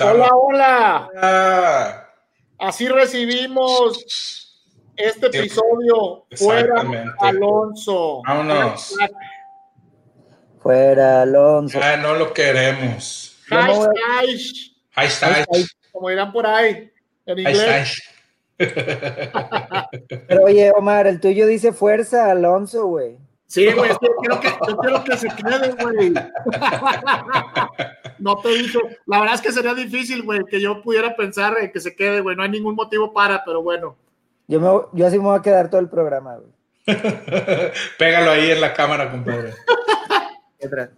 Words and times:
Hola, 0.00 0.28
hola. 0.32 1.10
Ah, 1.16 2.04
Así 2.58 2.88
recibimos 2.88 4.54
este 4.96 5.26
episodio. 5.26 6.26
Fuera. 6.36 6.84
Alonso. 7.18 8.22
Vámonos. 8.26 8.96
Fuera, 10.60 11.22
Alonso. 11.22 11.78
ah, 11.82 11.96
no 11.96 12.14
lo 12.14 12.32
queremos. 12.32 13.36
Hashtag, 13.48 13.94
Hashtag. 14.90 15.46
como 15.92 16.08
dirán 16.10 16.32
por 16.32 16.46
ahí, 16.46 16.90
en 17.26 17.38
inglés. 17.38 18.02
Pero 18.56 20.44
oye, 20.44 20.70
Omar, 20.76 21.06
el 21.06 21.20
tuyo 21.20 21.46
dice 21.46 21.72
fuerza, 21.72 22.30
Alonso, 22.30 22.86
güey. 22.86 23.16
Sí, 23.48 23.64
güey, 23.72 23.90
yo 23.90 23.98
quiero 24.20 24.40
que, 24.40 24.48
yo 24.68 24.76
quiero 24.76 25.04
que 25.04 25.16
se 25.16 25.28
quede, 25.28 25.72
güey. 25.82 26.12
No 28.18 28.36
te 28.38 28.48
dije. 28.48 28.78
La 29.06 29.20
verdad 29.20 29.36
es 29.36 29.40
que 29.40 29.52
sería 29.52 29.74
difícil, 29.74 30.22
güey, 30.22 30.40
que 30.44 30.60
yo 30.60 30.82
pudiera 30.82 31.16
pensar 31.16 31.56
en 31.60 31.70
que 31.72 31.80
se 31.80 31.94
quede, 31.96 32.20
güey. 32.20 32.36
No 32.36 32.42
hay 32.42 32.50
ningún 32.50 32.74
motivo 32.74 33.12
para, 33.12 33.42
pero 33.44 33.62
bueno. 33.62 33.96
Yo, 34.48 34.60
me, 34.60 34.66
yo 34.98 35.06
así 35.06 35.18
me 35.18 35.24
voy 35.24 35.38
a 35.38 35.42
quedar 35.42 35.70
todo 35.70 35.80
el 35.80 35.88
programa, 35.88 36.36
güey. 36.36 36.50
Pégalo 37.98 38.32
ahí 38.32 38.50
en 38.50 38.60
la 38.60 38.74
cámara, 38.74 39.10
compadre. 39.10 39.54
¿Qué 40.58 40.68
tra- 40.70 40.90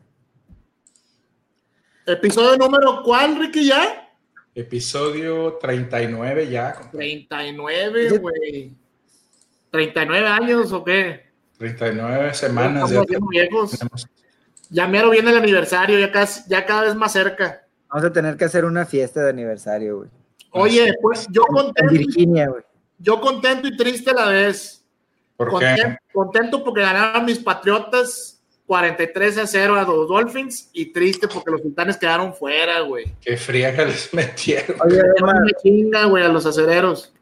Episodio 2.06 2.56
número, 2.56 3.02
¿cuál, 3.04 3.38
Ricky, 3.38 3.66
ya? 3.68 4.08
Episodio 4.54 5.58
39 5.60 6.48
ya. 6.48 6.72
compadre. 6.74 7.26
39, 7.28 8.18
güey. 8.18 8.72
¿39 9.70 10.24
años 10.26 10.72
o 10.72 10.82
qué? 10.82 11.29
39 11.60 12.32
semanas. 12.32 12.90
Ya 12.90 13.02
viejos. 13.28 13.78
Ya 14.70 14.88
mero 14.88 15.10
viene 15.10 15.30
el 15.30 15.36
aniversario, 15.36 15.98
ya, 15.98 16.10
casi, 16.10 16.42
ya 16.48 16.64
cada 16.64 16.84
vez 16.84 16.94
más 16.94 17.12
cerca. 17.12 17.66
Vamos 17.90 18.06
a 18.06 18.12
tener 18.12 18.38
que 18.38 18.44
hacer 18.46 18.64
una 18.64 18.86
fiesta 18.86 19.22
de 19.22 19.30
aniversario, 19.30 19.98
güey. 19.98 20.10
Oye, 20.52 20.94
pues 21.02 21.26
yo 21.30 21.42
En 21.48 21.54
contento, 21.54 21.92
Virginia, 21.92 22.48
güey. 22.48 22.62
yo 22.98 23.20
contento 23.20 23.68
y 23.68 23.76
triste 23.76 24.10
a 24.10 24.14
la 24.14 24.26
vez. 24.28 24.82
¿Por 25.36 25.48
qué? 25.48 25.66
Contento, 25.66 25.98
contento 26.12 26.64
porque 26.64 26.80
ganaron 26.80 27.26
mis 27.26 27.38
Patriotas 27.38 28.40
43 28.66 29.38
a 29.38 29.46
0 29.46 29.74
a 29.74 29.82
los 29.82 30.08
Dolphins 30.08 30.70
y 30.72 30.92
triste 30.92 31.28
porque 31.28 31.50
los 31.50 31.60
sultanes 31.60 31.98
quedaron 31.98 32.32
fuera, 32.32 32.80
güey. 32.80 33.12
Qué 33.20 33.36
fría 33.36 33.76
que 33.76 33.84
les 33.84 34.14
metieron. 34.14 34.78
Oye, 34.80 35.02
una 35.20 35.42
chinga, 35.62 36.04
güey, 36.06 36.24
a 36.24 36.28
los 36.28 36.46
acereros. 36.46 37.12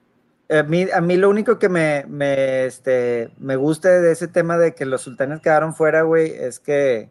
A 0.51 0.63
mí, 0.63 0.87
a 0.93 1.01
mí 1.01 1.17
lo 1.17 1.29
único 1.29 1.59
que 1.59 1.69
me, 1.69 2.05
me, 2.09 2.65
este, 2.65 3.31
me 3.39 3.57
gusta 3.57 4.01
de 4.01 4.13
ese 4.13 4.29
tema 4.29 4.57
de 4.57 4.75
que 4.75 4.87
los 4.87 5.03
sultanes 5.03 5.41
quedaron 5.41 5.75
fuera, 5.75 6.03
güey, 6.03 6.33
es 6.33 6.59
que, 6.59 7.11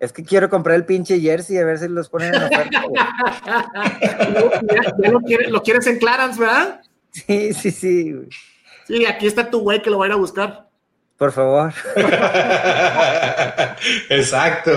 es 0.00 0.12
que 0.12 0.24
quiero 0.24 0.50
comprar 0.50 0.76
el 0.76 0.84
pinche 0.84 1.20
jersey 1.20 1.58
a 1.58 1.64
ver 1.64 1.78
si 1.78 1.88
los 1.88 2.08
ponen 2.08 2.34
en 2.34 2.42
oferta, 2.42 2.82
güey. 2.82 3.00
ya, 3.46 4.94
ya 4.98 5.10
lo, 5.10 5.20
quieres, 5.20 5.50
lo 5.50 5.62
quieres 5.62 5.86
en 5.86 5.98
Clarence, 5.98 6.40
¿verdad? 6.40 6.80
Sí, 7.12 7.54
sí, 7.54 7.70
sí, 7.70 8.12
güey. 8.12 8.28
Sí, 8.86 9.06
aquí 9.06 9.28
está 9.28 9.48
tu 9.48 9.60
güey 9.60 9.80
que 9.80 9.90
lo 9.90 9.98
va 9.98 10.06
a 10.06 10.08
ir 10.08 10.14
a 10.14 10.16
buscar. 10.16 10.68
Por 11.16 11.30
favor. 11.30 11.72
Exacto. 14.08 14.72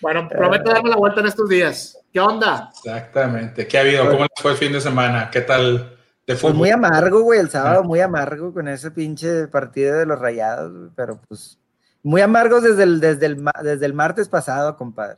Bueno, 0.00 0.26
prometo 0.30 0.70
darme 0.70 0.88
la 0.88 0.96
vuelta 0.96 1.20
en 1.20 1.26
estos 1.26 1.46
días. 1.50 1.98
¿Qué 2.10 2.20
onda? 2.20 2.70
Exactamente. 2.72 3.66
¿Qué 3.66 3.76
ha 3.76 3.82
habido? 3.82 4.08
¿Cómo 4.08 4.22
les 4.22 4.40
fue 4.40 4.52
el 4.52 4.56
fin 4.56 4.72
de 4.72 4.80
semana? 4.80 5.28
¿Qué 5.30 5.42
tal 5.42 5.97
de 6.28 6.34
Pues 6.36 6.52
fútbol? 6.52 6.54
muy 6.54 6.70
amargo, 6.70 7.22
güey, 7.22 7.40
el 7.40 7.50
sábado 7.50 7.82
muy 7.82 8.00
amargo 8.00 8.52
con 8.52 8.68
ese 8.68 8.90
pinche 8.90 9.48
partido 9.48 9.96
de 9.96 10.06
los 10.06 10.18
rayados, 10.18 10.72
güey, 10.72 10.90
pero 10.94 11.20
pues 11.26 11.58
muy 12.02 12.20
amargos 12.20 12.62
desde 12.62 12.82
el, 12.84 13.00
desde 13.00 13.26
el, 13.26 13.44
desde 13.62 13.86
el 13.86 13.94
martes 13.94 14.28
pasado, 14.28 14.76
compadre. 14.76 15.16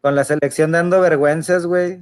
Con 0.00 0.14
la 0.14 0.22
selección 0.22 0.70
dando 0.70 1.00
vergüenzas, 1.00 1.66
güey. 1.66 1.98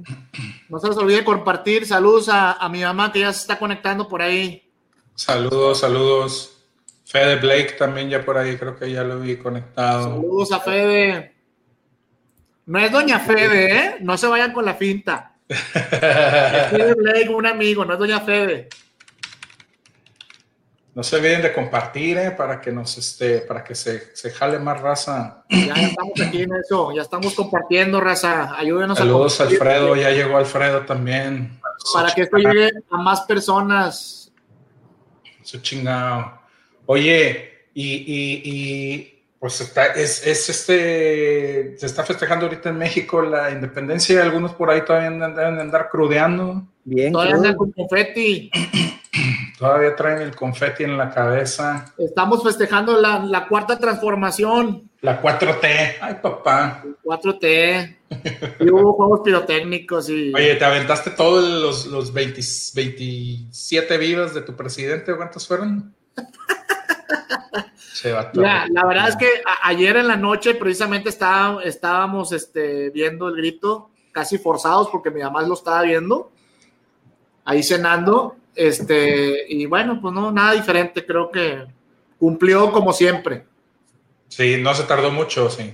No 0.69 0.77
se 0.79 0.87
les 0.87 0.97
olvide 0.97 1.25
compartir. 1.25 1.87
Saludos 1.87 2.29
a, 2.29 2.53
a 2.53 2.69
mi 2.69 2.83
mamá 2.83 3.11
que 3.11 3.21
ya 3.21 3.33
se 3.33 3.41
está 3.41 3.57
conectando 3.57 4.07
por 4.07 4.21
ahí. 4.21 4.71
Saludos, 5.15 5.79
saludos. 5.79 6.53
Fede 7.05 7.37
Blake 7.37 7.75
también 7.79 8.09
ya 8.09 8.23
por 8.23 8.37
ahí, 8.37 8.55
creo 8.57 8.75
que 8.77 8.91
ya 8.91 9.03
lo 9.03 9.19
vi 9.19 9.37
conectado. 9.37 10.03
Saludos 10.03 10.51
a 10.51 10.59
Fede. 10.59 11.35
No 12.67 12.77
es 12.79 12.91
Doña 12.91 13.19
Fede, 13.19 13.77
¿eh? 13.77 13.95
No 14.01 14.15
se 14.17 14.27
vayan 14.27 14.53
con 14.53 14.65
la 14.65 14.75
finta. 14.75 15.36
Fede 15.49 16.93
Blake, 16.95 17.29
un 17.29 17.45
amigo, 17.45 17.85
no 17.85 17.93
es 17.93 17.99
Doña 17.99 18.19
Fede. 18.21 18.69
No 20.97 21.03
se 21.03 21.15
olviden 21.15 21.43
de 21.43 21.53
compartir, 21.53 22.17
eh, 22.17 22.31
para 22.31 22.59
que 22.59 22.71
nos 22.71 22.97
este, 22.97 23.41
para 23.41 23.63
que 23.63 23.75
se, 23.75 24.15
se 24.15 24.31
jale 24.31 24.57
más 24.57 24.81
raza. 24.81 25.43
Ya 25.47 25.73
estamos 25.75 26.19
aquí 26.19 26.41
en 26.41 26.55
eso, 26.55 26.91
ya 26.91 27.03
estamos 27.03 27.35
compartiendo, 27.35 28.01
raza. 28.01 28.57
Ayúdenos 28.57 28.97
Saludos 28.97 29.39
a 29.39 29.43
Alfredo, 29.43 29.95
ya 29.95 30.09
llegó 30.09 30.37
Alfredo 30.37 30.81
también. 30.87 31.59
para 31.93 32.11
que 32.15 32.21
esto 32.21 32.37
llegue 32.37 32.71
a 32.89 32.97
más 32.97 33.21
personas. 33.21 34.31
Su 35.43 35.59
chingado. 35.59 36.41
Oye, 36.87 37.67
y, 37.75 37.93
y, 37.93 38.41
y, 38.43 39.16
pues 39.39 39.61
está, 39.61 39.87
es, 39.87 40.25
es 40.25 40.49
este, 40.49 41.77
se 41.77 41.85
está 41.85 42.03
festejando 42.03 42.45
ahorita 42.47 42.69
en 42.69 42.77
México 42.77 43.21
la 43.21 43.51
independencia, 43.51 44.21
algunos 44.23 44.53
por 44.53 44.69
ahí 44.69 44.81
todavía 44.83 45.09
andan- 45.09 45.35
deben 45.35 45.55
de 45.55 45.61
andar 45.61 45.89
crudeando, 45.89 46.63
Bien, 46.83 47.11
Todavía 47.11 47.35
andan 47.35 47.55
con 47.55 47.71
confeti. 47.73 48.49
todavía 49.59 49.93
traen 49.95 50.21
el 50.21 50.33
confeti 50.35 50.85
en 50.85 50.97
la 50.97 51.09
cabeza. 51.09 51.93
Estamos 51.97 52.41
festejando 52.43 52.99
la, 53.01 53.19
la 53.19 53.45
cuarta 53.47 53.77
transformación. 53.77 54.89
La 55.01 55.21
4T, 55.21 55.95
ay 55.99 56.15
papá. 56.21 56.83
4T. 57.03 57.95
Y 58.61 58.69
hubo 58.69 58.93
juegos 58.93 59.19
pirotécnicos 59.23 60.09
y. 60.09 60.33
Oye, 60.33 60.55
¿te 60.55 60.63
aventaste 60.63 61.09
todos 61.11 61.43
los, 61.43 61.87
los 61.87 62.13
20 62.13 62.39
27 62.73 63.97
vivos 63.97 64.33
de 64.33 64.41
tu 64.41 64.55
presidente? 64.55 65.13
¿Cuántos 65.13 65.45
fueron? 65.45 65.93
Se 67.97 68.11
va 68.11 68.31
todo. 68.31 68.43
Mira, 68.43 68.67
la 68.69 68.85
verdad 68.85 69.09
es 69.09 69.15
que 69.15 69.27
a- 69.43 69.67
ayer 69.69 69.97
en 69.97 70.07
la 70.07 70.15
noche 70.17 70.53
precisamente 70.53 71.09
estaba- 71.09 71.63
estábamos 71.63 72.31
este, 72.31 72.91
viendo 72.91 73.27
el 73.27 73.35
grito, 73.37 73.89
casi 74.11 74.37
forzados 74.37 74.89
porque 74.89 75.09
mi 75.09 75.21
mamá 75.23 75.41
lo 75.41 75.55
estaba 75.55 75.81
viendo, 75.81 76.29
ahí 77.43 77.63
cenando, 77.63 78.35
este, 78.55 79.45
y 79.51 79.65
bueno, 79.65 79.99
pues 79.99 80.13
no, 80.13 80.31
nada 80.31 80.51
diferente, 80.53 81.05
creo 81.05 81.31
que 81.31 81.65
cumplió 82.19 82.71
como 82.71 82.93
siempre. 82.93 83.45
Sí, 84.27 84.57
no 84.61 84.75
se 84.75 84.83
tardó 84.83 85.09
mucho, 85.11 85.49
sí. 85.49 85.73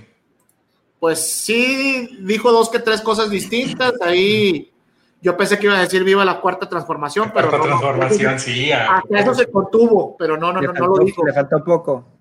Pues 1.00 1.30
sí, 1.30 2.16
dijo 2.20 2.50
dos 2.52 2.70
que 2.70 2.78
tres 2.78 3.02
cosas 3.02 3.28
distintas, 3.28 3.92
ahí 4.00 4.72
yo 5.20 5.36
pensé 5.36 5.58
que 5.58 5.66
iba 5.66 5.76
a 5.76 5.80
decir 5.82 6.04
viva 6.04 6.24
la 6.24 6.40
cuarta 6.40 6.66
transformación, 6.68 7.32
pero 7.34 7.50
Cuarta 7.50 7.66
no, 7.68 7.78
transformación, 7.80 8.38
sí. 8.40 8.72
ah. 8.72 8.96
hasta 9.02 9.18
eso 9.18 9.34
se 9.34 9.46
contuvo, 9.50 10.16
pero 10.18 10.38
no, 10.38 10.52
no, 10.54 10.62
no, 10.62 10.72
no 10.72 10.86
lo 10.86 11.04
dijo, 11.04 11.26
le 11.26 11.32
faltó 11.34 11.62
poco. 11.62 12.13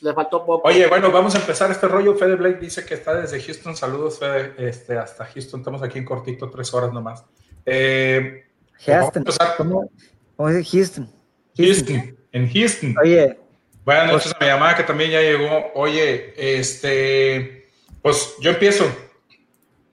Le 0.00 0.12
faltó 0.12 0.44
poco. 0.44 0.68
Oye, 0.68 0.86
bueno, 0.86 1.10
vamos 1.10 1.34
a 1.34 1.38
empezar 1.38 1.70
este 1.70 1.88
rollo. 1.88 2.14
Fede 2.16 2.36
Blake 2.36 2.58
dice 2.58 2.84
que 2.84 2.94
está 2.94 3.14
desde 3.14 3.40
Houston. 3.40 3.76
Saludos, 3.76 4.18
Fede, 4.18 4.54
este, 4.58 4.98
hasta 4.98 5.24
Houston. 5.26 5.60
Estamos 5.60 5.82
aquí 5.82 5.98
en 5.98 6.04
cortito, 6.04 6.50
tres 6.50 6.72
horas 6.74 6.92
nomás. 6.92 7.24
Eh, 7.64 8.44
vamos 8.86 8.88
a 8.88 9.00
Houston. 9.00 9.20
empezar. 9.22 9.54
¿Cómo, 9.56 9.90
cómo 10.36 10.48
dice 10.50 10.76
Houston? 10.76 11.10
Houston, 11.56 12.16
en 12.32 12.52
Houston. 12.52 12.94
Oye, 13.02 13.38
Buenas 13.84 14.12
noches 14.12 14.32
a 14.32 14.38
mi 14.38 14.46
llamada 14.46 14.76
que 14.76 14.84
también 14.84 15.10
ya 15.10 15.20
llegó. 15.20 15.72
Oye, 15.74 16.34
este, 16.36 17.68
pues 18.00 18.36
yo 18.40 18.50
empiezo. 18.50 18.84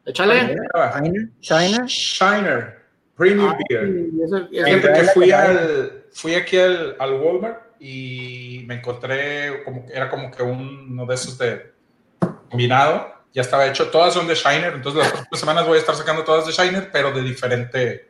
Échale. 0.06 0.56
China. 1.40 1.86
Shiner, 1.88 2.86
Premium 3.16 3.52
Ay, 3.52 3.64
Beer. 3.68 4.48
Fíjate 4.52 4.94
que 4.94 5.04
fui 5.08 5.32
al, 5.32 6.06
fui 6.12 6.36
aquí 6.36 6.58
al, 6.58 6.96
al 7.00 7.14
Walmart 7.14 7.64
y 7.80 8.64
me 8.68 8.76
encontré 8.76 9.64
como 9.64 9.86
que 9.86 9.94
era 9.94 10.10
como 10.10 10.30
que 10.30 10.44
uno 10.44 11.06
de 11.06 11.16
esos 11.16 11.38
de 11.38 11.74
combinado. 12.50 13.14
Ya 13.34 13.42
estaba 13.42 13.68
hecho. 13.68 13.90
Todas 13.90 14.14
son 14.14 14.28
de 14.28 14.36
Shiner. 14.36 14.74
Entonces 14.74 15.02
las 15.02 15.12
próximas 15.12 15.40
semanas 15.40 15.68
voy 15.68 15.78
a 15.78 15.80
estar 15.80 15.96
sacando 15.96 16.24
todas 16.24 16.46
de 16.46 16.52
Shiner, 16.52 16.90
pero 16.92 17.12
de 17.12 17.22
diferente, 17.22 18.10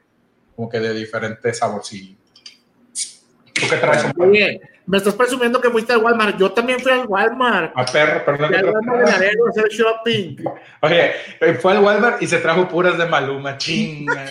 como 0.56 0.70
que 0.70 0.80
de 0.80 0.94
diferente 0.94 1.54
saborcillo. 1.54 2.18
¿Tú 3.54 3.68
qué 3.70 3.76
traes? 3.76 4.06
Oye, 4.18 4.62
me 4.86 4.98
estás 4.98 5.14
presumiendo 5.14 5.60
que 5.60 5.70
fuiste 5.70 5.94
al 5.94 6.00
Walmart. 6.00 6.38
Yo 6.40 6.52
también 6.52 6.80
fui 6.80 6.92
al 6.92 7.06
Walmart. 7.06 7.74
A 7.76 7.86
perro, 7.86 8.26
perdón. 8.26 8.48
Fui 8.48 8.58
al 8.58 8.66
Walmart 8.66 9.00
de 9.00 9.12
Laredo 9.12 9.46
a 9.46 9.50
hacer 9.50 9.70
shopping. 9.70 10.38
Oye, 10.82 11.12
eh, 11.42 11.54
fue 11.56 11.74
al 11.74 11.84
Walmart 11.84 12.22
y 12.22 12.28
se 12.28 12.38
trajo 12.38 12.68
puras 12.68 12.98
de 12.98 13.06
Maluma, 13.06 13.58
chinga. 13.58 14.30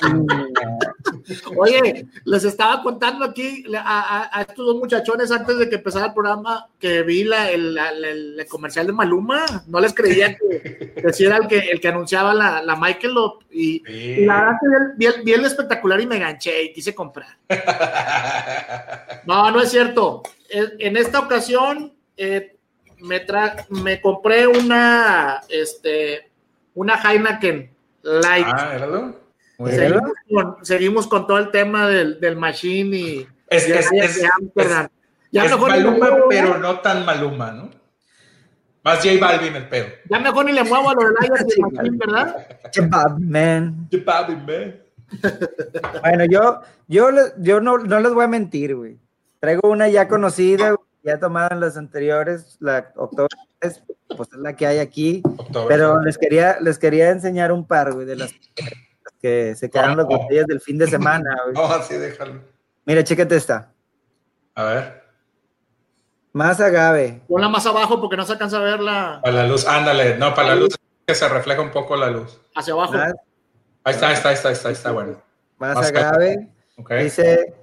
Oye, 1.56 2.06
les 2.24 2.44
estaba 2.44 2.82
contando 2.82 3.24
aquí 3.24 3.64
a, 3.76 4.44
estos 4.48 4.66
dos 4.66 4.76
muchachones 4.76 5.30
antes 5.30 5.58
de 5.58 5.68
que 5.68 5.76
empezara 5.76 6.06
el 6.06 6.14
programa 6.14 6.68
que 6.78 7.02
vi 7.02 7.24
la, 7.24 7.50
el, 7.50 7.76
el 7.78 8.46
comercial 8.48 8.86
de 8.86 8.92
Maluma. 8.92 9.44
No 9.66 9.80
les 9.80 9.92
creía 9.94 10.36
que, 10.36 10.92
que 10.94 11.24
era 11.24 11.36
el 11.36 11.46
que, 11.46 11.58
el 11.58 11.80
que 11.80 11.88
anunciaba 11.88 12.34
la, 12.34 12.62
la 12.62 12.76
Michael 12.76 13.14
Lop. 13.14 13.42
Y, 13.50 13.82
la 14.24 14.40
verdad 14.40 14.52
que 14.60 14.68
vi 14.96 15.06
vi 15.06 15.22
vi 15.24 15.32
el 15.32 15.44
espectacular 15.44 16.00
y 16.00 16.06
me 16.06 16.16
enganché 16.16 16.62
y 16.62 16.72
quise 16.72 16.94
comprar. 16.94 17.36
No, 19.26 19.50
no 19.50 19.60
es 19.60 19.70
cierto. 19.70 20.22
En 20.48 20.96
esta 20.96 21.20
ocasión 21.20 21.92
eh, 22.16 22.56
me, 23.00 23.26
tra- 23.26 23.66
me 23.68 24.00
compré 24.00 24.46
una, 24.46 25.40
este, 25.48 26.30
una 26.74 26.94
Heineken 26.94 27.70
Like. 28.02 28.50
Ah, 28.54 28.72
éralo. 28.74 29.27
Seguimos 29.66 30.12
con, 30.32 30.64
seguimos 30.64 31.06
con 31.08 31.26
todo 31.26 31.38
el 31.38 31.50
tema 31.50 31.88
del, 31.88 32.20
del 32.20 32.36
Machine 32.36 32.96
y 32.96 33.28
Es, 33.48 33.68
y 33.68 33.72
es, 33.72 33.90
es, 33.92 34.24
Amsterdam. 34.38 34.88
Ya 35.32 35.44
es 35.44 35.50
mejor 35.50 35.70
Maluma, 35.70 35.96
muevo, 35.98 36.26
pero 36.28 36.58
no 36.58 36.78
tan 36.80 37.04
Maluma, 37.04 37.50
¿no? 37.52 37.70
Más 38.84 38.98
J 39.02 39.18
Balvin 39.20 39.56
el 39.56 39.68
pedo. 39.68 39.86
Ya 40.08 40.20
mejor 40.20 40.44
ni 40.46 40.52
le 40.52 40.62
muevo 40.62 40.90
a 40.90 40.94
lo 40.94 41.00
del 41.00 41.14
Machine, 41.30 41.98
¿verdad? 41.98 42.46
Kebab, 42.72 43.18
man. 43.18 43.88
J 43.90 44.02
Balvin, 44.04 44.46
man. 44.46 44.76
Bueno, 46.02 46.24
yo, 46.26 46.60
yo, 46.86 47.10
yo 47.38 47.60
no, 47.60 47.78
no 47.78 48.00
les 48.00 48.12
voy 48.12 48.24
a 48.24 48.28
mentir, 48.28 48.76
güey. 48.76 48.98
Traigo 49.40 49.68
una 49.68 49.88
ya 49.88 50.06
conocida, 50.06 50.70
güey, 50.70 50.86
ya 51.02 51.18
tomada 51.18 51.48
en 51.52 51.60
las 51.60 51.76
anteriores, 51.76 52.56
la 52.60 52.92
octubre, 52.96 53.28
pues 53.60 54.28
es 54.32 54.38
la 54.38 54.54
que 54.54 54.66
hay 54.66 54.78
aquí. 54.78 55.22
October. 55.24 55.68
Pero 55.68 56.00
les 56.02 56.16
quería, 56.16 56.58
les 56.60 56.78
quería 56.78 57.10
enseñar 57.10 57.50
un 57.52 57.66
par, 57.66 57.92
güey, 57.92 58.06
de 58.06 58.16
las 58.16 58.32
que 59.20 59.54
se 59.56 59.68
quedaron 59.68 59.96
las 59.96 60.06
botellas 60.06 60.46
del 60.46 60.60
fin 60.60 60.78
de 60.78 60.86
semana. 60.86 61.36
No, 61.54 61.64
así 61.64 61.94
déjalo. 61.94 62.40
Mira, 62.84 63.02
chécate 63.04 63.36
esta. 63.36 63.72
A 64.54 64.64
ver. 64.64 65.02
Más 66.32 66.60
agave. 66.60 67.22
Ponla 67.28 67.48
más 67.48 67.66
abajo 67.66 68.00
porque 68.00 68.16
no 68.16 68.24
se 68.24 68.32
alcanza 68.32 68.58
a 68.58 68.60
verla 68.60 69.20
Para 69.22 69.34
la 69.36 69.46
luz, 69.46 69.66
ándale. 69.66 70.16
No, 70.18 70.34
para 70.34 70.48
la 70.48 70.54
luz 70.56 70.76
que 71.06 71.14
se 71.14 71.28
refleja 71.28 71.60
un 71.60 71.70
poco 71.70 71.96
la 71.96 72.10
luz. 72.10 72.40
hacia 72.54 72.74
abajo. 72.74 72.92
Más, 72.94 73.14
Ahí 73.84 73.94
está, 73.94 74.08
ahí 74.08 74.14
está, 74.14 74.28
ahí 74.28 74.34
está, 74.34 74.48
ahí 74.48 74.54
está, 74.54 74.68
ahí 74.68 74.74
está 74.74 74.90
bueno. 74.92 75.22
más 75.58 75.74
Más 75.74 75.88
agave. 75.88 76.48
Ok. 76.76 76.92
Dice 76.94 77.54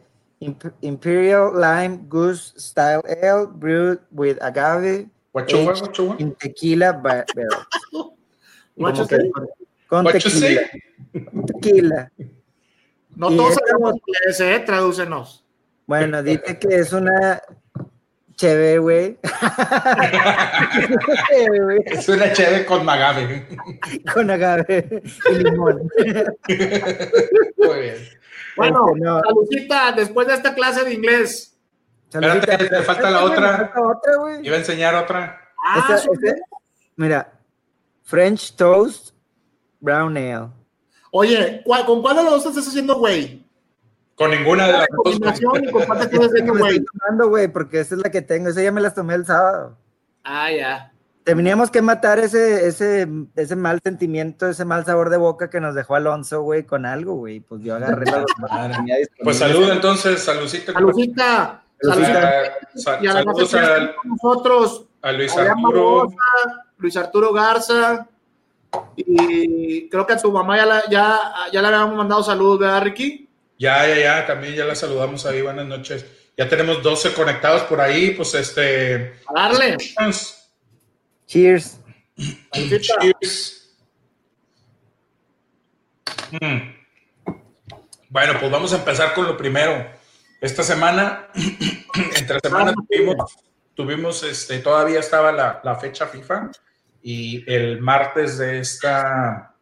Imp- 0.42 0.74
Imperial 0.82 1.52
Lime 1.54 2.00
Goose 2.08 2.54
Style 2.60 3.02
Ale 3.22 3.48
brewed 3.48 4.00
with 4.12 4.38
agave 4.42 5.08
you 5.48 6.08
want? 6.08 6.20
in 6.20 6.34
tequila 6.36 6.92
ba- 6.94 7.26
barrels. 7.36 7.68
Con- 9.88 10.06
What 10.06 10.14
tequila. 10.14 10.62
Con 11.32 11.46
tequila. 11.46 12.12
No 13.16 13.32
Y 13.32 13.38
todos 13.38 13.52
esta- 13.52 13.66
sabemos 13.68 13.96
inglés, 14.06 14.40
¿eh? 14.42 14.64
Tradúcenos. 14.66 15.46
Bueno, 15.88 16.22
dice 16.24 16.58
que 16.60 16.76
es 16.80 16.92
una 16.94 17.42
chévere, 18.36 18.80
güey. 18.80 19.18
Es 21.86 22.10
una 22.10 22.32
chévere 22.34 22.66
con 22.66 22.84
magave. 22.86 23.48
Con 24.14 24.30
agave 24.30 25.02
y 25.32 25.36
limón. 25.44 25.90
Muy 27.58 27.80
bien. 27.80 27.96
Bueno, 28.58 28.86
Este, 28.90 29.00
no. 29.02 29.20
saludcita, 29.22 29.92
después 29.94 30.28
de 30.28 30.34
esta 30.34 30.54
clase 30.56 30.84
de 30.84 30.94
inglés. 30.94 31.58
Saludita. 32.10 32.38
Espérate, 32.54 32.70
te 32.70 32.84
falta 32.84 33.12
la 33.12 33.24
otra. 33.24 33.58
falta 33.58 33.82
otra, 33.82 34.16
güey. 34.18 34.46
Iba 34.48 34.56
a 34.56 34.60
enseñar 34.60 34.96
otra. 34.96 35.42
Ah, 35.66 35.80
Esta- 35.96 36.12
este- 36.12 36.42
mira, 36.96 37.32
French 38.04 38.56
Toast 38.56 39.15
Brown 39.80 40.16
Ale. 40.18 40.50
Oye, 41.12 41.62
¿cuál- 41.66 41.86
¿con 41.86 42.02
cuál 42.02 42.18
de 42.18 42.24
los 42.24 42.32
dos 42.34 42.46
estás 42.48 42.68
haciendo, 42.68 42.96
güey? 42.96 43.46
Con 44.16 44.32
ninguna 44.32 44.68
de 44.68 44.74
las 44.74 44.88
dos. 44.90 45.14
Combinación 45.14 45.64
y 45.66 45.72
con 45.72 45.84
cuál 45.86 46.00
te 46.00 46.06
estás 46.06 46.28
haciendo, 46.30 46.54
güey. 46.58 46.80
tomando, 46.84 47.30
güey, 47.30 47.48
porque 47.48 47.80
esa 47.82 47.96
es 47.96 48.02
la 48.02 48.10
que 48.12 48.22
tengo. 48.22 48.50
Esa 48.50 48.62
ya 48.64 48.72
me 48.72 48.82
las 48.82 48.94
tomé 48.94 49.14
el 49.16 49.26
sábado. 49.26 49.78
Ah, 50.24 50.52
ya. 50.52 50.92
Teníamos 51.24 51.72
que 51.72 51.82
matar 51.82 52.20
ese, 52.20 52.68
ese, 52.68 53.08
ese 53.36 53.56
mal 53.56 53.80
sentimiento, 53.84 54.48
ese 54.48 54.64
mal 54.64 54.86
sabor 54.86 55.10
de 55.10 55.18
boca 55.18 55.50
que 55.50 55.60
nos 55.60 55.74
dejó 55.74 55.96
Alonso, 55.96 56.44
güey, 56.44 56.64
con 56.66 56.86
algo, 56.86 57.16
güey. 57.16 57.40
Pues 57.40 57.62
yo 57.62 57.76
agarré 57.76 58.06
la. 58.06 58.24
Pues 59.24 59.38
salud 59.40 59.70
entonces, 59.72 60.22
saludcita. 60.24 60.72
Saludcita. 60.74 61.64
Saludos 61.82 63.54
a, 63.56 63.94
nosotros. 64.06 64.88
a 65.02 65.12
Luis 65.12 65.36
Arturo. 65.36 66.08
Luis 66.78 66.96
Arturo 66.98 67.34
Garza. 67.34 68.08
Y 68.96 69.90
creo 69.90 70.06
que 70.06 70.14
a 70.14 70.18
tu 70.18 70.32
mamá 70.32 70.58
ya, 70.58 70.66
la, 70.66 70.84
ya, 70.90 71.20
ya 71.52 71.62
le 71.62 71.68
habíamos 71.68 71.96
mandado 71.96 72.24
saludos, 72.24 72.60
¿verdad, 72.60 72.84
Ricky? 72.84 73.30
Ya, 73.58 73.88
ya, 73.88 73.98
ya, 73.98 74.26
también 74.26 74.56
ya 74.56 74.66
la 74.66 74.76
saludamos 74.76 75.26
ahí, 75.26 75.42
buenas 75.42 75.66
noches. 75.66 76.06
Ya 76.38 76.50
tenemos 76.50 76.84
12 76.84 77.14
conectados 77.14 77.64
por 77.64 77.80
ahí, 77.80 78.12
pues 78.12 78.34
este. 78.34 79.22
A 79.28 79.34
darle. 79.34 79.78
Cheers. 79.78 80.42
Cheers. 81.26 81.80
Mm. 86.32 86.76
Bueno, 88.10 88.34
pues 88.40 88.52
vamos 88.52 88.74
a 88.74 88.78
empezar 88.78 89.14
con 89.14 89.26
lo 89.26 89.38
primero. 89.38 89.90
Esta 90.42 90.64
semana, 90.64 91.30
entre 92.16 92.40
semana 92.40 92.74
tuvimos, 92.74 93.36
tuvimos 93.74 94.24
este, 94.24 94.60
todavía 94.60 95.00
estaba 95.00 95.32
la, 95.32 95.62
la 95.64 95.76
fecha 95.76 96.08
FIFA 96.08 96.52
y 97.08 97.44
el 97.52 97.82
martes 97.82 98.40
de 98.40 98.58
esta, 98.60 99.54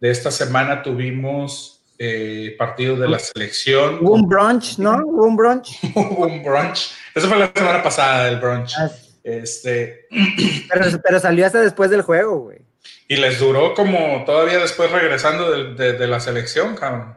de 0.00 0.10
esta 0.10 0.30
semana 0.32 0.82
tuvimos 0.82 1.84
eh, 1.96 2.56
partido 2.58 2.96
de 2.96 3.08
la 3.08 3.18
selección. 3.20 3.98
Hubo 4.00 4.14
un 4.14 4.28
brunch, 4.28 4.78
¿no? 4.78 4.96
Hubo 5.06 5.26
un 5.26 5.36
brunch. 5.36 5.78
Hubo 5.94 6.26
un 6.26 6.42
brunch. 6.42 6.90
Eso 7.14 7.28
fue 7.28 7.38
la 7.38 7.52
semana 7.54 7.82
pasada, 7.82 8.28
el 8.28 8.36
brunch. 8.40 8.72
Ah, 8.78 8.90
Este, 9.22 10.06
Pero, 10.72 10.86
pero 11.04 11.20
salió 11.20 11.46
hasta 11.46 11.60
después 11.60 11.90
del 11.90 12.02
juego, 12.02 12.38
güey. 12.40 12.58
y 13.08 13.16
les 13.16 13.38
duró 13.38 13.74
como 13.74 14.24
todavía 14.24 14.58
después 14.58 14.90
regresando 14.90 15.50
de, 15.50 15.74
de- 15.74 15.92
de 15.98 16.06
la 16.08 16.18
selección, 16.20 16.74
cabrón. 16.74 17.14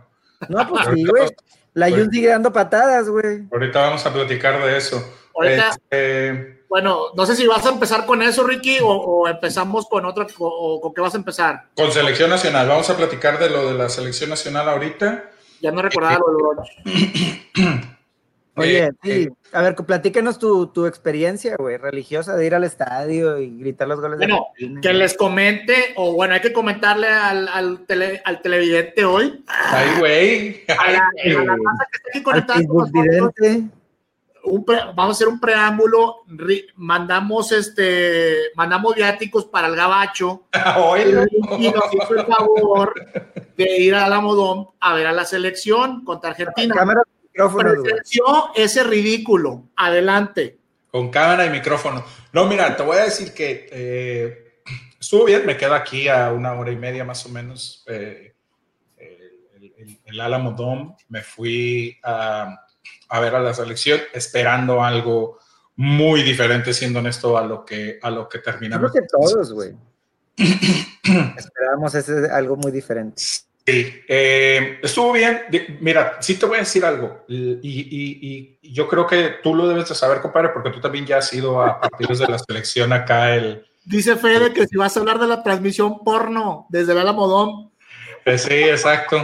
No, 0.50 0.68
pues 0.69 0.88
sí, 0.94 1.06
güey. 1.06 1.27
La 1.74 1.88
Pues- 1.88 2.01
Jun 2.01 2.12
sigue 2.12 2.27
dando 2.27 2.51
patadas, 2.54 3.07
güey. 3.09 3.47
Ahorita 3.51 3.80
vamos 3.81 4.06
a 4.06 4.13
platicar 4.13 4.63
de 4.63 4.77
eso. 4.77 4.97
Ahorita- 5.33 5.69
Este, 5.69 6.61
Bueno, 6.71 7.07
no 7.18 7.25
sé 7.25 7.35
si 7.35 7.45
vas 7.45 7.65
a 7.65 7.69
empezar 7.71 8.06
con 8.06 8.21
eso, 8.21 8.47
Ricky, 8.47 8.77
o, 8.81 8.88
o 8.88 9.27
empezamos 9.27 9.88
con 9.89 10.06
otra, 10.06 10.25
o, 10.39 10.47
o 10.47 10.79
con 10.79 10.94
qué 10.94 11.01
vas 11.01 11.13
a 11.13 11.18
empezar. 11.18 11.65
con 11.75 11.91
selección 11.91 12.29
nacional, 12.29 12.65
vamos 12.69 12.89
a 12.89 12.95
platicar 12.95 13.38
de 13.39 13.50
lo 13.50 13.68
de 13.68 13.73
la 13.77 13.89
selección 13.89 14.29
nacional 14.29 14.69
ahorita. 14.69 15.29
Ya 15.62 15.71
no 15.71 15.81
recordaba 15.81 16.15
lo 16.19 16.56
del. 16.85 17.41
Oye, 18.56 18.85
Eh, 18.85 18.91
sí. 19.03 19.29
A 19.53 19.62
ver, 19.62 19.75
platícanos 19.75 20.39
tu, 20.39 20.68
tu 20.68 20.85
experiencia, 20.85 21.56
güey, 21.57 21.75
religiosa 21.75 22.38
de 22.38 22.45
ir 22.45 22.56
al 22.56 22.63
estadio 22.63 23.38
y 23.38 23.57
gritar 23.59 23.88
los 23.89 24.00
goles 24.00 24.18
Bueno, 24.18 24.35
de 24.35 24.41
Argentina. 24.65 24.81
que 24.81 24.94
les 24.94 25.13
comente, 25.18 25.75
o 25.97 26.13
bueno, 26.13 26.35
hay 26.35 26.39
que 26.41 26.53
comentarle 26.53 27.07
al, 27.09 27.50
al, 27.50 27.85
tele- 27.85 28.21
al 28.23 28.41
televidente 28.41 29.03
hoy, 29.03 29.44
Ay, 29.47 29.88
güey. 30.00 30.63
a 30.69 30.91
la, 30.91 31.00
a 31.00 31.44
la 31.44 31.56
raza 31.56 31.88
que 31.91 31.97
está 31.97 32.09
aquí 32.12 32.23
conectada 32.23 32.59
con 32.65 32.77
nosotros. 32.77 33.33
Un 34.44 34.66
pre- 34.66 34.80
vamos 34.95 35.10
a 35.10 35.12
hacer 35.12 35.28
un 35.28 35.40
preámbulo, 35.40 36.24
ri- 36.28 36.66
mandamos 36.76 37.52
este, 37.52 38.52
mandamos 38.56 38.95
viáticos 38.95 39.45
para 39.45 39.68
el 39.68 39.76
gabacho, 39.76 40.48
y 41.60 41.69
nos 41.69 41.94
hizo 41.94 42.16
el 42.16 42.26
favor 42.26 42.94
de 43.56 43.78
ir 43.80 43.95
a 43.95 44.07
la 44.10 44.19
Modón 44.21 44.68
a 44.80 44.94
ver 44.94 45.07
a 45.07 45.12
la 45.12 45.26
selección 45.26 46.04
contra 46.04 46.31
Argentina. 46.31 46.74
Cámara, 46.76 47.02
micrófono, 47.24 47.69
güey. 47.69 47.83
Presenció 47.83 48.24
ese 48.56 48.83
ridículo. 48.83 49.66
Adelante. 49.76 50.57
Con 50.90 51.10
cámara 51.10 51.45
y 51.45 51.50
micrófono. 51.50 52.04
No, 52.33 52.45
mira, 52.48 52.76
te 52.76 52.83
voy 52.83 52.98
a 52.98 53.04
decir 53.04 53.33
que 53.33 53.69
eh, 53.71 54.62
estuvo 55.00 55.26
bien, 55.26 55.45
me 55.45 55.56
quedo 55.56 55.74
aquí 55.76 56.07
a 56.07 56.31
una 56.33 56.54
hora 56.54 56.71
y 56.71 56.76
media 56.76 57.06
más 57.06 57.26
o 57.26 57.30
menos. 57.30 57.83
eh, 57.88 58.33
el, 58.98 59.74
el- 59.78 60.00
el 60.06 60.19
Álamo 60.21 60.52
Dome, 60.52 60.95
me 61.10 61.21
fui 61.21 61.98
a, 62.04 62.56
a 63.09 63.19
ver 63.19 63.35
a 63.35 63.40
la 63.40 63.54
selección 63.54 64.00
esperando 64.14 64.83
algo 64.83 65.40
muy 65.76 66.21
diferente, 66.23 66.73
siendo 66.73 67.00
honesto, 67.00 67.38
a 67.38 67.45
lo 67.45 67.66
que, 67.66 68.00
a 68.02 68.09
lo 68.11 68.28
que 68.30 68.40
terminamos. 68.40 68.92
creo 68.92 69.04
que 69.04 69.07
todos, 69.09 69.52
güey. 69.54 69.71
Esperábamos 71.38 71.95
ese, 71.95 72.30
algo 72.31 72.56
muy 72.57 72.71
diferente. 72.71 73.21
Sí, 73.66 73.94
eh, 74.07 74.80
estuvo 74.81 75.11
bien. 75.14 75.42
Mira, 75.81 76.18
sí 76.19 76.35
te 76.35 76.45
voy 76.45 76.57
a 76.57 76.59
decir 76.61 76.83
algo. 76.83 77.26
Y, 77.28 77.38
y- 77.61 78.57
y 78.61 78.73
yo 78.73 78.88
creo 78.88 79.06
que 79.06 79.35
tú 79.44 79.54
lo 79.56 79.68
debes 79.68 79.88
de 79.90 79.95
saber, 79.95 80.19
compadre, 80.21 80.50
porque 80.50 80.71
tú 80.71 80.80
también 80.81 81.06
ya 81.06 81.18
has 81.18 81.31
ido 81.33 81.61
a 81.61 81.80
partidos 81.80 82.19
de 82.19 82.28
la 82.28 82.40
selección 82.40 82.92
acá. 82.94 83.35
El, 83.35 83.66
Dice 83.83 84.16
Fede 84.16 84.54
que 84.54 84.68
si 84.68 84.78
vas 84.78 84.95
a 84.95 85.00
hablar 85.00 85.19
de 85.19 85.28
la 85.28 85.42
transmisión 85.44 86.04
porno 86.04 86.68
desde 86.69 86.92
el 86.94 87.00
Alamodón, 87.00 87.71
Eh, 88.26 88.38
sí, 88.38 88.54
exacto. 88.54 89.18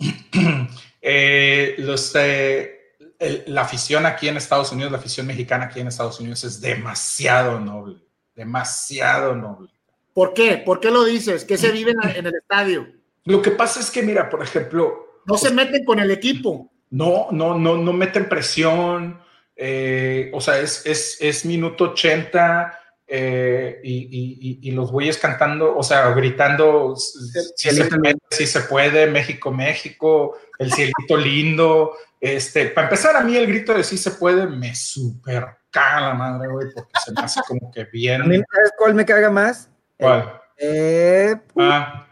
Eh, 1.02 1.74
los, 1.78 2.14
eh, 2.16 2.94
el- 3.18 3.44
la 3.46 3.62
afición 3.62 4.06
aquí 4.06 4.28
en 4.28 4.36
Estados 4.36 4.72
Unidos, 4.72 4.92
la 4.92 4.98
afición 4.98 5.26
mexicana 5.26 5.66
aquí 5.66 5.80
en 5.80 5.88
Estados 5.88 6.20
Unidos 6.20 6.44
es 6.44 6.60
demasiado 6.60 7.60
noble, 7.60 7.96
demasiado 8.34 9.34
noble. 9.34 9.70
¿por 10.12 10.34
qué? 10.34 10.58
¿Por 10.58 10.80
qué 10.80 10.90
lo 10.90 11.04
dices? 11.04 11.44
¿Qué 11.44 11.56
se 11.56 11.70
vive 11.70 11.92
en, 12.14 12.26
el 12.26 12.34
estadio? 12.34 12.88
Lo 13.24 13.40
que 13.40 13.52
pasa 13.52 13.80
es 13.80 13.90
que, 13.90 14.02
mira, 14.02 14.28
por 14.28 14.42
ejemplo, 14.42 15.06
No 15.26 15.36
se 15.38 15.50
meten 15.52 15.84
con 15.84 15.98
el 16.00 16.10
equipo. 16.10 16.70
No, 16.90 17.28
no, 17.30 17.56
no, 17.56 17.76
no 17.76 17.92
meten 17.92 18.28
presión. 18.28 19.20
eh, 19.56 20.30
o 20.34 20.40
sea, 20.40 20.58
es, 20.58 20.84
es, 20.86 21.18
es 21.20 21.44
minuto 21.44 21.84
80 21.92 22.79
eh, 23.12 23.80
y, 23.82 23.92
y- 23.92 24.38
y- 24.40 24.68
y 24.68 24.70
los 24.70 24.92
güeyes 24.92 25.18
cantando, 25.18 25.76
o 25.76 25.82
sea, 25.82 26.10
gritando, 26.10 26.94
si 26.96 27.70
se 27.70 27.84
puede, 27.86 28.14
si 28.30 28.46
se 28.46 28.60
puede, 28.60 29.06
México, 29.08 29.50
México, 29.50 30.38
el 30.58 30.72
cielito 30.72 31.16
lindo. 31.16 31.92
Este, 32.20 32.66
para 32.66 32.86
empezar, 32.86 33.16
a 33.16 33.22
mí 33.22 33.34
el 33.36 33.46
grito 33.46 33.74
de 33.74 33.82
sí 33.82 33.98
se 33.98 34.12
puede 34.12 34.46
me 34.46 34.74
super 34.74 35.46
caga 35.70 36.08
la 36.08 36.14
madre, 36.14 36.48
güey, 36.48 36.68
porque 36.74 36.92
se 37.04 37.12
me 37.12 37.20
hace 37.22 37.40
como 37.48 37.70
que 37.72 37.84
bien. 37.92 38.22
¿sabes 38.22 38.72
cuál 38.78 38.94
me 38.94 39.04
caga 39.04 39.30
más? 39.30 39.68
¿Cuál? 39.98 40.40
Eh, 40.58 41.34
Ah, 41.56 42.06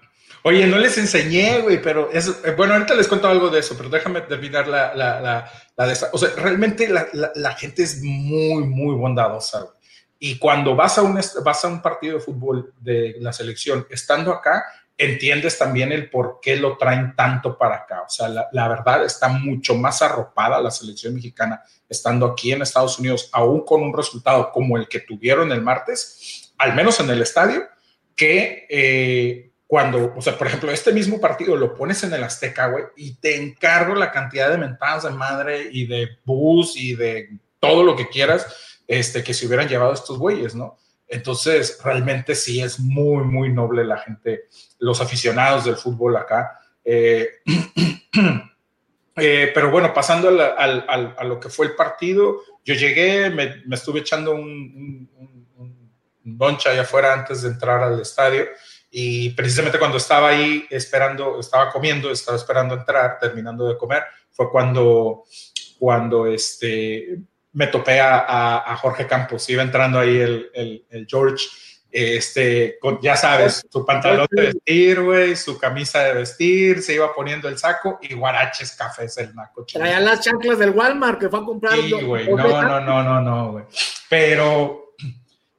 Oye, 0.44 0.66
no 0.66 0.78
les 0.78 0.96
enseñé, 0.96 1.60
güey, 1.60 1.82
pero 1.82 2.10
es, 2.12 2.28
eh, 2.44 2.54
bueno, 2.56 2.72
ahorita 2.74 2.94
les 2.94 3.06
cuento 3.08 3.28
algo 3.28 3.50
de 3.50 3.58
eso, 3.60 3.74
pero 3.76 3.88
déjame 3.90 4.20
terminar 4.22 4.66
la, 4.68 4.94
la, 4.94 5.20
la, 5.20 5.50
la 5.76 5.86
de 5.86 5.92
esta. 5.92 6.08
O 6.12 6.16
sea, 6.18 6.30
realmente 6.36 6.88
la, 6.88 7.06
la, 7.34 7.52
gente 7.54 7.82
es 7.82 8.00
muy, 8.02 8.62
muy 8.64 8.94
bondadosa, 8.94 9.60
güey. 9.60 9.74
Y 10.18 10.38
cuando 10.38 10.74
vas 10.74 10.98
a, 10.98 11.02
un, 11.02 11.20
vas 11.44 11.64
a 11.64 11.68
un 11.68 11.80
partido 11.80 12.18
de 12.18 12.24
fútbol 12.24 12.72
de 12.80 13.16
la 13.20 13.32
selección, 13.32 13.86
estando 13.90 14.32
acá, 14.32 14.64
entiendes 14.98 15.56
también 15.56 15.92
el 15.92 16.10
por 16.10 16.40
qué 16.42 16.56
lo 16.56 16.76
traen 16.76 17.14
tanto 17.14 17.56
para 17.56 17.76
acá. 17.76 18.02
O 18.02 18.08
sea, 18.08 18.28
la, 18.28 18.68
verdad 18.68 19.04
está 19.04 19.28
mucho 19.28 19.76
más 19.76 20.02
arropada 20.02 20.60
la 20.60 20.72
selección 20.72 21.14
mexicana 21.14 21.62
estando 21.88 22.26
aquí 22.26 22.52
en 22.52 22.62
Estados 22.62 22.98
Unidos, 22.98 23.30
aún 23.32 23.64
con 23.64 23.80
un 23.80 23.96
resultado 23.96 24.50
como 24.50 24.76
el 24.76 24.88
que 24.88 25.00
tuvieron 25.00 25.52
el 25.52 25.62
martes, 25.62 26.52
al 26.58 26.74
menos 26.74 26.98
en 26.98 27.10
el 27.10 27.22
estadio, 27.22 27.62
que 28.16 28.66
eh, 28.68 29.52
cuando, 29.68 30.14
o 30.16 30.20
sea, 30.20 30.36
por 30.36 30.48
ejemplo, 30.48 30.72
este 30.72 30.92
mismo 30.92 31.20
partido 31.20 31.54
lo 31.54 31.74
pones 31.74 32.02
en 32.02 32.12
el 32.12 32.24
Azteca, 32.24 32.66
güey, 32.66 32.84
y 32.96 33.14
te 33.14 33.36
encargo 33.36 33.94
la 33.94 34.10
cantidad 34.10 34.50
de 34.50 34.58
mentadas 34.58 35.04
de 35.04 35.10
madre 35.10 35.68
y 35.70 35.86
de 35.86 36.08
bus 36.24 36.76
y 36.76 36.96
de 36.96 37.38
todo 37.60 37.84
lo 37.84 37.94
que 37.94 38.08
quieras, 38.08 38.77
este, 38.88 39.22
que 39.22 39.34
se 39.34 39.46
hubieran 39.46 39.68
llevado 39.68 39.92
estos 39.92 40.18
güeyes, 40.18 40.56
¿no? 40.56 40.78
Entonces, 41.06 41.78
realmente 41.84 42.34
sí 42.34 42.60
es 42.60 42.80
muy, 42.80 43.22
muy 43.24 43.52
noble 43.52 43.84
la 43.84 43.98
gente, 43.98 44.48
los 44.78 45.00
aficionados 45.00 45.64
del 45.64 45.76
fútbol 45.76 46.16
acá. 46.16 46.58
Eh, 46.84 47.28
eh, 49.16 49.50
pero 49.54 49.70
bueno, 49.70 49.92
pasando 49.94 50.28
a 50.28 51.24
lo 51.24 51.38
que 51.38 51.48
fue 51.48 51.66
el 51.66 51.74
partido, 51.74 52.40
yo 52.64 52.74
llegué, 52.74 53.30
me, 53.30 53.62
estuve 53.72 54.00
echando 54.00 54.34
un, 54.34 55.08
boncha 56.22 56.70
allá 56.70 56.82
afuera 56.82 57.14
antes 57.14 57.42
de 57.42 57.48
entrar 57.48 57.82
al 57.82 58.00
estadio 58.00 58.46
y 58.90 59.30
precisamente 59.30 59.78
cuando 59.78 59.96
estaba 59.96 60.28
ahí 60.28 60.66
esperando, 60.68 61.40
estaba 61.40 61.70
comiendo, 61.70 62.10
estaba 62.10 62.36
esperando 62.36 62.74
entrar, 62.74 63.18
terminando 63.18 63.66
de 63.66 63.78
comer, 63.78 64.02
fue 64.30 64.50
cuando, 64.50 65.24
cuando 65.78 66.26
este, 66.26 67.18
me 67.58 67.66
topé 67.66 67.98
a, 68.00 68.78
Jorge 68.80 69.04
Campos, 69.08 69.50
iba 69.50 69.64
entrando 69.64 69.98
ahí 69.98 70.16
el, 70.16 70.48
el, 70.88 71.06
George, 71.08 71.44
este, 71.90 72.78
con, 72.80 73.00
ya 73.02 73.16
sabes, 73.16 73.66
su 73.68 73.84
pantalón 73.84 74.28
de 74.30 74.42
vestir, 74.42 75.02
güey, 75.02 75.34
su 75.34 75.58
camisa 75.58 76.04
de 76.04 76.14
vestir, 76.14 76.80
se 76.82 76.94
iba 76.94 77.12
poniendo 77.12 77.48
el 77.48 77.58
saco 77.58 77.98
y 78.00 78.14
guaraches 78.14 78.76
cafés 78.76 79.18
el 79.18 79.34
naco. 79.34 79.64
Traía 79.64 79.98
las 79.98 80.20
chanclas 80.20 80.60
del 80.60 80.70
Walmart 80.70 81.18
que 81.18 81.28
fue 81.28 81.40
a 81.40 81.42
comprar. 81.42 81.72
Sí, 81.72 81.90
güey, 82.00 82.32
no, 82.32 82.62
no, 82.62 82.80
no, 82.80 83.02
no, 83.02 83.20
no, 83.20 83.50
güey. 83.50 83.64
Pero, 84.08 84.94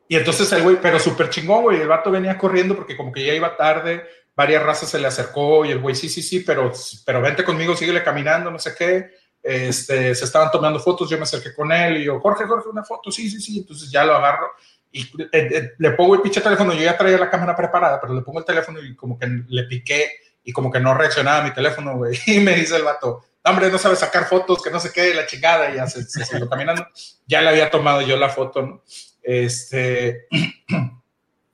y 0.07 0.15
entonces 0.15 0.49
el 0.53 0.61
güey, 0.61 0.77
pero 0.81 0.99
súper 0.99 1.29
chingón, 1.29 1.63
güey, 1.63 1.81
el 1.81 1.87
vato 1.89 2.11
venía 2.11 2.37
corriendo 2.37 2.77
porque 2.77 2.95
como 2.95 3.11
que 3.11 3.25
ya 3.25 3.33
iba 3.33 3.57
tarde, 3.57 4.05
varias 4.33 4.63
razas 4.63 4.87
se 4.87 4.99
le 4.99 5.07
acercó 5.07 5.65
y 5.65 5.71
el 5.71 5.79
güey, 5.79 5.95
sí, 5.95 6.07
sí, 6.07 6.21
sí, 6.21 6.39
pero, 6.39 6.71
pero 7.05 7.21
vente 7.21 7.43
conmigo, 7.43 7.75
síguele 7.75 8.01
caminando, 8.01 8.49
no 8.49 8.57
sé 8.57 8.73
qué 8.73 9.18
este, 9.49 10.13
se 10.13 10.25
estaban 10.25 10.51
tomando 10.51 10.79
fotos, 10.79 11.09
yo 11.09 11.17
me 11.17 11.23
acerqué 11.23 11.53
con 11.53 11.71
él 11.71 11.97
y 11.97 12.05
yo, 12.05 12.19
Jorge, 12.19 12.45
Jorge, 12.45 12.69
una 12.69 12.83
foto, 12.83 13.11
sí, 13.11 13.29
sí, 13.29 13.41
sí, 13.41 13.59
entonces 13.59 13.89
ya 13.89 14.03
lo 14.03 14.15
agarro 14.15 14.51
y 14.91 15.01
eh, 15.01 15.29
eh, 15.31 15.71
le 15.77 15.91
pongo 15.91 16.15
el 16.15 16.21
pinche 16.21 16.41
teléfono, 16.41 16.73
yo 16.73 16.81
ya 16.81 16.97
traía 16.97 17.17
la 17.17 17.29
cámara 17.29 17.55
preparada, 17.55 17.99
pero 18.01 18.13
le 18.13 18.21
pongo 18.21 18.39
el 18.39 18.45
teléfono 18.45 18.79
y 18.81 18.95
como 18.95 19.17
que 19.17 19.27
le 19.47 19.63
piqué 19.63 20.11
y 20.43 20.51
como 20.51 20.71
que 20.71 20.79
no 20.79 20.93
reaccionaba 20.93 21.43
mi 21.43 21.53
teléfono, 21.53 21.97
güey, 21.97 22.17
y 22.27 22.39
me 22.39 22.55
dice 22.55 22.75
el 22.75 22.83
vato, 22.83 23.25
hombre, 23.43 23.71
no 23.71 23.77
sabe 23.77 23.95
sacar 23.95 24.25
fotos, 24.25 24.61
que 24.61 24.71
no 24.71 24.79
se 24.79 24.91
quede 24.91 25.13
la 25.13 25.25
chingada, 25.25 25.71
y 25.71 25.75
ya 25.75 25.87
se, 25.87 26.03
se 26.03 26.25
siguió 26.25 26.49
caminando, 26.49 26.87
ya 27.27 27.41
le 27.41 27.49
había 27.49 27.71
tomado 27.71 28.01
yo 28.01 28.17
la 28.17 28.29
foto, 28.29 28.61
¿no? 28.61 28.83
Este... 29.21 30.27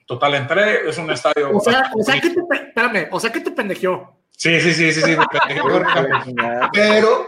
Total, 0.06 0.36
entré, 0.36 0.88
es 0.88 0.98
un 1.00 1.10
estadio. 1.10 1.50
O 1.52 1.60
sea, 1.60 1.92
o 1.96 2.04
sea 2.04 2.22
que 2.22 2.30
te, 2.30 2.40
espérame, 2.68 3.08
o 3.12 3.20
sea 3.20 3.32
que 3.32 3.40
te 3.40 3.50
pendejeó. 3.50 4.16
Sí, 4.38 4.62
sí, 4.62 4.72
sí, 4.72 4.94
sí, 4.94 5.02
sí, 5.02 5.18
me 5.18 5.26
pendejeó. 5.26 5.82
pero 6.74 7.26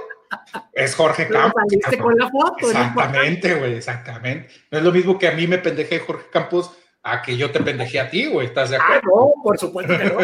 es 0.73 0.95
Jorge 0.95 1.27
Campos. 1.27 1.63
con 1.99 2.15
la 2.17 2.29
foto, 2.29 2.67
exactamente, 2.67 3.55
güey, 3.55 3.73
exactamente. 3.75 4.53
No 4.71 4.77
es 4.77 4.83
lo 4.83 4.91
mismo 4.91 5.17
que 5.17 5.27
a 5.27 5.31
mí 5.31 5.47
me 5.47 5.57
pendeje 5.57 5.99
Jorge 5.99 6.27
Campos 6.31 6.71
a 7.03 7.21
que 7.21 7.37
yo 7.37 7.51
te 7.51 7.61
pendeje 7.61 7.99
a 7.99 8.09
ti, 8.09 8.25
güey. 8.25 8.47
¿Estás 8.47 8.69
de 8.69 8.77
ah, 8.77 8.81
acuerdo? 8.83 9.33
no, 9.35 9.43
por 9.43 9.57
supuesto 9.57 9.97
que 9.97 10.03
no. 10.05 10.19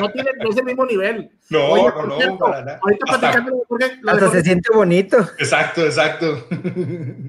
No 0.00 0.10
tiene, 0.10 0.30
no 0.38 0.50
es 0.50 0.56
el 0.56 0.64
mismo 0.64 0.86
nivel. 0.86 1.30
No, 1.50 1.76
no, 1.76 2.06
no, 2.06 2.38
para 2.38 2.64
nada. 2.64 2.80
Ahorita 2.82 3.04
platicando 3.06 3.50
de 3.50 3.62
Jorge. 3.68 4.00
Hasta 4.06 4.30
se 4.30 4.42
siente 4.42 4.70
bonito. 4.72 5.18
Exacto, 5.38 5.82
exacto. 5.82 6.46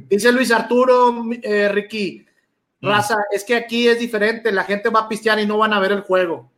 Dice 0.10 0.32
Luis 0.32 0.51
Arturo, 0.51 1.25
eh, 1.42 1.68
Ricky, 1.70 2.25
mm. 2.80 2.88
raza, 2.88 3.18
es 3.32 3.44
que 3.44 3.56
aquí 3.56 3.88
es 3.88 4.00
diferente. 4.00 4.51
La 4.51 4.63
gente 4.63 4.89
va 4.89 5.01
a 5.01 5.10
pistear 5.10 5.39
y 5.39 5.48
no 5.48 5.58
van 5.58 5.74
a 5.74 5.80
ver 5.80 5.92
el 5.92 6.01
juego. 6.01 6.52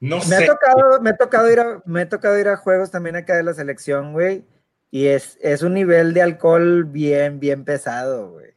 No 0.00 0.18
me 0.28 0.36
Ha 0.36 0.46
tocado, 0.46 1.00
me, 1.02 1.10
ha 1.10 1.16
tocado 1.16 1.50
ir 1.52 1.60
a, 1.60 1.82
me 1.84 2.02
ha 2.02 2.08
tocado 2.08 2.38
ir 2.38 2.48
a 2.48 2.56
juegos 2.56 2.90
también 2.90 3.16
acá 3.16 3.36
de 3.36 3.42
la 3.42 3.52
selección, 3.52 4.12
güey. 4.12 4.44
Y 4.90 5.06
es, 5.06 5.38
es 5.42 5.62
un 5.62 5.74
nivel 5.74 6.14
de 6.14 6.22
alcohol 6.22 6.84
bien, 6.84 7.38
bien 7.38 7.64
pesado, 7.64 8.30
güey. 8.30 8.50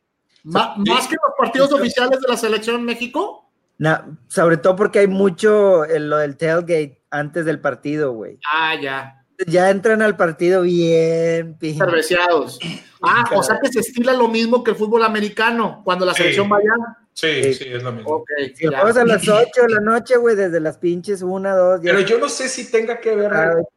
¿Más 0.44 1.08
que 1.08 1.16
los 1.16 1.36
partidos 1.38 1.72
oficiales 1.74 2.20
de 2.22 2.28
la 2.28 2.38
selección 2.38 2.84
México? 2.84 3.50
No, 3.78 4.18
sobre 4.28 4.58
todo 4.58 4.76
porque 4.76 5.00
hay 5.00 5.08
mucho 5.08 5.86
en 5.86 6.10
lo 6.10 6.18
del 6.18 6.38
tailgate 6.38 7.02
antes 7.12 7.46
del 7.46 7.60
partido, 7.60 8.14
güey. 8.14 8.40
Ah, 8.52 8.76
ya. 8.82 9.26
Ya 9.48 9.70
entran 9.70 10.02
al 10.02 10.16
partido 10.16 10.62
bien 10.62 11.58
cerveceados. 11.60 12.60
Ah, 13.02 13.26
o 13.36 13.44
sea 13.44 13.60
que 13.62 13.70
se 13.70 13.80
estila 13.80 14.14
lo 14.14 14.28
mismo 14.28 14.64
que 14.64 14.72
el 14.72 14.78
fútbol 14.78 15.04
americano, 15.04 15.82
cuando 15.84 16.06
la 16.06 16.14
selección 16.14 16.48
vaya 16.48 16.72
Sí, 17.14 17.54
sí, 17.54 17.66
es 17.68 17.84
lo 17.84 17.92
mismo. 17.92 18.10
Ok, 18.16 18.30
si 18.56 18.66
a 18.66 18.72
las 18.72 18.98
8 19.30 19.62
de 19.62 19.74
la 19.74 19.80
noche, 19.80 20.18
güey, 20.18 20.36
desde 20.36 20.60
las 20.60 20.78
pinches 20.78 21.22
1, 21.22 21.56
2. 21.56 21.82
Pero 21.84 22.00
yo 22.02 22.18
no 22.18 22.28
sé 22.28 22.50
si 22.50 22.72
tenga 22.72 23.00
que 23.00 23.16
ver 23.16 23.32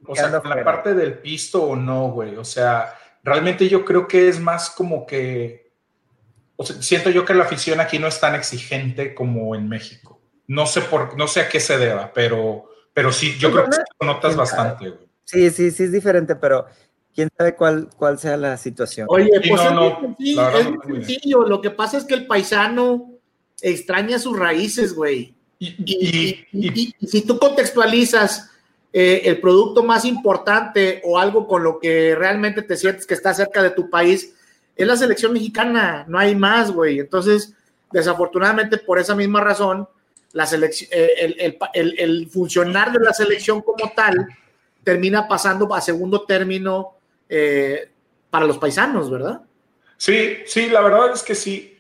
o 0.07 0.15
sea, 0.15 0.41
con 0.41 0.51
la 0.51 0.65
parte 0.65 0.95
del 0.95 1.19
pisto 1.19 1.63
o 1.63 1.77
no, 1.77 2.11
güey. 2.11 2.37
O 2.37 2.45
sea, 2.45 2.95
realmente 3.23 3.69
yo 3.69 3.85
creo 3.85 4.09
que 4.09 4.29
es 4.29 4.41
más 4.41 4.71
como 4.71 5.07
que. 5.07 5.71
O 6.57 6.65
sea, 6.65 6.81
siento 6.81 7.11
yo 7.11 7.25
que 7.25 7.35
la 7.35 7.45
afición 7.45 7.81
aquí 7.81 7.99
no 7.99 8.07
es 8.07 8.19
tan 8.19 8.35
exigente 8.35 9.15
como 9.15 9.55
en 9.55 9.69
México. 9.69 10.21
No 10.47 10.67
sé 10.67 10.81
por, 10.81 11.17
no 11.19 11.29
sé 11.29 11.41
a 11.41 11.49
qué 11.49 11.61
se 11.61 11.77
deba, 11.77 12.13
pero, 12.15 12.71
pero 12.95 13.13
sí, 13.13 13.37
yo 13.39 13.53
creo 13.53 13.65
que 13.65 13.77
lo 14.01 14.07
notas 14.07 14.37
bastante, 14.37 14.89
güey. 14.89 15.07
Sí, 15.25 15.51
sí, 15.51 15.73
sí 15.73 15.83
es 15.83 15.93
diferente, 15.93 16.37
pero 16.37 16.67
quién 17.13 17.29
sabe 17.37 17.57
cuál, 17.57 17.91
cuál 17.97 18.19
sea 18.19 18.37
la 18.37 18.57
situación. 18.57 19.07
Oye, 19.11 19.29
pues 19.49 19.61
es, 19.61 19.73
muy 19.73 21.03
sencillo. 21.03 21.43
Lo 21.43 21.61
que 21.61 21.71
pasa 21.71 21.99
es 21.99 22.05
que 22.05 22.15
el 22.15 22.27
paisano 22.27 23.16
extraña 23.61 24.19
sus 24.19 24.39
raíces, 24.39 24.95
güey. 24.95 25.35
Y, 25.59 26.45
si 27.07 27.23
tú 27.23 27.39
contextualizas 27.39 28.51
eh, 28.93 29.23
el 29.25 29.41
producto 29.41 29.83
más 29.83 30.05
importante 30.05 31.01
o 31.05 31.19
algo 31.19 31.47
con 31.47 31.63
lo 31.63 31.79
que 31.79 32.15
realmente 32.15 32.63
te 32.63 32.77
sientes 32.77 33.07
que 33.07 33.15
está 33.15 33.33
cerca 33.33 33.63
de 33.63 33.71
tu 33.71 33.89
país, 33.89 34.35
es 34.75 34.87
la 34.87 34.97
selección 34.97 35.33
mexicana, 35.33 36.05
no 36.09 36.19
hay 36.19 36.35
más, 36.35 36.71
güey. 36.71 37.01
Entonces, 37.01 37.55
desafortunadamente, 37.91 38.77
por 38.79 38.99
esa 38.99 39.15
misma 39.15 39.41
razón, 39.41 39.89
la 40.33 40.45
selección, 40.45 40.91
eh, 40.93 41.57
el, 41.73 42.29
funcionar 42.29 42.93
de 42.93 43.03
la 43.03 43.15
selección 43.15 43.63
como 43.63 43.93
tal 43.93 44.29
termina 44.85 45.27
pasando 45.27 45.73
a 45.75 45.81
segundo 45.81 46.23
término 46.23 46.95
eh, 47.29 47.89
para 48.29 48.45
los 48.45 48.59
paisanos, 48.59 49.11
¿verdad? 49.11 49.41
Sí, 49.97 50.39
sí, 50.45 50.69
la 50.69 50.83
verdad 50.83 51.13
es 51.15 51.23
que 51.23 51.35
sí. 51.35 51.73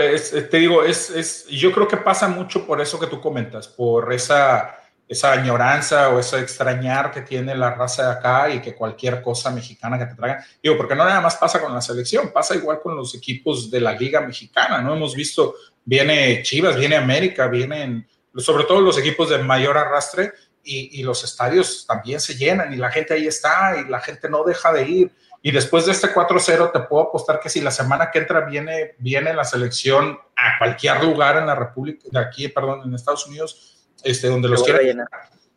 Eh, 0.00 0.42
te 0.42 0.56
digo, 0.56 0.82
es, 0.84 1.10
es, 1.10 1.46
yo 1.48 1.72
creo 1.72 1.88
que 1.88 1.96
pasa 1.96 2.28
mucho 2.28 2.66
por 2.66 2.80
eso 2.80 2.98
que 2.98 3.06
tú 3.06 3.20
comentas, 3.20 3.68
por 3.68 4.12
esa, 4.12 4.78
esa 5.08 5.32
añoranza 5.32 6.08
o 6.08 6.18
ese 6.18 6.40
extrañar 6.40 7.10
que 7.10 7.20
tiene 7.20 7.54
la 7.54 7.74
raza 7.74 8.06
de 8.06 8.12
acá 8.12 8.50
y 8.50 8.60
que 8.60 8.74
cualquier 8.74 9.20
cosa 9.20 9.50
mexicana 9.50 9.98
que 9.98 10.06
te 10.06 10.14
traigan. 10.14 10.42
Digo, 10.62 10.76
porque 10.76 10.94
no 10.94 11.04
nada 11.04 11.20
más 11.20 11.36
pasa 11.36 11.60
con 11.60 11.74
la 11.74 11.80
selección, 11.80 12.32
pasa 12.32 12.54
igual 12.54 12.80
con 12.80 12.96
los 12.96 13.14
equipos 13.14 13.70
de 13.70 13.80
la 13.80 13.92
liga 13.92 14.20
mexicana, 14.20 14.80
¿no? 14.80 14.94
Hemos 14.94 15.14
visto, 15.14 15.54
viene 15.84 16.42
Chivas, 16.42 16.76
viene 16.76 16.96
América, 16.96 17.46
vienen, 17.48 18.08
sobre 18.36 18.64
todo 18.64 18.80
los 18.80 18.98
equipos 18.98 19.28
de 19.28 19.38
mayor 19.38 19.76
arrastre 19.76 20.32
y, 20.64 21.00
y 21.00 21.02
los 21.02 21.22
estadios 21.24 21.86
también 21.86 22.20
se 22.20 22.34
llenan 22.34 22.72
y 22.72 22.76
la 22.76 22.90
gente 22.90 23.14
ahí 23.14 23.26
está 23.26 23.76
y 23.78 23.90
la 23.90 24.00
gente 24.00 24.30
no 24.30 24.44
deja 24.44 24.72
de 24.72 24.88
ir. 24.88 25.12
Y 25.44 25.50
después 25.50 25.86
de 25.86 25.92
este 25.92 26.08
4-0 26.08 26.72
te 26.72 26.80
puedo 26.80 27.08
apostar 27.08 27.40
que 27.40 27.48
si 27.48 27.60
la 27.60 27.72
semana 27.72 28.10
que 28.12 28.20
entra 28.20 28.42
viene, 28.42 28.94
viene 28.98 29.34
la 29.34 29.44
selección 29.44 30.16
a 30.36 30.58
cualquier 30.58 31.02
lugar 31.02 31.36
en 31.36 31.46
la 31.46 31.56
República, 31.56 32.08
de 32.10 32.18
aquí, 32.20 32.46
perdón, 32.46 32.82
en 32.84 32.94
Estados 32.94 33.26
Unidos, 33.26 33.84
este, 34.04 34.28
donde 34.28 34.48
los 34.48 34.62
quiera 34.62 34.80
llenar. 34.80 35.08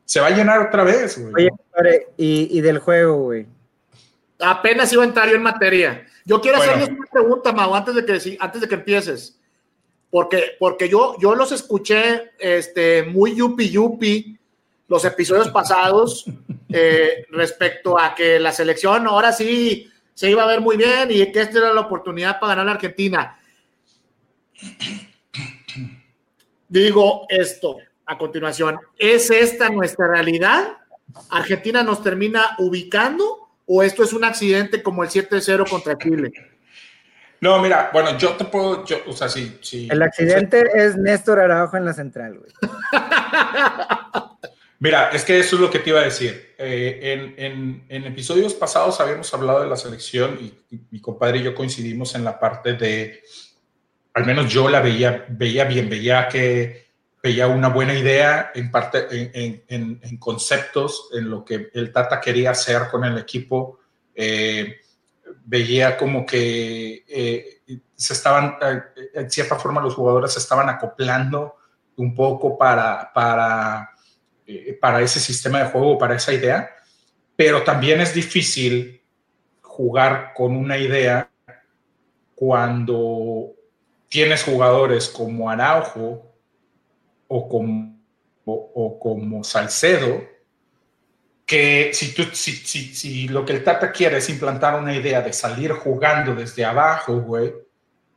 Se 0.03 0.19
va 0.19 0.27
a 0.27 0.31
llenar 0.31 0.59
otra 0.59 0.83
vez, 0.83 1.19
güey. 1.19 1.47
Oye, 1.77 2.07
y, 2.17 2.57
y, 2.57 2.61
del 2.61 2.79
juego, 2.79 3.15
güey. 3.23 3.47
Apenas 4.39 4.91
iba 4.91 5.03
a 5.03 5.07
entrar 5.07 5.29
yo 5.29 5.35
en 5.35 5.43
materia. 5.43 6.05
Yo 6.25 6.41
quiero 6.41 6.57
hacerles 6.57 6.89
una 6.89 7.07
pregunta, 7.11 7.51
Mau, 7.51 7.73
antes 7.75 7.95
de 7.95 8.05
que, 8.05 8.37
antes 8.39 8.61
de 8.61 8.67
que 8.67 8.75
empieces. 8.75 9.39
Porque, 10.09 10.55
porque 10.59 10.89
yo, 10.89 11.15
yo 11.19 11.35
los 11.35 11.51
escuché 11.51 12.31
este, 12.39 13.03
muy 13.03 13.35
yupi 13.35 13.69
yupi 13.69 14.39
los 14.87 15.03
episodios 15.05 15.49
pasados 15.49 16.25
eh, 16.69 17.25
respecto 17.31 17.99
a 17.99 18.13
que 18.13 18.39
la 18.39 18.51
selección 18.51 19.07
ahora 19.07 19.31
sí 19.31 19.89
se 20.13 20.29
iba 20.29 20.43
a 20.43 20.47
ver 20.47 20.61
muy 20.61 20.77
bien 20.77 21.09
y 21.09 21.31
que 21.31 21.41
esta 21.41 21.57
era 21.59 21.73
la 21.73 21.81
oportunidad 21.81 22.39
para 22.39 22.51
ganar 22.51 22.65
la 22.65 22.71
Argentina. 22.73 23.37
digo 26.67 27.25
esto 27.29 27.77
a 28.05 28.17
continuación. 28.17 28.79
¿Es 28.97 29.31
esta 29.31 29.69
nuestra 29.69 30.07
realidad? 30.07 30.77
¿Argentina 31.29 31.83
nos 31.83 32.03
termina 32.03 32.55
ubicando 32.59 33.49
o 33.65 33.83
esto 33.83 34.03
es 34.03 34.13
un 34.13 34.23
accidente 34.23 34.83
como 34.83 35.03
el 35.03 35.09
7-0 35.09 35.69
contra 35.69 35.97
Chile? 35.97 36.31
No, 37.41 37.59
mira, 37.61 37.89
bueno, 37.91 38.17
yo 38.17 38.31
te 38.31 38.45
puedo, 38.45 38.85
yo, 38.85 38.97
o 39.07 39.13
sea, 39.13 39.27
sí, 39.27 39.57
sí. 39.61 39.87
El 39.91 40.01
accidente 40.01 40.63
es 40.73 40.95
Néstor 40.95 41.39
Araujo 41.39 41.77
en 41.77 41.85
la 41.85 41.93
central, 41.93 42.39
güey. 42.39 42.51
Mira, 44.79 45.09
es 45.09 45.23
que 45.23 45.39
eso 45.39 45.55
es 45.55 45.61
lo 45.61 45.69
que 45.69 45.79
te 45.79 45.89
iba 45.89 46.01
a 46.01 46.05
decir. 46.05 46.53
Eh, 46.57 47.33
en, 47.37 48.05
episodios 48.05 48.53
pasados 48.53 48.99
habíamos 48.99 49.33
hablado 49.33 49.61
de 49.61 49.69
la 49.69 49.77
selección 49.77 50.37
y, 50.41 50.53
mi 50.91 50.99
compadre 50.99 51.39
y 51.39 51.43
yo 51.43 51.55
coincidimos 51.55 52.15
en 52.15 52.23
la 52.23 52.39
parte 52.39 52.73
de, 52.73 53.21
al 54.13 54.25
menos 54.25 54.51
yo 54.51 54.67
la 54.69 54.81
veía, 54.81 55.25
veía 55.29 55.63
bien, 55.65 55.89
veía 55.89 56.27
que 56.27 56.85
veía 57.23 57.47
una 57.47 57.69
buena 57.69 57.93
idea 57.93 58.51
en 58.53 58.69
parte, 58.69 59.07
en, 59.09 60.17
conceptos, 60.19 61.09
en 61.13 61.29
lo 61.29 61.43
que 61.43 61.69
el 61.73 61.91
Tata 61.91 62.19
quería 62.21 62.51
hacer 62.51 62.83
con 62.91 63.03
el 63.03 63.17
equipo. 63.17 63.79
Eh, 64.13 64.81
veía 65.45 65.97
como 65.97 66.25
que 66.25 67.03
eh, 67.07 67.61
se 67.95 68.13
estaban, 68.13 68.57
en 69.13 69.31
cierta 69.31 69.55
forma, 69.55 69.81
los 69.81 69.95
jugadores 69.95 70.33
se 70.33 70.39
estaban 70.39 70.69
acoplando 70.69 71.55
un 71.95 72.13
poco 72.13 72.57
para, 72.57 73.11
para 73.13 73.94
eh, 74.47 74.77
para 74.79 75.01
ese 75.01 75.19
sistema 75.19 75.59
de 75.59 75.69
juego, 75.69 75.97
para 75.97 76.15
esa 76.15 76.33
idea, 76.33 76.69
pero 77.35 77.63
también 77.63 78.01
es 78.01 78.13
difícil 78.13 79.01
jugar 79.61 80.33
con 80.33 80.55
una 80.55 80.77
idea 80.77 81.29
cuando 82.33 83.53
tienes 84.07 84.43
jugadores 84.43 85.09
como 85.09 85.49
Araujo 85.49 86.31
o 87.27 87.49
como, 88.99 89.43
Salcedo, 89.43 90.23
que 91.45 91.91
si, 91.93 92.13
tú, 92.13 92.23
si, 92.33 92.53
si, 92.53 92.93
si, 92.93 93.27
lo 93.27 93.45
que 93.45 93.53
el 93.53 93.63
Tata 93.63 93.91
quiere 93.91 94.17
es 94.17 94.29
implantar 94.29 94.79
una 94.79 94.95
idea 94.95 95.21
de 95.21 95.33
salir 95.33 95.71
jugando 95.71 96.35
desde 96.35 96.63
abajo, 96.63 97.19
güey, 97.21 97.53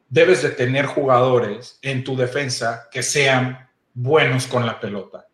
debes 0.09 0.43
de 0.43 0.51
tener 0.51 0.87
jugadores 0.87 1.79
en 1.83 2.05
tu 2.05 2.17
defensa 2.17 2.89
que 2.91 3.03
sean 3.03 3.69
buenos 3.95 4.47
con 4.47 4.65
la 4.65 4.79
pelota. 4.79 5.27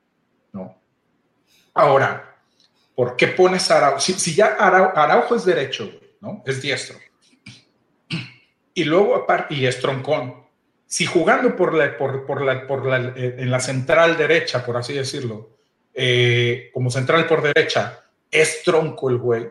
Ahora, 1.74 2.36
¿por 2.94 3.16
qué 3.16 3.28
pones 3.28 3.70
Araujo? 3.70 4.00
Si, 4.00 4.34
ya 4.34 4.46
Araujo, 4.46 5.34
es 5.34 5.44
derecho, 5.44 5.90
¿no? 6.20 6.42
Es 6.46 6.62
diestro. 6.62 6.96
Y 8.72 8.84
luego, 8.84 9.16
aparte, 9.16 9.54
y 9.54 9.66
es 9.66 9.80
troncón. 9.80 10.44
Si 10.86 11.06
jugando 11.06 11.56
por 11.56 11.74
la, 11.74 11.96
por, 11.96 12.42
la, 12.42 12.66
por 12.66 12.86
la, 12.86 13.12
eh, 13.16 13.36
en 13.38 13.50
la 13.50 13.60
central 13.60 14.16
derecha, 14.16 14.64
por 14.64 14.76
así 14.76 14.92
decirlo, 14.92 15.50
eh, 15.92 16.70
como 16.72 16.90
central 16.90 17.26
por 17.26 17.42
derecha, 17.42 18.04
es 18.30 18.62
tronco 18.62 19.10
el 19.10 19.18
güey. 19.18 19.48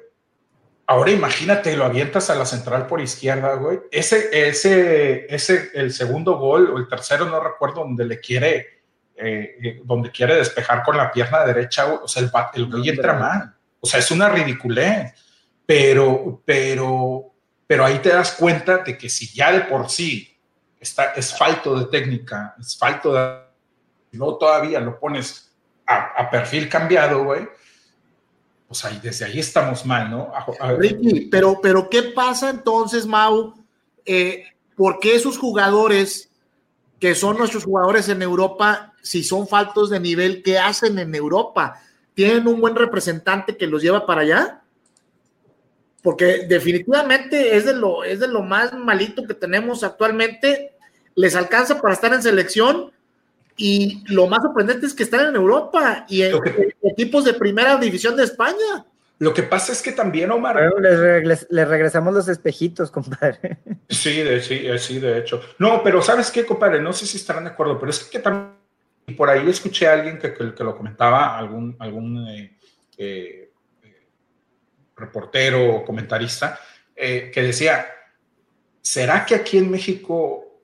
Ahora 0.86 1.12
imagínate, 1.12 1.75
lo 1.77 1.86
avientas 1.86 2.30
a 2.30 2.36
la 2.36 2.46
central 2.46 2.88
por 2.88 3.00
izquierda, 3.01 3.56
güey. 3.56 3.80
Ese, 3.89 4.30
ese, 4.48 5.34
ese, 5.34 5.72
el 5.74 5.94
segundo 5.94 6.38
gol 6.38 6.70
o 6.72 6.77
el 6.77 6.88
tercero, 6.88 7.25
no 7.25 7.39
recuerdo, 7.39 7.82
donde 7.82 8.06
le 8.06 8.20
quiere 8.20 8.73
eh, 9.24 9.56
eh, 9.63 9.82
donde 9.84 10.12
quiere 10.12 10.36
despejar 10.36 10.84
con 10.84 10.98
la 10.98 11.12
pierna 11.12 11.46
derecha, 11.46 11.86
o 11.94 12.08
sea, 12.08 12.24
el, 12.24 12.32
el 12.56 12.65
güey 12.70 12.89
entra 12.89 13.13
mal. 13.13 13.56
O 13.80 13.88
sea, 13.88 14.00
es 14.00 14.12
una 14.12 14.30
ridiculez. 14.30 15.13
Pero, 15.65 16.41
pero, 16.45 17.34
pero 17.65 17.86
ahí 17.86 18.00
te 18.00 18.10
das 18.10 18.34
cuenta 18.34 18.80
de 18.80 18.97
que 18.97 19.10
si 19.10 19.34
ya 19.34 19.52
de 19.52 19.62
por 19.62 19.89
sí 19.89 20.38
está, 20.80 21.13
es 21.13 21.38
falto 21.38 21.80
de 21.80 21.86
técnica, 21.86 22.56
es 22.60 22.78
falto 22.78 23.13
de... 23.13 23.43
No 24.12 24.36
todavía 24.36 24.80
lo 24.80 25.00
pones 25.00 25.52
a, 25.88 26.30
perfil 26.30 26.69
cambiado, 26.69 27.24
güey. 27.24 27.47
Pues 28.67 28.86
ahí, 28.86 29.00
desde 29.02 29.26
ahí 29.26 29.39
estamos 29.39 29.86
mal, 29.86 30.12
¿no? 30.12 30.32
Ricky, 30.78 31.28
pero, 31.32 31.60
pero 31.62 31.89
¿qué 31.89 32.04
pasa 32.04 32.50
entonces, 32.50 33.06
Mau? 33.06 33.56
Eh, 34.06 34.45
¿Por 34.76 35.00
qué 35.00 35.15
esos 35.15 35.38
jugadores 35.38 36.30
que 37.04 37.16
son 37.16 37.38
nuestros 37.38 37.66
jugadores 37.66 38.08
en 38.08 38.22
Europa 38.22 38.94
si 39.02 39.26
son 39.26 39.46
faltos 39.46 39.89
de 39.89 40.00
nivel, 40.00 40.42
¿qué 40.42 40.58
hacen 40.58 40.98
en 40.98 41.13
Europa? 41.13 41.82
¿Tienen 42.13 42.48
un 42.48 42.62
buen 42.62 42.78
representante 42.78 43.58
que 43.58 43.68
los 43.68 43.82
lleva 43.82 44.06
para 44.06 44.22
allá? 44.22 44.62
Porque 46.02 46.46
definitivamente 46.48 47.58
es 47.58 47.66
de 47.66 47.74
lo, 47.74 48.06
es 48.06 48.22
de 48.22 48.30
lo 48.30 48.42
más 48.42 48.72
malito 48.72 49.26
que 49.26 49.34
tenemos 49.34 49.84
actualmente. 49.84 50.78
Les 51.13 51.36
alcanza 51.36 51.82
para 51.82 51.94
estar 51.94 52.13
en 52.13 52.24
selección 52.24 52.94
y 53.58 54.02
lo 54.06 54.28
más 54.28 54.42
sorprendente 54.42 54.86
es 54.86 54.94
que 54.94 55.04
están 55.04 55.28
en 55.28 55.36
Europa 55.36 56.06
y 56.08 56.22
en, 56.22 56.36
equipos 56.84 57.26
de 57.26 57.34
primera 57.34 57.76
división 57.76 58.16
de 58.16 58.24
España. 58.24 58.86
Lo 59.19 59.34
que 59.34 59.43
pasa 59.43 59.71
es 59.71 59.82
que 59.82 59.91
también, 59.91 60.32
Omar. 60.32 60.73
les, 60.80 61.47
regresamos 61.49 62.13
los 62.13 62.28
espejitos, 62.28 62.91
compadre. 62.91 63.60
Sí, 63.89 64.21
de, 64.21 64.41
sí, 64.41 64.65
sí, 64.80 64.99
de 64.99 65.19
hecho. 65.19 65.41
No, 65.60 65.82
pero 65.84 66.02
¿sabes 66.02 66.32
qué, 66.32 66.45
compadre? 66.45 66.82
No 66.82 66.93
sé 66.93 67.06
si 67.06 67.17
estarán 67.17 67.45
de 67.45 67.52
acuerdo, 67.52 67.80
pero 67.80 67.91
es 67.91 68.04
que 68.04 68.19
también 68.19 68.63
y 69.06 69.13
por 69.13 69.30
ahí 69.30 69.49
escuché 69.49 69.88
a 69.88 69.93
alguien 69.93 70.17
que, 70.17 70.34
que, 70.34 70.63
lo 70.63 70.78
comentaba, 70.78 71.38
algún, 71.38 71.76
algún 71.80 72.28
eh, 72.28 72.58
eh, 72.97 73.52
reportero 74.95 75.76
o 75.76 75.86
comentarista, 75.86 76.60
eh, 76.95 77.30
que 77.34 77.41
decía, 77.41 77.86
¿será 78.82 79.26
que 79.26 79.36
aquí 79.36 79.58
en 79.58 79.69
México 79.69 80.62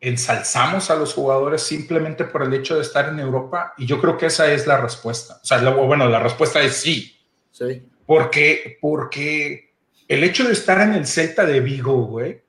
ensalzamos 0.00 0.90
a 0.90 0.96
los 0.96 1.14
jugadores 1.14 1.62
simplemente 1.62 2.24
por 2.24 2.42
el 2.42 2.54
hecho 2.54 2.74
de 2.74 2.82
estar 2.82 3.08
en 3.08 3.20
Europa? 3.20 3.74
Y 3.78 3.86
yo 3.86 4.00
creo 4.00 4.16
que 4.16 4.26
esa 4.26 4.50
es 4.50 4.66
la 4.66 4.78
respuesta. 4.78 5.38
O 5.42 5.46
sea, 5.46 5.58
bueno, 5.70 6.08
la 6.08 6.18
respuesta 6.18 6.60
es 6.60 6.76
sí. 6.76 7.12
Sí. 7.56 7.88
Porque, 8.04 8.76
porque 8.80 9.72
el 10.08 10.24
hecho 10.24 10.44
de 10.44 10.52
estar 10.52 10.80
en 10.82 10.92
el 10.92 11.06
Celta 11.06 11.46
de 11.46 11.60
Vigo, 11.60 12.04
güey, 12.04 12.42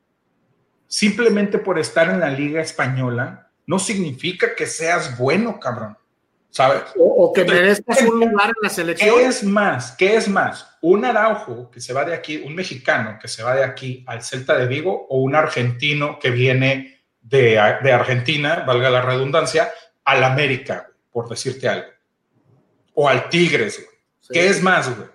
simplemente 0.88 1.60
por 1.60 1.80
estar 1.80 2.10
en 2.10 2.20
la 2.20 2.30
Liga 2.30 2.62
Española, 2.62 3.50
no 3.66 3.80
significa 3.80 4.54
que 4.54 4.66
seas 4.66 5.18
bueno, 5.18 5.60
cabrón. 5.60 5.98
¿Sabes? 6.50 6.84
O, 6.98 7.32
que 7.34 7.44
merezcas 7.46 8.02
un 8.02 8.20
lugar 8.20 8.50
en 8.50 8.56
la 8.64 8.70
selección. 8.70 9.16
¿Qué 9.16 9.26
es 9.26 9.44
más? 9.44 9.92
¿Qué 9.92 10.16
es 10.16 10.28
más? 10.28 10.78
¿Un 10.82 11.06
Araujo 11.06 11.70
que 11.70 11.80
se 11.80 11.94
va 11.94 12.04
de 12.04 12.14
aquí, 12.14 12.38
un 12.38 12.56
mexicano 12.56 13.20
que 13.22 13.28
se 13.28 13.44
va 13.44 13.56
de 13.56 13.64
aquí 13.64 14.04
al 14.08 14.24
Celta 14.24 14.58
de 14.58 14.66
Vigo 14.66 15.08
o 15.10 15.22
un 15.22 15.36
argentino 15.36 16.18
que 16.20 16.32
viene 16.32 17.02
de, 17.22 17.60
Argentina, 17.60 18.64
valga 18.66 18.90
la 18.90 19.02
redundancia, 19.02 19.72
al 20.06 20.24
América, 20.24 20.90
por 21.12 21.30
decirte 21.30 21.68
algo? 21.68 21.90
O 22.94 23.08
al 23.08 23.30
Tigres, 23.30 23.84
güey. 23.84 23.97
¿Qué 24.30 24.48
es 24.48 24.62
más, 24.62 24.96
güey? 24.96 25.10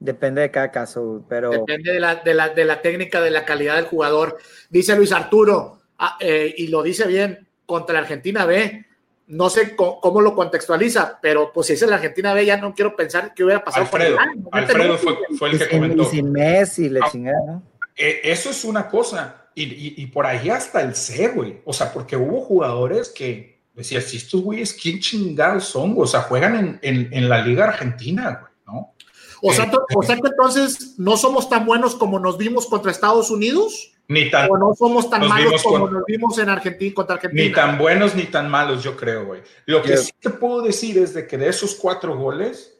Depende 0.00 0.40
de 0.40 0.50
cada 0.50 0.70
caso, 0.70 1.24
pero... 1.28 1.50
Depende 1.50 1.92
de 1.92 2.00
la, 2.00 2.16
de 2.16 2.34
la, 2.34 2.48
de 2.48 2.64
la 2.64 2.82
técnica, 2.82 3.20
de 3.20 3.30
la 3.30 3.44
calidad 3.44 3.76
del 3.76 3.84
jugador. 3.84 4.38
Dice 4.68 4.96
Luis 4.96 5.12
Arturo, 5.12 5.82
Ah, 6.04 6.16
eh, 6.18 6.52
y 6.58 6.66
lo 6.66 6.82
dice 6.82 7.06
bien, 7.06 7.46
contra 7.64 7.94
la 7.94 8.00
Argentina 8.00 8.44
B. 8.44 8.86
No 9.28 9.48
sé 9.48 9.76
cómo, 9.76 10.20
lo 10.20 10.34
contextualiza, 10.34 11.20
pero 11.22 11.52
pues 11.52 11.68
si 11.68 11.74
es 11.74 11.82
la 11.82 11.94
Argentina 11.94 12.34
B, 12.34 12.44
ya 12.44 12.56
no 12.56 12.74
quiero 12.74 12.96
pensar 12.96 13.32
qué 13.34 13.44
hubiera 13.44 13.62
pasado. 13.62 13.84
Alfredo, 13.84 14.16
Alfredo 14.50 14.98
fue, 14.98 15.50
el 15.50 15.58
que 15.60 15.68
comentó. 15.68 16.04
Sin 16.04 16.32
Messi, 16.32 16.88
le 16.88 16.98
ah, 17.00 17.60
eh, 17.94 18.20
Eso 18.24 18.50
es 18.50 18.64
una 18.64 18.88
cosa. 18.88 19.46
Y, 19.54 20.04
por 20.06 20.26
ahí 20.26 20.50
hasta 20.50 20.82
el 20.82 20.96
C, 20.96 21.28
güey. 21.28 21.60
O 21.64 21.72
sea, 21.72 21.92
porque 21.92 22.16
hubo 22.16 22.40
jugadores 22.40 23.10
que 23.10 23.51
decían, 23.74 24.02
si 24.02 24.18
estos 24.18 24.42
güeyes, 24.42 24.74
¿quién 24.74 25.00
chingados 25.00 25.64
son? 25.64 25.94
O 25.96 26.06
sea, 26.06 26.22
juegan 26.22 26.78
en, 26.82 27.28
la 27.28 27.42
Liga 27.42 27.64
Argentina, 27.64 28.40
güey, 28.40 28.52
¿no? 28.66 28.94
O 29.42 29.52
sea, 29.52 29.64
eh, 29.64 29.76
o 29.96 30.02
sea 30.02 30.16
que 30.16 30.28
entonces 30.28 30.94
no 30.98 31.16
somos 31.16 31.48
tan 31.48 31.66
buenos 31.66 31.94
como 31.96 32.20
nos 32.20 32.38
vimos 32.38 32.66
contra 32.66 32.90
Estados 32.90 33.30
Unidos. 33.30 33.92
Ni 34.08 34.30
tan, 34.30 34.50
o 34.50 34.56
no 34.56 34.74
somos 34.74 35.08
tan 35.08 35.26
malos 35.26 35.62
como 35.62 35.88
nos 35.88 36.04
vimos 36.06 36.38
en 36.38 36.48
Argentina 36.48 36.94
contra 36.94 37.16
Argentina. 37.16 37.42
Ni 37.42 37.52
tan 37.52 37.78
buenos 37.78 38.14
ni 38.14 38.24
tan 38.24 38.50
malos, 38.50 38.82
yo 38.82 38.96
creo, 38.96 39.26
güey. 39.26 39.42
Lo 39.66 39.82
que 39.82 39.96
sí 39.96 40.12
te 40.20 40.30
puedo 40.30 40.60
decir 40.60 40.98
es 40.98 41.14
de 41.14 41.26
que 41.26 41.38
de 41.38 41.48
esos 41.48 41.74
cuatro 41.74 42.16
goles, 42.16 42.78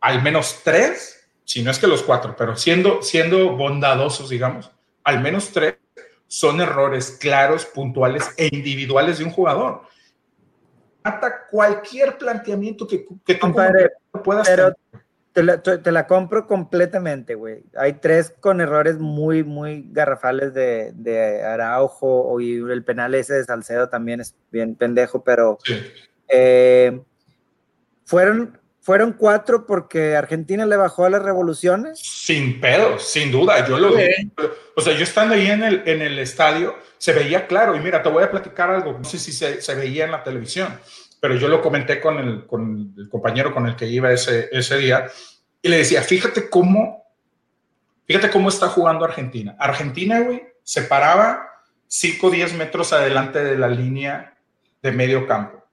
al 0.00 0.22
menos 0.22 0.60
tres, 0.62 1.28
si 1.44 1.62
no 1.62 1.70
es 1.70 1.78
que 1.78 1.86
los 1.86 2.02
cuatro, 2.02 2.34
pero 2.36 2.56
siendo, 2.56 3.02
siendo 3.02 3.56
bondadosos, 3.56 4.28
digamos, 4.28 4.70
al 5.04 5.20
menos 5.20 5.50
tres 5.50 5.76
son 6.28 6.60
errores 6.60 7.18
claros, 7.20 7.66
puntuales 7.66 8.30
e 8.36 8.48
individuales 8.52 9.18
de 9.18 9.24
un 9.24 9.30
jugador. 9.30 9.82
Hasta 11.02 11.46
cualquier 11.46 12.16
planteamiento 12.18 12.86
que, 12.86 13.06
que 13.24 13.34
tú 13.34 13.52
puedas 14.22 14.46
tener 14.46 14.76
te 15.32 15.92
la, 15.92 16.06
compro 16.06 16.46
completamente, 16.46 17.34
güey. 17.34 17.62
Hay 17.76 17.94
tres 17.94 18.34
con 18.38 18.60
errores 18.60 18.98
muy, 18.98 19.42
muy 19.42 19.86
garrafales 19.90 20.52
de, 20.52 20.92
de 20.92 21.42
Araujo 21.42 22.38
y 22.40 22.56
el 22.56 22.84
penal 22.84 23.14
ese 23.14 23.34
de 23.34 23.44
Salcedo 23.44 23.88
también 23.88 24.20
es 24.20 24.34
bien 24.50 24.74
pendejo, 24.74 25.24
pero 25.24 25.58
eh, 26.28 27.00
fueron 28.04 28.60
fueron 28.80 29.12
cuatro 29.12 29.64
porque 29.64 30.16
Argentina 30.16 30.66
le 30.66 30.76
bajó 30.76 31.04
a 31.04 31.10
las 31.10 31.22
revoluciones. 31.22 32.00
Sin 32.00 32.60
pedo, 32.60 32.98
sin 32.98 33.30
duda. 33.30 33.66
Yo 33.66 33.78
lo 33.78 33.92
O 34.76 34.80
sea, 34.80 34.92
yo 34.94 35.04
estando 35.04 35.34
ahí 35.34 35.46
en 35.46 35.62
el, 35.62 35.82
en 35.86 36.02
el 36.02 36.18
estadio, 36.18 36.74
se 37.02 37.12
veía 37.12 37.46
claro. 37.46 37.74
Y 37.74 37.80
mira, 37.80 38.02
te 38.02 38.08
voy 38.08 38.22
a 38.22 38.30
platicar 38.30 38.70
algo. 38.70 38.92
No 38.98 39.04
sé 39.04 39.18
si 39.18 39.32
se, 39.32 39.74
veía 39.74 40.04
en 40.04 40.12
la 40.12 40.22
televisión, 40.22 40.78
pero 41.20 41.34
yo 41.36 41.48
lo 41.48 41.60
comenté 41.60 42.00
con 42.00 42.18
el, 42.18 42.46
compañero 43.08 43.52
con 43.52 43.66
el 43.66 43.74
que 43.74 43.86
iba 43.86 44.12
ese, 44.12 44.48
ese 44.52 44.76
día. 44.78 45.10
Y 45.60 45.68
le 45.68 45.78
decía, 45.78 46.02
fíjate 46.02 46.48
cómo, 46.48 47.04
fíjate 48.06 48.30
cómo 48.30 48.50
está 48.50 48.68
jugando 48.68 49.04
Argentina. 49.04 49.56
Argentina, 49.58 50.20
güey, 50.20 50.42
se 50.62 50.82
paraba 50.82 51.48
5 51.88 52.26
o 52.26 52.30
10 52.30 52.54
metros 52.54 52.92
adelante 52.92 53.42
de 53.42 53.58
la 53.58 53.68
línea 53.68 54.38
de 54.80 54.92
medio 54.92 55.26
campo. 55.26 55.64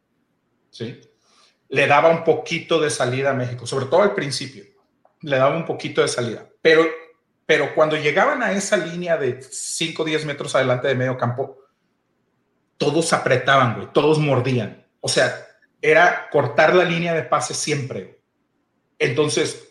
¿Sí? 0.72 1.00
le 1.70 1.86
daba 1.86 2.10
un 2.10 2.24
poquito 2.24 2.80
de 2.80 2.90
salida 2.90 3.30
a 3.30 3.36
México, 3.36 3.66
sobre 3.66 3.86
todo 3.86 4.02
al 4.02 4.16
principio, 4.16 4.66
le 5.22 5.38
daba 5.38 5.56
un 5.56 5.66
poquito 5.66 6.02
de 6.02 6.08
salida. 6.08 6.48
Pero, 6.62 6.84
pero 7.50 7.74
cuando 7.74 7.98
llegaban 7.98 8.44
a 8.44 8.52
esa 8.52 8.78
línea 8.78 9.18
de 9.18 9.42
5 9.42 10.04
o 10.04 10.06
10 10.06 10.24
metros 10.26 10.54
adelante 10.54 10.88
de 10.88 10.94
medio 10.94 11.18
campo, 11.18 11.58
todos 12.78 13.12
apretaban, 13.12 13.74
güey, 13.74 13.88
todos 13.92 14.20
mordían. 14.20 14.86
O 15.02 15.08
sea, 15.08 15.48
era 15.82 16.30
cortar 16.30 16.76
la 16.76 16.84
línea 16.84 17.12
de 17.16 17.24
pase 17.24 17.56
siempre. 17.56 18.22
Entonces, 19.00 19.68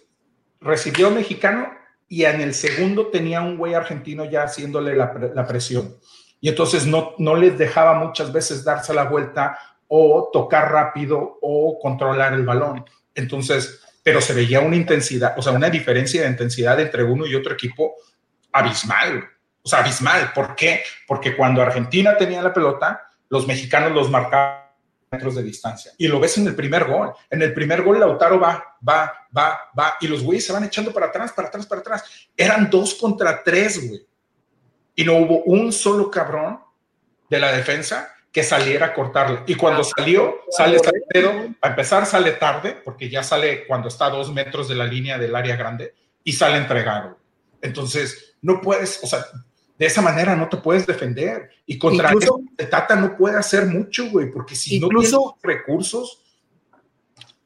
recibió 0.61 1.12
mexicano 1.12 1.71
y 2.09 2.25
en 2.25 2.41
el 2.41 2.53
segundo 2.53 3.12
tenía 3.12 3.43
un 3.43 3.57
güey 3.57 3.75
argentino 3.75 4.25
ya 4.25 4.43
haciéndole 4.43 4.97
la, 4.97 5.14
la 5.33 5.47
presión. 5.47 5.99
Y 6.41 6.49
entonces 6.49 6.85
no, 6.85 7.14
no 7.19 7.37
les 7.37 7.57
dejaba 7.59 7.95
muchas 7.95 8.33
veces 8.33 8.64
darse 8.64 8.93
la 8.93 9.05
vuelta 9.05 9.57
o 9.87 10.31
tocar 10.33 10.73
rápido 10.73 11.38
o 11.41 11.79
controlar 11.79 12.33
el 12.33 12.45
balón. 12.45 12.85
Entonces, 13.14 13.85
pero 14.09 14.23
se 14.23 14.33
veía 14.33 14.61
una 14.61 14.75
intensidad, 14.75 15.35
o 15.37 15.42
sea, 15.42 15.53
una 15.53 15.68
diferencia 15.68 16.23
de 16.23 16.29
intensidad 16.29 16.81
entre 16.81 17.03
uno 17.03 17.27
y 17.27 17.35
otro 17.35 17.53
equipo 17.53 17.97
abismal. 18.51 19.23
O 19.61 19.68
sea, 19.68 19.81
abismal. 19.81 20.33
¿Por 20.33 20.57
qué? 20.57 20.83
Porque 21.07 21.37
cuando 21.37 21.61
Argentina 21.61 22.16
tenía 22.16 22.40
la 22.40 22.55
pelota, 22.55 23.07
los 23.29 23.47
mexicanos 23.47 23.92
los 23.92 24.11
marcaban 24.11 24.62
metros 25.11 25.35
de 25.35 25.42
distancia. 25.42 25.92
Y 25.99 26.09
lo 26.09 26.18
ves 26.18 26.38
en 26.38 26.47
el 26.47 26.55
primer 26.55 26.87
gol. 26.87 27.12
En 27.29 27.42
el 27.42 27.53
primer 27.53 27.83
gol 27.83 28.01
Lautaro 28.01 28.40
va, 28.40 28.79
va, 28.88 29.12
va, 29.37 29.61
va. 29.79 29.99
Y 30.01 30.09
los 30.09 30.23
güeyes 30.23 30.47
se 30.47 30.55
van 30.55 30.64
echando 30.64 30.90
para 30.90 31.09
atrás, 31.09 31.31
para 31.33 31.49
atrás, 31.49 31.66
para 31.66 31.83
atrás. 31.83 32.31
Eran 32.35 32.71
dos 32.71 32.94
contra 32.94 33.42
tres, 33.44 33.87
güey. 33.87 34.07
Y 34.94 35.05
no 35.05 35.18
hubo 35.18 35.42
un 35.42 35.71
solo 35.71 36.11
cabrón 36.11 36.61
de 37.29 37.38
la 37.38 37.53
defensa 37.53 38.11
que 38.38 38.44
saliera 38.44 38.87
a 38.87 38.94
cortarle. 38.94 39.40
Y 39.48 39.57
cuando 39.57 39.81
ah, 39.81 39.90
salió, 39.96 40.42
sale 40.48 40.79
Salcedo, 40.79 41.48
a 41.61 41.68
empezar 41.70 42.07
sale 42.07 42.31
tarde, 42.33 42.77
porque 42.85 43.11
ya 43.11 43.24
sale 43.24 43.66
cuando 43.66 43.88
está 43.88 44.07
a 44.07 44.11
dos 44.11 44.33
metros 44.33 44.68
de 44.68 44.77
la 44.77 44.85
línea 44.85 45.18
del 45.18 45.35
área 45.35 45.57
grande, 45.57 45.92
y 46.22 46.33
sale 46.35 46.57
entregado. 46.57 47.18
Entonces, 47.61 48.37
no 48.40 48.61
puedes, 48.61 49.03
o 49.03 49.09
sea, 49.09 49.24
de 49.77 49.87
esa 49.87 50.03
manera 50.03 50.37
no 50.37 50.48
te 50.48 50.59
puedes 50.59 50.87
defender. 50.87 51.51
Y 51.66 51.79
contra 51.79 52.11
incluso, 52.12 52.40
Tata 52.70 52.94
no 52.94 53.16
puede 53.16 53.37
hacer 53.37 53.66
mucho, 53.66 54.09
güey, 54.09 54.31
porque 54.31 54.55
si 54.55 54.77
incluso, 54.77 55.16
no 55.16 55.38
recursos. 55.42 56.22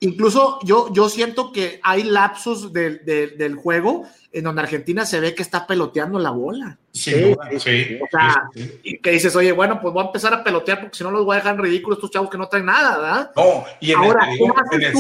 Incluso 0.03 0.59
yo, 0.65 0.93
yo 0.93 1.09
siento 1.09 1.53
que 1.53 1.81
hay 1.83 2.03
lapsos 2.03 2.73
del, 2.73 3.05
del 3.05 3.55
juego 3.55 4.05
en 4.33 4.45
donde 4.45 4.63
Argentina 4.63 5.07
se 5.07 5.21
ve 5.21 5.35
que 5.35 5.43
está 5.43 5.67
peloteando 5.67 6.19
la 6.19 6.31
bola. 6.31 6.79
Sí, 6.91 7.35
sí, 7.59 7.99
O 8.01 8.07
sea, 8.11 8.49
y 8.83 8.99
que 8.99 9.11
dices, 9.11 9.37
oye, 9.37 9.53
bueno, 9.53 9.81
pues 9.81 9.95
voy 9.95 10.03
a 10.03 10.07
empezar 10.07 10.35
a 10.35 10.43
pelotear 10.43 10.81
porque 10.81 10.97
si 10.97 11.05
no 11.05 11.11
los 11.11 11.25
voy 11.25 11.35
a 11.35 11.39
dejar 11.39 11.55
en 11.55 11.63
ridículo 11.63 11.95
estos 11.95 12.11
chavos 12.11 12.31
que 12.31 12.39
no 12.39 12.49
traen 12.49 12.67
nada, 12.67 12.99
¿verdad? 12.99 13.31
No, 13.37 13.65
y 13.81 13.93
en 13.93 13.99
Ahora, 13.99 14.29
el, 14.73 14.93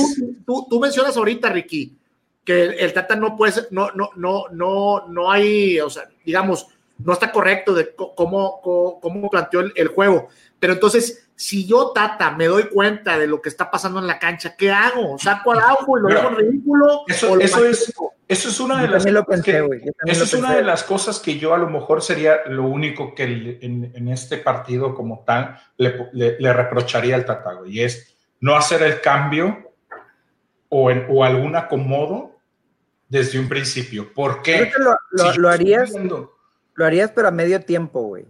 tú, 0.46 0.66
tú, 0.68 0.80
mencionas 0.80 1.16
ahorita, 1.16 1.48
Ricky, 1.48 1.96
que 2.44 2.62
el, 2.62 2.92
Tata 2.92 3.16
no 3.16 3.36
puede 3.36 3.52
ser, 3.52 3.68
no, 3.70 3.90
no, 3.92 4.10
no, 4.16 4.44
no, 4.52 5.08
no 5.08 5.30
hay, 5.30 5.80
o 5.80 5.90
sea, 5.90 6.08
digamos, 6.24 6.68
no 6.98 7.12
está 7.12 7.32
correcto 7.32 7.74
de 7.74 7.94
cómo, 7.94 8.60
cómo, 9.00 9.30
planteó 9.30 9.60
el, 9.60 9.88
juego. 9.88 10.28
Pero 10.60 10.74
entonces, 10.74 11.28
si 11.42 11.66
yo, 11.66 11.90
Tata, 11.92 12.30
me 12.30 12.46
doy 12.46 12.68
cuenta 12.68 13.18
de 13.18 13.26
lo 13.26 13.42
que 13.42 13.48
está 13.48 13.68
pasando 13.68 13.98
en 13.98 14.06
la 14.06 14.20
cancha, 14.20 14.54
¿qué 14.56 14.70
hago? 14.70 15.18
¿Saco 15.18 15.50
al 15.50 15.58
agua 15.58 15.98
y 15.98 16.02
lo 16.02 16.08
dejo 16.08 16.28
ridículo? 16.28 17.02
Eso, 17.08 17.36
eso 17.40 17.64
es, 17.64 17.92
eso 18.28 18.48
es 18.48 18.60
una 18.60 18.80
de 18.80 18.86
las 18.86 19.04
cosas 19.04 19.42
que, 19.42 19.92
eso 20.06 20.22
es 20.22 20.34
una 20.34 20.54
de 20.54 20.62
las 20.62 20.84
cosas 20.84 21.18
que 21.18 21.40
yo 21.40 21.52
a 21.52 21.58
lo 21.58 21.68
mejor 21.68 22.00
sería 22.00 22.42
lo 22.46 22.62
único 22.62 23.12
que 23.16 23.58
en, 23.60 24.08
este 24.08 24.36
partido 24.36 24.94
como 24.94 25.24
tal 25.26 25.58
le, 25.78 26.52
reprocharía 26.52 27.16
al 27.16 27.24
Tata, 27.24 27.58
y 27.66 27.80
es 27.80 28.14
no 28.38 28.54
hacer 28.54 28.84
el 28.84 29.00
cambio 29.00 29.72
o, 30.68 30.92
en, 30.92 31.06
o 31.10 31.24
algún 31.24 31.56
acomodo 31.56 32.36
desde 33.08 33.40
un 33.40 33.48
principio. 33.48 34.14
¿Por 34.14 34.42
qué? 34.42 34.70
Lo, 34.78 34.96
lo, 35.34 35.48
harías, 35.48 35.92
lo 35.92 36.84
harías, 36.84 37.10
pero 37.10 37.26
a 37.26 37.32
medio 37.32 37.60
tiempo, 37.62 38.02
güey. 38.02 38.26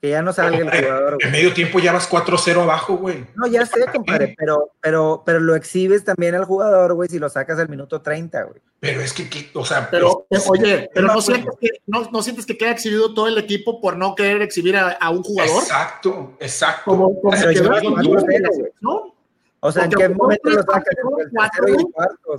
Que 0.00 0.10
ya 0.10 0.20
no 0.20 0.32
salga 0.32 0.58
el 0.58 0.70
jugador. 0.70 1.16
En 1.20 1.30
medio 1.32 1.54
tiempo 1.54 1.78
ya 1.78 1.92
vas 1.92 2.10
4-0 2.10 2.62
abajo, 2.62 2.98
güey. 2.98 3.24
No, 3.34 3.46
ya 3.46 3.64
sé, 3.64 3.86
compadre, 3.92 4.34
pero, 4.36 4.72
pero, 4.80 5.22
pero 5.24 5.40
lo 5.40 5.54
exhibes 5.54 6.04
también 6.04 6.34
al 6.34 6.44
jugador, 6.44 6.92
güey, 6.94 7.08
si 7.08 7.18
lo 7.18 7.28
sacas 7.30 7.58
al 7.58 7.68
minuto 7.70 8.02
30, 8.02 8.42
güey. 8.42 8.60
Pero 8.78 9.00
es 9.00 9.14
que, 9.14 9.50
o 9.54 9.64
sea. 9.64 9.88
Pero, 9.90 10.26
oye, 10.48 10.90
pero 10.92 11.06
no 11.08 11.20
sientes, 11.22 11.54
que, 11.58 11.70
no, 11.86 12.08
no 12.10 12.22
sientes, 12.22 12.44
que, 12.44 12.58
queda 12.58 12.72
exhibido 12.72 13.14
todo 13.14 13.26
el 13.26 13.38
equipo 13.38 13.80
por 13.80 13.96
no 13.96 14.14
querer 14.14 14.42
exhibir 14.42 14.76
a, 14.76 14.90
a 14.90 15.10
un 15.10 15.22
jugador. 15.22 15.62
Exacto, 15.62 16.36
exacto. 16.40 16.90
Como, 16.90 17.20
como 17.20 17.30
pero 17.30 18.50
¿no? 18.80 19.16
O 19.60 19.72
sea, 19.72 19.84
¿en 19.84 19.90
qué 19.90 20.08
momento 20.10 20.50
lo 20.50 20.62
sacas? 20.62 20.94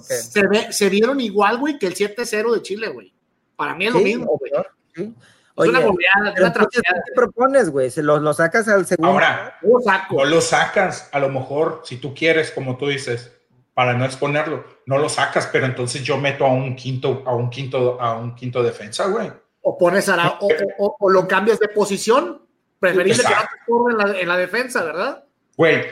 Se, 0.08 0.48
ve, 0.48 0.72
se 0.72 0.90
vieron 0.90 1.20
igual, 1.20 1.58
güey, 1.58 1.80
que 1.80 1.88
el 1.88 1.96
7-0 1.96 2.54
de 2.54 2.62
Chile, 2.62 2.88
güey. 2.90 3.12
Para 3.56 3.74
mí 3.76 3.88
es 3.88 3.94
lo 3.94 4.00
mismo, 4.00 4.40
güey. 4.40 4.52
Sí. 4.96 5.14
Oye, 5.60 5.72
una 5.72 5.80
goleada, 5.80 6.36
una 6.40 6.54
¿Qué 6.54 6.82
propones, 7.16 7.72
güey? 7.72 7.90
¿Se 7.90 8.04
lo, 8.04 8.20
lo, 8.20 8.32
sacas 8.32 8.68
al 8.68 8.86
segundo? 8.86 9.12
Ahora, 9.12 9.58
saco. 9.84 10.24
lo 10.24 10.40
sacas, 10.40 11.10
a 11.12 11.20
lo 11.20 11.30
mejor, 11.30 11.82
si 11.84 11.98
tú 11.98 12.14
quieres, 12.14 12.52
como 12.52 12.78
tú 12.78 12.88
dices, 12.88 13.32
para 13.74 13.94
no 13.94 14.06
exponerlo, 14.06 14.64
no 14.86 15.00
lo 15.00 15.10
sacas, 15.10 15.50
pero 15.52 15.66
entonces 15.66 16.04
yo 16.04 16.20
meto 16.20 16.46
a 16.46 16.50
un 16.50 16.76
quinto, 16.76 17.24
a 17.26 17.36
un 17.36 17.50
quinto, 17.50 18.00
a 18.00 18.16
un 18.20 18.36
quinto 18.36 18.62
defensa, 18.62 19.08
güey. 19.08 19.32
O 19.62 19.76
pones 19.80 20.08
a 20.10 20.16
la, 20.16 20.38
o, 20.40 20.96
o, 21.00 21.10
lo 21.10 21.28
cambias 21.28 21.58
de 21.58 21.70
posición, 21.70 22.46
preferible 22.80 23.24
que 23.24 23.30
no 23.68 23.86
te 23.86 23.92
en 23.92 23.98
la, 23.98 24.20
en 24.20 24.28
la 24.28 24.38
defensa, 24.38 24.84
¿verdad? 24.84 25.24
Güey, 25.56 25.86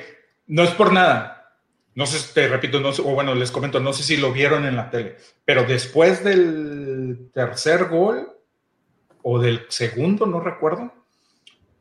no 0.45 0.61
es 0.61 0.69
por 0.71 0.93
nada. 0.93 1.53
No 1.95 2.05
sé, 2.05 2.19
te 2.35 2.47
repito, 2.47 2.79
no 2.79 2.93
sé, 2.93 3.01
o 3.01 3.15
bueno, 3.15 3.33
les 3.33 3.49
comento, 3.49 3.79
no 3.79 3.93
sé 3.93 4.03
si 4.03 4.17
lo 4.17 4.31
vieron 4.31 4.65
en 4.65 4.75
la 4.75 4.91
tele, 4.91 5.15
pero 5.43 5.63
después 5.63 6.23
del 6.23 7.31
tercer 7.33 7.85
gol, 7.85 8.34
o 9.27 9.39
del 9.39 9.65
segundo, 9.69 10.27
no 10.27 10.39
recuerdo, 10.39 10.93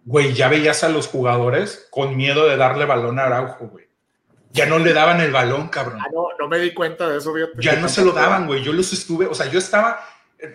güey, 0.06 0.32
ya 0.32 0.48
veías 0.48 0.82
a 0.82 0.88
los 0.88 1.08
jugadores 1.08 1.86
con 1.90 2.16
miedo 2.16 2.48
de 2.48 2.56
darle 2.56 2.86
balón 2.86 3.18
a 3.18 3.24
Araujo, 3.24 3.66
güey. 3.66 3.84
Ya 4.50 4.64
no 4.64 4.78
le 4.78 4.94
daban 4.94 5.20
el 5.20 5.30
balón, 5.30 5.68
cabrón. 5.68 6.00
Ah, 6.00 6.08
no, 6.10 6.28
no 6.38 6.48
me 6.48 6.58
di 6.58 6.72
cuenta 6.72 7.06
de 7.06 7.18
eso, 7.18 7.34
Ya 7.60 7.76
no 7.76 7.90
se 7.90 8.02
lo 8.02 8.12
daban, 8.12 8.46
güey. 8.46 8.62
Yo 8.62 8.72
los 8.72 8.94
estuve, 8.94 9.26
o 9.26 9.34
sea, 9.34 9.50
yo 9.50 9.58
estaba, 9.58 10.00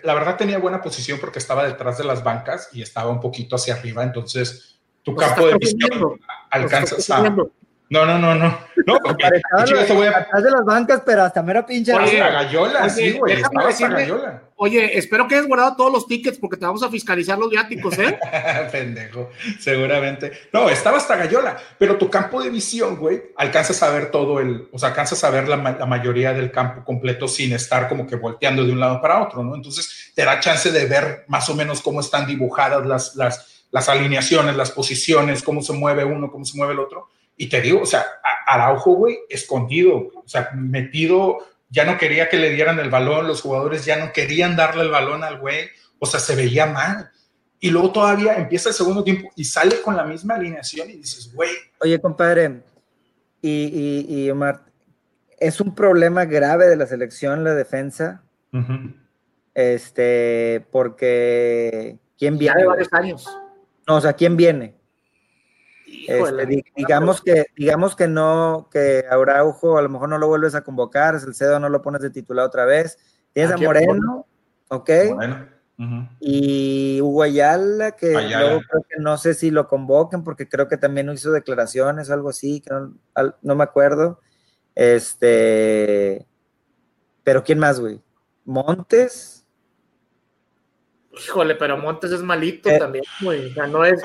la 0.02 0.14
verdad 0.14 0.36
tenía 0.36 0.58
buena 0.58 0.82
posición 0.82 1.20
porque 1.20 1.38
estaba 1.38 1.64
detrás 1.64 1.96
de 1.96 2.02
las 2.02 2.24
bancas 2.24 2.70
y 2.72 2.82
estaba 2.82 3.08
un 3.08 3.20
poquito 3.20 3.54
hacia 3.54 3.74
arriba, 3.74 4.02
entonces 4.02 4.80
tu 5.04 5.14
campo 5.14 5.46
de 5.46 5.58
visión 5.58 6.20
alcanzas 6.50 7.08
a, 7.08 7.36
no, 7.90 8.06
no, 8.06 8.18
no, 8.20 8.36
no. 8.36 8.56
No, 8.86 8.98
porque 9.02 9.24
yo 9.66 9.94
voy 9.96 10.06
a... 10.06 10.40
de 10.40 10.50
las 10.50 10.64
bancas, 10.64 11.02
pero 11.04 11.24
hasta 11.24 11.42
mera 11.42 11.66
pinche. 11.66 11.92
Oye, 11.92 12.18
Gallola, 12.18 12.88
sí, 12.88 13.18
güey. 13.18 13.34
Estaba 13.34 13.68
hasta 13.68 13.88
Gallola. 13.88 14.42
Oye, 14.54 14.96
espero 14.96 15.26
que 15.26 15.34
hayas 15.34 15.48
guardado 15.48 15.74
todos 15.74 15.92
los 15.92 16.06
tickets 16.06 16.38
porque 16.38 16.56
te 16.56 16.66
vamos 16.66 16.84
a 16.84 16.88
fiscalizar 16.88 17.36
los 17.36 17.50
viáticos, 17.50 17.98
¿eh? 17.98 18.16
Pendejo, 18.72 19.30
seguramente. 19.58 20.30
No, 20.52 20.68
estaba 20.68 20.98
hasta 20.98 21.16
Gallola, 21.16 21.56
pero 21.78 21.96
tu 21.96 22.08
campo 22.08 22.40
de 22.40 22.50
visión, 22.50 22.96
güey, 22.96 23.22
alcanzas 23.36 23.82
a 23.82 23.90
ver 23.90 24.12
todo 24.12 24.38
el, 24.38 24.68
o 24.70 24.78
sea, 24.78 24.90
alcanzas 24.90 25.24
a 25.24 25.30
ver 25.30 25.48
la, 25.48 25.56
la, 25.56 25.86
mayoría 25.86 26.32
del 26.32 26.52
campo 26.52 26.84
completo 26.84 27.26
sin 27.26 27.52
estar 27.54 27.88
como 27.88 28.06
que 28.06 28.14
volteando 28.14 28.64
de 28.64 28.70
un 28.70 28.78
lado 28.78 29.00
para 29.00 29.20
otro, 29.20 29.42
¿no? 29.42 29.56
Entonces 29.56 30.12
te 30.14 30.24
da 30.24 30.38
chance 30.38 30.70
de 30.70 30.86
ver 30.86 31.24
más 31.26 31.48
o 31.48 31.56
menos 31.56 31.80
cómo 31.80 32.00
están 32.00 32.24
dibujadas 32.24 32.86
las, 32.86 33.16
las, 33.16 33.64
las 33.72 33.88
alineaciones, 33.88 34.54
las 34.54 34.70
posiciones, 34.70 35.42
cómo 35.42 35.60
se 35.60 35.72
mueve 35.72 36.04
uno, 36.04 36.30
cómo 36.30 36.44
se 36.44 36.56
mueve 36.56 36.74
el 36.74 36.78
otro 36.78 37.08
y 37.40 37.48
te 37.48 37.62
digo, 37.62 37.80
o 37.80 37.86
sea, 37.86 38.04
Araujo, 38.46 38.92
güey, 38.92 39.20
escondido, 39.30 40.10
o 40.14 40.28
sea, 40.28 40.50
metido, 40.54 41.38
ya 41.70 41.86
no 41.86 41.96
quería 41.96 42.28
que 42.28 42.36
le 42.36 42.50
dieran 42.50 42.78
el 42.80 42.90
balón, 42.90 43.26
los 43.26 43.40
jugadores 43.40 43.86
ya 43.86 43.96
no 43.96 44.12
querían 44.12 44.56
darle 44.56 44.82
el 44.82 44.90
balón 44.90 45.24
al 45.24 45.40
güey, 45.40 45.70
o 45.98 46.04
sea, 46.04 46.20
se 46.20 46.36
veía 46.36 46.66
mal. 46.66 47.10
Y 47.58 47.70
luego 47.70 47.92
todavía 47.92 48.36
empieza 48.36 48.68
el 48.68 48.74
segundo 48.74 49.02
tiempo 49.02 49.30
y 49.36 49.44
sale 49.44 49.80
con 49.80 49.96
la 49.96 50.04
misma 50.04 50.34
alineación 50.34 50.90
y 50.90 50.98
dices, 50.98 51.32
güey. 51.32 51.48
Oye, 51.80 51.98
compadre, 51.98 52.60
y, 53.40 54.04
y, 54.06 54.30
Omar, 54.30 54.60
es 55.38 55.62
un 55.62 55.74
problema 55.74 56.26
grave 56.26 56.66
de 56.66 56.76
la 56.76 56.86
selección 56.86 57.42
la 57.42 57.54
defensa. 57.54 58.22
Este, 59.54 60.66
porque 60.70 61.96
¿quién 62.18 62.36
viene? 62.36 62.54
Ya 62.54 62.60
de 62.60 62.66
varios 62.66 62.92
años. 62.92 63.26
No, 63.88 63.96
o 63.96 64.00
sea, 64.02 64.12
¿quién 64.12 64.36
viene? 64.36 64.74
Este, 66.06 66.64
digamos 66.76 67.20
que 67.20 67.46
digamos 67.56 67.96
que 67.96 68.08
no 68.08 68.68
que 68.70 69.04
Araujo 69.10 69.76
a 69.78 69.82
lo 69.82 69.88
mejor 69.88 70.08
no 70.08 70.18
lo 70.18 70.28
vuelves 70.28 70.54
a 70.54 70.62
convocar, 70.62 71.14
el 71.14 71.34
Cedo 71.34 71.58
no 71.58 71.68
lo 71.68 71.82
pones 71.82 72.02
de 72.02 72.10
titular 72.10 72.46
otra 72.46 72.64
vez. 72.64 72.98
Tienes 73.32 73.52
a 73.52 73.56
Moreno, 73.56 74.26
¿ok? 74.68 74.90
Y 76.20 77.00
Hugo 77.00 77.22
Ayala, 77.22 77.92
que 77.92 78.12
luego 78.12 78.60
creo 78.68 78.82
que 78.88 79.00
no 79.00 79.16
sé 79.16 79.34
si 79.34 79.50
lo 79.50 79.66
convoquen 79.66 80.22
porque 80.22 80.48
creo 80.48 80.68
que 80.68 80.76
también 80.76 81.08
hizo 81.10 81.32
declaraciones 81.32 82.10
o 82.10 82.14
algo 82.14 82.28
así, 82.28 82.60
que 82.60 82.70
no, 82.70 82.94
no 83.40 83.54
me 83.54 83.64
acuerdo. 83.64 84.20
Este, 84.74 86.26
pero 87.24 87.42
¿quién 87.44 87.58
más, 87.58 87.80
güey? 87.80 88.00
Montes. 88.44 89.39
Híjole, 91.12 91.56
pero 91.56 91.76
Montes 91.76 92.12
es 92.12 92.22
malito 92.22 92.70
eh, 92.70 92.78
también, 92.78 93.04
güey. 93.20 93.50
O 93.50 93.54
sea, 93.54 93.66
no 93.66 93.84
es. 93.84 94.00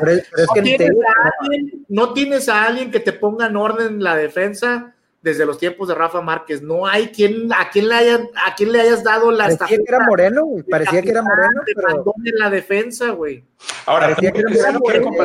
no, 1.88 2.14
tienes 2.14 2.50
a 2.50 2.66
alguien, 2.66 2.90
que 2.90 3.00
te 3.00 3.14
ponga 3.14 3.46
en 3.46 3.56
orden 3.56 4.04
la 4.04 4.16
defensa 4.16 4.96
desde 5.22 5.46
los 5.46 5.60
tiempos 5.60 5.88
de 5.88 5.96
Rafa 5.96 6.22
Márquez. 6.22 6.64
No 6.64 6.88
hay 6.88 7.10
quien 7.10 7.54
a 7.54 7.70
quien 7.70 7.90
le 7.90 7.96
hayan, 7.96 8.30
a 8.44 8.56
quien 8.56 8.72
le 8.72 8.82
hayas 8.82 9.04
dado 9.04 9.30
la 9.32 9.46
Parecía 9.46 9.78
que 9.78 9.84
era 9.88 10.00
Moreno, 10.08 10.46
güey. 10.46 10.64
Parecía 10.64 11.02
que 11.04 11.10
era 11.12 11.22
Moreno, 11.22 11.62
pero. 11.76 12.14
en 12.24 12.40
la 12.40 12.50
defensa, 12.50 13.12
güey. 13.12 13.44
Ahora, 13.86 14.08
parecía 14.08 14.32
que 14.32 14.40
era 14.40 14.72
Moreno, 14.72 15.20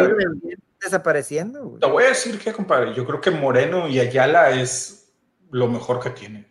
desapareciendo, 0.82 1.64
güey. 1.64 1.80
Te 1.80 1.86
voy 1.86 2.04
a 2.04 2.08
decir 2.08 2.38
que, 2.38 2.52
compadre, 2.52 2.92
yo 2.94 3.06
creo 3.06 3.20
que 3.22 3.30
Moreno 3.30 3.88
y 3.88 4.00
Ayala 4.00 4.50
es 4.50 5.12
lo 5.50 5.66
mejor 5.68 5.98
que 6.00 6.10
tiene. 6.10 6.49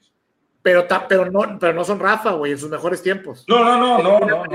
Pero, 0.61 0.85
pero, 1.07 1.31
no, 1.31 1.57
pero 1.57 1.73
no 1.73 1.85
son 1.85 1.99
Rafa, 1.99 2.31
güey, 2.31 2.51
en 2.51 2.57
sus 2.57 2.69
mejores 2.69 3.01
tiempos. 3.01 3.45
No, 3.47 3.63
no, 3.63 3.77
no, 3.77 4.03
no, 4.03 4.19
no, 4.19 4.45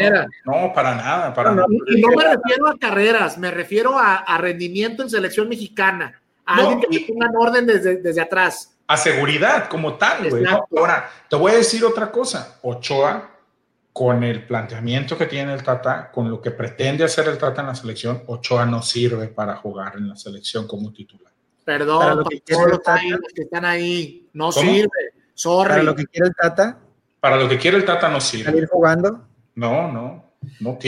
no, 0.45 0.73
para 0.75 0.95
nada, 0.95 1.33
para 1.33 1.51
no, 1.51 1.57
nada. 1.57 1.67
Y 1.88 2.01
no 2.01 2.09
me 2.09 2.25
refiero 2.25 2.69
a 2.69 2.79
carreras, 2.79 3.38
me 3.38 3.51
refiero 3.51 3.99
a, 3.99 4.38
rendimiento 4.38 5.03
en 5.03 5.09
selección 5.09 5.49
mexicana. 5.49 6.21
A 6.45 6.57
alguien 6.57 6.81
que 6.81 6.99
te 6.99 7.07
ponga 7.07 7.31
orden 7.38 7.67
desde, 7.67 7.97
desde 7.97 8.21
atrás. 8.21 8.77
A 8.87 8.99
seguridad, 8.99 9.67
como 9.69 9.95
tal, 9.95 10.29
güey. 10.29 10.45
Ahora, 10.77 11.09
te 11.29 11.37
voy 11.37 11.53
a 11.53 11.57
decir 11.57 11.83
otra 11.83 12.11
cosa. 12.12 12.59
Ochoa, 12.61 13.31
con 13.90 14.23
el 14.25 14.45
planteamiento 14.45 15.17
que 15.17 15.25
tiene 15.25 15.55
el 15.55 15.62
Tata, 15.62 16.11
con 16.11 16.29
lo 16.29 16.43
que 16.43 16.51
pretende 16.51 17.05
hacer 17.05 17.29
el 17.29 17.38
Tata 17.38 17.62
en 17.62 17.69
la 17.69 17.75
selección, 17.75 18.25
Ochoa 18.27 18.67
no 18.67 18.83
sirve 18.83 19.29
para 19.29 19.57
jugar 19.57 19.95
en 19.97 20.11
la 20.11 20.17
selección 20.17 20.67
como 20.67 20.93
titular. 20.93 21.33
Perdón, 21.64 22.19
los 22.19 22.29
que 22.29 23.43
están 23.43 23.64
ahí, 23.64 24.29
no 24.35 24.53
sirve 24.53 25.13
para 25.42 25.83
lo 25.83 25.94
que 25.94 26.07
quiere 26.07 26.29
el 26.29 26.35
Tata. 26.35 26.79
Para 27.20 27.37
lo 27.37 27.49
que 27.49 27.59
quiere 27.59 27.77
el 27.77 27.85
Tata 27.85 28.09
no 28.09 28.20
sirve. 28.20 28.44
¿Salir 28.44 28.66
jugando? 28.66 29.20
No, 29.55 29.90
no. 29.90 30.25
No 30.61 30.79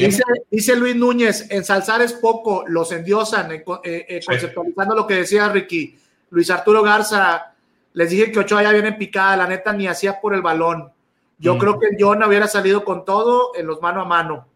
dice, 0.50 0.76
Luis 0.76 0.96
Núñez, 0.96 1.50
ensalzar 1.50 2.02
es 2.02 2.12
poco, 2.12 2.64
los 2.66 2.92
endiosan, 2.92 3.50
eh, 3.52 3.64
eh, 3.85 4.20
conceptualizando 4.24 4.94
lo 4.94 5.06
que 5.06 5.14
decía 5.14 5.48
Ricky. 5.48 5.98
Luis 6.30 6.50
Arturo 6.50 6.82
Garza, 6.82 7.54
les 7.94 8.11
dije 8.11 8.30
que 8.30 8.40
Ochoa 8.40 8.62
ya 8.62 8.72
viene 8.72 8.92
picada, 8.92 9.37
la 9.37 9.46
neta 9.46 9.72
ni 9.72 9.87
hacía 9.87 10.20
por 10.20 10.35
el 10.35 10.42
balón. 10.42 10.92
Yo 11.38 11.54
mm. 11.54 11.59
creo 11.59 11.78
que 11.78 11.87
el 11.88 11.96
John 11.98 12.22
hubiera 12.22 12.46
salido 12.46 12.85
con 12.85 13.04
todo 13.04 13.52
en 13.56 13.66
los 13.66 13.80
mano 13.80 14.02
a 14.02 14.04
mano. 14.04 14.46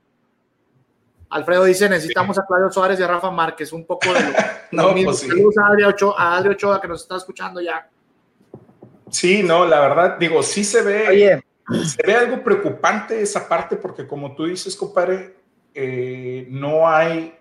Alfredo 1.31 1.64
dice, 1.64 1.88
necesitamos 1.88 2.38
a 2.38 2.44
Claudio 2.44 2.70
Suárez 2.72 2.98
y 2.98 3.03
a 3.03 3.07
Rafa 3.07 3.31
Márquez, 3.31 3.72
un 3.72 3.87
poco 3.87 4.12
de 4.12 4.20
lo, 4.20 4.33
no, 4.72 5.05
pues 5.05 5.20
Saludos 5.20 5.59
a 5.59 5.68
Adri 5.68 5.85
Ochoa, 5.85 6.14
a 6.18 6.37
Adri 6.37 6.50
Ochoa 6.50 6.81
que 6.81 6.88
nos 6.88 7.03
está 7.03 7.16
escuchando 7.16 7.61
ya. 7.61 7.88
Sí, 9.11 9.42
no, 9.42 9.66
la 9.66 9.81
verdad, 9.81 10.16
digo, 10.18 10.42
sí 10.42 10.64
se 10.64 10.83
ve, 10.83 11.42
se 11.85 12.07
ve 12.07 12.14
algo 12.14 12.42
preocupante 12.42 13.20
esa 13.20 13.49
parte 13.49 13.77
porque 13.77 14.07
como 14.07 14.35
tú 14.35 14.46
dices, 14.46 14.77
compadre, 14.77 15.37
eh, 15.75 16.46
no 16.51 16.88
hay 16.88 17.35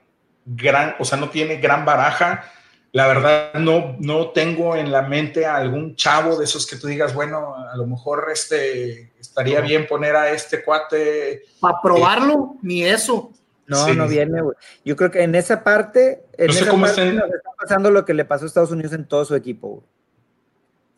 gran, 0.45 0.95
o 0.99 1.05
sea, 1.05 1.17
no 1.17 1.29
tiene 1.29 1.58
gran 1.58 1.86
baraja. 1.86 2.43
La 2.91 3.05
verdad, 3.05 3.53
no, 3.53 3.95
no 3.99 4.32
tengo 4.32 4.75
en 4.75 4.91
la 4.91 5.03
mente 5.03 5.45
a 5.45 5.58
algún 5.58 5.95
chavo 5.95 6.38
de 6.38 6.45
esos 6.45 6.65
que 6.65 6.75
tú 6.75 6.88
digas, 6.88 7.13
bueno, 7.13 7.53
a 7.55 7.77
lo 7.77 7.86
mejor 7.86 8.29
este, 8.32 9.12
estaría 9.19 9.62
bien 9.62 9.86
poner 9.86 10.15
a 10.15 10.32
este 10.32 10.63
cuate. 10.63 11.43
Para 11.60 11.77
probarlo, 11.84 12.55
ni 12.63 12.84
eso. 12.84 13.32
No, 13.67 13.93
no 13.93 14.08
viene, 14.08 14.41
güey. 14.41 14.55
Yo 14.84 14.95
creo 14.95 15.12
que 15.12 15.21
en 15.21 15.36
esa 15.36 15.63
parte, 15.63 16.23
en 16.36 16.49
esa 16.49 16.71
parte 16.71 17.10
está 17.10 17.51
pasando 17.60 17.91
lo 17.91 18.03
que 18.03 18.15
le 18.15 18.25
pasó 18.25 18.45
a 18.45 18.47
Estados 18.47 18.71
Unidos 18.71 18.93
en 18.93 19.05
todo 19.05 19.23
su 19.23 19.36
equipo, 19.36 19.67
güey. 19.67 19.84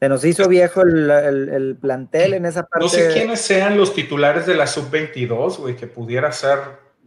Se 0.01 0.09
nos 0.09 0.25
hizo 0.25 0.47
viejo 0.47 0.81
el, 0.81 1.77
plantel 1.79 2.33
en 2.33 2.47
esa 2.47 2.63
parte. 2.63 2.85
No 2.85 2.89
sé 2.89 3.13
quiénes 3.13 3.39
sean 3.39 3.77
los 3.77 3.93
titulares 3.93 4.47
de 4.47 4.55
la 4.55 4.65
sub-22, 4.65 5.57
güey, 5.59 5.75
que 5.75 5.85
pudiera 5.85 6.31
ser 6.31 6.57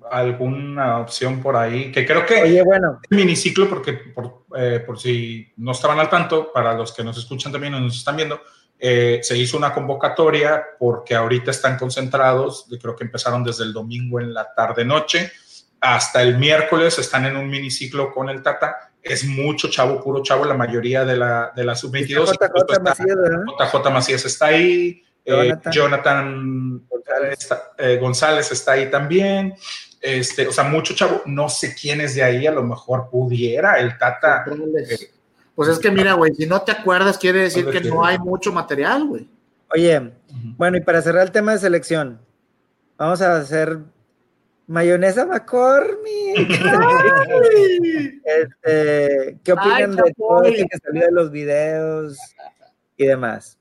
alguna 0.09 1.01
opción 1.01 1.43
por 1.43 1.57
ahí, 1.57 1.91
que 1.91 2.07
creo 2.07 2.25
que 2.25 2.43
Oye, 2.43 2.63
bueno. 2.63 3.01
miniciclo, 3.11 3.69
porque 3.69 3.99
eh, 4.57 4.85
por, 4.87 4.97
si 5.01 5.53
no 5.57 5.73
estaban 5.73 5.99
al 5.99 6.09
tanto, 6.09 6.53
para 6.53 6.73
los 6.75 6.93
que 6.93 7.03
nos 7.03 7.19
escuchan 7.19 7.51
también 7.51 7.75
o 7.75 7.81
nos 7.81 7.97
están 7.97 8.15
viendo, 8.15 8.41
eh, 8.79 9.19
se 9.25 9.37
hizo 9.37 9.57
una 9.57 9.75
convocatoria 9.75 10.65
porque 10.79 11.17
ahorita 11.17 11.51
están 11.51 11.77
concentrados, 11.77 12.69
creo 12.81 12.95
que 12.95 13.03
empezaron 13.03 13.43
desde 13.43 13.65
el 13.65 13.73
domingo 13.73 14.21
en 14.21 14.33
la 14.33 14.55
tarde-noche, 14.55 15.33
hasta 15.85 16.23
el 16.23 16.39
miércoles 16.39 16.99
están 16.99 17.27
en 17.27 17.37
un 17.37 17.47
miniciclo 17.49 18.11
con 18.11 18.31
el 18.31 18.43
Tata 18.43 18.91
es 19.03 19.27
mucho 19.27 19.69
chavo, 19.69 20.03
puro 20.03 20.23
chavo, 20.23 20.47
la 20.47 20.55
mayoría 20.55 21.05
de 21.05 21.15
la, 21.15 21.53
de 21.55 21.63
la 21.63 21.75
sub-22. 21.75 22.33
JJ 22.33 22.83
Macías, 22.83 23.17
JJ 23.59 23.91
Macías 23.93 24.25
está 24.25 24.47
ahí, 24.47 25.03
eh, 25.27 25.55
Jonathan, 25.71 26.83
eh, 27.77 27.99
González, 28.01 28.51
está, 28.51 28.73
ahí 28.73 28.91
también. 28.91 29.55
Este, 30.01 30.49
o 30.49 30.53
sea, 30.53 30.65
mucho 30.65 30.95
chavo, 30.95 31.21
no 31.27 31.51
sé 31.51 31.75
quién 31.79 32.01
es 32.01 32.15
de 32.15 32.23
ahí, 32.23 32.47
a 32.47 32.53
lo 32.53 32.63
mejor 32.63 33.11
pudiera 33.11 33.79
el 33.79 33.99
Tata. 33.99 34.47
Eh, 34.49 35.11
pues 35.55 35.69
es 35.69 35.79
que 35.79 35.91
mira, 35.91 36.15
güey, 36.15 36.35
si 36.35 36.47
no 36.47 36.63
te 36.63 36.73
acuerdas, 36.73 37.19
quiere 37.19 37.41
decir 37.41 37.67
que 37.67 37.83
no 37.83 38.07
hay 38.07 38.19
mucho 38.19 38.53
material, 38.53 39.07
güey. 39.07 39.29
Oye, 39.75 40.13
bueno, 40.57 40.79
y 40.79 40.81
para 40.81 41.03
cerrar 41.03 41.25
el 41.25 41.31
tema 41.31 41.53
de 41.53 41.59
selección, 41.59 42.21
vamos 42.97 43.21
a 43.21 43.37
hacer 43.37 43.81
Mayonesa 44.67 45.27
McCormick. 45.27 46.51
este, 48.25 49.39
¿Qué 49.45 49.53
opinan 49.53 49.97
de 49.97 50.13
todo 50.17 50.43
que 50.43 50.67
salió 50.83 51.07
de 51.07 51.13
los 51.13 51.31
videos 51.31 52.19
y 52.97 53.07
demás? 53.07 53.59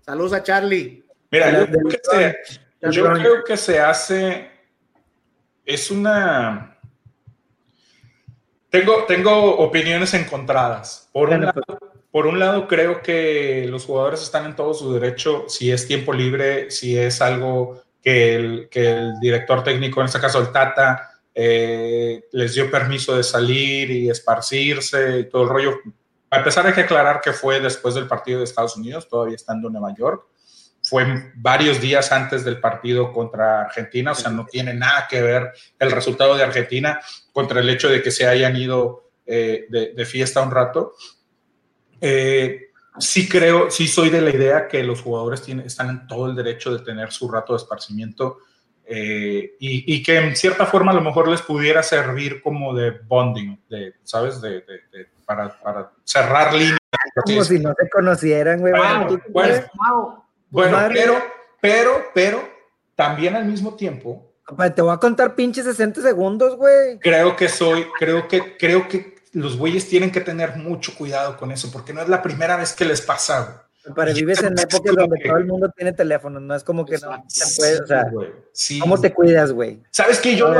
Saludos 0.00 0.32
a 0.32 0.42
Charlie. 0.42 1.04
Mira, 1.30 1.50
yo, 1.52 1.66
creo 1.66 1.88
que, 1.88 2.00
se, 2.02 2.36
yo 2.90 3.12
creo 3.12 3.44
que 3.44 3.56
se 3.56 3.80
hace. 3.80 4.50
Es 5.64 5.90
una. 5.90 6.76
Tengo, 8.68 9.04
tengo 9.04 9.56
opiniones 9.58 10.12
encontradas. 10.14 11.08
Por 11.12 11.30
un, 11.30 11.42
lado, 11.42 11.62
pues. 11.66 11.78
por 12.10 12.26
un 12.26 12.40
lado, 12.40 12.66
creo 12.66 13.00
que 13.00 13.66
los 13.68 13.84
jugadores 13.84 14.22
están 14.22 14.46
en 14.46 14.56
todo 14.56 14.74
su 14.74 14.92
derecho, 14.92 15.44
si 15.48 15.70
es 15.70 15.86
tiempo 15.86 16.12
libre, 16.12 16.70
si 16.72 16.98
es 16.98 17.22
algo 17.22 17.83
que 18.04 18.34
el, 18.34 18.68
que 18.70 18.90
el 18.90 19.18
director 19.18 19.64
técnico, 19.64 20.00
en 20.00 20.06
este 20.06 20.20
caso 20.20 20.38
el 20.38 20.52
Tata, 20.52 21.10
eh, 21.34 22.24
les 22.32 22.54
dio 22.54 22.70
permiso 22.70 23.16
de 23.16 23.22
salir 23.22 23.90
y 23.90 24.10
esparcirse 24.10 25.20
y 25.20 25.28
todo 25.30 25.44
el 25.44 25.48
rollo. 25.48 25.78
A 26.30 26.44
pesar 26.44 26.66
de 26.66 26.74
que 26.74 26.82
aclarar 26.82 27.22
que 27.22 27.32
fue 27.32 27.60
después 27.60 27.94
del 27.94 28.06
partido 28.06 28.38
de 28.38 28.44
Estados 28.44 28.76
Unidos, 28.76 29.08
todavía 29.08 29.36
estando 29.36 29.68
en 29.68 29.72
Nueva 29.72 29.94
York, 29.96 30.26
fue 30.82 31.32
varios 31.36 31.80
días 31.80 32.12
antes 32.12 32.44
del 32.44 32.60
partido 32.60 33.10
contra 33.10 33.62
Argentina, 33.62 34.12
o 34.12 34.14
sea, 34.14 34.30
no 34.30 34.44
tiene 34.44 34.74
nada 34.74 35.06
que 35.08 35.22
ver 35.22 35.52
el 35.78 35.90
resultado 35.90 36.36
de 36.36 36.42
Argentina 36.42 37.00
contra 37.32 37.60
el 37.60 37.70
hecho 37.70 37.88
de 37.88 38.02
que 38.02 38.10
se 38.10 38.26
hayan 38.26 38.54
ido 38.54 39.10
eh, 39.24 39.64
de, 39.70 39.94
de, 39.94 40.04
fiesta 40.04 40.42
un 40.42 40.50
rato. 40.50 40.92
Eh, 42.02 42.68
sí 42.98 43.28
creo, 43.28 43.70
sí 43.70 43.88
soy 43.88 44.10
de 44.10 44.20
la 44.20 44.30
idea 44.30 44.68
que 44.68 44.82
los 44.82 45.00
jugadores 45.00 45.42
tienen, 45.42 45.66
están 45.66 45.90
en 45.90 46.06
todo 46.06 46.26
el 46.26 46.36
derecho 46.36 46.76
de 46.76 46.84
tener 46.84 47.12
su 47.12 47.30
rato 47.30 47.52
de 47.52 47.58
esparcimiento 47.58 48.38
eh, 48.86 49.56
y, 49.58 50.02
que 50.02 50.18
en 50.18 50.36
cierta 50.36 50.66
forma 50.66 50.92
a 50.92 50.94
lo 50.94 51.00
mejor 51.00 51.28
les 51.28 51.40
pudiera 51.40 51.82
servir 51.82 52.42
como 52.42 52.74
de 52.74 52.90
bonding, 52.90 53.58
de, 53.68 53.94
¿sabes? 54.02 54.42
De, 54.42 54.62
para, 55.24 55.58
para, 55.58 55.90
cerrar 56.04 56.52
líneas. 56.52 56.78
Como 57.24 57.44
si 57.44 57.58
no 57.58 57.74
se 57.78 57.88
conocieran, 57.88 58.60
güey. 58.60 58.74
Bueno, 59.30 60.26
bueno, 60.50 60.78
pero, 60.92 61.22
pero, 61.60 62.04
pero, 62.12 62.48
también 62.94 63.34
al 63.36 63.46
mismo 63.46 63.74
tiempo. 63.74 64.30
Te 64.74 64.82
voy 64.82 64.92
a 64.92 64.98
contar 64.98 65.34
pinches 65.34 65.64
60 65.64 66.02
segundos, 66.02 66.56
güey. 66.56 66.98
Creo 66.98 67.34
que 67.34 67.48
soy, 67.48 67.86
creo 67.98 68.28
que, 68.28 68.58
creo 68.58 68.86
que 68.86 69.13
los 69.34 69.56
güeyes 69.56 69.88
tienen 69.88 70.10
que 70.10 70.20
tener 70.20 70.56
mucho 70.56 70.94
cuidado 70.94 71.36
con 71.36 71.50
eso, 71.52 71.70
porque 71.70 71.92
no 71.92 72.00
es 72.00 72.08
la 72.08 72.22
primera 72.22 72.56
vez 72.56 72.72
que 72.72 72.84
les 72.84 73.00
pasa, 73.00 73.66
Pero 73.94 74.14
vives 74.14 74.42
en 74.42 74.58
épocas 74.58 74.94
donde 74.94 75.18
todo 75.24 75.36
el 75.36 75.44
mundo 75.44 75.70
tiene 75.76 75.92
teléfono, 75.92 76.40
no 76.40 76.54
es 76.54 76.64
como 76.64 76.86
que 76.86 76.98
no 76.98 77.24
se 77.28 77.56
puede, 77.56 77.80
o 77.82 77.86
sea, 77.86 78.06
¿cómo 78.80 79.00
te 79.00 79.12
cuidas, 79.12 79.52
güey? 79.52 79.82
¿Sabes 79.90 80.20
qué 80.20 80.36
yo, 80.36 80.52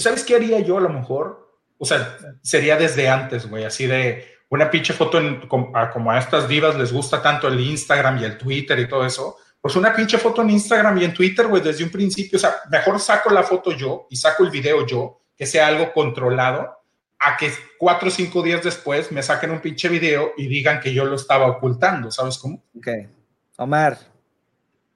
¿sabes 0.00 0.24
qué 0.24 0.36
haría 0.36 0.60
yo 0.60 0.78
a 0.78 0.80
lo 0.80 0.88
mejor? 0.88 1.48
O 1.78 1.84
sea, 1.84 2.16
sería 2.42 2.76
desde 2.76 3.08
antes, 3.08 3.48
güey, 3.48 3.64
así 3.64 3.86
de 3.86 4.24
una 4.48 4.70
pinche 4.70 4.94
foto 4.94 5.18
en, 5.18 5.46
como, 5.46 5.72
a, 5.76 6.18
estas 6.18 6.48
divas 6.48 6.76
les 6.76 6.92
gusta 6.92 7.20
tanto 7.20 7.48
el 7.48 7.60
Instagram 7.60 8.18
y 8.18 8.24
el 8.24 8.38
Twitter 8.38 8.78
y 8.78 8.88
todo 8.88 9.04
eso, 9.04 9.36
pues 9.60 9.76
una 9.76 9.94
pinche 9.94 10.16
foto 10.18 10.42
en 10.42 10.50
Instagram 10.50 10.98
y 10.98 11.04
en 11.04 11.14
Twitter, 11.14 11.46
güey, 11.46 11.62
desde 11.62 11.84
un 11.84 11.90
principio, 11.90 12.38
o 12.38 12.40
sea, 12.40 12.56
mejor 12.70 12.98
saco 13.00 13.30
la 13.30 13.42
foto 13.42 13.72
yo 13.72 14.06
y 14.08 14.16
saco 14.16 14.44
el 14.44 14.50
video 14.50 14.86
yo, 14.86 15.20
que 15.36 15.46
sea 15.46 15.66
algo 15.66 15.92
controlado, 15.92 16.77
a 17.20 17.36
que 17.36 17.52
cuatro 17.78 18.08
o 18.08 18.10
cinco 18.10 18.42
días 18.42 18.62
después 18.62 19.10
me 19.10 19.22
saquen 19.22 19.50
un 19.50 19.60
pinche 19.60 19.88
video 19.88 20.32
y 20.36 20.46
digan 20.46 20.80
que 20.80 20.92
yo 20.94 21.04
lo 21.04 21.16
estaba 21.16 21.46
ocultando, 21.46 22.10
¿sabes 22.10 22.38
cómo? 22.38 22.62
Ok. 22.76 22.88
Omar. 23.56 23.98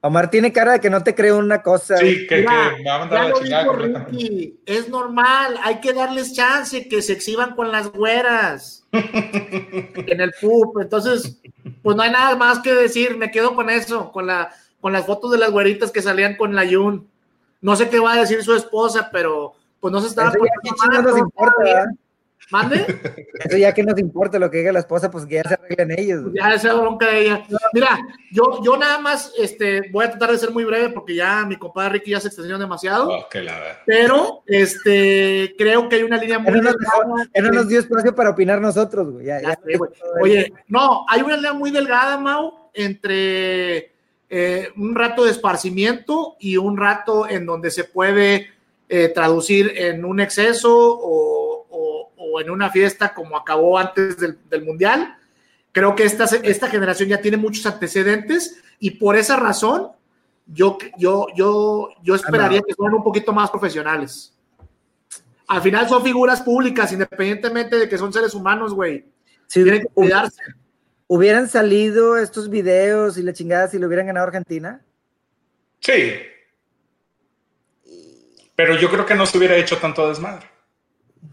Omar 0.05 0.31
tiene 0.31 0.53
cara 0.53 0.73
de 0.73 0.81
que 0.81 0.91
no 0.91 1.03
te 1.03 1.15
creo 1.15 1.39
una 1.39 1.63
cosa. 1.63 1.97
Sí, 1.97 2.27
que, 2.27 2.39
Mira, 2.39 2.75
que 2.77 2.83
me 2.83 2.91
va 2.91 2.97
a 2.97 2.99
mandar 2.99 3.19
Ya 3.19 3.25
a 3.25 3.29
la 3.29 3.35
chingada. 3.35 4.07
Ricky, 4.07 4.61
es 4.67 4.89
normal, 4.89 5.59
hay 5.63 5.81
que 5.81 5.93
darles 5.93 6.35
chance 6.35 6.89
que 6.89 7.03
se 7.03 7.13
exhiban 7.13 7.55
con 7.55 7.71
las 7.71 7.93
güeras 7.93 8.85
en 8.93 10.21
el 10.21 10.33
pub. 10.41 10.81
Entonces, 10.81 11.41
pues 11.83 11.97
no 11.97 12.03
hay 12.03 12.11
nada 12.11 12.35
más 12.35 12.59
que 12.61 12.75
decir, 12.75 13.17
me 13.17 13.31
quedo 13.31 13.55
con 13.55 13.71
eso, 13.71 14.11
con 14.11 14.27
la 14.27 14.53
con 14.81 14.93
las 14.93 15.07
fotos 15.07 15.31
de 15.31 15.39
las 15.39 15.53
güeritas 15.53 15.93
que 15.93 16.03
salían 16.03 16.37
con 16.37 16.57
la 16.57 16.65
Yun. 16.65 17.09
No 17.61 17.77
sé 17.77 17.89
qué 17.89 18.01
va 18.01 18.15
a 18.15 18.21
decir 18.21 18.43
su 18.43 18.53
esposa, 18.55 19.09
pero 19.13 19.55
pues 19.79 19.93
no 19.93 20.01
se 20.01 20.09
estaba 20.09 20.31
Eso 20.31 20.39
ya 20.39 20.41
poniendo 20.41 20.63
qué 20.63 20.81
chingados 20.81 21.13
nos 21.13 21.19
importa. 21.21 21.93
¿Mande? 22.53 22.85
Eso 23.45 23.57
ya 23.57 23.73
que 23.73 23.83
nos 23.83 23.99
importa 23.99 24.39
lo 24.39 24.51
que 24.51 24.59
diga 24.59 24.71
la 24.73 24.81
esposa, 24.81 25.11
pues 25.11 25.25
que 25.27 25.37
ya 25.37 25.43
se 25.45 25.55
arreglen 25.55 25.99
ellos. 25.99 26.23
güey. 26.23 26.35
Ya 26.37 26.53
esa 26.55 26.75
bronca 26.75 27.07
de 27.09 27.23
ella. 27.23 27.45
Mira, 27.73 27.99
yo, 28.31 28.61
yo 28.63 28.77
nada 28.77 28.99
más 28.99 29.33
este, 29.39 29.91
voy 29.91 30.05
a 30.05 30.11
tratar 30.11 30.31
de 30.33 30.39
ser 30.39 30.51
muy 30.51 30.65
breve 30.65 30.91
porque 30.91 31.15
ya 31.15 31.45
mi 31.47 31.57
compadre 31.57 31.95
Ricky 31.95 32.11
ya 32.11 32.21
se 32.21 32.29
extendió 32.29 32.59
demasiado. 32.59 33.09
Oh, 33.09 33.27
que 33.31 33.41
la 33.43 33.59
verdad. 33.59 33.79
Pero 33.87 34.43
este, 34.47 35.55
creo 35.57 35.89
que 35.89 35.97
hay 35.97 36.03
una 36.03 36.19
línea 36.19 36.39
muy 36.39 36.51
Él 36.53 36.59
no 36.59 36.63
nos 36.65 36.73
delgada. 36.79 36.99
dejó- 37.05 37.31
él 37.33 37.45
no 37.45 37.51
nos 37.51 37.69
dio 37.69 37.81
espacio 37.81 38.15
para 38.15 38.31
opinar 38.31 38.61
nosotros, 38.61 39.11
güey. 39.11 39.27
Ya- 39.27 39.41
Ya 39.41 39.49
ya- 39.49 39.59
sé, 39.65 39.77
güey. 39.79 39.91
Oye, 40.21 40.53
no, 40.69 41.05
hay 41.09 41.23
una 41.23 41.37
línea 41.37 41.53
muy 41.55 41.71
delgada, 41.71 42.19
Mau, 42.19 42.69
entre 42.75 43.93
eh, 44.29 44.69
un 44.77 44.95
rato 44.95 45.25
de 45.25 45.31
esparcimiento 45.31 46.37
y 46.41 46.57
un 46.57 46.77
rato 46.77 47.29
en 47.29 47.45
donde 47.47 47.71
se 47.71 47.85
puede 47.85 48.49
eh, 48.89 49.09
traducir 49.09 49.73
en 49.77 50.05
un 50.05 50.21
exceso 50.21 50.71
o, 50.75 51.42
o- 52.33 52.41
en 52.41 52.51
una 52.51 52.71
fiesta 52.71 53.13
como 53.15 53.37
acabó 53.37 53.79
antes 53.79 54.17
del, 54.19 54.39
del 54.49 54.65
Mundial. 54.65 55.17
Creo 55.73 55.95
que 55.95 56.05
esta, 56.05 56.25
esta 56.43 56.69
generación 56.69 57.09
ya 57.09 57.21
tiene 57.21 57.37
muchos 57.37 57.65
antecedentes 57.67 58.63
y 58.79 58.91
por 58.93 59.17
esa 59.17 59.37
razón 59.37 59.89
yo, 60.47 60.77
yo, 60.99 61.27
yo, 61.37 61.89
yo 62.03 62.15
esperaría 62.15 62.61
que 62.67 62.75
fueran 62.75 62.97
un 62.97 63.05
poquito 63.05 63.33
más 63.33 63.51
profesionales. 63.51 64.35
Al 65.49 65.63
final 65.63 65.89
son 65.89 66.03
figuras 66.03 66.41
públicas, 66.43 66.93
independientemente 66.93 67.77
de 67.77 67.89
que 67.89 67.97
son 67.99 68.13
seres 68.13 68.35
humanos, 68.35 68.75
güey. 68.75 69.07
Si 69.47 69.63
Tienen 69.63 69.83
que 69.83 69.89
cuidarse. 69.89 70.43
hubieran 71.07 71.49
salido 71.49 72.17
estos 72.17 72.49
videos 72.51 73.19
y 73.19 73.23
la 73.23 73.33
chingada 73.33 73.69
si 73.69 73.79
lo 73.79 73.87
hubieran 73.87 74.07
ganado 74.07 74.27
Argentina. 74.27 74.83
Sí. 75.81 76.13
Pero 78.57 78.77
yo 78.79 78.91
creo 78.91 79.05
que 79.07 79.15
no 79.15 79.27
se 79.27 79.39
hubiera 79.39 79.57
hecho 79.57 79.79
tanto 79.79 80.09
desmadre. 80.09 80.47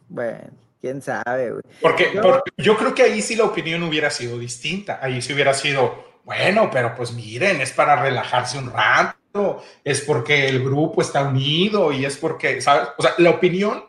Bueno, 0.07 0.49
quién 0.81 1.01
sabe, 1.01 1.51
güey. 1.51 1.63
Porque 1.81 2.11
Yo- 2.13 2.21
porque 2.21 2.51
yo 2.57 2.77
creo 2.77 2.95
que 2.95 3.03
ahí 3.03 3.21
sí 3.21 3.35
la 3.35 3.45
opinión 3.45 3.83
hubiera 3.83 4.09
sido 4.09 4.37
distinta. 4.39 4.99
Ahí 5.01 5.21
sí 5.21 5.33
hubiera 5.33 5.53
sido, 5.53 6.03
bueno, 6.25 6.69
pero 6.71 6.95
pues 6.95 7.11
miren, 7.13 7.61
es 7.61 7.71
para 7.71 8.01
relajarse 8.01 8.57
un 8.57 8.71
rato, 8.71 9.63
es 9.83 10.01
porque 10.01 10.47
el 10.49 10.63
grupo 10.63 11.01
está 11.01 11.23
unido 11.23 11.91
y 11.91 12.05
es 12.05 12.17
porque, 12.17 12.61
¿sabes? 12.61 12.89
O 12.97 13.01
sea, 13.03 13.13
la 13.17 13.29
opinión 13.31 13.83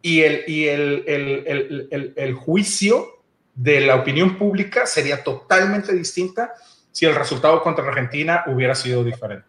y 0.00 0.20
el, 0.22 0.44
y 0.46 0.68
el, 0.68 1.04
el, 1.06 1.44
el, 1.46 1.88
el- 1.90 2.12
el 2.16 2.34
juicio 2.34 3.06
de 3.54 3.80
la 3.80 3.96
opinión 3.96 4.38
pública 4.38 4.86
sería 4.86 5.24
totalmente 5.24 5.92
distinta 5.92 6.52
si 6.92 7.06
el 7.06 7.14
resultado 7.14 7.62
contra 7.62 7.84
Argentina 7.86 8.44
hubiera 8.46 8.74
sido 8.74 9.02
diferente. 9.04 9.46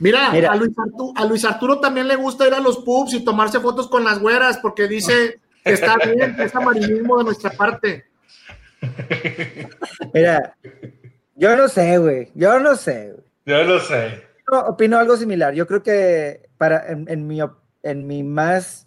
Mira, 0.00 0.30
Mira. 0.30 0.52
A, 0.52 0.56
Luis 0.56 0.72
Arturo, 0.78 1.12
a 1.16 1.24
Luis 1.24 1.44
Arturo 1.44 1.80
también 1.80 2.06
le 2.08 2.16
gusta 2.16 2.46
ir 2.46 2.54
a 2.54 2.60
los 2.60 2.78
pubs 2.78 3.12
y 3.14 3.24
tomarse 3.24 3.60
fotos 3.60 3.88
con 3.88 4.04
las 4.04 4.18
güeras 4.20 4.58
porque 4.58 4.86
dice 4.88 5.40
está 5.64 5.96
bien, 5.96 6.36
es 6.38 6.54
amarillismo 6.54 7.18
de 7.18 7.24
nuestra 7.24 7.50
parte. 7.50 8.04
Mira, 10.12 10.56
yo 11.34 11.56
no 11.56 11.68
sé, 11.68 11.98
güey. 11.98 12.30
Yo 12.34 12.58
no 12.60 12.76
sé, 12.76 13.12
güey. 13.12 13.24
Yo 13.46 13.64
lo 13.64 13.80
sé. 13.80 14.22
Yo 14.50 14.60
opino 14.66 14.98
algo 14.98 15.16
similar. 15.16 15.54
Yo 15.54 15.66
creo 15.66 15.82
que 15.82 16.48
para, 16.58 16.86
en, 16.88 17.06
en 17.08 17.26
mi, 17.26 17.40
en 17.82 18.06
mi 18.06 18.22
más 18.22 18.86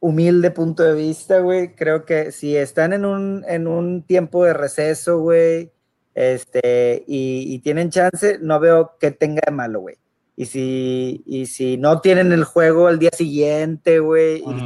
humilde 0.00 0.50
punto 0.50 0.82
de 0.82 0.94
vista, 0.94 1.38
güey, 1.38 1.74
creo 1.74 2.04
que 2.04 2.30
si 2.30 2.56
están 2.56 2.92
en 2.92 3.06
un, 3.06 3.42
en 3.48 3.66
un 3.66 4.02
tiempo 4.02 4.44
de 4.44 4.52
receso, 4.52 5.18
güey, 5.20 5.72
este, 6.14 7.04
y, 7.06 7.54
y 7.54 7.58
tienen 7.60 7.90
chance, 7.90 8.38
no 8.40 8.60
veo 8.60 8.96
que 9.00 9.10
tenga 9.10 9.40
de 9.46 9.52
malo, 9.52 9.80
güey. 9.80 9.96
Y 10.36 10.44
si, 10.46 11.22
y 11.24 11.46
si 11.46 11.78
no 11.78 12.00
tienen 12.00 12.32
el 12.32 12.44
juego 12.44 12.88
al 12.88 12.98
día 12.98 13.12
siguiente, 13.12 14.00
güey, 14.00 14.38
y 14.38 14.42
Ujú. 14.42 14.60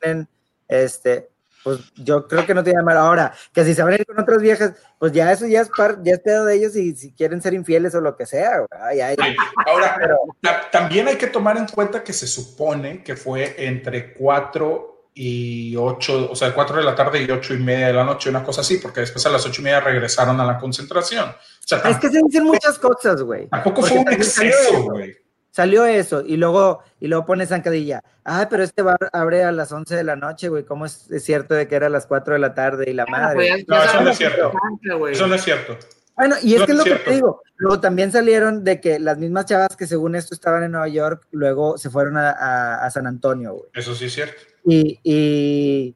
tienen, 0.00 0.28
este, 0.68 1.28
pues 1.64 1.80
yo 1.96 2.28
creo 2.28 2.46
que 2.46 2.54
no 2.54 2.62
de 2.62 2.74
malo. 2.82 3.00
Ahora, 3.00 3.32
que 3.52 3.64
si 3.64 3.74
se 3.74 3.82
van 3.82 3.92
a 3.92 3.96
ir 3.96 4.06
con 4.06 4.18
otras 4.20 4.40
viejas, 4.40 4.72
pues 4.98 5.12
ya 5.12 5.32
eso 5.32 5.46
ya 5.46 5.60
es, 5.62 5.68
par, 5.76 5.98
ya 6.02 6.14
es 6.14 6.20
pedo 6.20 6.44
de 6.44 6.54
ellos 6.54 6.76
y 6.76 6.94
si 6.94 7.12
quieren 7.12 7.42
ser 7.42 7.54
infieles 7.54 7.94
o 7.94 8.00
lo 8.00 8.16
que 8.16 8.24
sea. 8.26 8.64
Ay, 8.82 9.00
ay. 9.00 9.16
Ahora, 9.66 9.96
Pero- 9.98 10.16
ta- 10.40 10.70
también 10.70 11.08
hay 11.08 11.16
que 11.16 11.26
tomar 11.26 11.56
en 11.56 11.66
cuenta 11.66 12.04
que 12.04 12.12
se 12.12 12.26
supone 12.26 13.02
que 13.02 13.16
fue 13.16 13.54
entre 13.66 14.12
4 14.14 14.92
y 15.18 15.74
8, 15.76 16.28
o 16.30 16.36
sea, 16.36 16.52
4 16.54 16.76
de 16.76 16.84
la 16.84 16.94
tarde 16.94 17.22
y 17.22 17.30
8 17.30 17.54
y 17.54 17.58
media 17.58 17.86
de 17.88 17.94
la 17.94 18.04
noche, 18.04 18.28
una 18.28 18.44
cosa 18.44 18.60
así, 18.60 18.76
porque 18.76 19.00
después 19.00 19.24
a 19.24 19.30
las 19.30 19.44
8 19.46 19.60
y 19.62 19.64
media 19.64 19.80
regresaron 19.80 20.38
a 20.40 20.44
la 20.44 20.58
concentración. 20.58 21.30
O 21.30 21.34
sea, 21.66 21.78
Es 21.78 21.96
que 21.98 22.10
se 22.10 22.20
dicen 22.22 22.44
muchas 22.44 22.78
cosas, 22.78 23.22
güey. 23.22 23.48
tampoco 23.48 23.82
fue 23.82 23.98
un 23.98 24.12
exceso, 24.12 24.46
eso. 24.68 24.82
güey. 24.84 25.16
Salió 25.56 25.86
eso 25.86 26.20
y 26.20 26.36
luego, 26.36 26.80
y 27.00 27.08
luego 27.08 27.24
pone 27.24 27.46
zancadilla. 27.46 28.02
Ah, 28.26 28.46
pero 28.50 28.62
este 28.62 28.82
bar 28.82 28.98
abre 29.10 29.42
a 29.42 29.52
las 29.52 29.72
11 29.72 29.96
de 29.96 30.04
la 30.04 30.14
noche, 30.14 30.50
güey. 30.50 30.64
¿Cómo 30.64 30.84
es, 30.84 31.10
es 31.10 31.24
cierto 31.24 31.54
de 31.54 31.66
que 31.66 31.76
era 31.76 31.86
a 31.86 31.88
las 31.88 32.06
4 32.06 32.34
de 32.34 32.40
la 32.40 32.52
tarde 32.54 32.84
y 32.88 32.92
la 32.92 33.06
madre? 33.06 33.36
Pues 33.36 33.64
No, 33.66 33.82
eso 33.82 34.00
no 34.02 34.10
es 34.10 34.18
cierto. 34.18 34.52
Eso 35.10 35.26
no 35.26 35.34
es 35.34 35.42
cierto. 35.42 35.78
Bueno, 36.14 36.34
y 36.42 36.52
es 36.54 36.60
No 36.60 36.66
que 36.66 36.72
es 36.72 36.78
lo 36.78 36.84
que 36.84 36.94
te 36.96 37.10
digo. 37.10 37.40
Luego 37.56 37.80
también 37.80 38.12
salieron 38.12 38.64
de 38.64 38.82
que 38.82 38.98
las 38.98 39.16
mismas 39.16 39.46
chavas 39.46 39.74
que 39.78 39.86
según 39.86 40.14
esto 40.14 40.34
estaban 40.34 40.62
en 40.62 40.72
Nueva 40.72 40.88
York, 40.88 41.26
luego 41.30 41.78
se 41.78 41.88
fueron 41.88 42.18
a, 42.18 42.32
a- 42.32 42.84
a 42.84 42.90
San 42.90 43.06
Antonio, 43.06 43.52
güey. 43.54 43.70
Eso 43.72 43.94
sí 43.94 44.04
es 44.04 44.12
cierto. 44.12 44.42
Y, 44.66 45.00
y, 45.02 45.94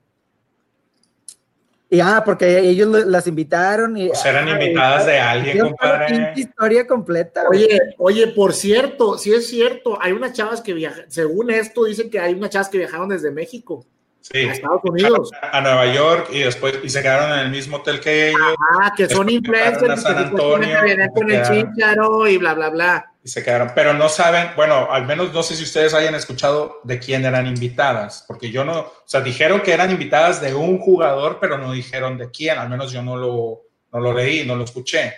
y, 1.90 1.98
ah, 2.00 2.22
porque 2.24 2.60
ellos 2.60 2.86
lo- 2.88 3.04
las 3.04 3.26
invitaron 3.26 3.96
y... 3.96 4.08
Pues 4.08 4.24
eran 4.24 4.48
ah, 4.48 4.52
invitadas 4.52 5.06
de 5.06 5.18
alguien, 5.18 5.58
compadre. 5.58 6.32
historia 6.36 6.86
completa, 6.86 7.44
güey. 7.48 7.64
Oye, 7.64 7.80
oye, 7.98 8.26
por 8.28 8.54
cierto, 8.54 9.18
sí 9.18 9.32
es 9.32 9.48
cierto, 9.48 9.98
hay 10.00 10.12
unas 10.12 10.32
chavas 10.32 10.60
que 10.60 10.72
viajan, 10.72 11.04
según 11.08 11.50
esto 11.50 11.84
dicen 11.84 12.08
que 12.08 12.20
hay 12.20 12.34
unas 12.34 12.50
chavas 12.50 12.68
que 12.68 12.78
viajaron 12.78 13.08
desde 13.08 13.30
México 13.32 13.84
Sí. 14.20 14.48
a 14.48 14.52
Estados 14.52 14.80
Unidos. 14.84 15.30
A 15.40 15.60
Nueva 15.60 15.86
York 15.92 16.28
y 16.32 16.40
después 16.40 16.78
y 16.82 16.88
se 16.90 17.00
quedaron 17.02 17.32
en 17.38 17.46
el 17.46 17.50
mismo 17.50 17.78
hotel 17.78 18.00
que 18.00 18.28
ellos 18.28 18.40
Ah, 18.80 18.92
que 18.96 19.08
son 19.08 19.28
influencers 19.30 19.90
a 19.90 19.96
San 19.96 20.18
Antonio, 20.18 20.78
venían 20.82 21.10
con 21.10 21.30
el 21.30 21.42
chícharo 21.42 22.28
y 22.28 22.36
bla, 22.36 22.54
bla, 22.54 22.68
bla. 22.70 23.06
y 23.24 23.28
se 23.28 23.42
quedaron. 23.42 23.72
Pero 23.74 23.92
no 23.94 24.08
saben, 24.08 24.48
bueno, 24.56 24.88
al 24.90 25.06
menos 25.06 25.32
no 25.32 25.42
sé 25.42 25.54
si 25.56 25.64
ustedes 25.64 25.92
hayan 25.94 26.14
escuchado 26.14 26.80
de 26.84 26.98
quién 26.98 27.24
eran 27.24 27.46
invitadas, 27.46 28.24
porque 28.28 28.50
yo 28.50 28.64
no, 28.64 28.78
o 28.80 28.92
sea, 29.04 29.20
dijeron 29.20 29.60
que 29.62 29.72
eran 29.72 29.90
invitadas 29.90 30.40
de 30.40 30.54
un 30.54 30.78
jugador, 30.78 31.38
pero 31.40 31.58
no 31.58 31.72
dijeron 31.72 32.16
de 32.16 32.30
quién, 32.30 32.58
al 32.58 32.68
menos 32.70 32.92
yo 32.92 33.02
no 33.02 33.16
lo, 33.16 33.62
no 33.92 34.00
lo 34.00 34.12
leí, 34.14 34.46
no 34.46 34.54
lo 34.56 34.64
escuché. 34.64 35.14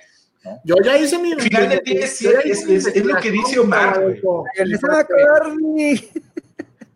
Yo 0.65 0.75
ya 0.85 0.97
hice 0.99 1.19
mi. 1.19 1.33
Al 1.33 1.41
final 1.41 1.69
del 1.69 1.81
día 1.85 2.05
es- 2.05 2.21
es- 2.23 2.67
es- 2.69 2.87
es 2.89 3.05
lo 3.05 3.17
que 3.21 3.31
dice 3.31 3.61
Omar, 3.61 4.01
güey. 4.03 4.19
A. 4.19 5.07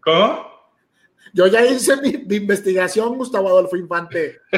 ¿Cómo? 0.03 0.56
Yo 1.37 1.47
ya 1.49 1.67
hice 1.67 1.99
mi, 1.99 2.17
mi 2.17 2.37
investigación, 2.37 3.19
Gustavo 3.19 3.51
Adolfo 3.51 3.77
Infante. 3.77 4.41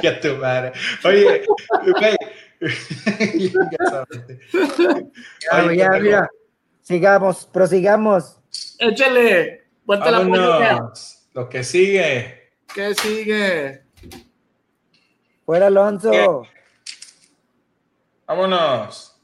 ya 0.00 0.20
tu 0.20 0.36
madre. 0.36 0.72
Oye, 1.02 1.44
güey. 1.98 2.16
Ya, 5.50 5.62
güey, 5.64 5.76
ya, 5.76 5.90
mira. 5.90 6.30
Sigamos, 6.82 7.46
prosigamos. 7.46 8.38
Échale, 8.78 9.64
cuenta 9.84 10.12
la. 10.12 10.92
Lo 11.32 11.48
que 11.48 11.64
sigue. 11.64 12.52
¿Qué 12.72 12.94
sigue? 12.94 13.82
Fuera 15.44 15.66
Alonso. 15.66 16.46
Vámonos. 18.24 19.20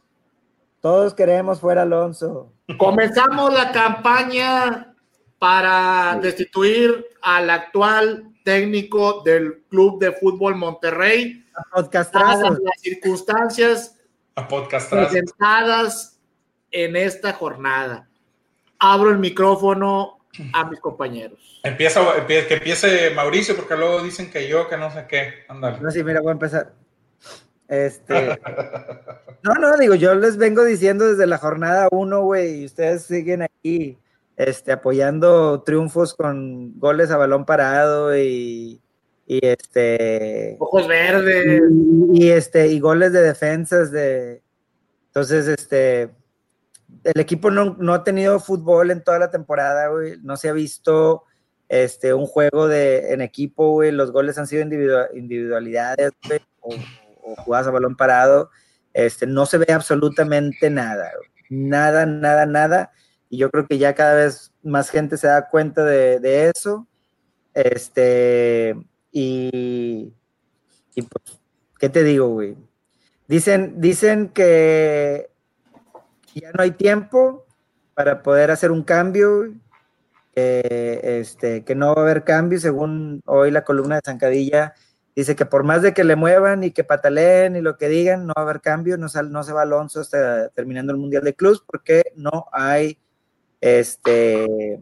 Todos 0.80 1.14
queremos 1.14 1.60
fuera 1.60 1.82
Alonso. 1.82 2.52
Comenzamos 2.78 3.52
la 3.52 3.72
campaña 3.72 4.94
para 5.38 6.18
destituir 6.20 7.06
al 7.22 7.50
actual 7.50 8.32
técnico 8.44 9.22
del 9.22 9.64
Club 9.68 9.98
de 10.00 10.12
Fútbol 10.12 10.56
Monterrey, 10.56 11.44
dadas 11.52 11.66
Podcastrazos. 11.72 12.58
las 12.60 12.80
circunstancias 12.80 13.96
A 14.36 14.46
presentadas 14.48 16.20
en 16.70 16.96
esta 16.96 17.32
jornada. 17.32 18.08
Abro 18.78 19.10
el 19.10 19.18
micrófono 19.18 20.18
a 20.52 20.64
mis 20.64 20.80
compañeros. 20.80 21.60
Empieza, 21.62 22.00
empie- 22.16 22.46
que 22.46 22.54
empiece 22.54 23.10
Mauricio, 23.10 23.54
porque 23.56 23.76
luego 23.76 24.02
dicen 24.02 24.30
que 24.30 24.48
yo, 24.48 24.68
que 24.68 24.76
no 24.76 24.90
sé 24.90 25.06
qué. 25.08 25.44
Ándale. 25.48 25.78
No, 25.80 25.90
sí, 25.90 26.02
mira, 26.02 26.20
voy 26.20 26.30
a 26.30 26.32
empezar. 26.32 26.72
Este. 27.70 28.38
No, 29.42 29.54
no, 29.54 29.74
digo, 29.78 29.94
yo 29.94 30.14
les 30.14 30.36
vengo 30.36 30.66
diciendo 30.66 31.08
desde 31.08 31.26
la 31.26 31.38
jornada 31.38 31.88
uno, 31.92 32.24
güey, 32.24 32.60
y 32.60 32.64
ustedes 32.66 33.04
siguen 33.04 33.40
aquí 33.40 33.96
este, 34.36 34.70
apoyando 34.70 35.62
triunfos 35.62 36.12
con 36.12 36.78
goles 36.78 37.10
a 37.10 37.16
balón 37.16 37.46
parado 37.46 38.14
y, 38.14 38.82
y 39.26 39.46
este 39.46 40.58
ojos 40.58 40.86
verdes 40.86 41.62
y, 42.12 42.26
y, 42.26 42.30
este 42.32 42.68
y 42.68 42.80
goles 42.80 43.14
de 43.14 43.22
defensas 43.22 43.90
de 43.90 44.42
entonces 45.06 45.48
este 45.48 46.10
el 47.04 47.20
equipo 47.20 47.50
no, 47.50 47.76
no, 47.78 47.94
ha 47.94 48.04
tenido 48.04 48.40
fútbol 48.40 48.90
en 48.90 49.02
toda 49.02 49.18
la 49.18 49.30
temporada, 49.30 49.88
güey. 49.88 50.18
No 50.22 50.36
se 50.36 50.48
ha 50.48 50.52
visto 50.52 51.24
este, 51.68 52.12
un 52.12 52.26
juego 52.26 52.68
de, 52.68 53.12
en 53.12 53.20
equipo, 53.20 53.72
güey. 53.72 53.90
Los 53.90 54.12
goles 54.12 54.38
han 54.38 54.46
sido 54.46 54.62
individual, 54.62 55.08
individualidades, 55.14 56.12
güey, 56.26 56.40
o, 56.60 56.74
o, 57.32 57.42
jugadas 57.42 57.66
a 57.66 57.70
balón 57.70 57.96
parado. 57.96 58.50
Este, 58.92 59.26
no 59.26 59.46
se 59.46 59.58
ve 59.58 59.72
absolutamente 59.72 60.70
nada. 60.70 61.10
Nada, 61.48 62.06
nada, 62.06 62.46
nada. 62.46 62.92
Y 63.28 63.38
yo 63.38 63.50
creo 63.50 63.66
que 63.66 63.78
ya 63.78 63.94
cada 63.94 64.14
vez 64.14 64.52
más 64.62 64.90
gente 64.90 65.16
se 65.16 65.28
da 65.28 65.48
cuenta 65.48 65.84
de, 65.84 66.52
eso. 66.54 66.86
Este, 67.54 68.76
y, 69.12 70.12
y 70.94 71.02
pues, 71.02 71.40
¿qué 71.78 71.88
te 71.88 72.02
digo, 72.02 72.28
güey? 72.28 72.56
Dicen, 73.28 73.80
dicen 73.80 74.28
que 74.28 75.30
ya 76.34 76.50
no 76.52 76.62
hay 76.62 76.72
tiempo 76.72 77.46
para 77.94 78.22
poder 78.22 78.50
hacer 78.50 78.70
un 78.70 78.82
cambio, 78.82 79.52
este, 80.34 81.64
que 81.64 81.74
no 81.74 81.94
va 81.94 82.02
a 82.02 82.04
haber 82.04 82.24
cambio, 82.24 82.58
según 82.58 83.20
hoy 83.26 83.50
la 83.50 83.64
columna 83.64 83.96
de 83.96 84.02
Zancadilla 84.04 84.74
dice 85.14 85.36
que 85.36 85.46
por 85.46 85.64
más 85.64 85.82
de 85.82 85.94
que 85.94 86.04
le 86.04 86.16
muevan 86.16 86.64
y 86.64 86.70
que 86.70 86.84
pataleen 86.84 87.56
y 87.56 87.60
lo 87.60 87.76
que 87.76 87.88
digan, 87.88 88.26
no 88.26 88.34
va 88.36 88.42
a 88.42 88.44
haber 88.44 88.60
cambio, 88.60 88.96
no, 88.96 89.08
sal, 89.08 89.32
no 89.32 89.42
se 89.42 89.52
va 89.52 89.62
Alonso 89.62 90.00
hasta 90.00 90.48
terminando 90.50 90.92
el 90.92 90.98
Mundial 90.98 91.24
de 91.24 91.34
Clubs 91.34 91.62
porque 91.66 92.02
no 92.16 92.46
hay, 92.52 92.98
este, 93.60 94.80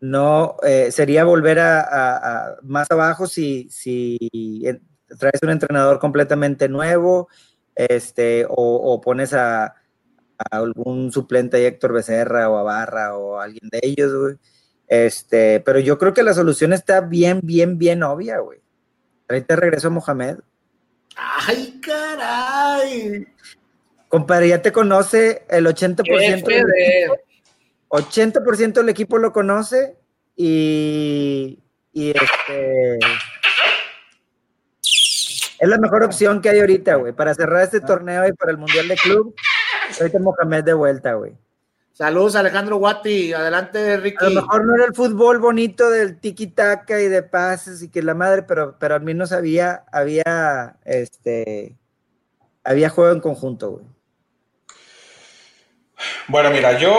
no, 0.00 0.56
eh, 0.62 0.90
sería 0.90 1.24
volver 1.24 1.58
a, 1.60 2.56
más 2.62 2.90
abajo 2.90 3.26
si, 3.26 3.68
si 3.70 4.18
traes 5.18 5.42
un 5.42 5.50
entrenador 5.50 5.98
completamente 5.98 6.68
nuevo, 6.68 7.28
este, 7.74 8.46
o, 8.48 9.00
pones 9.00 9.32
a, 9.34 9.74
algún 10.50 11.12
suplente 11.12 11.56
de 11.58 11.68
Héctor 11.68 11.92
Becerra 11.92 12.50
o 12.50 12.58
a 12.58 12.62
Barra 12.62 13.16
o 13.16 13.38
alguien 13.38 13.68
de 13.70 13.80
ellos, 13.82 14.12
güey. 14.14 14.36
Este, 14.88 15.60
pero 15.60 15.78
yo 15.78 15.96
creo 15.96 16.12
que 16.12 16.22
la 16.22 16.34
solución 16.34 16.72
está 16.72 17.00
bien, 17.00 17.40
bien, 17.42 17.78
bien 17.78 18.02
obvia, 18.02 18.40
güey. 18.40 18.63
Ahorita 19.28 19.56
regreso 19.56 19.88
a 19.88 19.90
Mohamed. 19.90 20.38
¡Ay, 21.16 21.80
caray! 21.80 23.26
Compadre, 24.08 24.48
ya 24.48 24.62
te 24.62 24.72
conoce 24.72 25.44
el 25.48 25.66
80% 25.66 26.44
del 26.44 26.64
equipo. 26.70 27.16
80% 27.88 28.72
del 28.72 28.88
equipo 28.88 29.18
lo 29.18 29.32
conoce 29.32 29.96
y, 30.36 31.60
y 31.92 32.10
este 32.10 32.98
es 35.58 35.68
la 35.68 35.78
mejor 35.78 36.02
opción 36.02 36.42
que 36.42 36.50
hay 36.50 36.60
ahorita, 36.60 36.96
güey, 36.96 37.12
para 37.12 37.34
cerrar 37.34 37.62
este 37.62 37.80
torneo 37.80 38.26
y 38.26 38.32
para 38.32 38.52
el 38.52 38.58
Mundial 38.58 38.88
de 38.88 38.96
Club. 38.96 39.34
Ahorita 40.00 40.18
Mohamed 40.18 40.64
de 40.64 40.74
vuelta, 40.74 41.14
güey. 41.14 41.36
Saludos, 41.94 42.34
Alejandro 42.34 42.78
Guati. 42.78 43.32
Adelante, 43.32 43.96
Ricky. 43.98 44.24
A 44.24 44.28
lo 44.28 44.42
mejor 44.42 44.66
no 44.66 44.74
era 44.74 44.84
el 44.86 44.94
fútbol 44.94 45.38
bonito 45.38 45.88
del 45.90 46.18
tiki-taka 46.18 47.00
y 47.00 47.06
de 47.06 47.22
pases 47.22 47.84
y 47.84 47.88
que 47.88 48.02
la 48.02 48.14
madre, 48.14 48.42
pero, 48.42 48.76
pero 48.80 48.96
al 48.96 49.02
menos 49.02 49.30
había, 49.30 49.84
había, 49.92 50.76
este, 50.84 51.78
había 52.64 52.90
juego 52.90 53.12
en 53.12 53.20
conjunto, 53.20 53.70
güey. 53.70 53.84
Bueno, 56.26 56.50
mira, 56.50 56.76
yo 56.80 56.98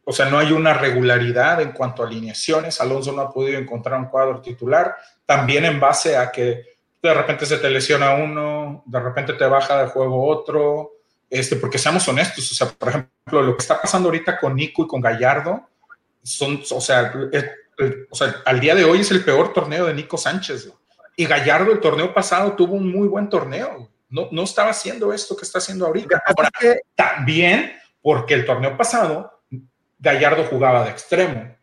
o 0.04 0.12
sea, 0.12 0.28
no 0.28 0.38
hay 0.38 0.52
una 0.52 0.74
regularidad 0.74 1.62
en 1.62 1.72
cuanto 1.72 2.02
a 2.02 2.06
alineaciones. 2.06 2.80
Alonso 2.80 3.12
no 3.12 3.22
ha 3.22 3.32
podido 3.32 3.58
encontrar 3.58 3.98
un 3.98 4.06
cuadro 4.06 4.40
titular, 4.40 4.96
también 5.24 5.64
en 5.64 5.80
base 5.80 6.16
a 6.16 6.30
que 6.30 6.78
de 7.00 7.14
repente 7.14 7.46
se 7.46 7.58
te 7.58 7.70
lesiona 7.70 8.14
uno, 8.14 8.82
de 8.84 9.00
repente 9.00 9.32
te 9.34 9.46
baja 9.46 9.82
de 9.82 9.88
juego 9.88 10.26
otro, 10.26 10.97
este, 11.30 11.56
porque 11.56 11.78
seamos 11.78 12.06
honestos, 12.08 12.50
o 12.52 12.54
sea, 12.54 12.68
por 12.68 12.88
ejemplo, 12.88 13.42
lo 13.42 13.56
que 13.56 13.62
está 13.62 13.80
pasando 13.80 14.08
ahorita 14.08 14.38
con 14.38 14.54
Nico 14.54 14.84
y 14.84 14.86
con 14.86 15.00
Gallardo, 15.00 15.68
son, 16.22 16.62
o 16.70 16.80
sea, 16.80 17.12
es, 17.32 17.44
o 18.10 18.14
sea, 18.14 18.42
al 18.44 18.60
día 18.60 18.74
de 18.74 18.84
hoy 18.84 19.00
es 19.00 19.10
el 19.10 19.24
peor 19.24 19.52
torneo 19.52 19.86
de 19.86 19.94
Nico 19.94 20.16
Sánchez. 20.16 20.72
Y 21.16 21.26
Gallardo 21.26 21.72
el 21.72 21.80
torneo 21.80 22.12
pasado 22.14 22.52
tuvo 22.52 22.74
un 22.74 22.90
muy 22.90 23.08
buen 23.08 23.28
torneo. 23.28 23.90
No, 24.08 24.28
no 24.30 24.42
estaba 24.44 24.70
haciendo 24.70 25.12
esto 25.12 25.36
que 25.36 25.44
está 25.44 25.58
haciendo 25.58 25.86
ahorita. 25.86 26.22
Ahora, 26.26 26.50
también 26.94 27.72
porque 28.00 28.34
el 28.34 28.46
torneo 28.46 28.76
pasado 28.76 29.42
Gallardo 29.98 30.44
jugaba 30.44 30.84
de 30.84 30.90
extremo. 30.90 31.56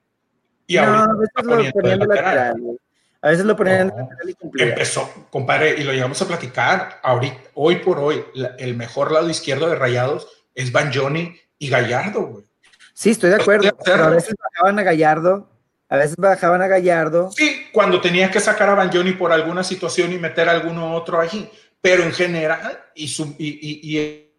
Y 0.68 0.76
no, 0.76 0.84
ahorita 0.84 1.42
lo 1.44 1.54
ponían 1.54 1.74
de 1.74 1.96
lateral. 1.96 2.36
lateral 2.36 2.80
a 3.26 3.30
veces 3.30 3.46
lo 3.46 3.56
ponían 3.56 3.88
no, 3.88 4.08
y 4.54 4.62
Empezó, 4.62 5.28
compadre, 5.32 5.80
y 5.80 5.84
lo 5.84 5.92
llegamos 5.92 6.22
a 6.22 6.28
platicar. 6.28 7.00
Ahorita, 7.02 7.36
hoy 7.56 7.78
por 7.78 7.98
hoy, 7.98 8.24
la, 8.36 8.50
el 8.60 8.76
mejor 8.78 9.12
lado 9.12 9.28
izquierdo 9.28 9.68
de 9.68 9.74
Rayados 9.74 10.28
es 10.54 10.72
Banjoni 10.72 11.36
y 11.58 11.70
Gallardo, 11.70 12.22
güey. 12.22 12.46
Sí, 12.94 13.10
estoy 13.10 13.32
de 13.32 13.38
acuerdo. 13.38 13.76
Pero 13.84 14.04
a 14.04 14.10
veces 14.10 14.36
bajaban 14.40 14.78
a 14.78 14.84
Gallardo, 14.84 15.50
a 15.90 15.98
veces 15.98 16.16
bajaban 16.18 16.62
a 16.62 16.68
Gallardo. 16.68 17.32
Sí, 17.32 17.66
cuando 17.74 18.00
tenía 18.00 18.30
que 18.30 18.40
sacar 18.40 18.70
a 18.70 18.76
Banjoni 18.76 19.14
por 19.14 19.32
alguna 19.32 19.64
situación 19.64 20.14
y 20.14 20.20
meter 20.20 20.48
a 20.48 20.52
alguno 20.52 20.94
otro 20.94 21.20
allí. 21.20 21.50
Pero 21.82 22.04
en 22.04 22.12
general, 22.12 22.80
y, 22.94 23.08
su, 23.08 23.36
y, 23.40 23.48
y, 23.60 23.98
y 23.98 24.36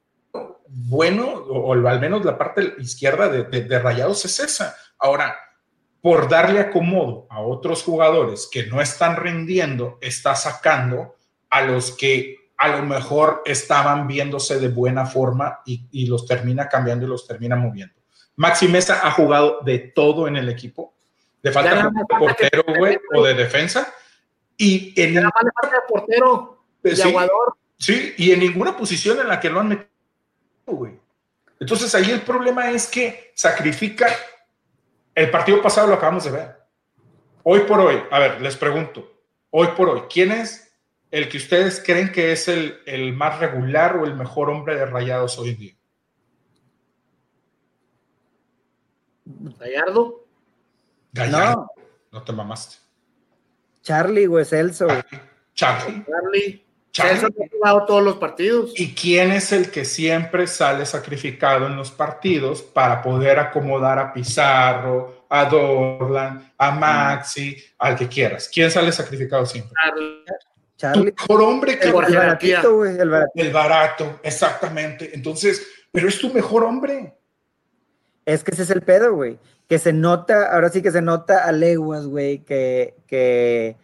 bueno, 0.69 1.27
o, 1.27 1.73
o, 1.73 1.89
al 1.89 1.99
menos 1.99 2.25
la 2.25 2.39
parte 2.39 2.75
izquierda 2.79 3.29
de, 3.29 3.43
de, 3.43 3.63
de 3.63 3.79
Rayados 3.81 4.25
es 4.27 4.39
esa. 4.39 4.77
Ahora, 4.97 5.37
por 6.07 6.29
darle 6.29 6.61
acomodo 6.61 7.27
a 7.31 7.41
otros 7.41 7.83
jugadores 7.83 8.49
que 8.49 8.67
no 8.67 8.81
están 8.81 9.17
rindiendo, 9.17 9.99
está 10.01 10.37
sacando 10.37 11.17
a 11.51 11.63
los 11.63 11.97
que 11.97 12.53
a 12.57 12.69
lo 12.69 12.85
mejor 12.85 13.43
estaban 13.45 14.07
viéndose 14.07 14.61
de 14.61 14.69
buena 14.69 15.05
forma 15.07 15.63
y, 15.67 16.07
los 16.07 16.25
termina 16.25 16.69
cambiando 16.69 17.07
y 17.07 17.09
los 17.09 17.27
termina 17.27 17.57
moviendo. 17.57 17.97
Maxi 18.37 18.69
Mesa 18.69 19.01
ha 19.03 19.11
jugado 19.11 19.59
de 19.65 19.81
todo 19.81 20.29
en 20.29 20.37
el 20.37 20.49
equipo, 20.49 20.95
de 21.43 21.51
falta 21.51 21.75
de 21.75 22.05
portero, 22.21 22.63
güey, 22.79 22.97
o 23.13 23.25
de 23.25 23.35
defensa. 23.35 23.93
Y 24.57 24.95
en 24.95 25.13
la 25.13 25.29
falta 25.33 25.77
de 25.77 25.83
portero, 25.89 26.63
de 26.85 26.95
sí, 26.95 27.13
Sí, 27.79 28.15
y 28.17 28.31
en 28.31 28.39
ninguna 28.39 28.77
posición 28.77 29.19
en 29.19 29.27
la 29.27 29.41
que 29.41 29.51
lo 29.51 29.59
han 29.59 29.71
metido, 29.71 29.89
güey. 30.67 30.93
Entonces 31.59 31.93
ahí 31.97 32.13
el 32.13 32.21
problema 32.23 32.71
es 32.71 32.87
que 32.87 33.33
sacrifica. 33.35 34.07
El 35.17 35.31
partido 35.31 35.63
pasado 35.63 35.89
lo 35.89 35.95
acabamos 35.95 36.25
de 36.25 36.31
ver. 36.31 36.57
Hoy 37.43 37.61
por 37.61 37.81
hoy, 37.81 38.03
a 38.11 38.19
ver, 38.19 38.41
les 38.43 38.55
pregunto, 38.55 39.23
hoy 39.49 39.69
por 39.69 39.89
hoy, 39.89 40.03
¿quién 40.13 40.31
es 40.31 40.79
el 41.11 41.31
que 41.31 41.39
ustedes 41.39 41.83
creen 41.85 42.13
que 42.13 42.33
es 42.33 42.49
el, 42.49 42.81
el 42.85 43.15
más 43.15 43.39
regular 43.39 43.97
o 43.97 44.05
el 44.05 44.15
mejor 44.15 44.51
hombre 44.51 44.77
de 44.77 44.85
rayados 44.85 45.39
hoy 45.39 45.49
en 45.51 45.57
día? 45.57 45.75
Gallardo. 49.25 50.27
Gallardo. 51.13 51.71
No, 52.13 52.23
te 52.23 52.33
mamaste. 52.33 52.77
Charlie, 53.81 54.27
güey, 54.27 54.45
Celso. 54.45 54.87
Charlie. 55.55 56.05
Charlie. 56.05 56.66
Celso 57.03 57.27
ha 57.27 57.49
jugado 57.51 57.85
todos 57.85 58.03
los 58.03 58.17
partidos. 58.17 58.73
¿Y 58.77 58.95
quién 58.95 59.33
es 59.33 59.53
el 59.53 59.71
que 59.71 59.85
siempre 59.85 60.47
sale 60.47 60.87
sacrificado 60.87 61.67
en 61.67 61.77
los 61.77 61.91
partidos 61.91 62.63
para 62.63 63.03
poder 63.03 63.39
acomodar 63.39 63.99
a 63.99 64.13
Pizarro, 64.13 65.27
a 65.29 65.45
Dorlan, 65.45 66.53
a 66.57 66.71
Maxi, 66.71 67.57
al 67.79 67.97
que 67.97 68.09
quieras? 68.09 68.51
¿Quién 68.53 68.71
sale 68.71 68.93
sacrificado 68.93 69.45
siempre? 69.45 69.73
Charlie. 70.77 71.13
Tu 71.13 71.23
mejor 71.23 71.43
hombre 71.43 71.79
que 71.79 71.89
el, 71.89 71.93
baratito, 71.93 72.77
güey, 72.77 72.99
el, 72.99 73.09
barato. 73.09 73.33
el 73.35 73.53
barato, 73.53 74.21
exactamente. 74.23 75.11
Entonces, 75.15 75.67
pero 75.91 76.09
es 76.09 76.19
tu 76.19 76.33
mejor 76.33 76.65
hombre. 76.65 77.15
Es 78.27 78.43
que 78.43 78.51
ese 78.51 78.65
es 78.65 78.71
el 78.71 78.83
pedo, 78.83 79.15
güey. 79.15 79.39
Que 79.69 79.79
se 79.79 79.93
nota, 79.93 80.53
ahora 80.53 80.69
sí 80.69 80.83
que 80.83 80.91
se 80.91 81.01
nota 81.01 81.45
a 81.45 81.53
leguas, 81.53 82.07
güey, 82.07 82.39
que, 82.45 82.95
que, 83.07 83.77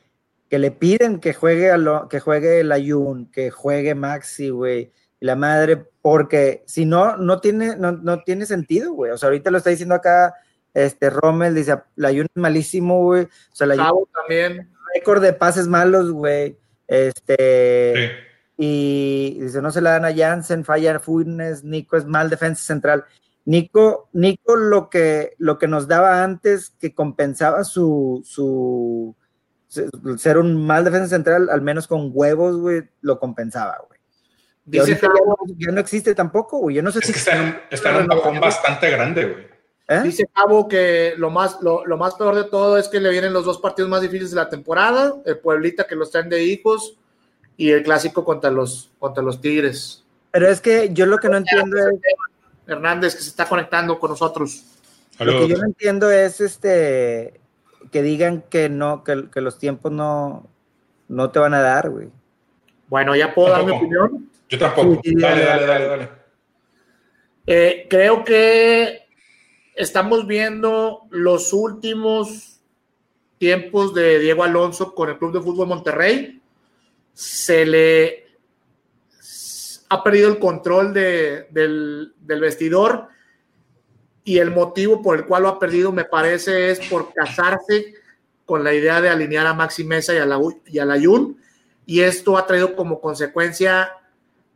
que, 0.53 0.59
le 0.59 0.71
piden 0.71 1.19
que 1.19 1.33
juegue, 1.33 1.71
a 1.71 1.79
lo, 1.79 2.11
que 2.11 2.21
juegue 2.21 2.61
el 2.61 2.73
Ayun, 2.73 3.31
que 3.31 3.51
juegue 3.51 3.95
Maxi, 3.95 4.51
güey, 4.51 4.93
y 5.19 5.25
la 5.25 5.35
madre, 5.35 5.87
porque 6.03 6.63
si 6.67 6.85
no, 6.85 7.17
no 7.17 7.41
tiene, 7.41 7.77
no, 7.77 7.93
no 7.93 8.23
tiene 8.23 8.45
sentido, 8.45 8.93
güey. 8.93 9.13
O 9.13 9.17
sea, 9.17 9.29
ahorita 9.29 9.51
lo 9.51 9.57
está 9.57 9.71
diciendo 9.71 9.95
acá 9.95 10.35
este 10.75 11.09
Rommel, 11.09 11.55
dice, 11.55 11.79
la 11.97 12.09
Ayun 12.09 12.27
es 12.27 12.41
malísimo, 12.41 13.03
güey. 13.03 13.23
O 13.25 13.55
sea, 13.55 13.67
la 13.67 13.75
Ayun, 13.75 14.05
también. 14.13 14.71
Récord 14.95 15.23
de 15.23 15.33
pases 15.33 15.69
malos, 15.69 16.11
güey. 16.11 16.59
Este. 16.87 18.13
Y 18.59 19.39
dice, 19.41 19.63
no 19.63 19.71
se 19.71 19.81
la 19.81 19.93
dan 19.93 20.05
a 20.05 20.15
Jansen, 20.15 20.65
falla 20.65 21.01
Funes, 21.01 21.65
Nico 21.65 21.97
es 21.97 22.05
mal 22.05 22.29
defensa 22.29 22.63
central. 22.63 23.05
Nico, 23.47 24.11
Nico 24.13 24.57
lo 24.57 24.91
que, 24.91 25.35
lo 25.39 25.59
que 25.59 25.67
nos 25.67 25.89
daba 25.89 26.23
antes, 26.23 26.71
que 26.79 26.95
compensaba 26.95 27.65
su, 27.65 28.23
su, 28.25 29.17
ser 30.19 30.39
un 30.39 30.67
mal 30.67 30.85
defensa 30.85 31.09
central, 31.09 31.49
al 31.49 31.63
menos 31.63 31.87
con 31.87 32.11
huevos, 32.13 32.57
güey, 32.59 32.83
lo 33.01 33.19
compensaba, 33.19 33.79
güey. 33.87 34.01
Dice 34.65 35.01
ya, 35.59 35.73
no, 35.73 35.81
existe 35.81 36.15
tampoco, 36.15 36.59
güey. 36.59 36.77
Yo 36.77 36.83
no 36.83 36.93
sé 36.93 37.01
si. 37.01 37.13
está 37.13 37.37
en 37.37 37.43
un, 37.43 37.57
está 37.71 37.91
en 37.91 37.97
un 38.03 38.07
bajón 38.07 38.41
bastante 38.41 38.91
grande, 38.91 39.25
güey. 39.25 39.53
¿Eh? 39.89 40.01
Dice 40.05 40.29
Cabo 40.33 40.69
que 40.69 41.15
lo 41.17 41.31
más, 41.31 41.61
lo, 41.61 41.85
lo, 41.85 41.97
más 41.97 42.15
peor 42.15 42.37
de 42.37 42.45
todo 42.45 42.79
es 42.79 42.89
que 42.89 43.01
le 43.01 43.11
vienen 43.11 43.33
los 43.33 43.45
dos 43.45 43.59
partidos 43.59 43.91
más 43.91 44.01
difíciles 44.01 44.31
de 44.31 44.37
la 44.37 44.49
temporada, 44.49 45.17
el 45.27 45.39
Pueblita 45.39 45.87
que 45.87 45.97
los 45.97 46.13
traen 46.13 46.29
de 46.29 46.45
hijos 46.45 46.97
y 47.57 47.71
el 47.71 47.83
clásico 47.83 48.25
contra 48.25 48.51
los, 48.51 48.93
contra 48.99 49.23
los 49.23 49.41
Tigres. 49.41 50.05
Pero 50.31 50.49
es 50.49 50.61
que 50.61 50.91
yo 50.93 51.07
lo 51.07 51.19
que 51.19 51.29
no 51.29 51.37
entiendo 51.39 51.77
es 51.79 52.01
Hernández 52.67 53.17
que 53.17 53.23
se 53.23 53.31
está 53.31 53.49
conectando 53.49 53.99
con 53.99 54.11
nosotros. 54.11 54.65
Lo 55.19 55.41
que 55.41 55.49
yo 55.49 55.59
no 55.59 55.67
entiendo 55.67 56.11
es 56.11 56.41
este 56.41 57.42
que 57.93 58.03
digan 58.03 58.43
que 58.43 58.69
no, 58.69 59.05
que, 59.05 59.41
los 59.41 59.59
tiempos 59.59 59.93
no, 59.93 60.49
no 61.09 61.31
te 61.31 61.39
van 61.39 61.55
a 61.55 61.61
dar, 61.61 61.91
güey. 61.91 62.09
Bueno, 62.89 63.15
ya 63.15 63.33
puedo 63.33 63.51
dar 63.51 63.65
mi 63.65 63.73
opinión. 63.73 64.29
Yo 64.49 64.59
tampoco. 64.59 65.01
dale, 65.05 65.45
dale, 65.45 65.67
dale, 65.67 65.87
dale. 65.87 66.09
Eh, 67.47 67.87
creo 67.89 68.25
que 68.25 69.07
estamos 69.75 70.27
viendo 70.27 71.03
los 71.11 71.53
últimos 71.53 72.61
tiempos 73.39 73.95
de 73.95 74.21
Diego 74.21 74.45
Alonso 74.45 74.95
con 74.95 75.11
el 75.11 75.19
Club 75.19 75.33
de 75.33 75.41
Fútbol 75.41 75.67
Monterrey. 75.67 76.41
Se 77.13 77.67
le 77.67 78.25
ha 79.89 80.03
perdido 80.03 80.31
el 80.31 80.39
control 80.39 80.95
del, 80.95 82.15
vestidor 82.21 83.09
y 84.25 84.39
el 84.39 84.51
motivo 84.51 85.03
por 85.03 85.17
el 85.17 85.27
cual 85.27 85.45
lo 85.45 85.49
ha 85.49 85.59
perdido, 85.59 85.93
me 85.93 86.05
parece, 86.05 86.71
es 86.71 86.81
por 86.89 87.13
casarse 87.13 87.95
con 88.45 88.63
la 88.63 88.73
idea 88.73 89.01
de 89.01 89.09
alinear 89.09 89.47
a 89.47 89.55
Maxi 89.55 89.85
Mesa 89.85 90.15
y 90.15 90.19
a 90.19 90.27
la, 90.27 90.41
y 90.67 90.79
a 90.79 90.85
la 90.85 90.99
y 91.85 92.01
esto 92.01 92.39
ha 92.39 92.47
traído 92.47 92.77
como 92.77 93.01
consecuencia 93.01 93.93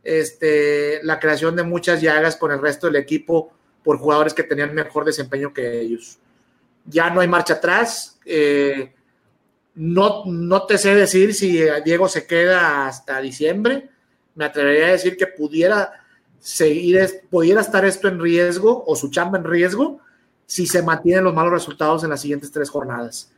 este, 0.03 1.03
la 1.03 1.19
creación 1.19 1.55
de 1.55 1.63
muchas 1.63 2.01
llagas 2.01 2.37
con 2.37 2.51
el 2.51 2.61
resto 2.61 2.87
del 2.87 2.95
equipo 2.95 3.51
por 3.83 3.97
jugadores 3.97 4.33
que 4.33 4.43
tenían 4.43 4.73
mejor 4.73 5.03
desempeño 5.03 5.53
que 5.53 5.81
ellos. 5.81 6.19
Ya 6.85 7.09
no 7.09 7.19
hay 7.19 7.27
marcha 7.27 7.55
atrás. 7.55 8.17
Eh, 8.23 8.93
no, 9.75 10.23
no 10.25 10.65
te 10.65 10.77
sé 10.77 10.95
decir 10.95 11.33
si 11.33 11.61
Diego 11.83 12.07
se 12.07 12.25
queda 12.25 12.87
hasta 12.87 13.19
diciembre 13.19 13.89
me 14.37 14.45
atrevería 14.45 14.85
a 14.85 14.91
decir 14.91 15.17
que 15.17 15.25
pudiera 15.25 15.91
seguir, 16.39 17.23
pudiera 17.29 17.61
estar 17.61 17.85
esto 17.85 18.07
en 18.07 18.19
riesgo 18.19 18.83
o 18.85 18.95
su 18.95 19.09
chamba 19.09 19.37
en 19.37 19.43
riesgo 19.43 19.99
si 20.45 20.65
se 20.65 20.81
mantienen 20.81 21.23
los 21.23 21.33
malos 21.33 21.51
resultados 21.51 22.03
en 22.03 22.09
las 22.09 22.21
siguientes 22.21 22.51
tres 22.51 22.69
jornadas. 22.69 23.31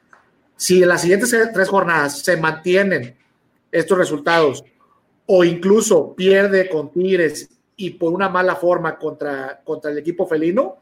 Si 0.56 0.84
en 0.84 0.89
las 0.89 1.02
siguientes 1.02 1.36
tres 1.54 1.70
jornadas 1.70 2.20
se 2.20 2.38
mantienen 2.38 3.18
estos 3.72 3.97
resultados 3.97 4.64
o 5.26 5.43
incluso 5.43 6.16
pierde 6.16 6.70
con 6.70 6.91
Tigres 6.91 7.50
y 7.76 7.91
por 7.91 8.14
una 8.14 8.30
mala 8.30 8.56
forma 8.56 8.97
contra, 8.97 9.62
contra 9.64 9.91
el 9.91 9.97
equipo 9.97 10.28
felino, 10.28 10.78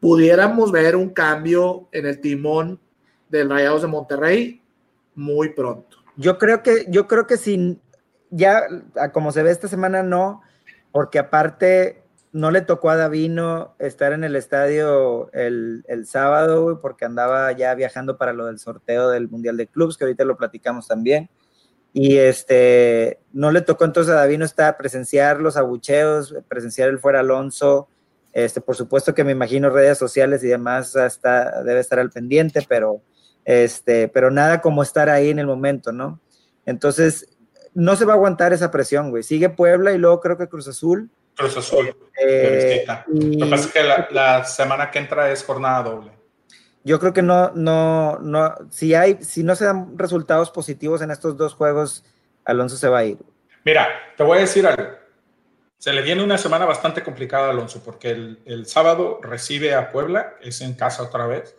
pudiéramos 0.00 0.72
ver 0.72 0.96
un 0.96 1.10
cambio 1.10 1.88
en 1.92 2.06
el 2.06 2.20
timón 2.20 2.80
del 3.28 3.50
Rayados 3.50 3.82
de 3.82 3.88
Monterrey 3.88 4.62
muy 5.14 5.50
pronto. 5.50 5.98
Yo 6.16 6.38
creo 6.38 6.62
que, 6.62 6.86
yo 6.88 7.06
creo 7.06 7.26
que 7.26 7.36
sin, 7.36 7.80
ya, 8.30 8.62
como 9.12 9.32
se 9.32 9.42
ve 9.42 9.50
esta 9.50 9.68
semana, 9.68 10.02
no, 10.02 10.42
porque 10.94 11.18
aparte 11.18 12.04
no 12.30 12.52
le 12.52 12.60
tocó 12.60 12.88
a 12.88 12.94
Davino 12.96 13.74
estar 13.80 14.12
en 14.12 14.22
el 14.22 14.36
estadio 14.36 15.28
el, 15.32 15.82
sábado, 16.06 16.78
porque 16.80 17.04
andaba 17.04 17.50
ya 17.50 17.74
viajando 17.74 18.16
para 18.16 18.32
lo 18.32 18.46
del 18.46 18.60
sorteo 18.60 19.10
del 19.10 19.28
Mundial 19.28 19.56
de 19.56 19.66
Clubs, 19.66 19.96
que 19.96 20.04
ahorita 20.04 20.24
lo 20.24 20.36
platicamos 20.36 20.86
también. 20.86 21.28
Y 21.92 22.18
este, 22.18 23.18
no 23.32 23.50
le 23.50 23.62
tocó 23.62 23.84
entonces 23.84 24.14
a 24.14 24.18
Davino 24.18 24.44
estar, 24.44 24.76
presenciar 24.76 25.40
los 25.40 25.56
abucheos, 25.56 26.32
presenciar 26.46 26.90
el 26.90 27.00
fuera 27.00 27.18
Alonso. 27.18 27.88
Este, 28.32 28.60
por 28.60 28.76
supuesto 28.76 29.14
que 29.14 29.24
me 29.24 29.32
imagino 29.32 29.70
redes 29.70 29.98
sociales 29.98 30.44
y 30.44 30.46
demás 30.46 30.94
hasta, 30.94 31.60
debe 31.64 31.80
estar 31.80 31.98
al 31.98 32.12
pendiente, 32.12 32.64
pero, 32.68 33.02
este, 33.44 34.06
pero 34.06 34.30
nada 34.30 34.60
como 34.60 34.84
estar 34.84 35.08
ahí 35.08 35.30
en 35.30 35.40
el 35.40 35.46
momento, 35.48 35.90
¿no? 35.90 36.20
Entonces, 36.66 37.33
no 37.74 37.96
se 37.96 38.04
va 38.04 38.12
a 38.12 38.16
aguantar 38.16 38.52
esa 38.52 38.70
presión, 38.70 39.10
güey. 39.10 39.22
Sigue 39.22 39.50
Puebla 39.50 39.92
y 39.92 39.98
luego 39.98 40.20
creo 40.20 40.38
que 40.38 40.48
Cruz 40.48 40.68
Azul. 40.68 41.10
Cruz 41.36 41.56
Azul. 41.56 41.94
Eh, 42.20 42.84
Lo 43.08 43.46
que 43.46 43.50
pasa 43.50 43.66
es 43.66 43.72
que 43.72 44.14
la, 44.14 44.44
semana 44.44 44.90
que 44.90 45.00
entra 45.00 45.30
es 45.30 45.44
jornada 45.44 45.82
doble. 45.82 46.12
Yo 46.84 47.00
creo 47.00 47.12
que 47.12 47.22
no, 47.22 47.50
no, 47.54 48.18
no, 48.18 48.54
si 48.70 48.94
hay, 48.94 49.18
si 49.22 49.42
no 49.42 49.56
se 49.56 49.64
dan 49.64 49.98
resultados 49.98 50.50
positivos 50.50 51.00
en 51.02 51.10
estos 51.10 51.36
dos 51.36 51.54
juegos, 51.54 52.04
Alonso 52.44 52.76
se 52.76 52.88
va 52.88 52.98
a 52.98 53.04
ir. 53.04 53.18
Mira, 53.64 53.88
te 54.16 54.22
voy 54.22 54.38
a 54.38 54.40
decir 54.42 54.66
algo. 54.66 54.90
Se 55.78 55.92
le 55.92 56.02
viene 56.02 56.22
una 56.22 56.38
semana 56.38 56.66
bastante 56.66 57.02
complicada 57.02 57.48
a 57.48 57.50
Alonso 57.50 57.82
porque 57.82 58.10
el, 58.10 58.42
el 58.44 58.66
sábado 58.66 59.18
recibe 59.22 59.74
a 59.74 59.90
Puebla, 59.90 60.34
es 60.40 60.60
en 60.60 60.74
casa 60.74 61.02
otra 61.02 61.26
vez 61.26 61.56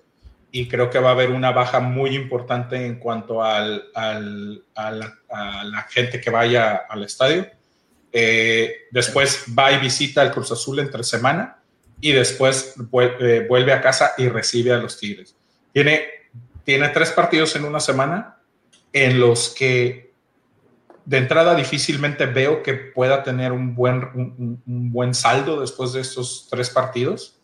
y 0.56 0.70
creo 0.70 0.90
que 0.90 1.00
va 1.00 1.10
a 1.10 1.12
haber 1.12 1.32
una 1.32 1.52
baja 1.52 1.82
muy 1.82 2.16
importante 2.16 2.86
en 2.86 2.98
cuanto 2.98 3.44
al, 3.44 3.90
al, 3.94 4.64
a, 4.74 4.90
la, 5.66 5.82
gente 5.90 6.22
que 6.22 6.30
vaya 6.30 6.86
al 6.88 7.04
estadio. 7.04 7.46
Eh, 8.10 8.74
después 8.90 9.48
va 9.48 9.74
y 9.74 9.80
visita 9.80 10.22
al 10.22 10.32
Cruz 10.32 10.54
Azul 10.54 10.80
entre 10.80 11.04
semana 11.04 11.58
y 12.00 12.14
después 12.14 12.74
eh, 13.20 13.46
vuelve 13.50 13.74
a 13.74 13.82
casa 13.82 14.14
y 14.18 14.30
recibe 14.30 14.72
a 14.72 14.78
los 14.78 14.98
Tigres. 14.98 15.36
Tiene, 15.74 16.08
tiene 16.64 16.88
tres 16.88 17.12
partidos 17.12 17.54
en 17.58 17.66
una 17.66 17.82
semana 17.82 18.38
en 18.94 19.20
los 19.20 19.50
que 19.50 20.14
de 21.04 21.18
entrada 21.18 21.54
difícilmente 21.54 22.28
veo 22.28 22.64
que 22.64 22.76
pueda 22.76 23.24
tener 23.24 23.52
un 23.52 23.76
buen, 23.76 24.06
un, 24.16 24.62
buen 24.66 25.14
saldo 25.14 25.60
después 25.60 25.92
de 25.92 26.00
estos 26.00 26.48
tres 26.50 26.70
partidos. 26.70 27.42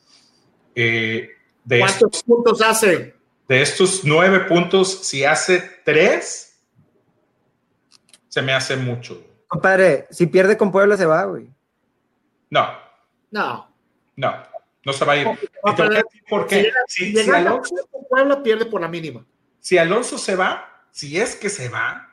Eh, 0.76 1.28
¿Cuántos 1.68 2.24
puntos 2.24 2.62
hace? 2.62 3.16
De 3.47 3.62
estos 3.62 4.03
nueve 4.03 4.41
puntos, 4.41 5.05
si 5.07 5.24
hace 5.26 5.62
tres, 5.84 6.59
se 8.28 8.41
me 8.41 8.53
hace 8.53 8.76
mucho. 8.78 9.24
Compadre, 9.47 10.07
si 10.09 10.26
pierde 10.28 10.57
con 10.57 10.72
Puebla 10.72 10.95
se 10.97 11.05
va, 11.05 11.24
güey. 11.26 11.47
No, 12.49 12.68
No. 13.32 13.68
no, 14.16 14.43
no 14.86 14.93
se 14.93 15.05
va 15.05 15.14
a 15.14 15.18
ir. 15.18 15.28
Va 15.28 15.32
a 15.32 15.34
Y 15.34 15.38
te 15.45 15.49
voy 15.62 15.72
a 15.72 15.76
perder. 15.76 16.03
decir 16.05 16.24
por 16.30 16.47
qué. 16.47 16.72
Si 16.88 17.12
Si, 17.16 17.24
si 17.24 17.30
Alonso, 17.30 17.76
con 17.91 18.05
Puebla 18.09 18.41
pierde 18.43 18.66
por 18.66 18.82
la 18.82 18.88
mínima. 18.88 19.26
si 19.59 19.78
Alonso 19.78 20.18
se 20.18 20.36
va, 20.36 20.86
si 20.91 21.20
es 21.20 21.36
que 21.36 21.49
se 21.49 21.70
va, 21.70 22.09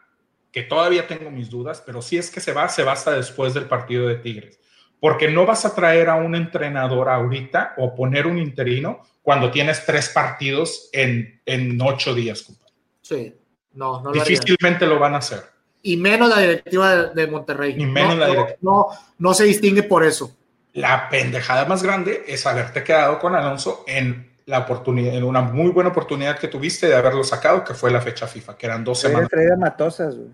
que 0.53 0.63
todavía 0.63 1.07
tengo 1.07 1.31
mis 1.31 1.49
dudas, 1.51 1.83
pero 1.85 2.03
si 2.03 2.19
es 2.19 2.31
que 2.31 2.41
se 2.41 2.53
va, 2.53 2.69
se 2.69 2.83
va 2.83 2.93
hasta 2.93 3.13
después 3.13 3.55
del 3.55 3.67
partido 3.67 4.07
de 4.09 4.17
Tigres. 4.17 4.59
Porque 5.01 5.31
no 5.31 5.47
vas 5.47 5.65
a 5.65 5.75
traer 5.75 6.09
a 6.09 6.17
un 6.17 6.35
entrenador 6.35 7.09
ahorita 7.09 7.75
o 7.79 7.95
poner 7.95 8.27
un 8.27 8.39
interino 8.39 9.01
cuando 9.23 9.51
tienes 9.51 9.85
tres 9.87 10.09
partidos 10.09 10.89
en, 10.93 11.41
en 11.47 11.81
ocho 11.81 12.15
días, 12.15 12.43
compadre. 12.43 12.73
Sí. 13.03 13.35
No, 13.75 14.01
no 14.03 14.13
lo. 14.13 14.25
Difícilmente 14.25 14.87
lo 14.87 14.99
van 14.99 15.15
a 15.15 15.19
hacer. 15.19 15.43
Y 15.83 15.97
menos 15.97 16.29
la 16.29 16.41
directiva 16.41 16.97
de, 16.97 17.15
de 17.15 17.31
Monterrey. 17.31 17.75
Y 17.79 17.87
menos 17.87 18.15
no, 18.15 18.21
la 18.21 18.27
no, 18.27 18.33
directiva. 18.33 18.59
No, 18.63 18.87
no 19.19 19.35
se 19.35 19.45
distingue 19.45 19.85
por 19.85 20.05
eso. 20.05 20.37
La 20.73 21.09
pendejada 21.09 21.65
más 21.65 21.83
grande 21.83 22.25
es 22.27 22.45
haberte 22.47 22.83
quedado 22.83 23.19
con 23.19 23.35
Alonso 23.37 23.85
en 23.87 24.29
la 24.47 24.61
oportunidad, 24.61 25.15
en 25.15 25.25
una 25.25 25.43
muy 25.43 25.71
buena 25.71 25.91
oportunidad 25.91 26.39
que 26.39 26.49
tuviste 26.49 26.89
de 26.89 26.97
haberlo 26.97 27.23
sacado, 27.23 27.63
que 27.63 27.75
fue 27.75 27.91
la 27.91 28.01
fecha 28.01 28.27
FIFA, 28.27 28.57
que 28.57 28.67
eran 28.67 28.83
dos 28.83 28.99
semanas. 29.01 29.29
a 29.33 29.57
Matosas, 29.57 30.17
güey. 30.17 30.29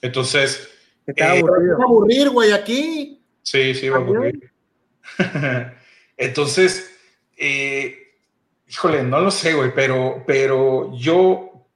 Entonces, 0.00 0.68
estaba 1.06 1.34
Eh, 1.34 1.38
aburrido. 1.40 1.78
Va 1.78 1.84
a 1.84 1.86
aburrir, 1.86 2.30
güey, 2.30 2.52
aquí. 2.52 3.17
Sí, 3.50 3.74
sí, 3.74 3.88
va 3.88 3.96
a 3.98 4.00
ocurrir. 4.00 4.52
Entonces, 6.16 6.90
eh, 7.36 7.96
híjole, 8.68 9.02
no 9.02 9.20
lo 9.20 9.30
sé, 9.30 9.54
güey, 9.54 9.72
pero, 9.74 10.24
pero 10.26 10.92
yo 10.96 11.66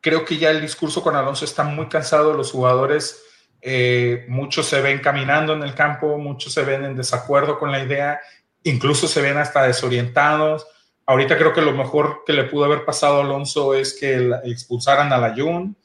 creo 0.00 0.24
que 0.24 0.38
ya 0.38 0.50
el 0.50 0.60
discurso 0.60 1.02
con 1.02 1.14
Alonso 1.16 1.44
está 1.44 1.62
muy 1.64 1.86
cansado. 1.88 2.34
Los 2.34 2.50
jugadores, 2.52 3.22
eh, 3.60 4.24
muchos 4.28 4.66
se 4.66 4.80
ven 4.80 4.98
caminando 5.00 5.52
en 5.52 5.62
el 5.62 5.74
campo, 5.74 6.18
muchos 6.18 6.52
se 6.52 6.64
ven 6.64 6.84
en 6.84 6.96
desacuerdo 6.96 7.58
con 7.58 7.70
la 7.70 7.82
idea, 7.82 8.20
incluso 8.64 9.06
se 9.06 9.22
ven 9.22 9.38
hasta 9.38 9.62
desorientados. 9.66 10.66
Ahorita 11.06 11.36
creo 11.36 11.52
que 11.52 11.62
lo 11.62 11.72
mejor 11.72 12.22
que 12.26 12.32
le 12.32 12.44
pudo 12.44 12.64
haber 12.64 12.84
pasado 12.84 13.20
a 13.20 13.24
Alonso 13.24 13.74
es 13.74 13.94
que 13.98 14.18
la- 14.18 14.40
expulsaran 14.44 15.12
a 15.12 15.18
la 15.18 15.34
Jun. 15.36 15.76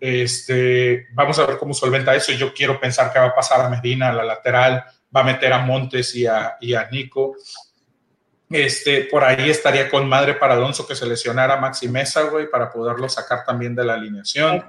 Este, 0.00 1.08
vamos 1.12 1.38
a 1.38 1.46
ver 1.46 1.58
cómo 1.58 1.74
solventa 1.74 2.14
eso. 2.14 2.32
Yo 2.32 2.54
quiero 2.54 2.80
pensar 2.80 3.12
que 3.12 3.18
va 3.18 3.26
a 3.26 3.34
pasar 3.34 3.60
a 3.60 3.68
Medina, 3.68 4.08
a 4.08 4.12
la 4.14 4.24
lateral, 4.24 4.82
va 5.14 5.20
a 5.20 5.24
meter 5.24 5.52
a 5.52 5.58
Montes 5.58 6.14
y 6.14 6.26
a, 6.26 6.56
y 6.60 6.74
a 6.74 6.88
Nico. 6.90 7.36
Este, 8.48 9.04
por 9.04 9.22
ahí 9.22 9.48
estaría 9.48 9.88
con 9.88 10.08
madre 10.08 10.34
para 10.34 10.54
Alonso 10.54 10.86
que 10.86 10.96
se 10.96 11.06
lesionara 11.06 11.54
a 11.54 11.60
Maxi 11.60 11.88
Mesa, 11.88 12.22
güey, 12.22 12.50
para 12.50 12.70
poderlo 12.70 13.08
sacar 13.08 13.44
también 13.44 13.74
de 13.76 13.84
la 13.84 13.94
alineación. 13.94 14.64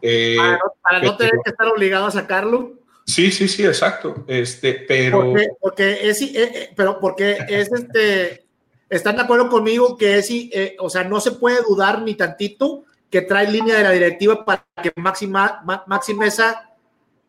Eh, 0.00 0.36
Para 0.36 0.52
no, 0.52 0.58
para 0.82 0.98
no 1.00 1.10
que- 1.12 1.16
tener 1.24 1.40
que 1.42 1.50
estar 1.50 1.66
obligado 1.66 2.06
a 2.06 2.10
sacarlo. 2.10 2.74
sí, 3.06 3.32
sí, 3.32 3.48
sí, 3.48 3.64
exacto. 3.64 4.24
Este, 4.28 4.74
pero 4.86 5.22
Porque, 5.22 5.48
porque 5.60 6.08
es, 6.08 6.22
eh, 6.22 6.30
eh, 6.34 6.70
pero 6.76 7.00
porque 7.00 7.38
es 7.48 7.72
este, 7.72 8.46
están 8.88 9.16
de 9.16 9.22
acuerdo 9.22 9.48
conmigo 9.48 9.96
que 9.96 10.18
es, 10.18 10.30
eh, 10.30 10.76
o 10.78 10.88
sea, 10.90 11.02
no 11.04 11.20
se 11.20 11.32
puede 11.32 11.60
dudar 11.62 12.02
ni 12.02 12.14
tantito 12.14 12.84
que 13.14 13.22
trae 13.22 13.48
línea 13.48 13.76
de 13.76 13.84
la 13.84 13.92
directiva 13.92 14.44
para 14.44 14.66
que 14.82 14.90
Maxi, 14.96 15.28
Ma- 15.28 15.60
Ma- 15.64 15.84
Maxi 15.86 16.14
Mesa 16.14 16.68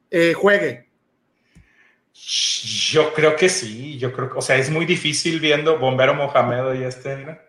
eh, 0.09 0.33
juegue. 0.33 0.89
yo 2.91 3.13
creo 3.13 3.36
que 3.36 3.49
sí, 3.49 3.99
yo 3.99 4.11
creo 4.11 4.31
que, 4.31 4.39
o 4.39 4.41
sea, 4.41 4.55
es 4.55 4.71
muy 4.71 4.86
difícil 4.88 5.39
viendo 5.39 5.77
Bombero 5.77 6.15
Mohamed 6.15 6.79
y 6.79 6.83
este, 6.86 7.15
mira. 7.17 7.45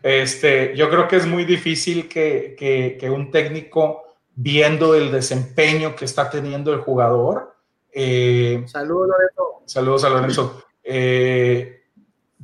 Este, 0.00 0.76
yo 0.76 0.88
creo 0.90 1.08
que 1.08 1.16
es 1.16 1.26
muy 1.26 1.44
difícil 1.44 2.08
que, 2.08 2.54
que, 2.56 2.96
que 3.00 3.10
un 3.10 3.32
técnico, 3.32 4.04
viendo 4.36 4.94
el 4.94 5.10
desempeño 5.10 5.96
que 5.96 6.04
está 6.04 6.30
teniendo 6.30 6.72
el 6.72 6.82
jugador, 6.82 7.56
eh, 7.92 8.62
Saludos, 8.68 9.08
Loreto. 9.08 9.62
saludos 9.66 10.04
a 10.04 10.08
Lorenzo, 10.10 10.62
eh, 10.84 11.82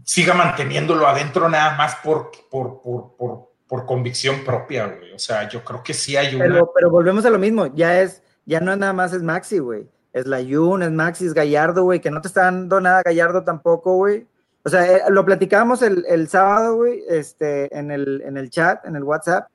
siga 0.03 0.34
manteniéndolo 0.34 1.07
adentro 1.07 1.49
nada 1.49 1.76
más 1.76 1.95
por, 2.03 2.32
por, 2.51 2.82
por, 2.82 3.16
por, 3.16 3.49
por 3.71 3.87
convicción 3.87 4.45
propia, 4.45 4.87
güey. 4.89 5.12
O 5.14 5.18
sea, 5.18 5.49
yo 5.49 5.64
creo 5.64 5.83
que 5.83 5.95
sí 5.95 6.16
hay 6.16 6.35
una... 6.35 6.45
Pero, 6.45 6.73
pero 6.75 6.91
volvemos 6.91 7.25
a 7.25 7.31
lo 7.31 7.39
mismo, 7.39 7.73
ya 7.75 8.03
es, 8.03 8.23
ya 8.45 8.61
no 8.61 8.73
es 8.73 8.79
nada 8.79 8.93
más 8.93 9.12
es 9.14 9.23
Maxi, 9.23 9.59
güey. 9.61 9.89
Es 10.12 10.27
la 10.27 10.39
Jun, 10.43 10.83
es 10.83 10.91
Maxi, 10.91 11.25
es 11.27 11.35
Gallardo, 11.35 11.85
güey, 11.85 12.01
que 12.01 12.11
no 12.11 12.21
te 12.21 12.27
está 12.29 12.43
dando 12.47 12.81
nada 12.81 13.03
Gallardo 13.05 13.45
tampoco, 13.45 13.95
güey. 13.95 14.27
O 14.64 14.68
sea, 14.68 14.85
eh, 14.97 15.03
lo 15.09 15.25
platicábamos 15.25 15.83
el, 15.83 16.05
el 16.09 16.29
sábado, 16.29 16.75
güey, 16.77 17.03
este, 17.09 17.75
en 17.75 17.91
el, 17.93 18.23
en 18.27 18.37
el 18.37 18.51
chat, 18.51 18.85
en 18.85 18.97
el 18.97 19.05
WhatsApp, 19.05 19.47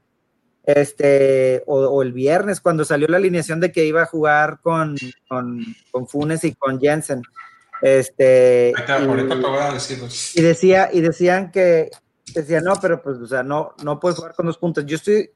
este, 0.64 1.62
o, 1.68 1.78
o 1.86 2.02
el 2.02 2.14
viernes, 2.14 2.62
cuando 2.62 2.86
salió 2.86 3.08
la 3.08 3.18
alineación 3.18 3.60
de 3.60 3.72
que 3.72 3.86
iba 3.86 4.02
a 4.02 4.08
jugar 4.08 4.60
con, 4.62 4.96
con, 5.28 5.64
con 5.92 6.08
Funes 6.08 6.44
y 6.44 6.56
con 6.56 6.80
Jensen. 6.80 7.22
Este, 7.82 8.74
y- 8.76 8.92
ahorita 8.92 9.36
te 9.36 9.46
voy 9.46 9.60
a 9.60 9.74
decir. 9.74 10.00
y 10.36 10.42
decía 10.42 10.90
y 10.92 11.02
decían 11.02 11.52
que 11.52 11.92
decían 12.34 12.64
no 12.64 12.74
pero 12.82 13.02
pues 13.02 13.18
o 13.18 13.28
sea 13.28 13.44
no 13.44 13.74
no 13.84 14.00
puedes 14.00 14.18
jugar 14.18 14.34
con 14.36 14.46
dos 14.48 14.58
puntas 14.58 14.86
yo 14.86 14.96
estoy 14.96 15.32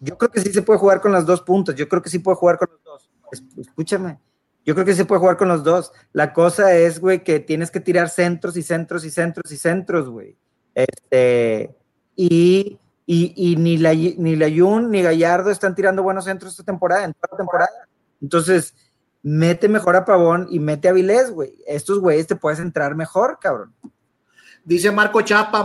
yo 0.00 0.16
creo 0.18 0.30
que 0.30 0.40
sí 0.40 0.52
se 0.52 0.62
puede 0.62 0.78
jugar 0.78 1.00
con 1.00 1.12
las 1.12 1.26
dos 1.26 1.42
puntas 1.42 1.74
yo 1.74 1.88
creo 1.88 2.02
que 2.02 2.10
sí 2.10 2.18
puede 2.18 2.36
jugar 2.36 2.58
con 2.58 2.68
los 2.70 2.82
dos. 2.84 3.10
Es- 3.32 3.42
escúchame 3.58 4.18
yo 4.64 4.74
creo 4.74 4.84
que 4.84 4.94
se 4.94 5.04
puede 5.04 5.20
jugar 5.20 5.36
con 5.36 5.46
los 5.46 5.62
dos. 5.62 5.92
La 6.12 6.32
cosa 6.32 6.74
es 6.74 6.98
güey 6.98 7.22
que 7.22 7.38
tienes 7.38 7.70
que 7.70 7.78
tirar 7.78 8.08
centros 8.08 8.56
y 8.56 8.64
centros 8.64 9.04
y 9.04 9.10
centros 9.10 9.52
y 9.52 9.56
centros 9.56 10.08
güey. 10.08 10.36
Este 10.74 11.74
y 12.16 12.78
y, 13.06 13.32
y 13.36 13.54
ni 13.56 13.76
la 13.78 13.94
ni 13.94 14.34
la 14.34 14.48
Jun 14.50 14.90
ni 14.90 15.02
Gallardo 15.02 15.50
están 15.50 15.76
tirando 15.76 16.02
buenos 16.02 16.24
centros 16.24 16.50
esta 16.52 16.64
temporada 16.64 17.04
en 17.04 17.14
toda 17.14 17.36
temporada. 17.36 17.70
Entonces 18.20 18.74
mete 19.22 19.68
mejor 19.68 19.94
a 19.94 20.04
Pavón 20.04 20.48
y 20.50 20.58
mete 20.58 20.88
a 20.88 20.92
Vilés, 20.92 21.30
güey. 21.30 21.62
Estos 21.66 22.00
güeyes 22.00 22.26
te 22.26 22.34
puedes 22.36 22.58
entrar 22.58 22.96
mejor, 22.96 23.38
cabrón. 23.40 23.72
Dice 24.66 24.90
Marco 24.90 25.22
Chapa, 25.22 25.62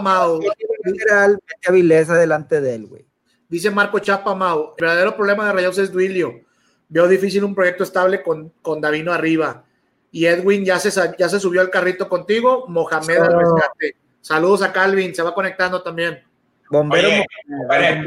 adelante 2.12 2.62
de 2.62 2.76
él, 2.76 2.86
güey. 2.86 3.04
Dice 3.50 3.72
Marco 3.72 3.98
Chapa, 3.98 4.36
Mau. 4.36 4.76
El 4.78 4.86
verdadero 4.86 5.16
problema 5.16 5.48
de 5.48 5.54
Rayados 5.54 5.80
es 5.80 5.92
Duilio. 5.92 6.42
Veo 6.88 7.08
difícil 7.08 7.44
un 7.44 7.56
proyecto 7.56 7.84
estable 7.84 8.22
con, 8.22 8.54
con 8.62 8.80
Davino 8.80 9.12
arriba. 9.12 9.66
Y 10.12 10.28
Edwin 10.28 10.64
ya 10.64 10.78
se, 10.78 10.92
ya 11.18 11.28
se 11.28 11.40
subió 11.40 11.62
al 11.62 11.72
carrito 11.72 12.08
contigo. 12.08 12.68
Mohamed 12.68 13.18
al 13.18 13.40
rescate. 13.40 13.96
Saludos 14.22 14.62
a 14.62 14.72
Calvin, 14.72 15.16
se 15.16 15.24
va 15.24 15.34
conectando 15.34 15.82
también. 15.82 16.24
Bombero. 16.70 17.08
Oye, 17.08 17.26
compadre, 17.48 18.06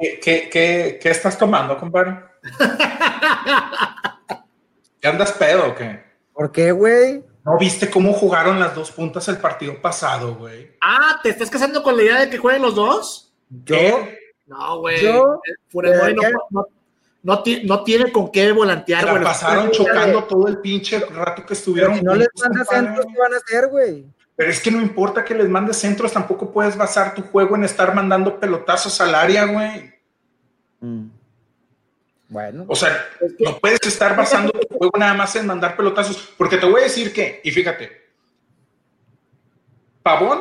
¿qué, 0.00 0.18
qué, 0.20 0.48
qué, 0.50 0.98
qué 1.00 1.10
estás 1.10 1.38
tomando, 1.38 1.78
compadre? 1.78 2.18
¿Qué 5.00 5.06
andas 5.06 5.30
pedo 5.30 5.68
o 5.68 5.74
qué? 5.76 6.02
¿Por 6.32 6.50
qué, 6.50 6.72
güey? 6.72 7.22
¿No 7.44 7.58
viste 7.58 7.90
cómo 7.90 8.12
jugaron 8.12 8.58
las 8.58 8.74
dos 8.74 8.90
puntas 8.90 9.28
el 9.28 9.36
partido 9.36 9.80
pasado, 9.80 10.34
güey? 10.34 10.76
ah, 10.80 11.20
¿te 11.22 11.28
estás 11.28 11.50
casando 11.50 11.82
con 11.82 11.96
la 11.96 12.02
idea 12.02 12.20
de 12.20 12.30
que 12.30 12.38
jueguen 12.38 12.62
los 12.62 12.74
dos? 12.74 13.32
Yo, 13.50 13.76
¿Qué? 13.76 14.18
No, 14.46 14.80
güey. 14.80 15.02
Yo, 15.02 15.40
¿de 15.44 16.14
no, 16.14 16.22
no, 16.50 16.66
no 17.22 17.42
no 17.64 17.84
tiene 17.84 18.12
con 18.12 18.30
qué 18.30 18.52
volantear, 18.52 19.10
güey. 19.10 19.24
pasaron 19.24 19.70
chocando 19.70 20.24
todo 20.24 20.46
el 20.46 20.58
pinche 20.58 21.00
rato 21.00 21.42
que 21.42 21.48
pero 21.48 21.54
estuvieron. 21.54 21.96
si 21.96 22.02
no 22.02 22.14
les 22.14 22.28
juntos, 22.28 22.42
manda 22.42 22.64
compadre. 22.64 22.86
centros, 22.86 23.06
¿qué 23.06 23.18
van 23.18 23.32
a 23.32 23.36
hacer, 23.36 23.68
güey? 23.68 24.06
Pero 24.36 24.50
es 24.50 24.60
que 24.60 24.70
no 24.70 24.80
importa 24.80 25.24
que 25.24 25.34
les 25.34 25.48
mandes 25.48 25.78
centros, 25.78 26.12
tampoco 26.12 26.50
puedes 26.50 26.76
basar 26.76 27.14
tu 27.14 27.22
juego 27.22 27.56
en 27.56 27.64
estar 27.64 27.94
mandando 27.94 28.38
pelotazos 28.38 29.00
al 29.00 29.14
área, 29.14 29.44
güey. 29.44 29.94
Mm. 30.80 31.06
Bueno, 32.34 32.64
O 32.66 32.74
sea, 32.74 33.06
Es 33.20 33.32
que- 33.38 33.44
no 33.44 33.56
puedes 33.60 33.78
estar 33.86 34.16
basando 34.16 34.50
tu 34.50 34.76
juego 34.76 34.98
nada 34.98 35.14
más 35.14 35.36
en 35.36 35.46
mandar 35.46 35.76
pelotazos, 35.76 36.34
porque 36.36 36.56
te 36.56 36.66
voy 36.66 36.80
a 36.80 36.84
decir 36.84 37.12
que, 37.12 37.40
y 37.44 37.52
fíjate, 37.52 37.92
Pavón, 40.02 40.40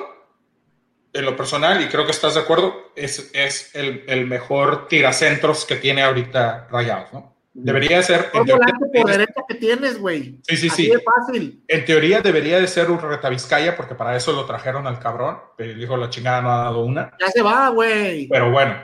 en 1.13 1.23
lo 1.23 1.35
personal, 1.37 1.79
y 1.83 1.87
creo 1.89 2.03
que 2.05 2.11
estás 2.11 2.33
de 2.33 2.39
acuerdo, 2.39 2.91
es, 2.95 3.29
es 3.35 3.75
el, 3.75 4.05
el 4.07 4.25
mejor 4.25 4.87
tiracentros 4.87 5.65
que 5.65 5.75
tiene 5.75 6.01
ahorita 6.01 6.67
Rayados, 6.71 7.13
¿no? 7.13 7.31
Debería 7.53 7.97
de 7.97 8.03
ser, 8.03 8.31
teoría, 8.31 8.55
volante 8.55 8.85
por 8.99 9.11
derecha 9.11 9.41
que 9.47 9.53
tienes, 9.53 9.99
güey. 9.99 10.39
Sí, 10.47 10.57
sí, 10.57 10.69
Así 10.69 10.85
sí. 10.85 10.89
de 10.89 10.99
fácil. 10.99 11.63
en 11.67 11.85
teoría 11.85 12.21
debería 12.21 12.59
de 12.59 12.67
ser 12.67 12.89
un 12.89 12.99
Vizcaya, 13.29 13.77
porque 13.77 13.93
para 13.93 14.15
eso 14.17 14.31
lo 14.33 14.47
trajeron 14.47 14.87
al 14.87 14.97
cabrón, 14.97 15.37
pero 15.55 15.69
el 15.71 15.79
hijo 15.79 15.93
de 15.93 15.99
la 15.99 16.09
chingada 16.09 16.41
no 16.41 16.51
ha 16.51 16.63
dado 16.63 16.83
una. 16.83 17.15
Ya 17.19 17.27
se 17.29 17.43
va, 17.43 17.69
güey. 17.69 18.27
Pero 18.29 18.49
bueno, 18.49 18.75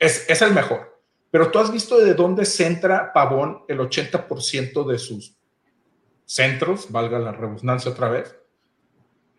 es, 0.00 0.28
es 0.28 0.42
el 0.42 0.52
mejor. 0.52 0.87
Pero 1.30 1.50
tú 1.50 1.58
has 1.58 1.70
visto 1.70 1.98
de 1.98 2.14
dónde 2.14 2.44
centra 2.44 3.12
Pavón 3.12 3.62
el 3.68 3.78
80% 3.80 4.86
de 4.86 4.98
sus 4.98 5.36
centros, 6.24 6.90
valga 6.90 7.18
la 7.18 7.32
redundancia 7.32 7.90
otra 7.90 8.08
vez. 8.08 8.34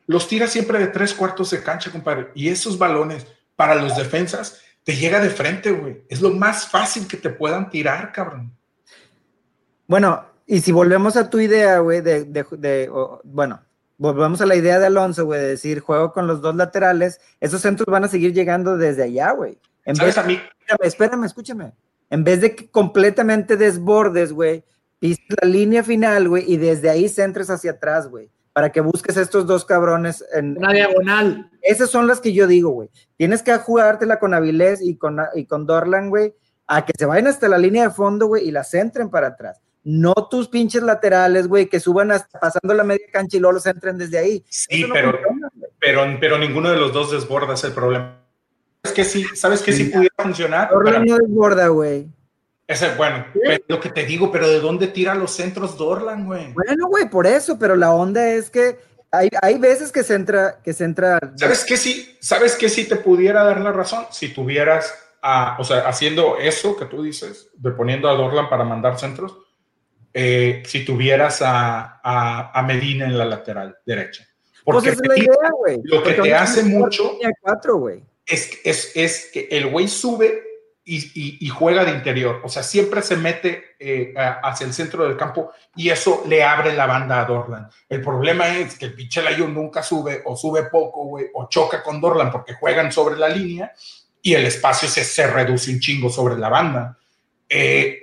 Los 0.08 0.28
tira 0.28 0.48
siempre 0.48 0.80
de 0.80 0.88
tres 0.88 1.14
cuartos 1.14 1.52
de 1.52 1.62
cancha, 1.62 1.92
compadre. 1.92 2.32
Y 2.34 2.50
esos 2.50 2.78
balones 2.78 3.28
para 3.56 3.76
los 3.76 3.96
defensas 3.96 4.62
te 4.84 4.96
llega 4.96 5.20
de 5.20 5.30
frente, 5.30 5.72
güey. 5.72 6.04
Es 6.10 6.22
lo 6.22 6.32
más 6.32 6.68
fácil 6.68 7.08
que 7.08 7.18
te 7.18 7.30
puedan 7.30 7.70
tirar, 7.70 8.12
cabrón. 8.12 8.52
Bueno, 9.88 10.26
y 10.48 10.62
si 10.62 10.72
volvemos 10.72 11.16
a 11.16 11.30
tu 11.30 11.40
idea, 11.40 11.80
güey, 11.80 12.02
de, 12.02 12.24
de- 12.26 12.90
bueno, 13.24 13.62
volvemos 13.98 14.42
a 14.42 14.46
la 14.48 14.56
idea 14.56 14.80
de 14.80 14.88
Alonso, 14.88 15.26
güey, 15.26 15.40
de 15.42 15.48
decir 15.50 15.80
juego 15.80 16.12
con 16.12 16.26
los 16.26 16.42
dos 16.42 16.56
laterales, 16.56 17.20
esos 17.40 17.62
centros 17.62 17.86
van 17.88 18.04
a 18.04 18.08
seguir 18.08 18.34
llegando 18.34 18.78
desde 18.78 19.04
allá, 19.04 19.32
güey. 19.32 19.60
En 19.90 19.96
vez, 19.96 20.14
¿Sabes 20.14 20.18
a 20.20 20.24
mí? 20.24 20.40
espérame, 20.60 20.88
espérame, 20.88 21.24
escúchame. 21.26 21.74
En 22.12 22.24
vez 22.24 22.42
de 22.42 22.56
que 22.56 22.70
completamente 22.70 23.58
desbordes, 23.58 24.32
güey, 24.32 24.64
pises 25.00 25.26
la 25.42 25.50
línea 25.50 25.84
final, 25.84 26.30
güey, 26.30 26.44
y 26.48 26.58
desde 26.58 26.92
ahí 26.92 27.10
centres 27.10 27.50
hacia 27.50 27.72
atrás, 27.72 28.08
güey, 28.08 28.30
para 28.54 28.72
que 28.72 28.82
busques 28.82 29.18
a 29.18 29.22
estos 29.22 29.48
dos 29.48 29.66
cabrones 29.66 30.24
en 30.32 30.58
una 30.58 30.74
diagonal. 30.74 31.50
Esas 31.64 31.90
son 31.90 32.06
las 32.06 32.20
que 32.22 32.34
yo 32.34 32.46
digo, 32.46 32.70
güey. 32.70 32.90
Tienes 33.18 33.42
que 33.42 33.56
jugártela 33.58 34.20
con 34.20 34.36
Avilés 34.36 34.80
y 34.80 34.96
con, 34.96 35.18
y 35.34 35.46
con 35.46 35.66
Dorlan, 35.66 36.12
güey, 36.12 36.36
a 36.68 36.86
que 36.86 36.94
se 36.96 37.08
vayan 37.08 37.26
hasta 37.26 37.48
la 37.48 37.58
línea 37.58 37.88
de 37.88 37.90
fondo, 37.90 38.28
güey, 38.28 38.48
y 38.48 38.52
la 38.52 38.64
centren 38.64 39.10
para 39.10 39.30
atrás. 39.30 39.60
No 39.84 40.14
tus 40.14 40.50
pinches 40.50 40.84
laterales, 40.84 41.48
güey, 41.48 41.68
que 41.68 41.80
suban 41.80 42.12
hasta 42.12 42.40
pasando 42.40 42.76
la 42.76 42.84
media 42.84 43.08
cancha 43.12 43.38
y 43.38 43.40
luego 43.40 43.54
los 43.54 43.66
entren 43.66 43.98
desde 43.98 44.20
ahí. 44.20 44.46
Sí, 44.50 44.86
pero, 44.94 45.18
pero, 45.80 46.06
pero 46.20 46.38
ninguno 46.38 46.70
de 46.70 46.78
los 46.78 46.94
dos 46.94 47.12
desborda, 47.12 47.56
es 47.56 47.64
el 47.64 47.72
problema. 47.72 48.19
Es 48.84 48.92
que 48.92 49.04
sí, 49.04 49.26
¿sabes 49.36 49.62
que 49.62 49.74
sí, 49.74 49.86
pudiera 49.86 50.16
funcionar? 50.18 50.70
Dorlan 50.70 51.06
no 51.06 51.18
desborda, 51.18 51.68
güey. 51.68 52.08
Ese, 52.68 52.94
bueno, 52.96 53.26
lo 53.68 53.80
que 53.80 53.90
te 53.90 54.06
digo, 54.06 54.32
pero 54.32 54.48
¿de 54.48 54.60
dónde 54.60 54.88
tira 54.88 55.16
los 55.16 55.32
centros 55.32 55.78
Dorlan, 55.78 56.26
güey? 56.26 56.54
Bueno, 56.54 56.88
güey, 56.88 57.10
por 57.10 57.26
eso, 57.26 57.58
pero 57.58 57.76
la 57.76 57.92
onda 57.94 58.32
es 58.32 58.50
que 58.50 58.78
hay, 59.12 59.30
hay 59.42 59.58
veces 59.58 59.92
que 59.92 60.04
se 60.04 60.14
entra, 60.14 60.60
que 60.64 60.74
se 60.74 60.84
entra. 60.84 61.20
¿Sabes 61.36 61.66
qué 61.66 61.78
sí? 61.78 62.16
¿Sabes 62.22 62.56
qué 62.56 62.70
sí 62.70 62.88
te 62.88 62.98
pudiera 62.98 63.44
dar 63.44 63.60
la 63.60 63.72
razón? 63.72 64.06
Si 64.12 64.30
tuvieras, 64.30 64.94
a, 65.22 65.58
o 65.60 65.64
sea, 65.64 65.88
haciendo 65.88 66.38
eso 66.38 66.78
que 66.78 66.86
tú 66.86 67.02
dices, 67.02 67.50
de 67.56 67.72
poniendo 67.72 68.08
a 68.08 68.14
Dorlan 68.14 68.50
para 68.50 68.64
mandar 68.64 69.00
centros, 69.00 69.36
eh, 70.14 70.64
si 70.66 70.86
tuvieras 70.86 71.42
a, 71.42 72.00
a, 72.04 72.52
a, 72.60 72.64
Medina 72.64 73.06
en 73.06 73.18
la 73.18 73.26
lateral 73.26 73.78
derecha. 73.86 74.28
Pues 74.64 74.76
Porque 74.76 74.92
pues 74.92 75.02
es 75.02 75.08
la 75.08 75.18
idea, 75.18 75.50
güey. 75.58 75.80
Lo 75.84 76.04
que 76.04 76.14
te 76.14 76.34
hace 76.34 76.64
mucho 76.64 77.18
cuatro, 77.42 77.78
es, 78.30 78.60
es, 78.64 78.92
es 78.96 79.30
que 79.34 79.48
el 79.52 79.68
güey 79.68 79.88
sube 79.88 80.44
y, 80.90 81.48
juega 81.50 81.86
de 81.86 81.92
interior. 81.92 82.42
O 82.44 82.50
sea, 82.50 82.64
siempre 82.64 83.02
se 83.02 83.16
mete 83.16 83.76
eh, 83.80 84.14
hacia 84.18 84.66
el 84.66 84.74
centro 84.74 85.04
del 85.04 85.16
campo 85.16 85.52
y 85.76 85.90
eso 85.90 86.24
le 86.28 86.44
abre 86.44 86.74
la 86.74 86.88
banda 86.88 87.22
a 87.22 87.26
Dorlan. 87.26 87.70
El 87.88 88.02
problema 88.02 88.48
es 88.58 88.78
que 88.78 88.86
el 88.86 88.96
pinche 88.96 89.22
nunca 89.48 89.84
sube 89.84 90.22
o 90.26 90.36
sube 90.36 90.64
poco, 90.64 91.06
güey, 91.06 91.28
o 91.34 91.48
choca 91.48 91.84
con 91.84 92.02
Dorlan 92.02 92.32
porque 92.32 92.56
juegan 92.56 92.92
sobre 92.92 93.18
la 93.18 93.30
línea 93.30 93.72
y 94.22 94.34
el 94.34 94.46
espacio 94.46 94.90
se, 94.90 95.04
se 95.04 95.28
reduce 95.28 95.72
un 95.72 95.80
chingo 95.80 96.10
sobre 96.10 96.38
la 96.38 96.50
banda. 96.50 96.98
Eh, 97.48 98.00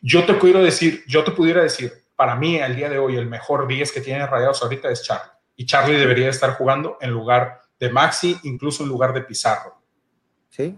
yo 0.00 0.24
te 0.24 0.38
quiero 0.38 0.62
decir, 0.62 1.04
yo 1.06 1.24
te 1.24 1.32
pudiera 1.32 1.62
decir, 1.62 1.92
para 2.14 2.36
mí 2.36 2.60
al 2.60 2.76
día 2.76 2.88
de 2.88 2.98
hoy 2.98 3.16
el 3.16 3.26
mejor 3.26 3.66
10 3.66 3.90
que 3.90 4.00
tiene 4.00 4.26
Rayados 4.26 4.62
ahorita 4.62 4.90
es 4.90 5.02
Charlie. 5.02 5.32
Y 5.56 5.66
Charlie 5.66 5.98
debería 5.98 6.28
estar 6.28 6.54
jugando 6.54 6.98
en 7.00 7.10
lugar 7.10 7.62
de 7.78 7.90
Maxi, 7.90 8.38
incluso 8.44 8.82
en 8.82 8.88
lugar 8.88 9.12
de 9.12 9.22
Pizarro. 9.22 9.80
Sí, 10.48 10.76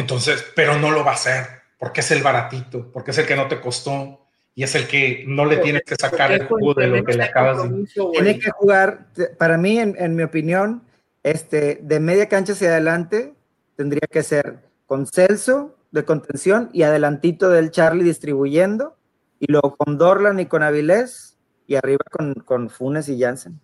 entonces, 0.00 0.44
pero 0.54 0.78
no 0.78 0.90
lo 0.90 1.04
va 1.04 1.12
a 1.12 1.14
hacer, 1.14 1.46
porque 1.78 2.00
es 2.00 2.10
el 2.10 2.22
baratito, 2.22 2.90
porque 2.90 3.10
es 3.10 3.18
el 3.18 3.26
que 3.26 3.36
no 3.36 3.48
te 3.48 3.60
costó 3.60 4.26
y 4.54 4.62
es 4.62 4.74
el 4.74 4.86
que 4.86 5.24
no 5.26 5.44
le 5.44 5.58
tienes 5.58 5.82
que 5.84 5.94
sacar 5.94 6.32
el 6.32 6.46
jugo 6.46 6.74
de 6.74 6.86
lo 6.86 7.04
que 7.04 7.14
le 7.14 7.24
acabas 7.24 7.62
de... 7.62 7.86
Tiene 8.12 8.38
que 8.38 8.50
jugar, 8.50 9.08
para 9.38 9.56
mí, 9.56 9.78
en, 9.78 10.16
mi 10.16 10.22
opinión, 10.22 10.82
este, 11.22 11.80
de 11.82 12.00
media 12.00 12.28
cancha 12.28 12.52
hacia 12.52 12.68
adelante, 12.68 13.34
tendría 13.76 14.06
que 14.10 14.22
ser 14.22 14.60
con 14.86 15.06
Celso 15.06 15.76
de 15.90 16.04
contención 16.04 16.70
y 16.72 16.82
adelantito 16.82 17.50
del 17.50 17.70
Charlie 17.70 18.04
distribuyendo, 18.04 18.96
y 19.38 19.50
luego 19.50 19.76
con 19.76 19.98
Dorlan 19.98 20.40
y 20.40 20.46
con 20.46 20.62
Avilés, 20.62 21.38
y 21.66 21.76
arriba 21.76 22.04
con, 22.10 22.34
con 22.34 22.70
Funes 22.70 23.08
y 23.08 23.20
Jansen. 23.20 23.60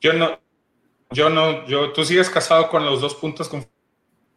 Yo 0.00 0.12
no, 0.12 0.38
yo 1.10 1.30
no, 1.30 1.66
yo, 1.66 1.92
tú 1.92 2.04
sigues 2.04 2.30
casado 2.30 2.68
con 2.68 2.84
los 2.84 3.00
dos 3.00 3.14
puntos 3.14 3.48
con 3.48 3.66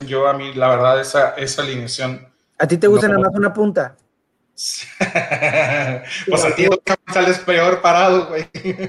yo 0.05 0.27
a 0.27 0.33
mí, 0.33 0.53
la 0.53 0.69
verdad, 0.69 1.01
esa, 1.01 1.31
esa 1.31 1.61
alineación. 1.61 2.27
¿A 2.57 2.67
ti 2.67 2.77
te 2.77 2.87
gusta 2.87 3.07
nada 3.07 3.19
más 3.19 3.35
una 3.35 3.53
punta? 3.53 3.97
pues 6.29 6.45
a 6.45 6.55
ti 6.55 6.67
sales 7.13 7.39
peor 7.39 7.81
parado, 7.81 8.27
güey. 8.27 8.47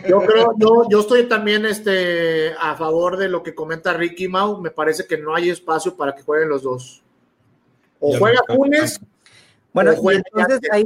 Yo 0.09 0.21
creo, 0.21 0.53
yo, 0.57 0.85
yo 0.89 1.01
estoy 1.01 1.29
también 1.29 1.65
este, 1.65 2.53
a 2.61 2.75
favor 2.77 3.17
de 3.17 3.29
lo 3.29 3.43
que 3.43 3.55
comenta 3.55 3.93
Ricky 3.93 4.29
Mau. 4.29 4.61
Me 4.61 4.71
parece 4.71 5.07
que 5.07 5.19
no 5.19 5.35
hay 5.35 5.51
espacio 5.51 5.97
para 5.97 6.15
que 6.15 6.23
jueguen 6.23 6.49
los 6.49 6.63
dos. 6.63 7.03
O 8.01 8.17
juega 8.19 8.41
Funes. 8.47 9.01
Bueno, 9.73 9.93
entonces 9.93 10.61
ahí, 10.73 10.85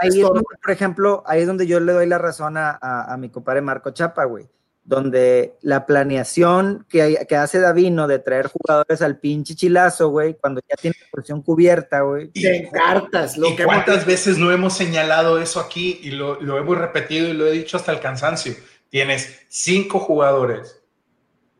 ahí 0.00 0.20
es 0.20 0.26
por 0.26 0.70
ejemplo, 0.70 1.22
ahí 1.26 1.42
es 1.42 1.46
donde 1.46 1.66
yo 1.66 1.78
le 1.80 1.92
doy 1.92 2.06
la 2.06 2.16
razón 2.16 2.56
a, 2.56 2.78
a, 2.80 3.12
a 3.12 3.16
mi 3.18 3.28
compadre 3.28 3.60
Marco 3.60 3.90
Chapa, 3.90 4.24
güey 4.24 4.48
donde 4.84 5.56
la 5.62 5.86
planeación 5.86 6.86
que, 6.88 7.24
que, 7.26 7.36
hace 7.36 7.58
Davino 7.58 8.06
de 8.06 8.18
traer 8.18 8.48
jugadores 8.48 9.00
al 9.00 9.18
pinche 9.18 9.54
chilazo, 9.54 10.10
güey, 10.10 10.34
cuando 10.34 10.60
ya 10.68 10.76
tiene 10.76 10.96
la 11.00 11.06
posición 11.10 11.42
cubierta, 11.42 12.02
güey. 12.02 12.30
Y 12.34 12.68
cartas, 12.70 13.38
lo 13.38 13.56
que 13.56 13.64
cuántas 13.64 14.04
veces 14.04 14.36
no 14.36 14.52
hemos 14.52 14.76
señalado 14.76 15.40
eso 15.40 15.58
aquí 15.58 16.00
y 16.02 16.10
lo, 16.10 16.40
lo, 16.40 16.58
hemos 16.58 16.76
repetido 16.76 17.28
y 17.28 17.32
lo 17.32 17.46
he 17.46 17.52
dicho 17.52 17.78
hasta 17.78 17.92
el 17.92 18.00
cansancio. 18.00 18.54
Tienes 18.90 19.46
cinco 19.48 19.98
jugadores. 19.98 20.82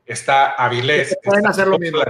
Está 0.05 0.53
Avilés. 0.53 1.17
Pueden 1.25 1.47
hacer 1.47 1.67
lo 1.67 1.79
mismo. 1.79 2.01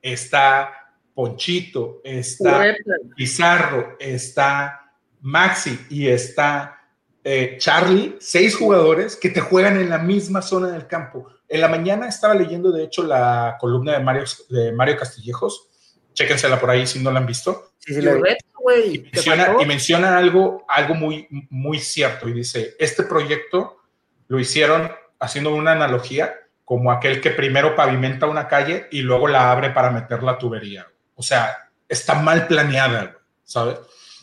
Está 0.00 0.72
Ponchito, 1.14 2.00
está 2.02 2.74
Pizarro, 3.14 3.96
está 4.00 4.90
Maxi 5.20 5.78
y 5.90 6.08
está 6.08 6.81
eh, 7.24 7.56
Charlie, 7.58 8.16
seis 8.20 8.56
jugadores 8.56 9.16
que 9.16 9.30
te 9.30 9.40
juegan 9.40 9.80
en 9.80 9.90
la 9.90 9.98
misma 9.98 10.42
zona 10.42 10.68
del 10.68 10.86
campo. 10.86 11.28
En 11.48 11.60
la 11.60 11.68
mañana 11.68 12.08
estaba 12.08 12.34
leyendo, 12.34 12.72
de 12.72 12.84
hecho, 12.84 13.04
la 13.04 13.56
columna 13.60 13.92
de 13.92 14.00
Mario, 14.00 14.24
de 14.48 14.72
Mario 14.72 14.96
Castillejos. 14.96 15.68
Chéquensela 16.14 16.60
por 16.60 16.70
ahí 16.70 16.86
si 16.86 16.98
no 16.98 17.10
la 17.10 17.20
han 17.20 17.26
visto. 17.26 17.72
Sí, 17.78 17.94
sí, 17.94 18.00
y, 18.00 18.98
menciona, 19.12 19.56
y 19.60 19.66
menciona 19.66 20.18
algo, 20.18 20.64
algo 20.68 20.94
muy, 20.94 21.26
muy 21.50 21.78
cierto. 21.78 22.28
Y 22.28 22.32
dice: 22.32 22.74
Este 22.78 23.04
proyecto 23.04 23.82
lo 24.28 24.38
hicieron 24.38 24.90
haciendo 25.18 25.54
una 25.54 25.72
analogía 25.72 26.34
como 26.64 26.90
aquel 26.90 27.20
que 27.20 27.30
primero 27.30 27.76
pavimenta 27.76 28.26
una 28.26 28.48
calle 28.48 28.88
y 28.90 29.02
luego 29.02 29.28
la 29.28 29.50
abre 29.50 29.70
para 29.70 29.90
meter 29.90 30.22
la 30.22 30.38
tubería. 30.38 30.86
O 31.14 31.22
sea, 31.22 31.70
está 31.88 32.14
mal 32.14 32.46
planeada, 32.46 33.18
¿sabes? 33.44 33.78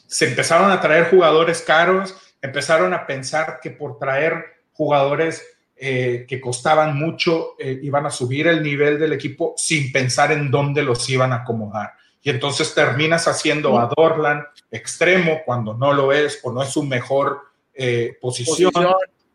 Se 0.07 0.27
empezaron 0.27 0.71
a 0.71 0.81
traer 0.81 1.09
jugadores 1.09 1.61
caros 1.61 2.15
empezaron 2.41 2.93
a 2.93 3.05
pensar 3.05 3.59
que 3.61 3.71
por 3.71 3.97
traer 3.97 4.45
jugadores 4.73 5.45
eh, 5.75 6.25
que 6.27 6.41
costaban 6.41 6.97
mucho 6.97 7.55
eh, 7.57 7.79
iban 7.81 8.05
a 8.05 8.09
subir 8.09 8.47
el 8.47 8.61
nivel 8.61 8.99
del 8.99 9.13
equipo 9.13 9.53
sin 9.55 9.91
pensar 9.91 10.31
en 10.31 10.51
dónde 10.51 10.83
los 10.83 11.09
iban 11.09 11.31
a 11.31 11.37
acomodar. 11.37 11.93
Y 12.21 12.29
entonces 12.29 12.73
terminas 12.75 13.27
haciendo 13.27 13.79
a 13.79 13.89
Dorlan 13.95 14.45
extremo 14.69 15.39
cuando 15.45 15.73
no 15.73 15.93
lo 15.93 16.11
es 16.11 16.39
o 16.43 16.51
no 16.51 16.63
es 16.63 16.69
su 16.69 16.83
mejor 16.83 17.43
eh, 17.73 18.17
posición. 18.19 18.73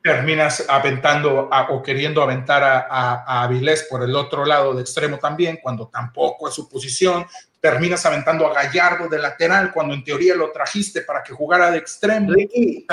Terminas 0.05 0.67
aventando 0.69 1.49
o 1.71 1.83
queriendo 1.83 2.23
aventar 2.23 2.63
a, 2.63 2.87
a, 2.91 3.43
Avilés 3.45 3.87
por 3.89 4.03
el 4.03 4.15
otro 4.15 4.45
lado 4.45 4.75
de 4.75 4.83
extremo 4.83 5.19
también, 5.19 5.59
cuando 5.63 5.89
tampoco 5.89 6.47
es 6.47 6.55
su 6.55 6.69
posición 6.69 7.25
terminas 7.65 8.05
aventando 8.05 8.47
a 8.47 8.53
Gallardo 8.53 9.09
de 9.09 9.19
lateral 9.19 9.73
cuando 9.73 9.95
en 9.95 10.05
teoría 10.05 10.35
lo 10.35 10.53
trajiste 10.53 11.01
para 11.01 11.23
que 11.23 11.33
jugara 11.33 11.71
de 11.71 11.79
extremo. 11.79 12.31
Ricky, 12.31 12.87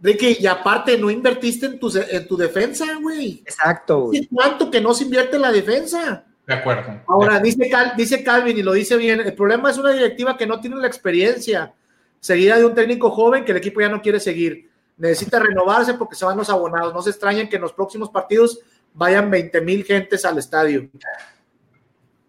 Ricky 0.00 0.38
y 0.40 0.46
aparte 0.48 0.98
no 0.98 1.08
invertiste 1.08 1.66
en 1.66 1.78
tu, 1.78 1.96
en 1.96 2.26
tu 2.26 2.36
defensa, 2.36 2.84
güey. 3.00 3.44
Exacto. 3.46 4.10
¿Cuánto 4.34 4.72
que 4.72 4.80
no 4.80 4.92
se 4.92 5.04
invierte 5.04 5.36
en 5.36 5.42
la 5.42 5.52
defensa? 5.52 6.24
De 6.44 6.54
acuerdo. 6.54 7.00
Ahora, 7.06 7.38
Dice, 7.38 7.70
dice 7.96 8.24
Calvin 8.24 8.58
y 8.58 8.64
lo 8.64 8.72
dice 8.72 8.96
bien, 8.96 9.20
el 9.20 9.34
problema 9.34 9.70
es 9.70 9.78
una 9.78 9.92
directiva 9.92 10.36
que 10.36 10.48
no 10.48 10.60
tiene 10.60 10.74
la 10.78 10.88
experiencia, 10.88 11.72
seguida 12.18 12.58
de 12.58 12.64
un 12.64 12.74
técnico 12.74 13.12
joven 13.12 13.44
que 13.44 13.52
el 13.52 13.58
equipo 13.58 13.80
ya 13.80 13.88
no 13.88 14.02
quiere 14.02 14.18
seguir. 14.18 14.65
Necesita 14.96 15.38
renovarse 15.38 15.94
porque 15.94 16.14
se 16.16 16.24
van 16.24 16.36
los 16.36 16.48
abonados. 16.48 16.94
No 16.94 17.02
se 17.02 17.10
extrañen 17.10 17.48
que 17.48 17.56
en 17.56 17.62
los 17.62 17.72
próximos 17.72 18.10
partidos 18.10 18.60
vayan 18.94 19.30
20 19.30 19.60
mil 19.60 19.84
gentes 19.84 20.24
al 20.24 20.38
estadio. 20.38 20.88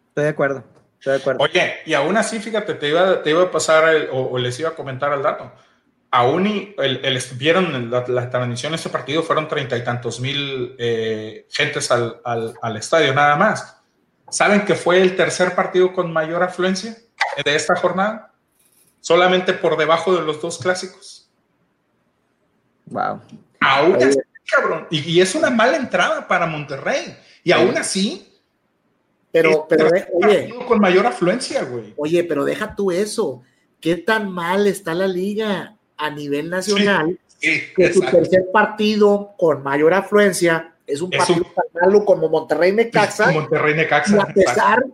Estoy 0.09 0.24
de 0.24 0.30
acuerdo. 0.30 0.63
Oye, 1.39 1.76
y 1.86 1.93
aún 1.93 2.18
así, 2.18 2.39
fíjate, 2.39 2.74
te 2.76 2.89
iba, 2.89 3.22
te 3.22 3.30
iba 3.30 3.43
a 3.43 3.51
pasar 3.51 4.09
o, 4.11 4.38
les 4.38 4.59
iba 4.59 4.70
a 4.70 4.76
comentar 4.76 5.11
al 5.11 5.24
dato. 5.24 5.51
Aún 6.09 6.47
y 6.47 6.76
el, 6.78 7.03
el 7.03 7.22
vieron 7.36 7.91
la, 7.91 8.05
la, 8.07 8.30
transmisión 8.30 8.72
de 8.72 8.78
ese 8.78 8.89
partido, 8.89 9.24
fueron 9.24 9.47
treinta 9.47 9.78
y 9.78 9.84
tantos 9.84 10.20
mil 10.20 10.76
eh, 10.78 11.45
gentes 11.49 11.91
al, 11.91 12.20
al, 12.24 12.53
al, 12.61 12.78
estadio, 12.78 13.13
nada 13.13 13.36
más. 13.36 13.78
¿Saben 14.30 14.65
que 14.65 14.76
fue 14.76 15.01
el 15.01 15.15
tercer 15.15 15.53
partido 15.53 15.93
con 15.93 16.11
mayor 16.11 16.43
afluencia 16.43 16.97
de 17.43 17.55
esta 17.55 17.76
jornada? 17.76 18.34
Solamente 18.99 19.53
por 19.53 19.78
debajo 19.78 20.15
de 20.15 20.22
los 20.22 20.41
dos 20.41 20.57
clásicos. 20.57 21.16
Wow. 22.90 23.22
Aún 23.60 23.96
así, 24.04 24.20
cabrón. 24.50 24.88
Y, 24.90 25.00
y, 25.12 25.22
es 25.22 25.36
una 25.36 25.50
mala 25.50 25.78
entrada 25.78 26.28
para 26.28 26.46
Monterrey. 26.46 27.18
Y 27.44 27.52
aún 27.52 27.78
así, 27.78 28.28
pero, 29.32 29.66
pero, 29.68 29.90
oye. 30.14 30.54
Con 30.68 30.80
mayor 30.80 31.06
afluencia, 31.06 31.64
güey. 31.64 31.94
Oye, 31.98 32.24
pero 32.24 32.46
deja 32.46 32.76
tú 32.76 32.92
eso. 32.92 33.44
¿Qué 33.80 33.98
tan 33.98 34.32
mal 34.32 34.68
está 34.68 34.94
la 34.94 35.08
liga 35.08 35.76
a 35.98 36.10
nivel 36.10 36.50
nacional? 36.50 37.20
que 37.40 37.94
su 37.94 38.02
tercer 38.02 38.48
partido 38.52 39.36
con 39.38 39.62
mayor 39.62 39.94
afluencia 39.94 40.74
es 40.88 41.02
un 41.02 41.12
partido 41.12 41.44
tan 41.44 41.66
malo 41.82 42.04
como 42.04 42.30
Monterrey 42.30 42.72
Necaxa. 42.72 43.32
Monterrey 43.34 43.76
Necaxa. 43.76 44.16
Y 44.16 44.20
a 44.20 44.26
pesar, 44.34 44.86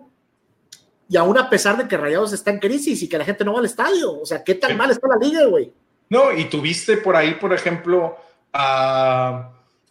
y 1.07 1.15
aún 1.15 1.37
a 1.37 1.49
pesar 1.49 1.77
de 1.77 1.87
que 1.87 1.95
Rayados 1.95 2.33
está 2.33 2.51
en 2.51 2.59
crisis 2.59 3.01
y 3.03 3.07
que 3.07 3.17
la 3.17 3.23
gente 3.23 3.45
no 3.45 3.53
va 3.53 3.59
al 3.59 3.65
estadio. 3.65 4.19
O 4.19 4.25
sea, 4.25 4.43
¿qué 4.43 4.55
tan 4.55 4.75
mal 4.75 4.91
está 4.91 5.07
la 5.07 5.15
liga, 5.25 5.45
güey? 5.45 5.71
No, 6.09 6.31
y 6.31 6.45
tuviste 6.45 6.97
por 6.97 7.15
ahí, 7.15 7.35
por 7.35 7.53
ejemplo, 7.53 8.17
a. 8.51 9.49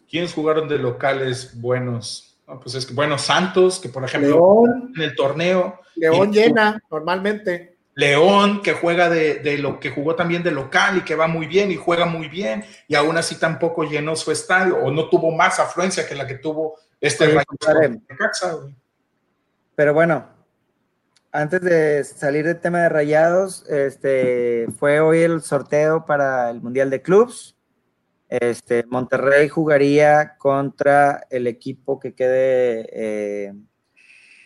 ¿Quiénes 0.09 0.33
jugaron 0.33 0.67
de 0.67 0.77
locales 0.77 1.59
buenos? 1.59 2.33
pues 2.61 2.75
es 2.75 2.85
que, 2.85 2.93
bueno, 2.93 3.17
Santos, 3.17 3.79
que 3.79 3.89
por 3.89 4.03
ejemplo, 4.03 4.29
León, 4.29 4.93
en 4.95 5.01
el 5.01 5.15
torneo. 5.15 5.79
León 5.95 6.31
llena, 6.31 6.81
normalmente. 6.89 7.77
León, 7.95 8.61
que 8.61 8.73
juega 8.73 9.09
de, 9.09 9.35
de, 9.35 9.57
lo 9.59 9.79
que 9.79 9.91
jugó 9.91 10.15
también 10.15 10.41
de 10.41 10.51
local 10.51 10.97
y 10.97 11.01
que 11.01 11.15
va 11.15 11.27
muy 11.27 11.45
bien 11.45 11.71
y 11.71 11.75
juega 11.75 12.05
muy 12.05 12.27
bien, 12.27 12.65
y 12.87 12.95
aún 12.95 13.17
así 13.17 13.39
tampoco 13.39 13.83
llenó 13.83 14.15
su 14.15 14.31
estadio 14.31 14.77
o 14.77 14.91
no 14.91 15.09
tuvo 15.09 15.31
más 15.31 15.59
afluencia 15.59 16.07
que 16.07 16.15
la 16.15 16.25
que 16.25 16.35
tuvo 16.35 16.75
este 16.99 17.27
Rayados. 17.27 18.71
Pero 19.75 19.93
bueno, 19.93 20.27
antes 21.33 21.61
de 21.61 22.03
salir 22.03 22.45
del 22.45 22.59
tema 22.59 22.83
de 22.83 22.89
rayados, 22.89 23.67
este, 23.67 24.67
fue 24.77 24.99
hoy 24.99 25.21
el 25.21 25.41
sorteo 25.41 26.05
para 26.05 26.51
el 26.51 26.61
Mundial 26.61 26.91
de 26.91 27.01
Clubs. 27.01 27.57
Este, 28.29 28.85
Monterrey 28.87 29.49
jugaría 29.49 30.37
contra 30.37 31.25
el 31.31 31.47
equipo 31.47 31.99
que 31.99 32.13
quede 32.13 32.87
eh, 32.91 33.53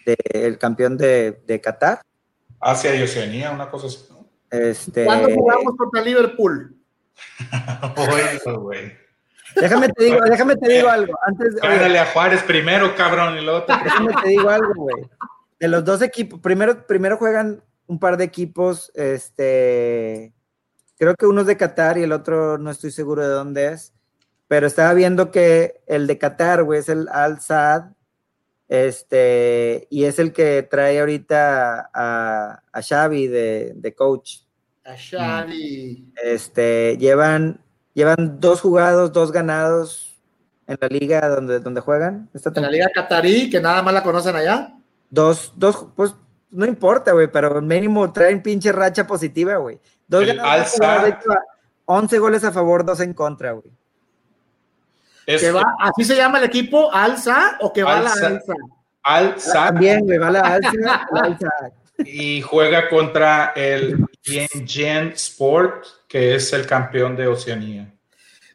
de, 0.05 0.17
el 0.31 0.57
campeón 0.57 0.97
de, 0.97 1.41
de, 1.45 1.59
Qatar. 1.59 2.01
Asia 2.61 2.95
y 2.95 3.03
Oceanía, 3.03 3.51
una 3.51 3.69
cosa 3.69 3.87
así. 3.87 4.07
¿no? 4.09 4.25
Este, 4.49 5.03
¿Cuándo 5.03 5.29
jugamos 5.29 5.75
contra 5.77 6.01
Liverpool? 6.01 6.73
bueno, 7.95 8.61
güey. 8.61 8.93
Déjame 9.55 9.89
te 9.89 10.05
digo, 10.05 10.19
déjame 10.21 10.55
te 10.55 10.71
digo 10.71 10.87
algo. 10.87 11.17
Antes, 11.25 11.61
a 11.61 12.05
Juárez 12.13 12.43
primero, 12.43 12.95
cabrón, 12.95 13.37
y 13.37 13.41
luego 13.41 13.63
te... 13.63 13.73
Déjame 13.73 14.13
te 14.21 14.29
digo 14.29 14.49
algo, 14.49 14.73
güey 14.73 15.03
de 15.59 15.67
los 15.67 15.83
dos 15.83 16.01
equipos, 16.01 16.39
primero, 16.39 16.85
primero 16.85 17.17
juegan 17.17 17.63
un 17.87 17.99
par 17.99 18.17
de 18.17 18.25
equipos, 18.25 18.91
este, 18.95 20.33
creo 20.97 21.15
que 21.15 21.25
uno 21.25 21.41
es 21.41 21.47
de 21.47 21.57
Qatar 21.57 21.97
y 21.97 22.03
el 22.03 22.11
otro 22.11 22.57
no 22.57 22.69
estoy 22.69 22.91
seguro 22.91 23.23
de 23.23 23.33
dónde 23.33 23.73
es, 23.73 23.93
pero 24.47 24.67
estaba 24.67 24.93
viendo 24.93 25.31
que 25.31 25.81
el 25.87 26.07
de 26.07 26.17
Qatar, 26.17 26.63
güey, 26.63 26.79
es 26.79 26.89
el 26.89 27.07
Al 27.09 27.41
Saad, 27.41 27.91
este, 28.67 29.87
y 29.89 30.03
es 30.03 30.19
el 30.19 30.33
que 30.33 30.63
trae 30.63 30.99
ahorita 30.99 31.89
a, 31.93 32.63
a 32.71 32.81
Xavi 32.81 33.27
de, 33.27 33.73
de 33.75 33.95
coach. 33.95 34.39
A 34.85 34.95
Xavi. 34.95 36.11
Este, 36.21 36.97
llevan, 36.97 37.61
llevan 37.93 38.39
dos 38.39 38.61
jugados, 38.61 39.13
dos 39.13 39.31
ganados 39.31 40.17
en 40.67 40.77
la 40.81 40.87
liga 40.87 41.27
donde, 41.29 41.59
donde 41.59 41.81
juegan. 41.81 42.29
en 42.33 42.61
la 42.61 42.69
liga 42.69 42.89
qatarí, 42.93 43.49
que 43.49 43.61
nada 43.61 43.81
más 43.81 43.93
la 43.93 44.03
conocen 44.03 44.35
allá. 44.35 44.76
Dos, 45.09 45.53
dos, 45.55 45.87
pues 45.95 46.13
no 46.51 46.65
importa, 46.65 47.11
güey, 47.11 47.27
pero 47.31 47.61
mínimo 47.61 48.11
traen 48.11 48.41
pinche 48.41 48.71
racha 48.71 49.05
positiva, 49.05 49.55
güey. 49.57 49.79
Dos 50.07 50.27
el 50.27 50.39
alza. 50.39 51.13
11 51.85 52.19
goles 52.19 52.43
a 52.43 52.51
favor, 52.51 52.85
dos 52.85 52.99
en 52.99 53.13
contra, 53.13 53.51
güey. 53.53 53.71
Es, 55.25 55.43
va, 55.53 55.63
¿Así 55.79 56.05
se 56.05 56.15
llama 56.15 56.37
el 56.39 56.45
equipo? 56.45 56.93
¿Alza 56.93 57.57
o 57.59 57.71
que 57.71 57.83
va 57.83 57.97
alza, 57.97 58.19
la 58.19 58.27
alza? 58.27 58.53
Alza. 59.03 59.53
También, 59.65 60.05
güey, 60.05 60.17
va 60.17 60.31
la 60.31 60.39
alza, 60.39 60.71
la 61.11 61.21
alza. 61.21 61.49
Y 61.99 62.41
juega 62.41 62.89
contra 62.89 63.53
el 63.55 64.05
Gen 64.23 65.09
Sport, 65.09 65.85
que 66.07 66.35
es 66.35 66.51
el 66.53 66.65
campeón 66.65 67.15
de 67.15 67.27
Oceanía. 67.27 67.93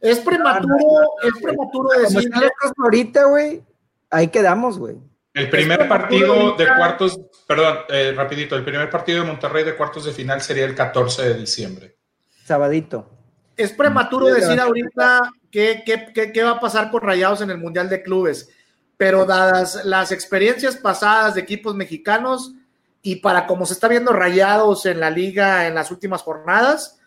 Es 0.01 0.19
prematuro, 0.19 0.77
es 1.23 1.43
prematuro 1.43 1.89
decir. 2.01 2.31
Como 2.31 2.85
ahorita, 2.85 3.25
güey, 3.25 3.63
ahí 4.11 4.29
quedamos, 4.29 4.79
güey. 4.79 4.97
El 5.35 5.49
primer 5.49 5.89
partido 5.89 6.57
de 6.57 6.67
cuartos, 6.67 7.19
perdón, 7.47 7.79
eh, 7.89 8.13
rapidito, 8.15 8.55
el 8.55 8.65
primer 8.65 8.91
partido 8.91 9.21
de 9.21 9.27
Monterrey 9.27 9.65
de 9.65 9.75
cuartos 9.77 10.05
de 10.05 10.13
final 10.13 10.43
sería 10.43 10.67
el 10.67 10.75
14 10.75 11.23
de 11.23 11.35
diciembre. 11.35 11.97
Sabadito. 12.45 13.09
Es 13.57 13.73
prematuro 13.73 14.27
decir 14.27 14.61
ahorita 14.61 15.21
qué, 15.51 15.83
qué, 15.87 16.33
qué, 16.33 16.43
va 16.43 16.53
a 16.53 16.61
pasar 16.61 16.91
con 16.91 17.03
Rayados 17.03 17.41
en 17.41 17.51
el 17.51 17.59
Mundial 17.59 17.89
de 17.89 18.03
Clubes, 18.03 18.51
pero 18.97 19.25
dadas 19.25 19.85
las 19.85 20.13
experiencias 20.13 20.77
pasadas 20.77 21.35
de 21.35 21.41
equipos 21.41 21.75
mexicanos 21.75 22.53
y 23.01 23.17
para 23.17 23.47
cómo 23.47 23.65
se 23.65 23.73
está 23.73 23.89
viendo 23.89 24.13
Rayados 24.13 24.85
en 24.85 25.01
la 25.01 25.11
liga 25.11 25.67
en 25.67 25.75
las 25.75 25.91
últimas 25.91 26.23
jornadas, 26.23 27.01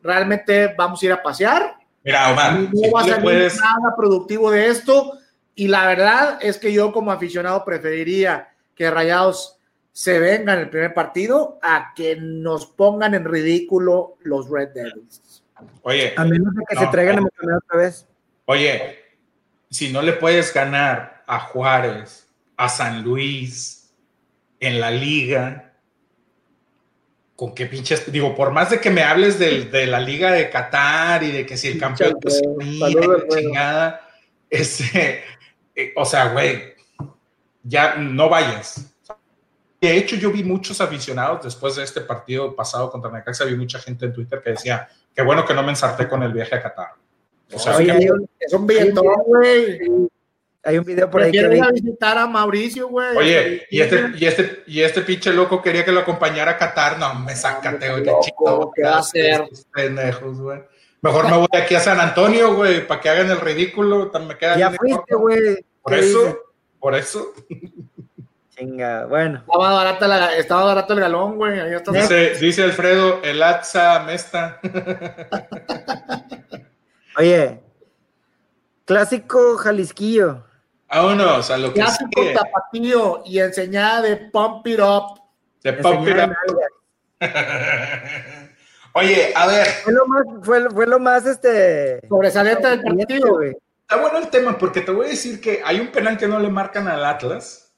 realmente 0.00 0.74
vamos 0.76 1.02
a 1.02 1.06
ir 1.06 1.12
a 1.12 1.22
pasear. 1.22 1.76
Mira, 2.04 2.30
Omar, 2.30 2.60
no 2.60 2.92
va 2.92 3.00
a 3.00 3.04
salir 3.04 3.52
nada 3.60 3.96
productivo 3.96 4.50
de 4.50 4.68
esto 4.68 5.12
y 5.58 5.66
la 5.66 5.88
verdad 5.88 6.38
es 6.40 6.56
que 6.56 6.72
yo 6.72 6.92
como 6.92 7.10
aficionado 7.10 7.64
preferiría 7.64 8.54
que 8.76 8.88
Rayados 8.88 9.58
se 9.90 10.20
vengan 10.20 10.58
en 10.58 10.64
el 10.66 10.70
primer 10.70 10.94
partido 10.94 11.58
a 11.60 11.94
que 11.96 12.14
nos 12.14 12.66
pongan 12.66 13.14
en 13.14 13.24
ridículo 13.24 14.18
los 14.22 14.48
Red 14.48 14.68
Devils. 14.68 15.42
Oye. 15.82 16.14
A 16.16 16.24
menos 16.24 16.54
de 16.54 16.62
que 16.64 16.76
se 16.76 16.86
traigan 16.86 17.18
a 17.18 17.22
otra 17.22 17.76
vez. 17.76 18.06
Oye, 18.44 19.00
si 19.68 19.92
no 19.92 20.00
le 20.00 20.12
puedes 20.12 20.54
ganar 20.54 21.24
a 21.26 21.40
Juárez, 21.40 22.28
a 22.56 22.68
San 22.68 23.02
Luis, 23.02 23.92
en 24.60 24.78
la 24.78 24.92
liga, 24.92 25.72
con 27.34 27.52
qué 27.52 27.66
pinches, 27.66 28.12
digo, 28.12 28.36
por 28.36 28.52
más 28.52 28.70
de 28.70 28.78
que 28.78 28.90
me 28.90 29.02
hables 29.02 29.40
de, 29.40 29.64
de 29.64 29.88
la 29.88 29.98
liga 29.98 30.30
de 30.30 30.50
Qatar 30.50 31.24
y 31.24 31.32
de 31.32 31.44
que 31.44 31.56
si 31.56 31.66
el 31.66 31.80
campeón 31.80 32.16
pues, 32.22 32.40
chingada, 33.28 34.08
ese, 34.48 35.24
eh, 35.78 35.92
o 35.94 36.04
sea, 36.04 36.32
güey, 36.32 36.74
ya 37.62 37.94
no 37.94 38.28
vayas. 38.28 38.92
De 39.80 39.96
hecho, 39.96 40.16
yo 40.16 40.32
vi 40.32 40.42
muchos 40.42 40.80
aficionados 40.80 41.44
después 41.44 41.76
de 41.76 41.84
este 41.84 42.00
partido 42.00 42.56
pasado 42.56 42.90
contra 42.90 43.12
Necaxa, 43.12 43.44
vi 43.44 43.54
mucha 43.54 43.78
gente 43.78 44.06
en 44.06 44.12
Twitter 44.12 44.42
que 44.42 44.50
decía, 44.50 44.88
qué 45.14 45.22
bueno 45.22 45.44
que 45.44 45.54
no 45.54 45.62
me 45.62 45.70
ensarté 45.70 46.08
con 46.08 46.20
el 46.24 46.32
viaje 46.32 46.56
a 46.56 46.62
Qatar. 46.62 46.94
O 47.52 47.58
sea, 47.60 47.76
Oye, 47.76 48.10
es 48.40 48.52
un 48.52 48.66
viento, 48.66 49.02
güey. 49.24 49.78
Hay 50.64 50.78
un 50.78 50.84
video 50.84 51.08
por 51.08 51.22
ahí 51.22 51.30
que 51.30 51.38
ir 51.38 51.62
a 51.62 51.70
visitar 51.70 52.18
a 52.18 52.26
Mauricio, 52.26 52.88
güey. 52.88 53.16
Oye, 53.16 53.66
y 53.70 53.80
este, 53.80 54.10
y 54.18 54.24
este, 54.26 54.62
y 54.66 54.80
este 54.80 55.02
pinche 55.02 55.32
loco 55.32 55.62
quería 55.62 55.84
que 55.84 55.92
lo 55.92 56.00
acompañara 56.00 56.50
a 56.50 56.58
Qatar. 56.58 56.98
No, 56.98 57.14
me 57.20 57.36
sácate, 57.36 57.88
güey, 57.88 58.02
qué 58.02 58.12
chido. 58.20 58.72
¿Qué 58.74 58.82
va 58.82 58.96
a 58.96 58.98
hacer? 58.98 59.48
Pendejos, 59.72 60.40
güey. 60.40 60.60
Mejor 61.00 61.30
me 61.30 61.36
voy 61.36 61.48
aquí 61.52 61.74
a 61.74 61.80
San 61.80 62.00
Antonio, 62.00 62.54
güey, 62.54 62.86
para 62.86 63.00
que 63.00 63.08
hagan 63.08 63.30
el 63.30 63.40
ridículo. 63.40 64.10
Me 64.26 64.36
queda 64.36 64.56
ya 64.56 64.70
fuiste, 64.72 65.14
güey. 65.14 65.64
Por 65.82 65.94
eso, 65.94 66.38
por 66.80 66.94
eso. 66.94 67.32
Chinga, 68.50 69.06
bueno. 69.06 69.38
Estaba 69.38 69.74
barato, 69.74 70.06
la, 70.08 70.36
estaba 70.36 70.64
barato 70.64 70.94
el 70.94 71.00
galón, 71.00 71.36
güey. 71.36 71.60
Dice, 71.92 72.34
dice, 72.40 72.64
Alfredo, 72.64 73.20
el 73.22 73.40
Atza 73.42 74.00
Mesta. 74.00 74.60
Oye, 77.16 77.60
clásico 78.84 79.56
Jalisquillo. 79.56 80.44
Vámonos 80.88 81.50
a 81.50 81.58
lo 81.58 81.72
que 81.72 81.80
Clásico 81.80 82.22
tapatío 82.34 83.22
y 83.24 83.38
enseñada 83.38 84.02
de 84.02 84.16
Pump 84.16 84.66
It 84.66 84.80
Up. 84.80 85.20
De 85.62 85.72
Pump 85.74 86.08
It 86.08 86.16
Up. 86.16 86.34
Oye, 88.98 89.32
a 89.34 89.46
ver. 89.46 89.66
Fue 89.84 89.92
lo 89.92 90.06
más, 90.06 90.24
fue, 90.42 90.70
fue 90.70 90.86
lo 90.86 90.98
más 90.98 91.24
este. 91.24 92.00
Sobresaliente 92.08 92.68
del 92.68 92.82
partido, 92.82 93.34
güey. 93.34 93.56
Está 93.82 94.02
bueno 94.02 94.18
el 94.18 94.28
tema 94.28 94.58
porque 94.58 94.80
te 94.80 94.90
voy 94.90 95.06
a 95.06 95.10
decir 95.10 95.40
que 95.40 95.62
hay 95.64 95.80
un 95.80 95.88
penal 95.88 96.18
que 96.18 96.26
no 96.26 96.38
le 96.40 96.50
marcan 96.50 96.88
al 96.88 97.04
Atlas, 97.04 97.72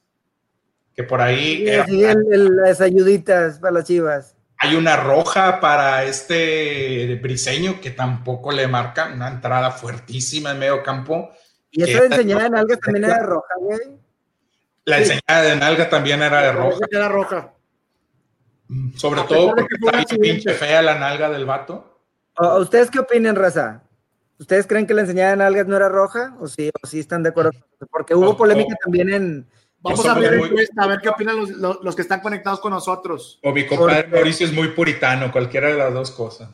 que 0.93 1.03
por 1.03 1.21
ahí... 1.21 1.65
Sí, 1.87 2.03
las 2.03 2.81
ayuditas 2.81 3.59
para 3.59 3.75
las 3.75 3.85
chivas. 3.85 4.35
Hay 4.57 4.75
una 4.75 4.97
roja 4.97 5.61
para 5.61 6.03
este 6.03 7.17
briseño 7.21 7.79
que 7.79 7.91
tampoco 7.91 8.51
le 8.51 8.67
marcan, 8.67 9.13
una 9.13 9.29
entrada 9.29 9.71
fuertísima 9.71 10.51
en 10.51 10.59
medio 10.59 10.83
campo. 10.83 11.31
Y 11.71 11.83
esa 11.83 12.03
enseñada 12.03 12.43
de 12.43 12.49
nalga 12.49 12.75
también 12.77 13.05
era 13.05 13.19
roja, 13.19 13.53
güey. 13.59 13.79
La 14.83 14.97
enseñada 14.97 15.41
de 15.43 15.55
nalga 15.55 15.89
también 15.89 16.21
era 16.21 16.41
de 16.41 16.51
roja. 16.51 16.85
Era 16.91 17.07
roja. 17.07 17.53
Sobre 18.95 19.21
todo 19.23 19.53
porque 19.55 19.75
está 19.79 20.15
pinche 20.17 20.53
fea 20.53 20.81
la 20.81 20.97
nalga 20.97 21.29
del 21.29 21.45
vato. 21.45 21.99
¿Ustedes 22.59 22.89
qué 22.89 22.99
opinan, 22.99 23.35
Raza? 23.35 23.83
¿Ustedes 24.39 24.65
creen 24.65 24.87
que 24.87 24.93
la 24.93 25.01
enseñada 25.01 25.33
en 25.33 25.41
algas 25.41 25.67
no 25.67 25.75
era 25.75 25.87
roja? 25.87 26.35
¿O 26.39 26.47
sí, 26.47 26.71
o 26.81 26.87
sí 26.87 26.99
están 26.99 27.21
de 27.21 27.29
acuerdo? 27.29 27.51
Porque 27.91 28.15
hubo 28.15 28.35
polémica 28.35 28.75
también 28.83 29.13
en. 29.13 29.47
Vamos 29.81 30.05
a 30.05 30.13
ver 30.15 30.39
a 30.77 30.87
ver 30.87 30.99
qué 30.99 31.09
opinan 31.09 31.37
los, 31.37 31.95
que 31.95 32.01
están 32.01 32.21
conectados 32.21 32.59
con 32.59 32.71
nosotros. 32.71 33.39
O 33.43 33.51
mi 33.51 33.67
compadre 33.67 34.07
Mauricio 34.07 34.47
es 34.47 34.53
muy 34.53 34.69
puritano, 34.69 35.31
cualquiera 35.31 35.69
de 35.69 35.77
las 35.77 35.93
dos 35.93 36.11
cosas. 36.11 36.49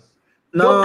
No, 0.52 0.82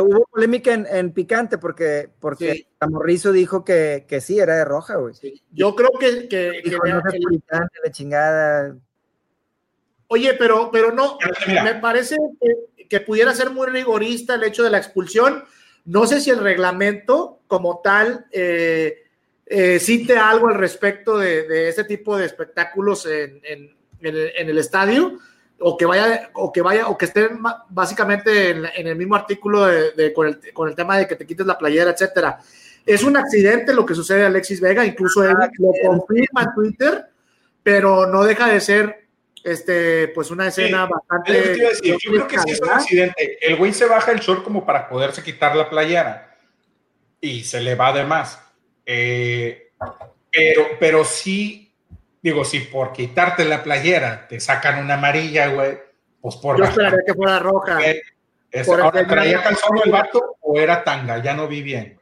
hubo 0.00 0.24
polémica 0.26 0.72
en, 0.72 1.12
picante 1.12 1.58
porque, 1.58 2.10
porque 2.20 2.68
Amorrizo 2.80 3.32
dijo 3.32 3.64
que, 3.64 4.06
que, 4.08 4.20
sí, 4.20 4.38
era 4.38 4.56
de 4.56 4.64
roja, 4.64 4.96
güey. 4.96 5.14
Yo 5.52 5.74
creo 5.74 5.90
que. 6.00 6.28
que, 6.28 6.62
puritano, 7.22 7.68
la 7.84 7.90
chingada. 7.92 8.76
Oye, 10.14 10.34
pero, 10.34 10.70
pero 10.72 10.92
no, 10.92 11.18
me 11.64 11.74
parece 11.74 12.16
que, 12.40 12.86
que 12.88 13.00
pudiera 13.00 13.34
ser 13.34 13.50
muy 13.50 13.66
rigorista 13.66 14.36
el 14.36 14.44
hecho 14.44 14.62
de 14.62 14.70
la 14.70 14.78
expulsión. 14.78 15.44
No 15.86 16.06
sé 16.06 16.20
si 16.20 16.30
el 16.30 16.38
reglamento 16.38 17.40
como 17.48 17.80
tal 17.82 18.26
eh, 18.30 19.02
eh, 19.46 19.78
cite 19.80 20.16
algo 20.16 20.48
al 20.48 20.54
respecto 20.54 21.18
de, 21.18 21.68
este 21.68 21.82
tipo 21.82 22.16
de 22.16 22.26
espectáculos 22.26 23.06
en, 23.06 23.40
en 23.42 23.76
el, 24.00 24.32
en 24.36 24.48
el 24.48 24.58
estadio 24.58 25.18
o 25.58 25.76
que 25.76 25.84
vaya 25.86 26.30
o 26.34 26.52
que 26.52 26.62
vaya 26.62 26.88
o 26.88 26.96
que 26.96 27.06
estén 27.06 27.40
básicamente 27.70 28.50
en, 28.50 28.64
en 28.66 28.86
el 28.86 28.96
mismo 28.96 29.16
artículo 29.16 29.66
de, 29.66 29.90
de- 29.92 30.12
con, 30.12 30.28
el, 30.28 30.40
con 30.52 30.68
el 30.68 30.74
tema 30.76 30.96
de 30.96 31.06
que 31.08 31.16
te 31.16 31.26
quites 31.26 31.46
la 31.46 31.58
playera, 31.58 31.90
etcétera. 31.90 32.38
Es 32.86 33.02
un 33.02 33.16
accidente 33.16 33.74
lo 33.74 33.84
que 33.84 33.94
sucede 33.94 34.24
a 34.24 34.26
Alexis 34.28 34.60
Vega, 34.60 34.84
incluso 34.84 35.24
él 35.24 35.34
lo 35.58 35.72
confirma 35.86 36.42
en 36.42 36.54
Twitter, 36.54 37.04
pero 37.62 38.06
no 38.06 38.24
deja 38.24 38.48
de 38.48 38.60
ser 38.60 39.03
este 39.44 40.08
pues 40.08 40.30
una 40.30 40.48
escena 40.48 40.84
Es 40.84 40.90
lo 40.90 40.96
bastante 40.96 41.32
que 41.32 41.48
te 41.50 41.58
iba 41.58 41.66
a 41.66 41.70
decir. 41.70 41.92
Yo 42.02 42.10
creo 42.10 42.26
que 42.28 42.38
sí 42.38 42.50
es 42.50 42.60
un 42.60 42.70
accidente. 42.70 43.38
El 43.46 43.56
güey 43.56 43.72
se 43.72 43.86
baja 43.86 44.10
el 44.12 44.20
short 44.20 44.42
como 44.42 44.64
para 44.66 44.88
poderse 44.88 45.22
quitar 45.22 45.54
la 45.54 45.68
playera 45.70 46.36
y 47.20 47.44
se 47.44 47.60
le 47.60 47.74
va 47.74 47.92
de 47.92 48.04
más. 48.04 48.40
Eh, 48.86 49.72
pero, 50.30 50.62
pero 50.80 51.04
sí, 51.04 51.72
digo, 52.22 52.44
si 52.44 52.60
por 52.60 52.92
quitarte 52.92 53.44
la 53.44 53.62
playera 53.62 54.26
te 54.26 54.40
sacan 54.40 54.82
una 54.82 54.94
amarilla, 54.94 55.48
güey, 55.48 55.78
pues 56.20 56.36
por 56.36 56.58
Yo 56.58 56.64
esperaría 56.64 57.00
que 57.06 57.14
fuera 57.14 57.38
roja. 57.38 57.78
Eh, 57.84 58.02
es- 58.50 58.66
Por 58.66 58.80
ahora, 58.80 59.06
¿traía 59.06 59.42
calzón 59.42 59.78
el 59.84 59.90
vato 59.90 60.36
o 60.40 60.58
era 60.58 60.82
tanga? 60.84 61.22
Ya 61.22 61.34
no 61.34 61.46
vi 61.48 61.62
bien. 61.62 61.98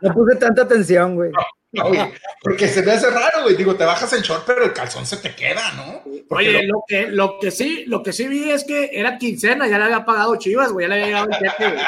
No 0.00 0.14
puse 0.14 0.36
tanta 0.36 0.62
atención, 0.62 1.14
güey. 1.14 1.30
No, 1.30 1.40
güey, 1.72 2.00
porque 2.42 2.66
se 2.68 2.82
me 2.82 2.92
hace 2.92 3.08
raro, 3.10 3.42
güey. 3.44 3.54
Digo, 3.56 3.74
te 3.76 3.84
bajas 3.84 4.12
el 4.12 4.22
short, 4.22 4.44
pero 4.46 4.64
el 4.64 4.72
calzón 4.72 5.06
se 5.06 5.18
te 5.18 5.34
queda, 5.34 5.72
¿no? 5.76 6.02
Porque 6.28 6.48
Oye, 6.48 6.62
lo- 6.66 6.74
lo 6.78 6.84
que, 6.86 7.06
lo 7.08 7.38
que 7.40 7.50
sí, 7.50 7.84
lo 7.86 8.02
que 8.02 8.12
sí 8.12 8.26
vi 8.28 8.50
es 8.50 8.64
que 8.64 8.90
era 8.92 9.18
quincena, 9.18 9.68
ya 9.68 9.78
le 9.78 9.84
había 9.84 10.04
pagado 10.04 10.36
Chivas, 10.36 10.72
güey, 10.72 10.88
ya 10.88 10.94
le 10.94 11.02
había 11.02 11.06
llegado 11.22 11.28
el 11.30 11.50
cheque, 11.50 11.70
güey. 11.70 11.84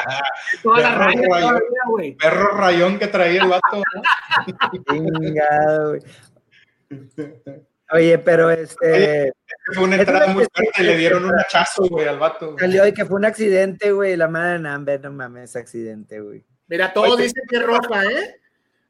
Toda 0.63 0.79
la 0.79 0.89
Perro 0.89 0.99
raya 1.05 1.21
rayón. 1.21 1.39
todavía, 1.39 1.79
güey. 1.89 2.15
perro 2.15 2.47
rayón 2.57 2.99
que 2.99 3.07
traía 3.07 3.41
el 3.43 3.49
vato. 3.49 3.83
Chingado, 4.89 5.89
güey. 5.89 6.01
Oye, 7.91 8.17
pero 8.19 8.49
este 8.49 9.33
Fue 9.73 9.83
una 9.83 9.97
entrada 9.97 10.27
muy 10.27 10.45
fuerte 10.53 10.81
y 10.81 10.83
le 10.83 10.97
dieron 10.97 11.25
un 11.25 11.37
hachazo, 11.39 11.83
güey, 11.87 12.07
al 12.07 12.17
vato. 12.19 12.47
güey. 12.53 12.59
salió 12.59 12.87
y 12.87 12.93
que 12.93 13.05
fue 13.05 13.17
un 13.17 13.25
accidente, 13.25 13.91
güey. 13.91 14.15
La 14.15 14.27
madre 14.27 14.53
de 14.53 14.59
Namber, 14.59 15.01
no 15.01 15.11
mames, 15.11 15.55
accidente, 15.55 16.19
güey. 16.19 16.43
Mira, 16.67 16.91
todos 16.93 17.11
Oye. 17.15 17.23
dicen 17.23 17.43
que 17.49 17.57
es 17.57 17.63
roja, 17.63 18.03
¿eh? 18.05 18.35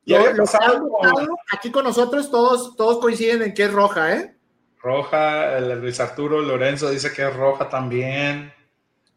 Ya 0.06 0.18
había 0.18 0.32
Lo- 0.32 0.38
lo 0.38 0.44
que 0.44 0.52
pasado 0.52 0.74
han 0.76 0.80
con 0.90 0.92
notado, 0.92 1.38
aquí 1.52 1.72
con 1.72 1.84
nosotros 1.86 2.30
todos, 2.32 2.76
todos 2.76 3.00
coinciden 3.00 3.42
en 3.42 3.54
que 3.54 3.64
es 3.64 3.74
roja, 3.74 4.14
¿eh? 4.16 4.36
Roja, 4.82 5.58
el 5.58 5.80
Luis 5.80 6.00
Arturo 6.00 6.42
Lorenzo 6.42 6.90
dice 6.90 7.12
que 7.14 7.26
es 7.28 7.36
roja 7.36 7.70
también. 7.70 8.52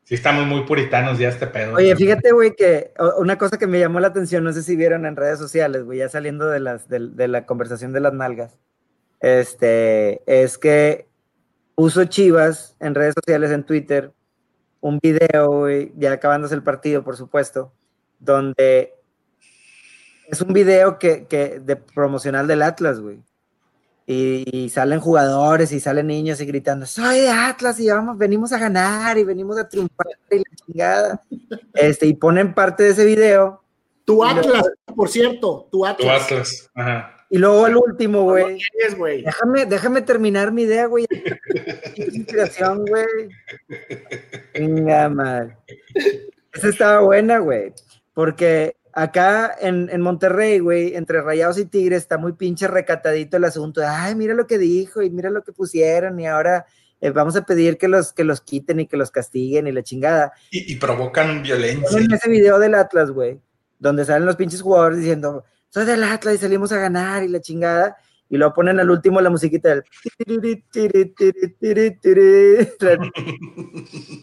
Sí, 0.05 0.14
estamos 0.14 0.47
muy 0.47 0.62
puritanos 0.62 1.18
ya 1.18 1.28
este 1.28 1.49
pedo. 1.49 1.74
Oye, 1.74 1.91
¿no? 1.91 1.97
fíjate, 1.97 2.30
güey, 2.30 2.55
que 2.55 2.93
una 3.18 3.37
cosa 3.37 3.59
que 3.59 3.66
me 3.66 3.80
llamó 3.80 3.99
la 3.99 4.07
atención, 4.07 4.45
no 4.45 4.53
sé 4.53 4.62
si 4.62 4.76
vieron 4.76 5.05
en 5.05 5.16
redes 5.16 5.41
sociales, 5.41 5.82
güey, 5.82 5.99
ya 5.99 6.09
saliendo 6.09 6.47
de, 6.49 6.61
las, 6.61 6.89
de, 6.89 7.01
de 7.09 7.26
la 7.26 7.45
conversación 7.45 7.93
de 7.93 7.99
las 7.99 8.12
nalgas, 8.12 8.57
este, 9.18 10.22
es 10.26 10.59
que 10.59 11.09
puso 11.74 12.05
Chivas 12.05 12.76
en 12.78 12.95
redes 12.95 13.14
sociales, 13.14 13.51
en 13.51 13.64
Twitter, 13.64 14.12
un 14.80 15.01
video, 15.03 15.49
güey, 15.49 15.93
ya 15.97 16.12
acabándose 16.12 16.55
el 16.55 16.62
partido, 16.62 17.03
por 17.03 17.16
supuesto, 17.16 17.72
donde 18.20 18.95
es 20.29 20.41
un 20.41 20.53
video 20.53 20.99
que, 20.99 21.27
que 21.27 21.61
de 21.61 21.77
promocional 21.77 22.47
del 22.47 22.62
Atlas, 22.62 23.01
güey. 23.01 23.20
Y, 24.09 24.45
y 24.66 24.68
salen 24.68 25.01
jugadores 25.01 25.72
y 25.72 25.81
salen 25.81 26.07
niños 26.07 26.41
y 26.41 26.47
gritando, 26.47 26.87
soy 26.87 27.20
de 27.20 27.29
Atlas 27.29 27.81
y 27.81 27.89
vamos, 27.91 28.16
venimos 28.16 28.53
a 28.53 28.59
ganar 28.59 29.18
y 29.18 29.24
venimos 29.24 29.59
a 29.59 29.68
triunfar 29.68 30.07
y 30.31 30.37
la 30.39 30.45
chingada. 30.55 31.24
Este, 31.74 32.07
y 32.07 32.14
ponen 32.14 32.55
parte 32.55 32.85
de 32.85 32.91
ese 32.91 33.05
video. 33.05 33.62
Tu 34.05 34.14
luego- 34.22 34.39
Atlas, 34.39 34.70
por 34.95 35.09
cierto, 35.09 35.68
tu 35.72 35.79
Tu 35.79 35.87
Atlas. 35.87 36.22
Atlas. 36.24 36.70
Ajá. 36.77 37.12
Y 37.29 37.39
luego 37.39 37.64
al 37.64 37.77
último, 37.77 38.22
güey. 38.22 38.45
¿Quién 38.45 38.87
es, 38.89 38.97
güey? 38.97 39.22
Déjame, 39.24 39.66
déjame 39.66 40.03
terminar 40.03 40.53
mi 40.53 40.62
idea, 40.62 40.87
güey. 40.87 41.05
Inspiración, 41.97 42.85
güey. 42.87 43.05
Venga, 44.55 45.09
madre. 45.09 45.57
Esa 46.55 46.68
estaba 46.68 47.01
buena, 47.01 47.39
güey. 47.39 47.72
Porque 48.14 48.77
acá 48.97 49.55
en, 49.61 49.91
en 49.93 50.01
Monterrey, 50.01 50.59
güey, 50.59 50.97
entre 50.97 51.21
Rayados 51.21 51.59
y 51.59 51.67
Tigres, 51.67 51.99
está 51.99 52.17
muy 52.17 52.33
pinche 52.33 52.67
recatadito 52.67 53.37
el 53.37 53.45
asunto. 53.45 53.83
Ay, 53.87 54.15
mira 54.15 54.33
lo 54.33 54.47
que 54.47 54.57
dijo 54.57 55.03
y 55.03 55.11
mira 55.11 55.29
lo 55.29 55.45
que 55.45 55.53
pusieron 55.53 56.19
y 56.19 56.27
ahora 56.27 56.65
eh, 57.03 57.11
vamos 57.11 57.37
a 57.37 57.45
pedir 57.45 57.77
que 57.77 57.89
los, 57.89 58.15
que 58.15 58.25
los 58.25 58.41
quiten 58.41 58.81
y 58.81 58.87
que 58.87 58.97
los 58.97 59.11
castiguen 59.11 59.67
y 59.67 59.73
la 59.73 59.83
chingada. 59.83 60.33
Y, 60.51 60.73
y 60.73 60.77
provocan 60.77 61.43
violencia. 61.43 61.99
En 61.99 62.11
ese 62.11 62.31
video 62.31 62.59
del 62.59 62.75
Atlas, 62.75 63.11
güey, 63.11 63.39
donde 63.79 64.07
salen 64.07 64.25
los 64.25 64.37
pinches 64.37 64.63
jugadores 64.63 64.99
diciendo, 64.99 65.45
soy 65.69 65.85
del 65.85 66.03
Atlas 66.03 66.37
y 66.37 66.39
salimos 66.39 66.73
a 66.73 66.79
ganar 66.79 67.23
y 67.23 67.29
la 67.29 67.43
chingada, 67.43 67.99
y 68.29 68.37
luego 68.37 68.55
ponen 68.55 68.81
al 68.81 68.91
último 68.91 69.20
la 69.20 69.31
musiquita 69.31 69.68
del... 69.68 69.85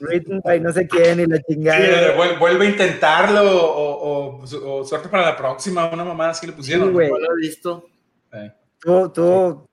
Written 0.02 0.42
by 0.44 0.60
no 0.60 0.72
sé 0.72 0.88
quién 0.88 1.20
y 1.22 1.26
la 1.26 1.38
Sí, 1.38 1.44
chingada. 1.50 2.16
vuel- 2.16 2.38
vuelve 2.40 2.68
a 2.68 2.70
intentarlo 2.70 3.42
o, 3.42 4.40
o- 4.42 4.80
o 4.80 4.84
suerte 4.86 5.10
para 5.10 5.26
la 5.26 5.38
próxima, 5.38 5.90
una 5.92 6.04
mamá 6.04 6.30
así 6.30 6.46
le 6.48 6.54
pusieron. 6.54 6.88
Sí, 6.90 6.94
güey. 6.94 7.10
No 7.12 7.18
lo 7.20 7.34
he 7.34 7.42
visto. 7.42 7.86
Eh. 8.34 8.52
Estuvo, 8.76 9.06
estuvo 9.08 9.70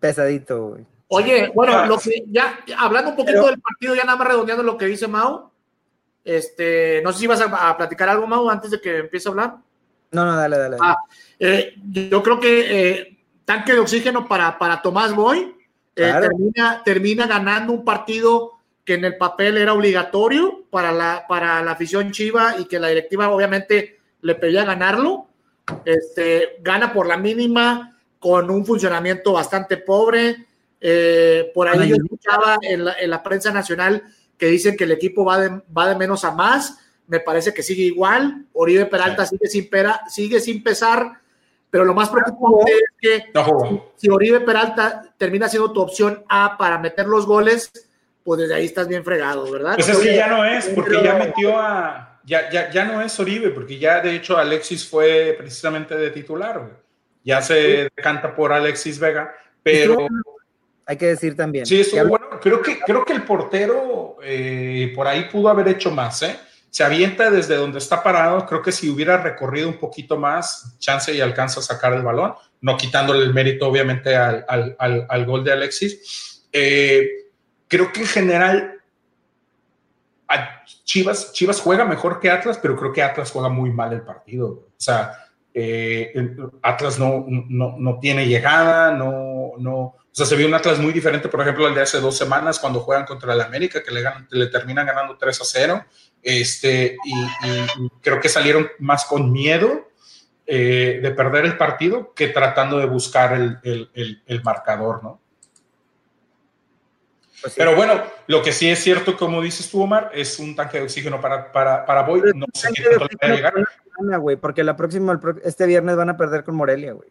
pesadito, 0.00 0.68
güey. 0.68 0.84
Oye, 1.08 1.50
bueno, 1.54 1.72
Ah, 1.78 1.86
lo 1.86 1.98
que 1.98 2.24
ya 2.28 2.58
hablando 2.78 3.10
un 3.10 3.16
poquito 3.16 3.38
Pero- 3.40 3.50
del 3.50 3.60
partido, 3.60 3.94
ya 3.94 4.04
nada 4.04 4.18
más 4.18 4.28
redondeando 4.28 4.62
lo 4.62 4.76
que 4.76 4.86
dice 4.86 5.06
Mau. 5.06 5.50
Este, 6.24 7.00
no 7.04 7.12
sé 7.12 7.20
si 7.20 7.26
vas 7.28 7.40
a, 7.40 7.68
a 7.70 7.76
platicar 7.76 8.08
algo, 8.08 8.26
Mau, 8.26 8.48
antes 8.50 8.70
de 8.72 8.80
que 8.80 8.98
empiece 8.98 9.28
a 9.28 9.30
hablar. 9.30 9.56
No, 10.10 10.24
no, 10.24 10.36
dale, 10.36 10.58
dale. 10.58 10.76
Ah, 10.80 10.96
Eh, 11.38 11.74
yo 12.10 12.22
creo 12.22 12.40
que 12.40 12.90
eh, 12.90 13.15
tanque 13.46 13.72
de 13.72 13.78
oxígeno 13.78 14.28
para, 14.28 14.58
para 14.58 14.82
Tomás 14.82 15.14
Boy 15.14 15.38
eh, 15.96 16.02
Claro. 16.02 16.28
termina, 16.28 16.82
termina 16.84 17.26
ganando 17.26 17.72
un 17.72 17.82
partido 17.82 18.52
que 18.84 18.94
en 18.94 19.06
el 19.06 19.16
papel 19.16 19.56
era 19.56 19.72
obligatorio 19.72 20.64
para 20.70 20.92
la, 20.92 21.24
para 21.26 21.62
la 21.62 21.70
afición 21.72 22.12
chiva 22.12 22.56
y 22.58 22.66
que 22.66 22.78
la 22.78 22.88
directiva 22.88 23.30
obviamente 23.30 23.98
le 24.20 24.34
pedía 24.34 24.64
ganarlo. 24.64 25.28
Este, 25.84 26.58
gana 26.60 26.92
por 26.92 27.06
la 27.06 27.16
mínima 27.16 27.96
con 28.18 28.50
un 28.50 28.64
funcionamiento 28.66 29.32
bastante 29.32 29.78
pobre. 29.78 30.46
Eh, 30.80 31.50
por 31.54 31.66
ahí 31.66 31.78
Ay, 31.80 31.88
yo 31.88 31.96
escuchaba 31.96 32.58
en 32.60 32.84
la, 32.84 32.92
en 33.00 33.10
la 33.10 33.22
prensa 33.22 33.50
nacional 33.50 34.02
que 34.36 34.46
dicen 34.46 34.76
que 34.76 34.84
el 34.84 34.92
equipo 34.92 35.24
va 35.24 35.40
de, 35.40 35.62
va 35.76 35.88
de 35.88 35.96
menos 35.96 36.24
a 36.24 36.32
más. 36.32 36.78
Me 37.08 37.20
parece 37.20 37.54
que 37.54 37.62
sigue 37.62 37.84
igual. 37.84 38.46
Oribe 38.52 38.86
Peralta 38.86 39.24
sigue, 39.26 39.46
sin 39.48 39.70
pera, 39.70 40.02
sigue 40.08 40.40
sin 40.40 40.62
pesar. 40.62 41.20
Pero 41.76 41.84
lo 41.84 41.92
más 41.92 42.08
preocupante 42.08 42.72
es 42.72 42.84
que 42.98 43.24
No 43.34 43.90
si 43.96 44.08
Oribe 44.08 44.40
Peralta 44.40 45.12
termina 45.18 45.46
siendo 45.46 45.70
tu 45.74 45.82
opción 45.82 46.24
A 46.26 46.56
para 46.56 46.78
meter 46.78 47.06
los 47.06 47.26
goles, 47.26 47.70
pues 48.24 48.40
desde 48.40 48.54
ahí 48.54 48.64
estás 48.64 48.88
bien 48.88 49.04
fregado, 49.04 49.50
¿verdad? 49.52 49.74
Pues 49.74 49.86
es 49.90 49.98
que 49.98 50.16
ya 50.16 50.26
no 50.28 50.42
es, 50.42 50.68
porque 50.68 51.02
ya 51.04 51.16
metió 51.16 51.58
a. 51.58 52.18
Ya, 52.24 52.48
ya, 52.48 52.70
ya 52.70 52.86
no 52.86 53.02
es 53.02 53.20
Oribe, 53.20 53.50
porque 53.50 53.78
ya 53.78 54.00
de 54.00 54.14
hecho 54.16 54.38
Alexis 54.38 54.88
fue 54.88 55.34
precisamente 55.36 55.94
de 55.94 56.08
titular, 56.08 56.60
güey. 56.60 56.72
Ya 57.22 57.42
se 57.42 57.90
decanta 57.94 58.34
por 58.34 58.54
Alexis 58.54 58.98
Vega, 58.98 59.34
pero 59.62 60.08
Hay 60.86 60.96
que 60.96 61.08
decir 61.08 61.36
también. 61.36 61.66
sí, 61.66 61.84
Ya- 61.92 62.04
bueno. 62.04 62.26
Creo 62.40 62.62
que, 62.62 62.78
creo 62.78 63.04
que 63.04 63.12
el 63.12 63.22
portero 63.22 64.16
eh, 64.22 64.94
por 64.96 65.06
ahí 65.06 65.28
pudo 65.30 65.50
haber 65.50 65.68
hecho 65.68 65.90
más, 65.90 66.22
¿eh? 66.22 66.38
Se 66.76 66.84
avienta 66.84 67.30
desde 67.30 67.56
donde 67.56 67.78
está 67.78 68.02
parado. 68.02 68.44
Creo 68.44 68.60
que 68.60 68.70
si 68.70 68.90
hubiera 68.90 69.16
recorrido 69.16 69.66
un 69.66 69.78
poquito 69.78 70.18
más, 70.18 70.76
chance 70.78 71.10
y 71.14 71.22
alcanza 71.22 71.60
a 71.60 71.62
sacar 71.62 71.94
el 71.94 72.02
balón, 72.02 72.34
no 72.60 72.76
quitándole 72.76 73.24
el 73.24 73.32
mérito, 73.32 73.66
obviamente, 73.66 74.14
al, 74.14 74.44
al- 74.46 75.06
al- 75.08 75.24
gol 75.24 75.42
de 75.42 75.52
Alexis. 75.52 76.44
Eh, 76.52 77.08
creo 77.66 77.90
que 77.90 78.00
en 78.02 78.06
general 78.06 78.72
Chivas, 80.84 81.32
Chivas 81.32 81.62
juega 81.62 81.86
mejor 81.86 82.20
que 82.20 82.30
Atlas, 82.30 82.58
pero 82.60 82.76
creo 82.76 82.92
que 82.92 83.02
Atlas 83.02 83.30
juega 83.30 83.48
muy 83.48 83.70
mal 83.70 83.94
el 83.94 84.02
partido. 84.02 84.46
O 84.48 84.74
sea, 84.76 85.12
eh, 85.54 86.12
Atlas 86.60 86.98
no, 86.98 87.24
no, 87.26 87.76
no 87.78 87.98
tiene 88.00 88.26
llegada, 88.26 88.90
no, 88.92 89.52
no, 89.58 89.74
o 89.76 89.96
sea, 90.12 90.26
se 90.26 90.36
vio 90.36 90.46
un 90.46 90.54
Atlas 90.54 90.78
muy 90.78 90.92
diferente, 90.92 91.28
por 91.28 91.40
ejemplo, 91.40 91.66
al 91.66 91.74
de 91.74 91.80
hace 91.80 92.00
dos 92.00 92.16
semanas 92.18 92.58
cuando 92.58 92.80
juegan 92.80 93.06
contra 93.06 93.32
el 93.32 93.40
América, 93.40 93.82
que 93.82 93.90
le, 93.92 94.02
ganan- 94.02 94.26
le 94.30 94.46
terminan 94.48 94.84
ganando 94.86 95.16
3 95.16 95.40
a 95.40 95.44
0. 95.44 95.84
Este, 96.28 96.96
y, 97.04 97.14
creo 98.02 98.20
que 98.20 98.28
salieron 98.28 98.68
más 98.80 99.04
con 99.04 99.30
miedo 99.30 99.88
eh, 100.44 100.98
de 101.00 101.10
perder 101.12 101.44
el 101.44 101.56
partido 101.56 102.12
que 102.14 102.26
tratando 102.28 102.78
de 102.78 102.86
buscar 102.86 103.32
el, 103.32 103.58
el- 103.62 103.90
el- 103.94 104.22
el 104.26 104.42
marcador, 104.42 105.04
¿no? 105.04 105.20
pues 107.40 107.52
sí. 107.52 107.58
Pero 107.58 107.76
bueno, 107.76 108.02
lo 108.26 108.42
que 108.42 108.52
sí 108.52 108.68
es 108.68 108.80
cierto, 108.82 109.16
como 109.16 109.40
dices 109.40 109.70
tú, 109.70 109.82
Omar, 109.82 110.10
es 110.14 110.38
un 110.40 110.56
tanque 110.56 110.78
de 110.78 110.84
oxígeno 110.84 111.20
para, 111.20 111.52
para, 111.52 111.84
para 111.86 112.02
Boy. 112.02 112.20
Pero 112.22 112.34
No 112.38 112.46
sé 112.52 112.70
qué 112.74 112.82
tanto 112.82 113.06
le 113.08 113.28
va 113.28 113.32
a 113.32 113.36
llegar. 113.36 113.54
semana, 113.96 114.16
güey, 114.16 114.36
porque 114.36 114.64
la 114.64 114.76
próxima, 114.76 115.12
el 115.12 115.20
pro- 115.20 115.36
este 115.44 115.64
viernes 115.66 115.94
van 115.96 116.10
a 116.10 116.16
perder 116.16 116.42
con 116.42 116.56
Morelia, 116.56 116.92
güey. 116.92 117.08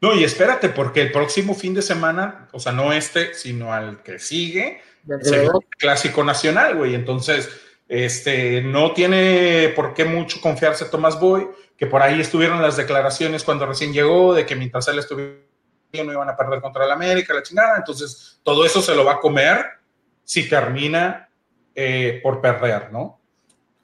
No, 0.00 0.14
y 0.14 0.22
espérate, 0.24 0.68
porque 0.68 1.02
el 1.02 1.10
próximo 1.12 1.54
fin 1.54 1.74
de 1.74 1.82
semana, 1.82 2.48
o 2.52 2.60
sea, 2.60 2.70
no 2.72 2.92
este, 2.92 3.34
sino 3.34 3.72
al 3.72 4.02
que 4.02 4.18
sigue, 4.20 4.80
se 5.20 5.44
el 5.44 5.50
clásico 5.78 6.22
nacional, 6.24 6.76
güey. 6.76 6.94
Entonces, 6.94 7.50
este, 7.90 8.62
no 8.62 8.92
tiene 8.92 9.72
por 9.74 9.94
qué 9.94 10.04
mucho 10.04 10.40
confiarse 10.40 10.84
Tomás 10.84 11.18
Boy, 11.18 11.48
que 11.76 11.88
por 11.88 12.00
ahí 12.00 12.20
estuvieron 12.20 12.62
las 12.62 12.76
declaraciones 12.76 13.42
cuando 13.42 13.66
recién 13.66 13.92
llegó, 13.92 14.32
de 14.32 14.46
que 14.46 14.54
mientras 14.54 14.86
él 14.86 15.00
estuviera 15.00 15.40
no 15.92 16.12
iban 16.12 16.28
a 16.28 16.36
perder 16.36 16.60
contra 16.60 16.84
el 16.84 16.92
América, 16.92 17.34
la 17.34 17.42
chingada. 17.42 17.76
Entonces, 17.78 18.38
todo 18.44 18.64
eso 18.64 18.80
se 18.80 18.94
lo 18.94 19.04
va 19.04 19.14
a 19.14 19.18
comer 19.18 19.66
si 20.22 20.48
termina 20.48 21.28
eh, 21.74 22.20
por 22.22 22.40
perder, 22.40 22.92
¿no? 22.92 23.18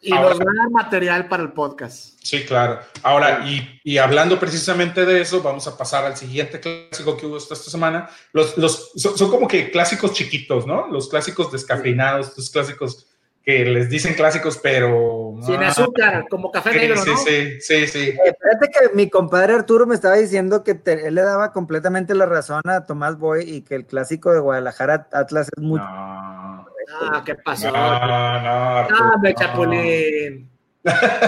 Y 0.01 0.11
nos 0.11 0.39
va 0.39 0.45
a 0.45 0.63
dar 0.63 0.71
material 0.71 1.27
para 1.27 1.43
el 1.43 1.53
podcast. 1.53 2.21
Sí, 2.23 2.45
claro. 2.45 2.79
Ahora, 3.03 3.45
y, 3.49 3.81
y, 3.83 3.99
hablando 3.99 4.39
precisamente 4.39 5.05
de 5.05 5.23
eso, 5.23 5.43
vamos 5.43 5.67
a 5.67 5.77
pasar 5.77 6.05
al 6.05 6.17
siguiente 6.17 6.61
clásico 6.61 7.17
que 7.17 7.27
hubo 7.27 7.39
esta, 7.39 7.57
semana. 7.57 8.09
Los, 8.33 8.57
los, 8.57 8.93
son, 8.95 9.29
como 9.29 9.49
que 9.49 9.73
clásicos 9.73 10.13
chiquitos, 10.13 10.65
¿no? 10.65 10.87
Los 10.87 11.09
clásicos 11.09 11.51
descafeinados, 11.51 12.37
los 12.37 12.51
clásicos 12.51 13.06
que 13.47 13.65
les 13.65 13.89
dicen 13.89 14.15
clásicos, 14.15 14.59
pero... 14.59 15.37
Sin 15.43 15.63
azúcar, 15.63 16.27
como 16.29 16.51
café 16.51 16.75
negro, 16.75 16.97
sí, 16.97 17.11
¿no? 17.11 17.17
Sí, 17.17 17.87
sí, 17.87 17.87
que 17.87 18.95
mi 18.95 19.09
compadre 19.09 19.55
Arturo 19.55 19.87
me 19.87 19.95
estaba 19.95 20.17
diciendo 20.17 20.65
que 20.65 20.81
él 20.85 21.15
le 21.15 21.23
daba 21.23 21.53
completamente 21.53 22.17
la 22.17 22.27
razón 22.27 22.63
a 22.65 22.87
Tomás 22.87 23.19
Boy 23.19 23.49
y 23.49 23.63
que 23.63 23.77
el 23.77 23.87
clásico 23.87 24.33
de 24.33 24.41
Guadalajara 24.41 25.07
Atlas 25.13 25.49
es 25.57 25.63
mucho... 25.63 25.85
No. 25.85 26.67
Ah, 27.01 27.23
¿qué 27.25 27.37
pasó? 27.37 27.71
No, 27.71 27.73
no, 27.73 28.79
Arturo, 28.79 28.99
No, 28.99 29.11
hombre, 29.15 29.33
no. 29.33 29.39
Chapulín. 29.39 30.51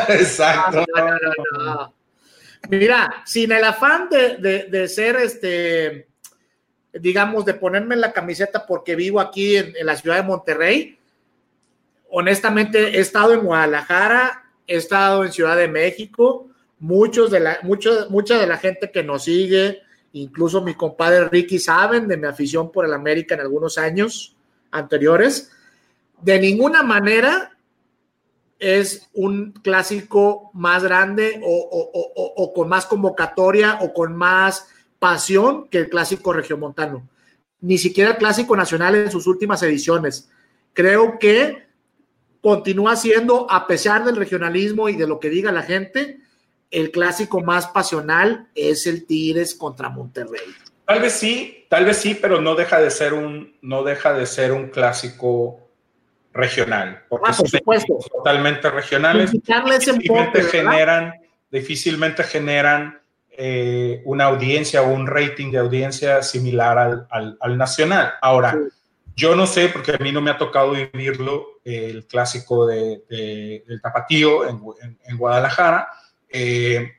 Exacto. 0.08 0.84
No, 0.96 1.04
no, 1.04 1.16
no, 1.52 1.64
no. 1.64 1.94
Mira, 2.68 3.22
sin 3.24 3.52
el 3.52 3.62
afán 3.62 4.08
de, 4.08 4.36
de, 4.38 4.64
de 4.64 4.88
ser 4.88 5.16
este, 5.16 6.08
digamos, 6.92 7.44
de 7.44 7.54
ponerme 7.54 7.94
la 7.94 8.12
camiseta 8.12 8.66
porque 8.66 8.96
vivo 8.96 9.20
aquí 9.20 9.56
en, 9.56 9.74
en, 9.76 9.86
la 9.86 9.96
ciudad 9.96 10.16
de 10.16 10.22
Monterrey, 10.22 10.97
honestamente 12.10 12.96
he 12.96 13.00
estado 13.00 13.32
en 13.34 13.44
Guadalajara, 13.44 14.44
he 14.66 14.76
estado 14.76 15.24
en 15.24 15.32
Ciudad 15.32 15.56
de 15.56 15.68
México, 15.68 16.48
muchos 16.78 17.30
de 17.30 17.40
la, 17.40 17.58
mucho, 17.62 18.08
mucha 18.10 18.38
de 18.38 18.46
la 18.46 18.56
gente 18.56 18.90
que 18.90 19.02
nos 19.02 19.24
sigue, 19.24 19.80
incluso 20.12 20.62
mi 20.62 20.74
compadre 20.74 21.28
Ricky 21.28 21.58
saben 21.58 22.08
de 22.08 22.16
mi 22.16 22.26
afición 22.26 22.70
por 22.70 22.84
el 22.84 22.94
América 22.94 23.34
en 23.34 23.40
algunos 23.40 23.78
años 23.78 24.36
anteriores. 24.70 25.50
De 26.20 26.38
ninguna 26.38 26.82
manera 26.82 27.56
es 28.58 29.08
un 29.14 29.52
clásico 29.52 30.50
más 30.52 30.82
grande 30.82 31.40
o, 31.44 31.50
o, 31.50 31.90
o, 31.94 32.34
o, 32.36 32.52
con 32.52 32.68
más 32.68 32.86
convocatoria 32.86 33.78
o 33.82 33.92
con 33.92 34.16
más 34.16 34.66
pasión 34.98 35.68
que 35.68 35.78
el 35.78 35.88
clásico 35.88 36.32
regiomontano. 36.32 37.08
Ni 37.60 37.78
siquiera 37.78 38.12
el 38.12 38.16
clásico 38.16 38.56
nacional 38.56 38.96
en 38.96 39.10
sus 39.10 39.26
últimas 39.26 39.62
ediciones. 39.62 40.28
Creo 40.72 41.18
que 41.18 41.67
continúa 42.48 42.96
siendo, 42.96 43.46
a 43.50 43.66
pesar 43.66 44.06
del 44.06 44.16
regionalismo 44.16 44.88
y 44.88 44.96
de 44.96 45.06
lo 45.06 45.20
que 45.20 45.28
diga 45.28 45.52
la 45.52 45.60
gente, 45.60 46.16
el 46.70 46.90
clásico 46.90 47.42
más 47.42 47.66
pasional 47.66 48.48
es 48.54 48.86
el 48.86 49.04
Tigres 49.04 49.54
contra 49.54 49.90
Monterrey. 49.90 50.40
Tal 50.86 51.02
vez 51.02 51.12
sí, 51.12 51.66
tal 51.68 51.84
vez 51.84 51.98
sí, 51.98 52.14
pero 52.14 52.40
no 52.40 52.54
deja 52.54 52.80
de 52.80 52.90
ser 52.90 53.12
un, 53.12 53.54
no 53.60 53.82
deja 53.82 54.14
de 54.14 54.24
ser 54.24 54.52
un 54.52 54.68
clásico 54.68 55.60
regional, 56.32 57.04
porque 57.10 57.30
ah, 57.30 57.34
por 57.36 57.50
supuesto. 57.50 57.98
totalmente 58.16 58.70
regionales, 58.70 59.30
difícilmente 59.30 60.42
generan, 60.44 61.12
difícilmente 61.50 62.22
generan 62.22 62.98
eh, 63.30 64.00
una 64.06 64.24
audiencia 64.24 64.80
o 64.80 64.88
un 64.88 65.06
rating 65.06 65.50
de 65.50 65.58
audiencia 65.58 66.22
similar 66.22 66.78
al, 66.78 67.06
al, 67.10 67.36
al 67.42 67.58
nacional. 67.58 68.14
Ahora, 68.22 68.52
sí. 68.52 68.58
yo 69.16 69.36
no 69.36 69.46
sé, 69.46 69.68
porque 69.68 69.92
a 69.92 69.98
mí 69.98 70.12
no 70.12 70.22
me 70.22 70.30
ha 70.30 70.38
tocado 70.38 70.70
vivirlo, 70.70 71.57
el 71.68 72.06
clásico 72.06 72.66
de, 72.66 73.04
de, 73.08 73.64
del 73.66 73.80
Tapatío 73.80 74.48
en, 74.48 74.60
en, 74.82 74.98
en 75.04 75.18
Guadalajara, 75.18 75.88
eh, 76.28 76.92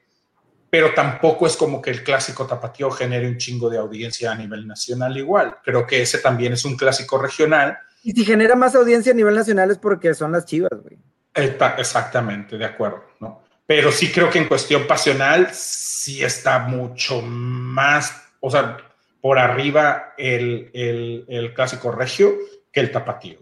pero 0.70 0.93
tampoco 0.93 1.47
es 1.47 1.57
como 1.57 1.82
que 1.82 1.89
el 1.89 2.03
clásico 2.03 2.45
tapatío 2.45 2.91
genere 2.91 3.28
un 3.28 3.38
chingo 3.38 3.70
de 3.70 3.80
audiencia 3.80 4.32
a 4.32 4.36
nivel 4.36 4.67
nacional 4.67 5.17
igual. 5.17 5.57
Creo 5.63 5.88
que 5.88 6.01
ese 6.01 6.20
también 6.20 6.53
es 6.53 6.63
un 6.63 6.78
clásico 6.78 7.17
regional. 7.17 7.78
Y 8.03 8.11
si 8.11 8.24
genera 8.24 8.55
más 8.55 8.76
audiencia 8.76 9.11
a 9.11 9.15
nivel 9.15 9.36
nacional 9.36 9.72
es 9.72 9.80
porque 9.80 10.13
son 10.13 10.32
las 10.32 10.45
chivas, 10.45 10.72
güey. 10.82 10.97
Exactamente, 11.34 12.57
de 12.57 12.65
acuerdo, 12.65 13.03
¿no? 13.20 13.43
Pero 13.65 13.91
sí 13.91 14.11
creo 14.11 14.30
que 14.30 14.39
en 14.39 14.47
cuestión 14.47 14.88
pasional 14.88 15.49
sí 15.53 16.24
está 16.24 16.59
mucho 16.59 17.22
más, 17.22 18.15
o 18.39 18.49
sea, 18.49 18.78
por 19.22 19.38
arriba 19.38 20.13
el, 20.17 20.72
el, 20.74 21.26
el 21.28 21.53
clásico 21.53 21.91
regio 21.91 22.36
que 22.72 22.80
el 22.80 22.91
tapatío. 22.91 23.39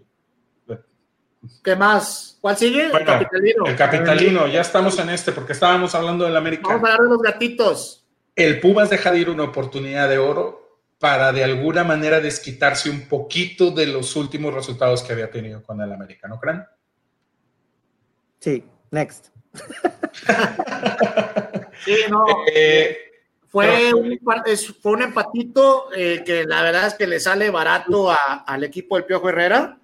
¿Qué 1.63 1.75
más? 1.75 2.37
¿Cuál 2.41 2.57
sigue? 2.57 2.89
Bueno, 2.89 2.99
el 2.99 3.05
capitalino. 3.05 3.65
El 3.65 3.75
capitalino, 3.75 4.47
ya 4.47 4.61
estamos 4.61 4.97
en 4.99 5.09
este, 5.09 5.31
porque 5.31 5.53
estábamos 5.53 5.93
hablando 5.95 6.25
del 6.25 6.35
América. 6.35 6.63
Vamos 6.67 6.89
a 6.89 6.93
hablar 6.93 7.07
de 7.07 7.09
los 7.09 7.21
gatitos. 7.21 8.05
El 8.35 8.59
Pumas 8.59 8.89
deja 8.89 9.11
de 9.11 9.19
ir 9.19 9.29
una 9.29 9.43
oportunidad 9.43 10.09
de 10.09 10.17
oro 10.17 10.67
para 10.99 11.31
de 11.31 11.43
alguna 11.43 11.83
manera 11.83 12.19
desquitarse 12.19 12.89
un 12.89 13.07
poquito 13.07 13.71
de 13.71 13.87
los 13.87 14.15
últimos 14.15 14.53
resultados 14.53 15.03
que 15.03 15.13
había 15.13 15.29
tenido 15.29 15.61
con 15.63 15.79
el 15.81 15.91
América, 15.91 16.27
¿no 16.27 16.39
creen? 16.39 16.63
Sí, 18.39 18.63
next. 18.91 19.27
sí, 21.85 21.95
no. 22.09 22.25
Eh, 22.53 22.97
fue, 23.47 23.93
un, 23.93 24.19
fue 24.81 24.91
un 24.91 25.01
empatito 25.03 25.89
eh, 25.95 26.23
que 26.25 26.43
la 26.45 26.61
verdad 26.61 26.87
es 26.87 26.93
que 26.95 27.07
le 27.07 27.19
sale 27.19 27.49
barato 27.49 28.11
a, 28.11 28.43
al 28.45 28.63
equipo 28.63 28.95
del 28.95 29.05
Piojo 29.05 29.29
Herrera. 29.29 29.79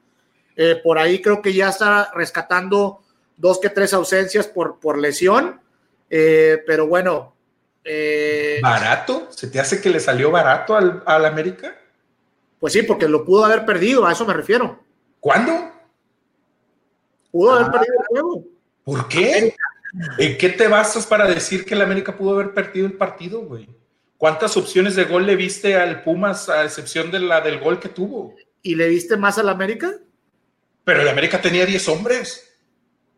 Eh, 0.55 0.79
por 0.83 0.97
ahí 0.97 1.21
creo 1.21 1.41
que 1.41 1.53
ya 1.53 1.69
está 1.69 2.11
rescatando 2.13 3.01
dos 3.37 3.59
que 3.59 3.69
tres 3.69 3.93
ausencias 3.93 4.47
por, 4.47 4.79
por 4.79 4.97
lesión. 4.97 5.61
Eh, 6.09 6.61
pero 6.65 6.87
bueno. 6.87 7.35
Eh, 7.83 8.59
¿Barato? 8.61 9.27
¿Se 9.31 9.47
te 9.47 9.59
hace 9.59 9.81
que 9.81 9.89
le 9.89 9.99
salió 9.99 10.31
barato 10.31 10.75
al, 10.75 11.03
al, 11.05 11.25
América? 11.25 11.75
Pues 12.59 12.73
sí, 12.73 12.83
porque 12.83 13.07
lo 13.07 13.25
pudo 13.25 13.43
haber 13.43 13.65
perdido, 13.65 14.05
a 14.05 14.13
eso 14.13 14.25
me 14.25 14.33
refiero. 14.33 14.79
¿Cuándo? 15.19 15.71
Pudo 17.31 17.51
ah, 17.51 17.55
haber 17.57 17.71
perdido 17.71 17.93
el 17.99 18.05
juego. 18.07 18.45
¿Por 18.83 19.07
qué? 19.09 19.31
América. 19.31 19.57
¿En 20.17 20.37
qué 20.37 20.49
te 20.49 20.67
basas 20.67 21.05
para 21.05 21.27
decir 21.27 21.65
que 21.65 21.75
el 21.75 21.81
América 21.81 22.15
pudo 22.17 22.33
haber 22.33 22.53
perdido 22.53 22.87
el 22.87 22.93
partido, 22.93 23.41
güey? 23.41 23.69
¿Cuántas 24.17 24.55
opciones 24.57 24.95
de 24.95 25.03
gol 25.03 25.25
le 25.25 25.35
viste 25.35 25.75
al 25.75 26.01
Pumas 26.01 26.49
a 26.49 26.63
excepción 26.63 27.11
de 27.11 27.19
la 27.19 27.41
del 27.41 27.59
gol 27.59 27.79
que 27.79 27.89
tuvo? 27.89 28.35
¿Y 28.61 28.75
le 28.75 28.87
viste 28.87 29.17
más 29.17 29.37
al 29.37 29.49
América? 29.49 29.91
Pero 30.83 31.01
el 31.01 31.07
América 31.07 31.41
tenía 31.41 31.65
10 31.65 31.89
hombres. 31.89 32.55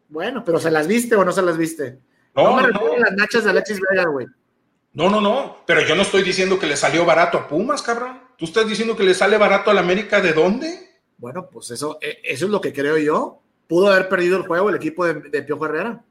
Bueno, 0.09 0.43
pero 0.45 0.59
¿se 0.59 0.71
las 0.71 0.87
viste 0.87 1.15
o 1.15 1.25
no 1.25 1.31
se 1.31 1.41
las 1.41 1.57
viste? 1.57 1.99
No, 2.35 2.55
no 2.55 2.55
me 2.55 2.71
no. 2.71 2.97
las 2.97 3.13
nachas 3.13 3.43
de 3.43 3.49
Alexis 3.49 3.79
Vega, 3.89 4.05
güey. 4.05 4.27
No, 4.93 5.09
no, 5.09 5.19
no. 5.19 5.63
Pero 5.65 5.81
yo 5.81 5.95
no 5.95 6.03
estoy 6.03 6.23
diciendo 6.23 6.59
que 6.59 6.67
le 6.67 6.77
salió 6.77 7.05
barato 7.05 7.37
a 7.37 7.47
Pumas, 7.47 7.81
cabrón. 7.81 8.21
¿Tú 8.37 8.45
estás 8.45 8.67
diciendo 8.67 8.95
que 8.95 9.03
le 9.03 9.13
sale 9.13 9.37
barato 9.37 9.71
al 9.71 9.77
América 9.77 10.21
de 10.21 10.33
dónde? 10.33 10.89
Bueno, 11.17 11.49
pues 11.49 11.71
eso, 11.71 11.97
eso 12.01 12.45
es 12.45 12.51
lo 12.51 12.61
que 12.61 12.73
creo 12.73 12.97
yo. 12.97 13.41
Pudo 13.67 13.91
haber 13.91 14.09
perdido 14.09 14.37
el 14.37 14.43
juego 14.47 14.69
el 14.69 14.75
equipo 14.75 15.05
de, 15.05 15.15
de 15.15 15.41
Piojo 15.41 15.65
Herrera. 15.65 16.03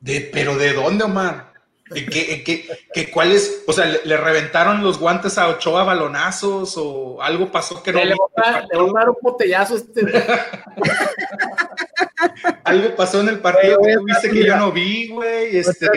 De, 0.00 0.30
¿Pero 0.32 0.56
de 0.56 0.72
dónde, 0.72 1.04
Omar? 1.04 1.49
¿Qué, 1.92 2.06
qué, 2.06 2.44
qué, 2.44 2.68
qué, 2.92 3.10
cuál 3.10 3.32
es? 3.32 3.64
O 3.66 3.72
sea, 3.72 3.86
¿le, 3.86 4.00
¿le, 4.04 4.16
reventaron 4.16 4.82
los 4.82 4.98
guantes 4.98 5.36
a 5.38 5.48
Ochoa 5.48 5.82
balonazos 5.82 6.74
o 6.76 7.20
algo 7.20 7.50
pasó 7.50 7.82
que 7.82 7.92
no? 7.92 7.98
Le, 7.98 8.06
le 8.06 8.14
voy 8.14 8.90
a 8.90 9.00
dar 9.00 9.10
un 9.10 9.16
botellazo 9.20 9.76
este. 9.76 10.02
algo 12.64 12.94
pasó 12.94 13.20
en 13.20 13.30
el 13.30 13.40
partido 13.40 13.80
que 13.80 13.96
viste 14.04 14.30
que 14.30 14.44
yo 14.44 14.56
no 14.56 14.70
vi, 14.70 15.08
güey. 15.08 15.56
Este... 15.56 15.88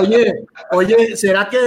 oye, 0.00 0.46
oye, 0.72 1.16
¿será 1.16 1.50
que, 1.50 1.58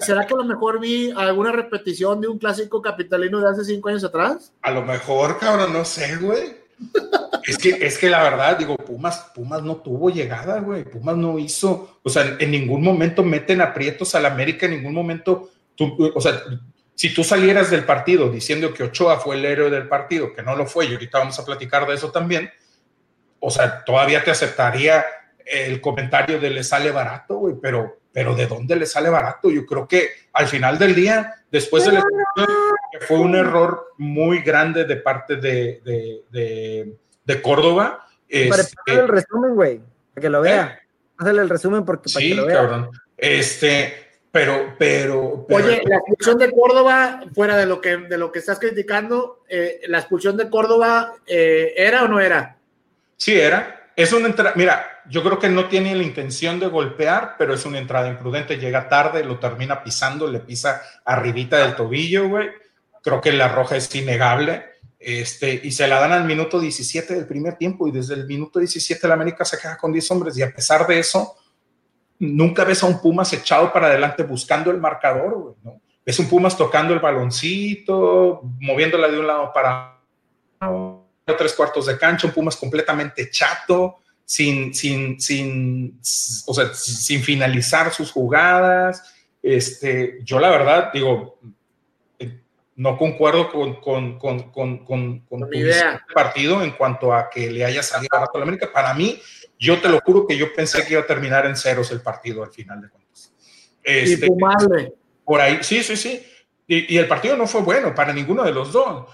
¿será 0.00 0.26
que 0.26 0.34
a 0.34 0.36
lo 0.36 0.44
mejor 0.44 0.78
vi 0.78 1.12
alguna 1.16 1.50
repetición 1.50 2.20
de 2.20 2.28
un 2.28 2.38
clásico 2.38 2.80
capitalino 2.80 3.40
de 3.40 3.50
hace 3.50 3.64
cinco 3.64 3.88
años 3.88 4.04
atrás? 4.04 4.52
A 4.62 4.70
lo 4.70 4.82
mejor, 4.82 5.38
cabrón, 5.38 5.72
no 5.72 5.84
sé, 5.84 6.16
güey. 6.18 6.59
Es 7.46 7.58
que, 7.58 7.70
es 7.80 7.98
que 7.98 8.10
la 8.10 8.22
verdad, 8.22 8.58
digo, 8.58 8.76
Pumas, 8.76 9.30
Pumas 9.34 9.62
no 9.62 9.76
tuvo 9.76 10.10
llegada, 10.10 10.60
güey. 10.60 10.84
Pumas 10.84 11.16
no 11.16 11.38
hizo, 11.38 12.00
o 12.02 12.08
sea, 12.08 12.36
en 12.38 12.50
ningún 12.50 12.82
momento 12.82 13.22
meten 13.22 13.60
aprietos 13.60 14.14
al 14.14 14.26
América, 14.26 14.66
en 14.66 14.72
ningún 14.72 14.94
momento, 14.94 15.50
tú, 15.74 16.12
o 16.14 16.20
sea, 16.20 16.42
si 16.94 17.14
tú 17.14 17.24
salieras 17.24 17.70
del 17.70 17.84
partido 17.84 18.30
diciendo 18.30 18.74
que 18.74 18.84
Ochoa 18.84 19.18
fue 19.18 19.36
el 19.36 19.44
héroe 19.44 19.70
del 19.70 19.88
partido, 19.88 20.34
que 20.34 20.42
no 20.42 20.54
lo 20.54 20.66
fue, 20.66 20.86
y 20.86 20.92
ahorita 20.92 21.18
vamos 21.18 21.38
a 21.38 21.44
platicar 21.44 21.86
de 21.86 21.94
eso 21.94 22.10
también, 22.10 22.50
o 23.40 23.50
sea, 23.50 23.84
todavía 23.84 24.22
te 24.22 24.30
aceptaría 24.30 25.04
el 25.46 25.80
comentario 25.80 26.38
de 26.38 26.50
le 26.50 26.62
sale 26.62 26.90
barato, 26.90 27.36
güey, 27.36 27.54
pero, 27.60 28.00
pero 28.12 28.34
¿de 28.34 28.46
dónde 28.46 28.76
le 28.76 28.86
sale 28.86 29.08
barato? 29.08 29.50
Yo 29.50 29.66
creo 29.66 29.88
que 29.88 30.10
al 30.32 30.46
final 30.46 30.78
del 30.78 30.94
día, 30.94 31.34
después 31.50 31.84
de 31.84 31.92
la 31.92 32.00
que 32.02 32.44
fue 33.06 33.18
un 33.18 33.34
error 33.34 33.92
muy 33.98 34.42
grande 34.42 34.84
de 34.84 34.96
parte 34.96 35.36
de, 35.36 35.80
de, 35.84 36.22
de, 36.30 36.94
de 37.24 37.42
Córdoba. 37.42 38.06
Para 38.48 38.62
este, 38.62 38.74
el 38.86 39.08
resumen, 39.08 39.54
güey, 39.54 39.80
para 40.14 40.22
que 40.22 40.30
lo 40.30 40.40
vea. 40.40 40.80
¿eh? 40.80 40.88
Hazle 41.18 41.42
el 41.42 41.48
resumen 41.48 41.84
porque 41.84 42.10
para 42.12 42.22
sí, 42.22 42.30
que 42.30 42.34
lo 42.36 42.46
vea. 42.46 42.56
Cabrón. 42.56 42.90
Este, 43.16 44.10
pero, 44.32 44.74
pero, 44.78 45.44
pero, 45.48 45.64
Oye, 45.64 45.82
la 45.84 45.96
expulsión 45.96 46.38
de 46.38 46.52
Córdoba, 46.52 47.24
fuera 47.34 47.56
de 47.56 47.66
lo 47.66 47.80
que, 47.80 47.96
de 47.96 48.16
lo 48.16 48.30
que 48.30 48.38
estás 48.38 48.58
criticando, 48.58 49.44
eh, 49.48 49.80
¿la 49.88 49.98
expulsión 49.98 50.36
de 50.36 50.48
Córdoba 50.48 51.14
eh, 51.26 51.74
era 51.76 52.04
o 52.04 52.08
no 52.08 52.20
era? 52.20 52.56
Sí, 53.16 53.38
era. 53.38 53.90
Es 53.96 54.12
una 54.12 54.28
entrada. 54.28 54.52
Mira, 54.54 55.02
yo 55.08 55.22
creo 55.22 55.38
que 55.38 55.48
no 55.48 55.68
tiene 55.68 55.94
la 55.94 56.04
intención 56.04 56.60
de 56.60 56.68
golpear, 56.68 57.34
pero 57.36 57.52
es 57.52 57.66
una 57.66 57.78
entrada 57.78 58.08
imprudente, 58.08 58.56
llega 58.56 58.88
tarde, 58.88 59.24
lo 59.24 59.38
termina 59.38 59.82
pisando, 59.82 60.28
le 60.28 60.38
pisa 60.38 60.80
arribita 61.04 61.58
del 61.58 61.74
tobillo, 61.74 62.28
güey. 62.28 62.48
Creo 63.02 63.20
que 63.20 63.32
la 63.32 63.48
roja 63.48 63.76
es 63.76 63.94
innegable. 63.94 64.64
Este, 64.98 65.60
y 65.64 65.72
se 65.72 65.88
la 65.88 65.98
dan 65.98 66.12
al 66.12 66.24
minuto 66.24 66.60
17 66.60 67.14
del 67.14 67.26
primer 67.26 67.56
tiempo 67.56 67.88
y 67.88 67.90
desde 67.90 68.12
el 68.12 68.26
minuto 68.26 68.58
17 68.58 69.08
la 69.08 69.14
América 69.14 69.46
se 69.46 69.56
queda 69.58 69.78
con 69.78 69.92
10 69.92 70.10
hombres 70.10 70.36
y 70.36 70.42
a 70.42 70.52
pesar 70.52 70.86
de 70.86 70.98
eso, 70.98 71.36
nunca 72.18 72.64
ves 72.64 72.82
a 72.82 72.86
un 72.86 73.00
Pumas 73.00 73.32
echado 73.32 73.72
para 73.72 73.86
adelante 73.86 74.22
buscando 74.24 74.70
el 74.70 74.78
marcador, 74.78 75.38
güey, 75.38 75.54
¿no? 75.64 75.80
Ves 76.04 76.18
un 76.18 76.28
Pumas 76.28 76.56
tocando 76.56 76.92
el 76.92 77.00
baloncito, 77.00 78.42
moviéndola 78.60 79.08
de 79.08 79.18
un 79.18 79.26
lado 79.26 79.50
para 79.54 79.98
tres 81.38 81.54
cuartos 81.54 81.86
de 81.86 81.98
cancha, 81.98 82.26
un 82.26 82.34
Pumas 82.34 82.56
completamente 82.56 83.30
chato, 83.30 84.00
sin, 84.24 84.74
sin, 84.74 85.20
sin, 85.20 85.98
o 86.46 86.54
sea, 86.54 86.72
sin 86.74 87.22
finalizar 87.22 87.92
sus 87.92 88.12
jugadas. 88.12 89.02
Este, 89.42 90.20
yo 90.24 90.38
la 90.38 90.50
verdad 90.50 90.92
digo, 90.92 91.38
no 92.76 92.96
concuerdo 92.96 93.50
con, 93.50 93.80
con, 93.80 94.18
con, 94.18 94.50
con, 94.50 94.84
con, 94.84 95.20
con 95.20 95.40
tu 95.40 96.14
partido 96.14 96.62
en 96.62 96.70
cuanto 96.72 97.12
a 97.12 97.28
que 97.28 97.50
le 97.50 97.64
haya 97.64 97.82
salido 97.82 98.16
a 98.16 98.20
la 98.20 98.42
América. 98.42 98.70
Para 98.72 98.94
mí, 98.94 99.20
yo 99.58 99.80
te 99.80 99.88
lo 99.88 100.00
juro 100.00 100.26
que 100.26 100.36
yo 100.36 100.52
pensé 100.54 100.84
que 100.84 100.94
iba 100.94 101.02
a 101.02 101.06
terminar 101.06 101.46
en 101.46 101.56
ceros 101.56 101.90
el 101.90 102.00
partido 102.00 102.42
al 102.42 102.50
final 102.50 102.80
de 102.80 102.88
cuentas. 102.88 103.34
Este, 103.82 104.26
y 104.26 104.30
madre. 104.30 104.94
Por 105.24 105.40
ahí, 105.40 105.58
sí, 105.62 105.82
sí, 105.82 105.96
sí. 105.96 106.26
Y, 106.66 106.94
y, 106.94 106.98
el 106.98 107.08
partido 107.08 107.36
no 107.36 107.46
fue 107.46 107.62
bueno 107.62 107.94
para 107.94 108.12
ninguno 108.12 108.44
de 108.44 108.52
los 108.52 108.72
dos. 108.72 109.06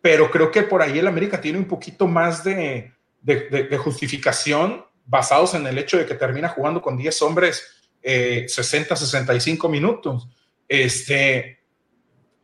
Pero 0.00 0.30
creo 0.30 0.50
que 0.50 0.62
por 0.62 0.82
ahí 0.82 0.98
el 0.98 1.06
América 1.06 1.40
tiene 1.40 1.58
un 1.58 1.66
poquito 1.66 2.06
más 2.06 2.44
de, 2.44 2.92
de, 3.20 3.48
de, 3.48 3.78
justificación 3.78 4.84
basados 5.04 5.54
en 5.54 5.66
el 5.66 5.78
hecho 5.78 5.98
de 5.98 6.06
que 6.06 6.14
termina 6.14 6.48
jugando 6.48 6.80
con 6.80 6.96
10 6.96 7.22
hombres 7.22 7.90
eh, 8.02 8.46
60, 8.48 8.96
65 8.96 9.68
minutos. 9.68 10.28
Este, 10.68 11.59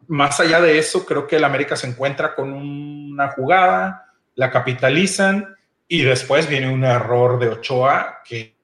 más 0.09 0.41
allá 0.41 0.61
de 0.61 0.79
eso, 0.79 1.05
creo 1.05 1.27
que 1.27 1.37
el 1.37 1.45
América 1.45 1.77
se 1.77 1.87
encuentra 1.87 2.35
con 2.35 2.53
una 2.53 3.29
jugada, 3.33 4.13
la 4.35 4.51
capitalizan 4.51 5.57
y 5.89 6.03
después 6.03 6.49
viene 6.49 6.73
un 6.73 6.85
error 6.85 7.39
de 7.39 7.49
Ochoa 7.49 8.23
que, 8.25 8.55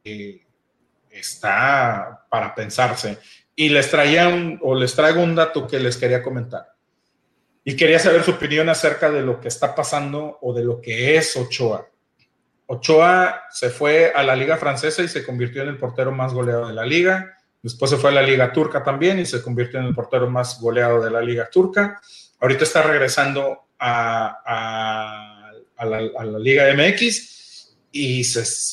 está 1.10 2.26
para 2.28 2.54
pensarse. 2.54 3.18
Y 3.54 3.68
les 3.68 3.90
traía 3.90 4.58
o 4.62 4.74
les 4.74 4.94
traigo 4.94 5.22
un 5.22 5.34
dato 5.34 5.68
que 5.68 5.78
les 5.78 5.96
quería 5.96 6.22
comentar. 6.22 6.74
Y 7.64 7.76
quería 7.76 7.98
saber 7.98 8.24
su 8.24 8.32
opinión 8.32 8.68
acerca 8.68 9.10
de 9.10 9.20
lo 9.20 9.38
que 9.38 9.48
está 9.48 9.74
pasando 9.74 10.38
o 10.40 10.52
de 10.52 10.64
lo 10.64 10.80
que 10.80 11.16
es 11.16 11.36
Ochoa. 11.36 11.86
Ochoa 12.66 13.42
se 13.50 13.68
fue 13.68 14.10
a 14.12 14.22
la 14.22 14.34
liga 14.34 14.56
francesa 14.56 15.02
y 15.02 15.08
se 15.08 15.24
convirtió 15.24 15.62
en 15.62 15.68
el 15.68 15.78
portero 15.78 16.10
más 16.10 16.32
goleado 16.32 16.66
de 16.66 16.74
la 16.74 16.86
liga 16.86 17.36
Después 17.62 17.92
se 17.92 17.96
fue 17.96 18.10
a 18.10 18.14
la 18.14 18.22
Liga 18.22 18.52
Turca 18.52 18.82
también 18.82 19.20
y 19.20 19.26
se 19.26 19.40
convirtió 19.40 19.78
en 19.78 19.86
el 19.86 19.94
portero 19.94 20.28
más 20.28 20.60
goleado 20.60 21.00
de 21.00 21.10
la 21.10 21.20
Liga 21.20 21.48
Turca. 21.48 22.00
Ahorita 22.40 22.64
está 22.64 22.82
regresando 22.82 23.66
a, 23.78 25.52
la, 25.78 26.38
Liga 26.40 26.64
MX 26.74 27.76
y 27.92 28.22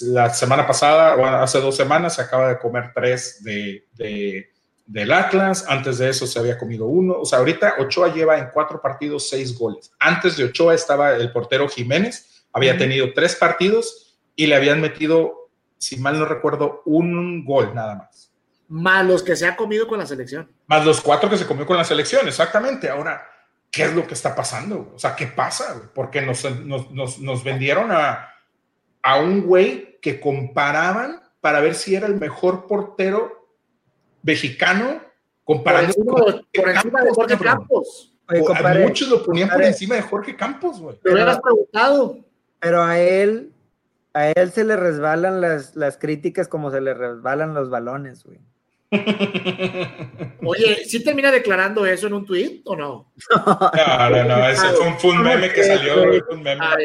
la 0.07 0.33
semana 0.33 0.65
pasada, 0.65 1.15
o 1.15 1.25
hace 1.25 1.61
dos 1.61 1.75
semanas, 1.75 2.15
se 2.15 2.23
acaba 2.23 2.49
de 2.49 2.57
comer 2.57 2.91
tres 2.95 3.43
de, 3.43 4.49
del 4.87 5.11
Atlas. 5.11 5.65
Antes 5.67 5.99
de 5.99 6.09
eso 6.09 6.25
se 6.25 6.39
había 6.39 6.57
comido 6.57 6.87
uno. 6.87 7.19
O 7.19 7.25
sea, 7.25 7.39
ahorita 7.39 7.75
Ochoa 7.77 8.11
lleva 8.11 8.39
en 8.39 8.49
cuatro 8.51 8.81
partidos 8.81 9.29
seis 9.29 9.55
goles. 9.55 9.91
Antes 9.99 10.35
de 10.35 10.45
Ochoa 10.45 10.73
estaba 10.73 11.15
el 11.15 11.31
portero 11.31 11.69
Jiménez, 11.69 12.47
había 12.53 12.75
tenido 12.75 13.13
tres 13.13 13.35
partidos 13.35 14.17
y 14.35 14.47
le 14.47 14.55
habían 14.55 14.81
metido, 14.81 15.51
si 15.77 15.97
mal 15.97 16.17
no 16.17 16.25
recuerdo, 16.25 16.81
un 16.85 17.45
gol 17.45 17.75
nada 17.75 17.93
más 17.93 18.28
más 18.69 19.05
los 19.05 19.23
que 19.23 19.35
se 19.35 19.47
ha 19.47 19.55
comido 19.55 19.87
con 19.87 19.99
la 19.99 20.05
selección. 20.05 20.49
Más 20.67 20.85
los 20.85 21.01
cuatro 21.01 21.29
que 21.29 21.37
se 21.37 21.45
comió 21.45 21.65
con 21.65 21.75
la 21.75 21.83
selección, 21.83 22.27
exactamente. 22.27 22.89
Ahora, 22.89 23.27
¿qué 23.69 23.83
es 23.83 23.93
lo 23.93 24.07
que 24.07 24.13
está 24.13 24.35
pasando? 24.35 24.93
O 24.95 24.99
sea, 24.99 25.15
¿qué 25.15 25.27
pasa? 25.27 25.81
Porque 25.93 26.21
nos, 26.21 26.45
nos, 26.61 27.43
vendieron 27.43 27.91
a, 27.91 28.29
a 29.01 29.19
un 29.19 29.41
güey 29.41 29.99
que 30.01 30.19
comparaban 30.19 31.21
para 31.41 31.61
ver 31.61 31.73
si 31.73 31.95
era 31.95 32.07
el 32.07 32.15
mejor 32.15 32.67
portero 32.67 33.49
mexicano 34.21 35.01
comparando 35.43 35.93
por 35.93 36.69
encima, 36.69 37.01
de 37.01 37.09
Jorge 37.09 37.37
Campos. 37.37 38.13
muchos 38.83 39.09
lo 39.09 39.23
ponían 39.23 39.49
por 39.49 39.63
encima 39.63 39.95
de 39.95 40.03
Jorge 40.03 40.35
Campos, 40.35 40.79
güey. 40.79 40.99
Pero, 41.01 41.27
has 41.27 41.41
preguntado. 41.41 42.19
Pero 42.59 42.83
a 42.83 42.99
él, 42.99 43.51
a 44.13 44.29
él 44.29 44.51
se 44.51 44.63
le 44.63 44.75
resbalan 44.75 45.41
las, 45.41 45.75
las 45.75 45.97
críticas 45.97 46.47
como 46.47 46.69
se 46.69 46.81
le 46.81 46.93
resbalan 46.93 47.55
los 47.55 47.71
balones, 47.71 48.23
güey. 48.23 48.39
Oye, 50.43 50.83
¿sí 50.85 51.03
termina 51.03 51.31
declarando 51.31 51.85
eso 51.85 52.07
en 52.07 52.13
un 52.13 52.25
tweet 52.25 52.61
o 52.65 52.75
no? 52.75 53.13
No, 53.29 54.09
no, 54.09 54.23
no, 54.23 54.49
ese 54.49 54.67
fue 54.99 55.11
un, 55.11 55.21
meme 55.21 55.53
que 55.53 55.63
salió, 55.63 56.03
un 56.31 56.41
meme. 56.41 56.59
Ah, 56.63 56.75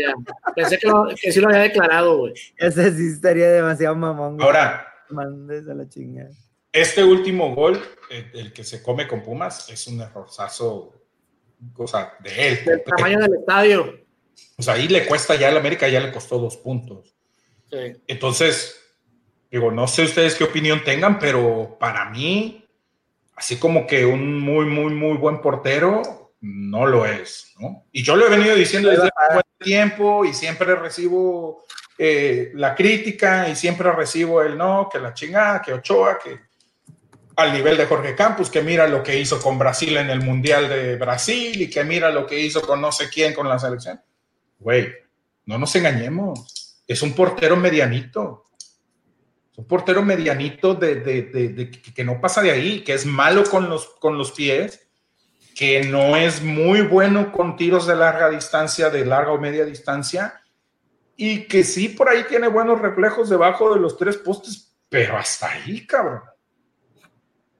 Pensé 0.55 0.79
que, 0.79 0.91
que, 1.21 1.33
sí 1.33 1.41
lo 1.41 1.49
había 1.49 1.63
declarado, 1.63 2.19
güey. 2.19 2.35
Ese 2.57 2.95
sí 2.95 3.07
estaría 3.07 3.51
demasiado 3.51 3.95
mamón. 3.97 4.41
Ahora, 4.43 4.87
mandes 5.09 5.67
a 5.69 5.75
la 5.75 5.89
chingada. 5.89 6.31
Este 6.73 7.03
último 7.03 7.55
gol, 7.55 7.81
el, 8.11 8.53
que 8.53 8.65
se 8.65 8.83
come 8.83 9.09
con 9.09 9.23
Pumas, 9.23 9.71
es 9.71 9.87
un 9.87 10.01
errorzazo, 10.01 10.93
o 11.77 11.87
sea, 11.87 12.15
de 12.21 12.49
él. 12.49 12.59
El 12.67 12.83
tamaño 12.85 13.21
del 13.21 13.35
estadio. 13.35 14.05
O 14.59 14.63
sea, 14.63 14.75
ahí 14.75 14.89
le 14.89 15.07
cuesta 15.07 15.37
ya 15.37 15.49
al 15.49 15.57
América, 15.57 15.89
ya 15.89 16.01
le 16.01 16.13
costó 16.13 16.39
dos 16.39 16.57
puntos. 16.59 17.15
Sí. 17.71 18.03
Entonces, 18.09 18.84
Digo, 19.55 19.71
no 19.71 19.87
sé 19.87 20.03
ustedes 20.03 20.35
qué 20.35 20.43
opinión 20.43 20.83
tengan, 20.83 21.17
pero 21.17 21.77
para 21.79 22.11
mí, 22.11 22.67
así 23.37 23.57
como 23.57 23.87
que 23.87 24.05
un 24.05 24.41
muy, 24.41 24.67
muy, 24.67 24.93
muy 24.93 25.17
buen 25.17 25.41
portero, 25.41 26.33
no 26.41 26.87
lo 26.87 27.07
es, 27.07 27.53
¿no? 27.61 27.85
Y 27.93 28.03
yo 28.03 28.17
lo 28.17 28.27
he 28.27 28.31
venido 28.31 28.57
diciendo 28.57 28.91
desde 28.91 29.05
hace 29.05 29.35
buen 29.35 29.45
tiempo 29.61 30.25
y 30.25 30.35
siempre 30.35 30.75
recibo 30.75 31.67
eh, 31.97 32.51
la 32.55 32.75
crítica 32.75 33.49
y 33.49 33.55
siempre 33.55 33.93
recibo 33.93 34.43
el 34.43 34.59
no, 34.59 34.89
que 34.91 34.99
la 34.99 35.15
chingada, 35.15 35.63
que 35.63 35.75
Ochoa, 35.75 36.19
que 36.19 36.37
al 37.37 37.53
nivel 37.53 37.77
de 37.77 37.87
Jorge 37.87 38.17
Campos, 38.17 38.51
que 38.51 38.61
mira 38.61 38.89
lo 38.89 39.05
que 39.05 39.21
hizo 39.21 39.41
con 39.41 39.57
Brasil 39.57 39.97
en 39.99 40.11
el 40.11 40.21
Mundial 40.21 40.69
de 40.69 40.97
Brasil 40.97 41.63
y 41.63 41.71
que 41.71 41.85
mira 41.85 42.11
lo 42.11 42.27
que 42.27 42.41
hizo 42.41 42.61
con 42.61 42.81
no 42.81 42.91
sé 42.91 43.09
quién 43.09 43.33
con 43.33 43.49
la 43.49 43.61
selección. 43.61 44.03
Güey, 44.59 44.93
no 45.47 45.59
nos 45.59 45.77
engañemos, 45.77 46.83
es 46.89 47.03
un 47.03 47.13
portero 47.13 47.55
medianito 47.55 48.44
un 49.57 49.67
portero 49.67 50.03
medianito 50.03 50.75
de, 50.75 51.71
que 51.95 52.05
no 52.05 52.21
pasa 52.21 52.43
de 52.43 52.51
ahí, 52.51 52.83
que 52.83 52.95
es 52.95 53.07
malo 53.07 53.45
con 53.45 53.69
los, 53.69 53.87
con 54.01 54.19
los 54.19 54.33
pies, 54.33 54.89
que 55.55 55.85
no 55.85 56.17
es 56.17 56.43
muy 56.43 56.83
bueno 56.83 57.31
con 57.31 57.57
tiros 57.57 57.87
de 57.87 57.95
larga 57.95 58.29
distancia, 58.29 58.91
de 58.91 59.05
larga 59.05 59.33
o 59.33 59.39
media 59.39 59.65
distancia, 59.65 60.41
y 61.17 61.47
que 61.47 61.63
sí 61.63 61.89
por 61.89 62.09
ahí 62.09 62.25
tiene 62.29 62.49
buenos 62.49 62.81
reflejos 62.81 63.31
debajo 63.31 63.73
de 63.73 63.81
los 63.81 63.97
tres 63.97 64.17
postes, 64.17 64.75
pero 64.89 65.17
hasta 65.17 65.53
ahí, 65.53 65.87
cabrón. 65.87 66.23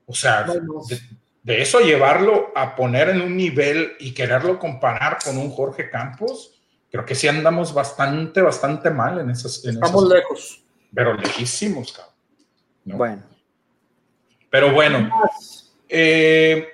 O 0.07 0.15
sea, 0.15 0.45
de, 1.45 1.63
eso 1.63 1.79
llevarlo 1.79 2.53
a 2.57 2.75
poner 2.75 3.11
en 3.11 3.21
un 3.21 3.37
nivel 3.37 3.93
y 4.01 4.13
quererlo 4.13 4.59
comparar 4.59 5.19
con 5.25 5.39
un 5.39 5.51
Jorge 5.51 5.89
Campos, 5.89 6.61
creo 6.91 7.05
que 7.07 7.15
sí 7.15 7.29
andamos 7.29 7.73
bastante, 7.73 8.43
bastante 8.43 8.91
mal 8.91 9.21
en 9.21 9.31
esas. 9.31 9.65
Estamos 9.65 10.09
lejos 10.09 10.64
pero 10.95 11.15
lejísimos, 11.15 11.93
cabrón. 11.93 12.15
Bueno. 12.85 13.23
Pero 14.51 14.73
bueno, 14.73 15.11
eh, 15.89 16.69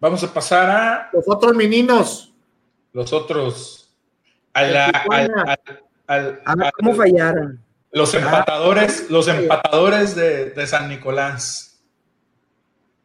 vamos 0.00 0.24
a 0.24 0.34
pasar 0.34 0.70
a... 0.70 1.10
Los 1.12 1.24
otros 1.28 1.54
meninos. 1.54 2.34
Los 2.92 3.12
otros. 3.12 3.94
A 4.52 4.62
la, 4.64 6.72
¿Cómo 6.76 6.94
fallaron? 6.94 7.62
Los 7.92 8.14
empatadores, 8.14 9.10
los 9.10 9.28
empatadores 9.28 10.14
de, 10.14 10.66
San 10.66 10.88
Nicolás. 10.88 11.71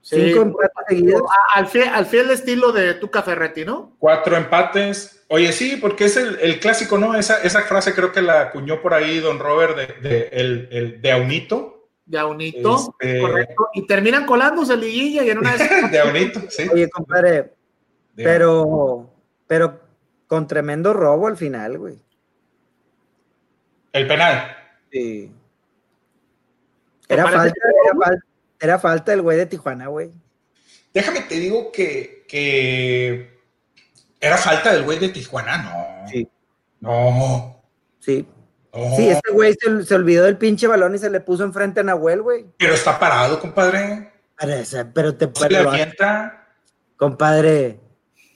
Cinco 0.10 0.42
empates 0.42 0.86
seguidos. 0.88 1.22
Al 1.54 1.68
fiel, 1.68 1.90
al 1.90 2.06
fiel 2.06 2.30
estilo 2.30 2.72
de 2.72 2.94
Tuca 2.94 3.22
Ferretti, 3.22 3.66
¿no? 3.66 3.98
Cuatro 4.00 4.38
empates, 4.38 5.18
Oye, 5.30 5.52
sí, 5.52 5.76
porque 5.76 6.06
es 6.06 6.16
el, 6.16 6.60
clásico, 6.60 6.98
¿no? 6.98 7.14
Esa, 7.14 7.42
esa, 7.42 7.64
frase 7.64 7.94
creo 7.94 8.14
que 8.14 8.22
la 8.22 8.44
acuñó 8.44 8.82
por 8.82 8.94
ahí 8.94 9.20
don 9.20 9.40
Robert 9.40 9.76
de, 9.76 10.10
de 10.10 10.30
el, 10.32 10.70
el, 10.72 11.02
de 11.02 11.12
Aunito. 11.12 11.90
De 12.06 12.18
Aunito, 12.18 12.96
este, 12.98 13.20
correcto. 13.20 13.68
Y 13.74 13.86
terminan 13.86 14.26
colándose 14.26 14.78
liguilla 14.78 15.26
y 15.26 15.30
en 15.30 15.40
una 15.40 15.52
vez. 15.52 15.70
de 15.92 16.00
Aunito, 16.00 16.42
sí. 16.50 16.70
Oye, 16.72 16.90
compadre, 16.90 17.52
pero, 18.16 19.14
pero 19.46 19.82
con 20.28 20.48
tremendo 20.48 20.94
robo 20.94 21.28
al 21.28 21.36
final, 21.36 21.78
güey. 21.78 22.02
El 23.92 24.08
penal. 24.08 24.56
Sí. 24.90 25.30
Era 27.10 27.24
falta, 27.24 27.48
era 27.48 27.96
falta, 28.00 28.27
era 28.60 28.80
falta 28.80 29.14
el 29.14 29.22
güey 29.22 29.38
de 29.38 29.46
Tijuana, 29.46 29.88
güey. 29.88 30.12
Déjame 30.94 31.22
te 31.22 31.36
digo 31.36 31.72
que, 31.72 32.26
que 32.28 33.38
¿Era 34.20 34.38
falta 34.38 34.74
del 34.74 34.84
güey 34.84 35.00
de 35.00 35.10
Tijuana? 35.10 35.58
No. 35.58 36.08
Sí. 36.08 36.28
No. 36.80 37.64
Sí. 38.00 38.28
Sí, 38.96 39.10
este 39.10 39.32
güey 39.32 39.56
se, 39.60 39.84
se, 39.86 39.96
olvidó 39.96 40.24
del 40.26 40.38
pinche 40.38 40.68
balón 40.68 40.94
y 40.94 41.00
se 41.00 41.10
le 41.10 41.20
puso 41.20 41.44
enfrente 41.44 41.80
a 41.80 41.84
Nahuel, 41.84 42.22
güey. 42.22 42.46
Pero 42.58 42.74
está 42.76 43.00
parado, 43.00 43.40
compadre. 43.40 44.12
Pero 44.94 45.16
te 45.16 45.26
¿No 45.26 45.50
le 45.50 45.58
avienta? 45.58 46.48
Compadre, 46.96 47.80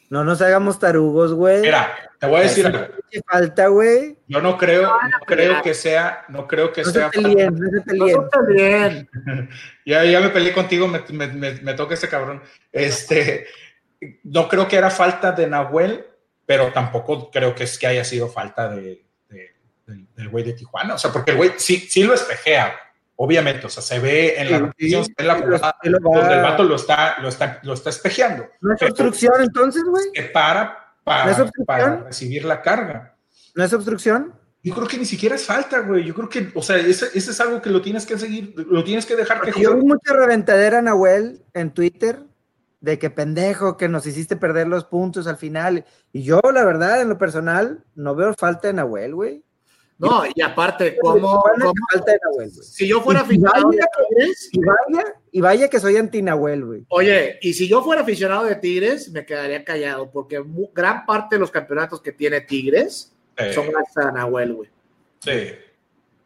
no 0.10 0.24
nos 0.24 0.42
hagamos 0.42 0.80
tarugos, 0.80 1.34
güey. 1.34 1.62
Mira, 1.62 1.96
te 2.22 2.28
voy 2.28 2.40
a 2.40 2.44
decir 2.44 2.66
algo. 2.68 2.86
¿Qué 3.10 3.20
falta, 3.28 3.68
güey? 3.68 4.16
Yo 4.28 4.42
no 4.42 4.56
creo, 4.58 4.84
no 4.84 5.20
creo 5.26 5.62
que 5.64 5.74
sea, 5.74 6.24
no 6.30 6.48
creo 6.48 6.72
que 6.72 6.84
No 6.84 6.92
sea. 6.92 7.10
se 7.12 7.20
no 7.20 7.30
se. 7.30 7.96
Nosotros 7.98 8.46
bien. 8.48 9.10
ya, 9.86 10.06
ya 10.06 10.20
me 10.22 10.30
peleé 10.30 10.54
contigo, 10.54 10.88
me, 10.88 11.02
me, 11.10 11.28
me, 11.28 11.52
me 11.62 11.74
toca 11.74 11.96
este 11.96 12.08
cabrón. 12.08 12.42
Este, 12.72 13.48
no 14.24 14.48
creo 14.48 14.68
que 14.68 14.76
era 14.76 14.92
falta 14.92 15.32
de 15.32 15.48
Nahuel, 15.48 16.06
pero 16.46 16.72
tampoco 16.72 17.32
creo 17.32 17.56
que 17.56 17.64
es 17.64 17.78
que 17.80 17.88
haya 17.88 18.04
sido 18.04 18.28
falta 18.30 18.70
de, 18.70 19.04
de- 19.30 19.56
del- 19.88 20.08
del 20.16 20.30
güey 20.30 20.44
de 20.44 20.54
Tijuana. 20.54 20.94
O 20.94 20.98
sea, 21.00 21.12
porque 21.12 21.32
el 21.32 21.38
güey 21.38 21.54
sí, 21.58 21.78
sí 21.90 22.04
lo 22.04 22.14
espejea, 22.14 22.76
obviamente. 23.16 23.66
O 23.66 23.70
sea, 23.70 23.82
se 23.82 23.98
ve 24.00 24.36
en 24.38 24.52
la 24.52 24.58
Sí, 24.58 24.64
repetición, 24.64 25.06
sí, 25.06 25.14
se 25.18 25.24
ve 25.24 25.28
en 25.32 25.36
la 25.40 25.44
jugada, 25.44 25.76
sí 25.82 25.90
lo 25.90 25.98
va- 26.00 26.20
donde 26.20 26.36
el 26.36 26.42
vato 26.44 26.64
lo 26.64 26.76
está, 26.76 27.16
lo 27.20 27.30
está, 27.30 27.60
lo 27.64 27.74
está 27.74 27.90
espejeando. 27.90 28.48
¿No 28.62 28.76
es 28.76 28.82
obstrucción 28.84 29.34
entonces, 29.42 29.84
güey? 29.84 30.06
se 30.14 30.24
para 30.24 30.81
para, 31.04 31.26
¿No 31.26 31.32
es 31.32 31.40
obstrucción? 31.40 31.66
para 31.66 32.04
recibir 32.04 32.46
la 32.46 32.62
carga. 32.62 33.16
¿No 33.56 33.64
es 33.64 33.74
obstrucción? 33.74 34.34
Yo 34.64 34.76
creo 34.76 34.88
que 34.88 34.98
ni 34.98 35.06
siquiera 35.06 35.36
es 35.36 35.46
falta, 35.46 35.80
güey. 35.80 36.06
Yo 36.06 36.14
creo 36.14 36.30
que, 36.30 36.52
o 36.54 36.62
sea, 36.62 36.78
ese, 36.78 37.08
ese 37.16 37.32
es 37.32 37.42
algo 37.42 37.62
que 37.62 37.72
lo 37.72 37.82
tienes 37.82 38.06
que 38.06 38.18
seguir, 38.18 38.54
lo 38.56 38.84
tienes 38.84 39.06
que 39.06 39.16
dejar 39.16 39.42
que 39.42 39.60
yo 39.60 39.76
vi 39.76 39.84
mucha 39.84 40.14
reventadera 40.14 40.82
Nahuel 40.82 41.44
en 41.54 41.74
Twitter 41.74 42.24
de 42.80 43.00
que 43.00 43.10
pendejo, 43.10 43.78
que 43.78 43.88
nos 43.88 44.06
hiciste 44.06 44.36
perder 44.36 44.68
los 44.68 44.86
puntos 44.86 45.26
al 45.28 45.38
final. 45.38 45.86
Y 46.12 46.24
yo, 46.24 46.42
la 46.54 46.64
verdad, 46.64 47.02
en 47.02 47.10
lo 47.10 47.18
personal, 47.18 47.84
no 47.96 48.16
veo 48.16 48.34
falta 48.34 48.68
de 48.68 48.74
Nahuel, 48.74 49.16
güey. 49.16 49.44
No, 50.02 50.24
y 50.34 50.42
aparte, 50.42 50.98
¿cómo, 51.00 51.42
¿Cuál 51.42 51.54
es 51.54 51.60
la 51.60 51.66
cómo- 51.66 51.76
falta 51.92 52.12
de 52.12 52.20
Nahuel, 52.24 52.50
güey? 52.50 52.64
si 52.68 52.88
yo 52.88 53.02
fuera 53.02 53.22
aficionado 53.22 53.70
de 53.70 53.78
vaya 53.78 53.88
Tigres, 54.10 54.50
Y 54.52 54.60
vaya, 54.60 55.14
y 55.32 55.42
vaya 55.42 55.70
que 55.70 55.80
soy 55.80 55.98
anti-Nahuel, 55.98 56.66
güey. 56.66 56.86
oye, 56.90 57.38
y 57.42 57.54
si 57.54 57.68
yo 57.68 57.84
fuera 57.84 58.02
aficionado 58.02 58.46
de 58.46 58.56
Tigres, 58.56 59.10
me 59.12 59.26
quedaría 59.26 59.64
callado, 59.64 60.10
porque 60.12 60.44
gran 60.74 61.06
parte 61.06 61.36
de 61.36 61.40
los 61.40 61.52
campeonatos 61.52 62.02
que 62.02 62.12
tiene 62.12 62.42
Tigres 62.42 63.14
Eh, 63.38 63.54
son 63.54 63.70
gracias 63.72 64.06
a 64.06 64.12
Nahuel, 64.12 64.54
güey. 64.54 64.70
Sí, 65.20 65.32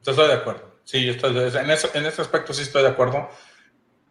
yo 0.04 0.12
estoy 0.12 0.28
de 0.28 0.34
acuerdo. 0.34 0.76
Sí, 0.84 1.06
yo 1.06 1.12
estoy 1.12 1.34
de- 1.34 1.60
en, 1.60 1.70
eso, 1.70 1.90
en 1.94 2.06
ese 2.06 2.22
aspecto 2.22 2.54
sí 2.54 2.64
estoy 2.64 2.82
de 2.84 2.90
acuerdo. 2.90 3.30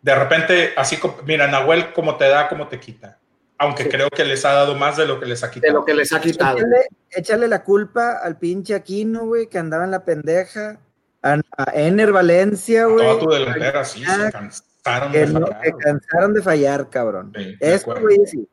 De 0.03 0.15
repente, 0.15 0.73
así 0.77 0.97
como, 0.99 1.16
mira, 1.27 1.47
Nahuel, 1.49 1.93
como 1.93 2.16
te 2.16 2.28
da, 2.28 2.49
como 2.49 2.69
te 2.69 2.78
quita. 2.78 3.19
Aunque 3.65 3.85
Sí. 3.85 3.89
creo 3.89 4.09
que 4.11 4.24
les 4.24 4.45
ha 4.45 4.53
dado 4.53 4.74
más 4.77 4.97
de 4.97 5.07
lo 5.07 5.19
que 5.20 5.27
les 5.27 5.43
ha 5.43 5.49
De 5.49 5.53
quitado. 5.55 5.74
lo 5.74 5.85
que 5.85 5.95
les 5.95 6.12
ha 6.12 6.20
quitado. 6.20 6.59
Échale, 6.59 6.86
échale 7.11 7.49
la 7.49 7.62
culpa 7.65 8.19
al 8.23 8.39
pinche 8.39 8.74
Aquino, 8.74 9.27
güey, 9.27 9.49
que 9.49 9.59
andaba 9.59 9.85
en 9.85 9.91
la 9.91 10.05
pendeja. 10.05 10.78
A, 11.23 11.41
a 11.57 11.65
Ener 11.74 12.12
Valencia, 12.12 12.85
güey. 12.86 13.07
Toda 13.07 13.19
tu 13.19 13.31
delantera, 13.31 13.85
sí, 13.85 14.05
se 14.05 14.11
Ah, 14.11 14.31
cansaron 14.31 15.12
Que, 15.12 15.19
de 15.20 15.27
no, 15.28 15.47
fallar, 15.47 15.59
güey. 15.70 15.73
cansaron 15.82 16.35
de 16.35 16.43
fallar, 16.43 16.91
cabrón. 16.91 17.32
De 17.32 17.57
güey, 17.85 18.19
sí. 18.27 18.49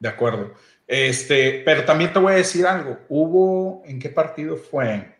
De 0.00 0.08
acuerdo. 0.08 0.54
Este, 0.86 1.62
pero 1.64 1.84
también 1.84 2.12
te 2.12 2.18
voy 2.18 2.32
a 2.32 2.36
decir 2.36 2.66
algo. 2.66 2.98
Hubo, 3.08 3.82
¿en 3.84 3.98
qué 3.98 4.08
partido 4.08 4.56
fue? 4.56 5.14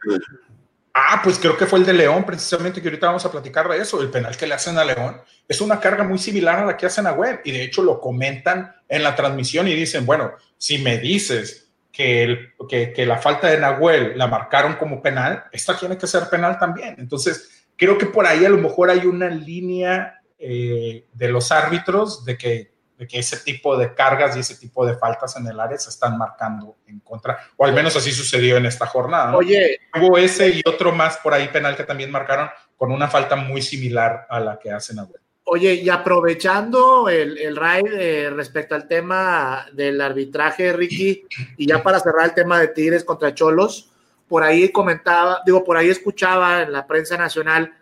Ah, 0.94 1.22
pues 1.24 1.38
creo 1.38 1.56
que 1.56 1.64
fue 1.64 1.78
el 1.78 1.86
de 1.86 1.94
León, 1.94 2.24
precisamente, 2.24 2.82
que 2.82 2.88
ahorita 2.88 3.06
vamos 3.06 3.24
a 3.24 3.30
platicar 3.30 3.66
de 3.68 3.78
eso. 3.78 4.02
El 4.02 4.10
penal 4.10 4.36
que 4.36 4.46
le 4.46 4.54
hacen 4.54 4.76
a 4.76 4.84
León 4.84 5.22
es 5.48 5.60
una 5.62 5.80
carga 5.80 6.04
muy 6.04 6.18
similar 6.18 6.58
a 6.58 6.66
la 6.66 6.76
que 6.76 6.84
hacen 6.84 7.06
a 7.06 7.12
Web. 7.12 7.40
Y 7.44 7.52
de 7.52 7.62
hecho 7.64 7.82
lo 7.82 7.98
comentan 7.98 8.74
en 8.88 9.02
la 9.02 9.14
transmisión 9.16 9.66
y 9.68 9.74
dicen, 9.74 10.04
bueno, 10.04 10.32
si 10.58 10.78
me 10.78 10.98
dices 10.98 11.70
que, 11.90 12.22
el- 12.24 12.52
que, 12.68 12.92
que 12.92 13.06
la 13.06 13.16
falta 13.18 13.48
de 13.48 13.58
Nahuel 13.58 14.18
la 14.18 14.26
marcaron 14.26 14.74
como 14.74 15.00
penal, 15.00 15.44
esta 15.50 15.78
tiene 15.78 15.96
que 15.96 16.06
ser 16.06 16.28
penal 16.28 16.58
también. 16.58 16.94
Entonces, 16.98 17.64
creo 17.76 17.96
que 17.96 18.06
por 18.06 18.26
ahí 18.26 18.44
a 18.44 18.50
lo 18.50 18.58
mejor 18.58 18.90
hay 18.90 19.06
una 19.06 19.28
línea 19.30 20.20
eh, 20.38 21.06
de 21.12 21.28
los 21.28 21.50
árbitros 21.52 22.24
de 22.26 22.36
que, 22.36 22.71
de 23.02 23.08
que 23.08 23.18
ese 23.18 23.38
tipo 23.38 23.76
de 23.76 23.92
cargas 23.94 24.36
y 24.36 24.40
ese 24.40 24.54
tipo 24.54 24.86
de 24.86 24.94
faltas 24.94 25.36
en 25.36 25.44
el 25.48 25.58
área 25.58 25.76
se 25.76 25.90
están 25.90 26.16
marcando 26.16 26.76
en 26.86 27.00
contra, 27.00 27.36
o 27.56 27.64
al 27.64 27.72
menos 27.72 27.96
así 27.96 28.12
sucedió 28.12 28.56
en 28.56 28.66
esta 28.66 28.86
jornada. 28.86 29.32
¿no? 29.32 29.38
Oye, 29.38 29.80
Hubo 30.00 30.16
ese 30.16 30.50
y 30.50 30.62
otro 30.64 30.92
más 30.92 31.16
por 31.16 31.34
ahí 31.34 31.48
penal 31.48 31.76
que 31.76 31.82
también 31.82 32.12
marcaron 32.12 32.48
con 32.76 32.92
una 32.92 33.08
falta 33.08 33.34
muy 33.34 33.60
similar 33.60 34.26
a 34.30 34.38
la 34.38 34.58
que 34.58 34.70
hacen 34.70 35.00
ahora. 35.00 35.18
Oye, 35.44 35.74
y 35.74 35.90
aprovechando 35.90 37.08
el, 37.08 37.36
el 37.38 37.56
raid 37.56 37.92
eh, 37.92 38.30
respecto 38.30 38.76
al 38.76 38.86
tema 38.86 39.66
del 39.72 40.00
arbitraje, 40.00 40.72
Ricky, 40.72 41.26
y 41.56 41.66
ya 41.66 41.82
para 41.82 41.98
cerrar 41.98 42.26
el 42.26 42.34
tema 42.34 42.60
de 42.60 42.68
Tigres 42.68 43.02
contra 43.02 43.34
Cholos, 43.34 43.90
por 44.28 44.44
ahí 44.44 44.70
comentaba, 44.70 45.42
digo, 45.44 45.64
por 45.64 45.76
ahí 45.76 45.90
escuchaba 45.90 46.62
en 46.62 46.72
la 46.72 46.86
prensa 46.86 47.16
nacional 47.16 47.74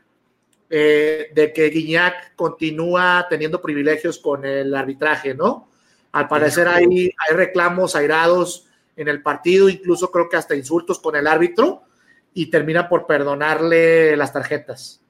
eh, 0.71 1.31
de 1.35 1.53
que 1.53 1.69
Guiñac 1.69 2.35
continúa 2.37 3.27
teniendo 3.29 3.61
privilegios 3.61 4.19
con 4.19 4.45
el 4.45 4.75
arbitraje, 4.75 5.35
¿no? 5.35 5.69
Al 6.13 6.29
parecer 6.29 6.69
hay, 6.69 6.85
hay 6.85 7.37
reclamos 7.37 7.97
airados 7.97 8.69
en 8.97 9.09
el 9.09 9.23
partido, 9.23 9.69
incluso 9.69 10.11
creo 10.11 10.29
que 10.29 10.37
hasta 10.37 10.55
insultos 10.55 11.01
con 11.01 11.17
el 11.17 11.27
árbitro, 11.27 11.83
y 12.33 12.47
termina 12.51 12.89
por 12.89 13.07
perdonarle 13.07 14.17
las 14.17 14.33
tarjetas. 14.33 15.01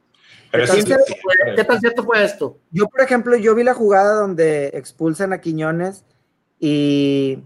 Pero 0.51 0.65
¿Qué 0.65 0.73
tan, 0.73 0.87
cierto 0.87 1.15
fue. 1.23 1.55
¿Qué 1.55 1.65
tan 1.65 1.81
cierto 1.81 2.03
fue 2.03 2.25
esto? 2.25 2.59
Yo, 2.71 2.87
por 2.89 3.01
ejemplo, 3.03 3.37
yo 3.37 3.55
vi 3.55 3.63
la 3.63 3.75
jugada 3.75 4.15
donde 4.15 4.69
expulsan 4.69 5.33
a 5.33 5.41
Quiñones 5.41 6.05
y 6.59 7.39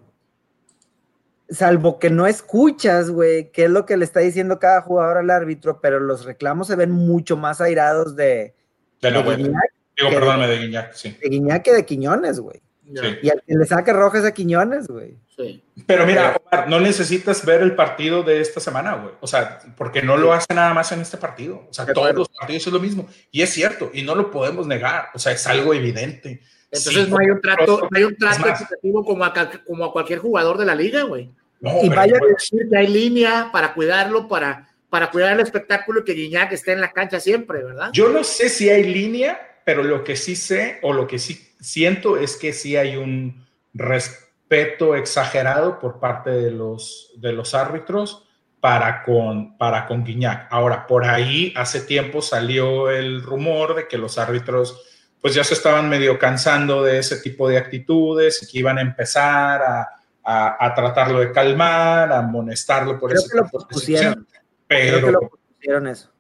salvo 1.54 1.98
que 1.98 2.10
no 2.10 2.26
escuchas, 2.26 3.10
güey, 3.10 3.50
qué 3.52 3.64
es 3.64 3.70
lo 3.70 3.86
que 3.86 3.96
le 3.96 4.04
está 4.04 4.20
diciendo 4.20 4.58
cada 4.58 4.80
jugador 4.82 5.18
al 5.18 5.30
árbitro, 5.30 5.80
pero 5.80 6.00
los 6.00 6.24
reclamos 6.24 6.66
se 6.66 6.76
ven 6.76 6.90
mucho 6.90 7.36
más 7.36 7.60
airados 7.60 8.16
de, 8.16 8.54
de 9.00 9.10
de. 9.10 9.22
Guiñac, 9.36 9.72
Digo, 9.96 10.10
perdóname, 10.10 10.48
de 10.48 10.58
Guiñac, 10.58 10.92
sí. 10.94 11.16
de 11.22 11.28
Guiñac 11.28 11.62
que 11.62 11.72
de 11.72 11.84
Quiñones, 11.86 12.40
güey. 12.40 12.60
Sí. 12.86 13.18
Y 13.22 13.30
al 13.30 13.42
que 13.46 13.54
le 13.54 13.64
saque 13.64 13.92
rojas 13.94 14.24
a 14.24 14.32
Quiñones, 14.34 14.88
güey. 14.88 15.16
sí. 15.36 15.62
Pero 15.86 16.06
mira, 16.06 16.36
Omar, 16.50 16.68
no 16.68 16.78
necesitas 16.80 17.44
ver 17.44 17.62
el 17.62 17.74
partido 17.74 18.22
de 18.22 18.40
esta 18.40 18.60
semana, 18.60 18.94
güey. 18.96 19.14
O 19.20 19.26
sea, 19.26 19.58
porque 19.76 20.02
no 20.02 20.16
lo 20.16 20.32
hace 20.32 20.52
nada 20.54 20.72
más 20.74 20.92
en 20.92 21.00
este 21.00 21.16
partido. 21.16 21.66
O 21.68 21.72
sea, 21.72 21.84
De 21.84 21.92
todos 21.94 22.06
acuerdo. 22.06 22.18
los 22.20 22.28
partidos 22.38 22.66
es 22.66 22.72
lo 22.72 22.78
mismo. 22.80 23.06
Y 23.30 23.42
es 23.42 23.50
cierto, 23.50 23.90
y 23.92 24.02
no 24.02 24.14
lo 24.14 24.30
podemos 24.30 24.66
negar. 24.66 25.06
O 25.14 25.18
sea, 25.18 25.32
es 25.32 25.46
algo 25.46 25.74
evidente. 25.74 26.40
Entonces 26.70 27.04
Sí, 27.04 27.10
no 27.10 27.18
hay 27.18 27.30
un 27.30 27.40
trato, 27.40 27.88
no 27.90 27.96
hay 27.96 28.04
un 28.04 28.12
es 28.12 28.18
trato 28.18 28.48
equitativo 28.48 29.04
como 29.04 29.24
a, 29.24 29.32
como 29.66 29.84
a 29.84 29.92
cualquier 29.92 30.18
jugador 30.18 30.58
de 30.58 30.64
la 30.66 30.74
liga, 30.74 31.02
güey. 31.02 31.30
No, 31.64 31.82
Y 31.82 31.88
vaya 31.88 32.18
güey, 32.18 32.32
Decir 32.32 32.68
que 32.70 32.76
hay 32.76 32.86
línea 32.86 33.50
para 33.52 33.74
cuidarlo, 33.74 34.28
para, 34.28 34.68
para 34.90 35.10
cuidar 35.10 35.32
el 35.32 35.40
espectáculo 35.40 36.00
y 36.00 36.04
que 36.04 36.12
Guiñac 36.12 36.52
esté 36.52 36.72
en 36.72 36.80
la 36.80 36.92
cancha 36.92 37.20
siempre, 37.20 37.64
¿verdad? 37.64 37.90
Yo 37.92 38.08
no 38.08 38.22
sé 38.22 38.48
si 38.48 38.68
hay 38.68 38.84
línea, 38.84 39.60
pero 39.64 39.82
lo 39.82 40.04
que 40.04 40.16
sí 40.16 40.36
sé 40.36 40.78
o 40.82 40.92
lo 40.92 41.06
que 41.06 41.18
sí 41.18 41.48
siento 41.60 42.18
es 42.18 42.36
que 42.36 42.52
sí 42.52 42.76
hay 42.76 42.96
un 42.96 43.46
respeto 43.72 44.94
exagerado 44.94 45.78
por 45.78 45.98
parte 45.98 46.30
de 46.30 46.50
los, 46.50 47.12
de 47.16 47.32
los 47.32 47.54
árbitros 47.54 48.28
para 48.60 49.02
con, 49.02 49.58
para 49.58 49.86
con 49.86 50.04
Guiñac. 50.04 50.48
Ahora, 50.50 50.86
por 50.86 51.04
ahí 51.04 51.52
hace 51.56 51.80
tiempo 51.80 52.22
salió 52.22 52.90
el 52.90 53.22
rumor 53.22 53.74
de 53.74 53.88
que 53.88 53.98
los 53.98 54.16
árbitros 54.18 54.80
pues 55.20 55.34
ya 55.34 55.42
se 55.42 55.54
estaban 55.54 55.88
medio 55.88 56.18
cansando 56.18 56.82
de 56.82 56.98
ese 56.98 57.16
tipo 57.16 57.48
de 57.48 57.56
actitudes 57.56 58.42
y 58.42 58.46
que 58.46 58.58
iban 58.58 58.76
a 58.76 58.82
empezar 58.82 59.62
a, 59.62 59.88
a- 60.24 60.56
a 60.66 60.74
tratarlo 60.74 61.20
de 61.20 61.30
calmar, 61.32 62.10
a 62.12 62.18
amonestarlo 62.18 62.98
por 62.98 63.10
Creo 63.10 63.20
ese 63.22 63.30
que 63.30 63.36
lo 63.36 63.42
de 63.44 63.50
pospusieron. 63.50 64.12
situación. 64.14 64.26
Creo 64.66 64.94
que 64.94 65.00
Pero, 65.06 65.10
lo 65.10 65.20
pospusieron 65.28 65.86
eso. 65.86 66.10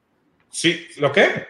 sí, 0.50 0.86
¿lo 0.98 1.10
qué? 1.12 1.46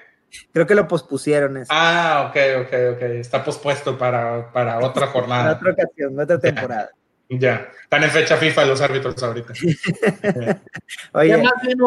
Creo 0.52 0.66
que 0.66 0.74
lo 0.74 0.88
pospusieron 0.88 1.56
eso. 1.56 1.68
Ah, 1.72 2.26
ok, 2.28 2.66
ok, 2.66 2.72
ok. 2.96 3.02
Está 3.02 3.44
pospuesto 3.44 3.96
para, 3.96 4.50
para 4.52 4.78
otra 4.80 5.06
jornada. 5.08 5.52
otra 5.60 5.72
ocasión, 5.72 6.18
otra 6.18 6.38
temporada. 6.40 6.90
Ya. 7.28 7.68
Están 7.82 8.02
en 8.04 8.10
fecha 8.10 8.36
FIFA 8.36 8.64
los 8.66 8.80
árbitros 8.80 9.20
ahorita. 9.22 9.52
Oye, 11.12 11.36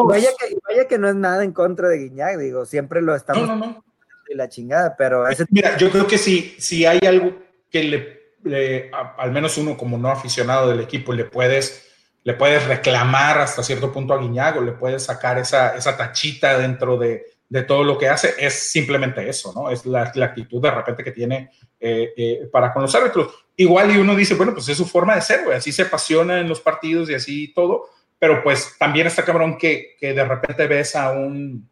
vaya 0.06 0.28
que, 0.38 0.56
vaya 0.68 0.88
que 0.88 0.98
no 0.98 1.08
es 1.08 1.14
nada 1.14 1.44
en 1.44 1.52
contra 1.52 1.88
de 1.88 1.98
Guiñac, 1.98 2.36
digo, 2.38 2.64
siempre 2.66 3.00
lo 3.00 3.12
No, 3.12 3.16
estamos 3.16 3.46
no, 3.48 3.56
no. 3.56 3.84
y 4.28 4.34
la 4.34 4.48
chingada, 4.48 4.94
pero 4.96 5.26
ese 5.28 5.44
Mira, 5.50 5.76
yo 5.76 5.90
creo 5.90 6.06
que 6.06 6.18
si, 6.18 6.54
si 6.58 6.84
hay 6.86 6.98
algo 7.06 7.38
que 7.70 7.82
le, 7.84 8.17
le- 8.44 8.90
al 9.18 9.32
menos 9.32 9.56
uno 9.58 9.76
como 9.76 9.98
no 9.98 10.10
aficionado 10.10 10.68
del 10.68 10.80
equipo, 10.80 11.12
le 11.12 11.24
puedes, 11.24 11.90
le 12.24 12.34
puedes 12.34 12.66
reclamar 12.66 13.38
hasta 13.38 13.62
cierto 13.62 13.92
punto 13.92 14.14
a 14.14 14.18
Guiñac 14.18 14.56
o 14.56 14.60
le 14.60 14.72
puedes 14.72 15.04
sacar 15.04 15.38
esa, 15.38 15.76
esa 15.76 15.96
tachita 15.96 16.58
dentro 16.58 16.96
de, 16.96 17.24
de 17.48 17.62
todo 17.62 17.82
lo 17.84 17.96
que 17.96 18.08
hace, 18.08 18.34
es 18.38 18.70
simplemente 18.70 19.26
eso, 19.28 19.52
¿no? 19.54 19.70
Es 19.70 19.86
la, 19.86 20.12
la 20.14 20.26
actitud 20.26 20.60
de 20.60 20.70
repente 20.70 21.02
que 21.02 21.12
tiene 21.12 21.50
eh, 21.80 22.12
eh, 22.16 22.48
para 22.52 22.72
con 22.72 22.82
los 22.82 22.94
árbitros. 22.94 23.32
Igual 23.56 23.90
y 23.90 23.98
uno 23.98 24.14
dice, 24.14 24.34
bueno, 24.34 24.52
pues 24.52 24.68
es 24.68 24.76
su 24.76 24.86
forma 24.86 25.14
de 25.14 25.22
ser, 25.22 25.44
güey, 25.44 25.56
así 25.56 25.72
se 25.72 25.82
apasiona 25.82 26.40
en 26.40 26.48
los 26.48 26.60
partidos 26.60 27.08
y 27.10 27.14
así 27.14 27.52
todo, 27.54 27.88
pero 28.18 28.42
pues 28.42 28.76
también 28.78 29.06
está 29.06 29.24
cabrón 29.24 29.56
que, 29.56 29.96
que 29.98 30.12
de 30.12 30.24
repente 30.24 30.66
ves 30.66 30.94
a 30.94 31.10
un, 31.12 31.68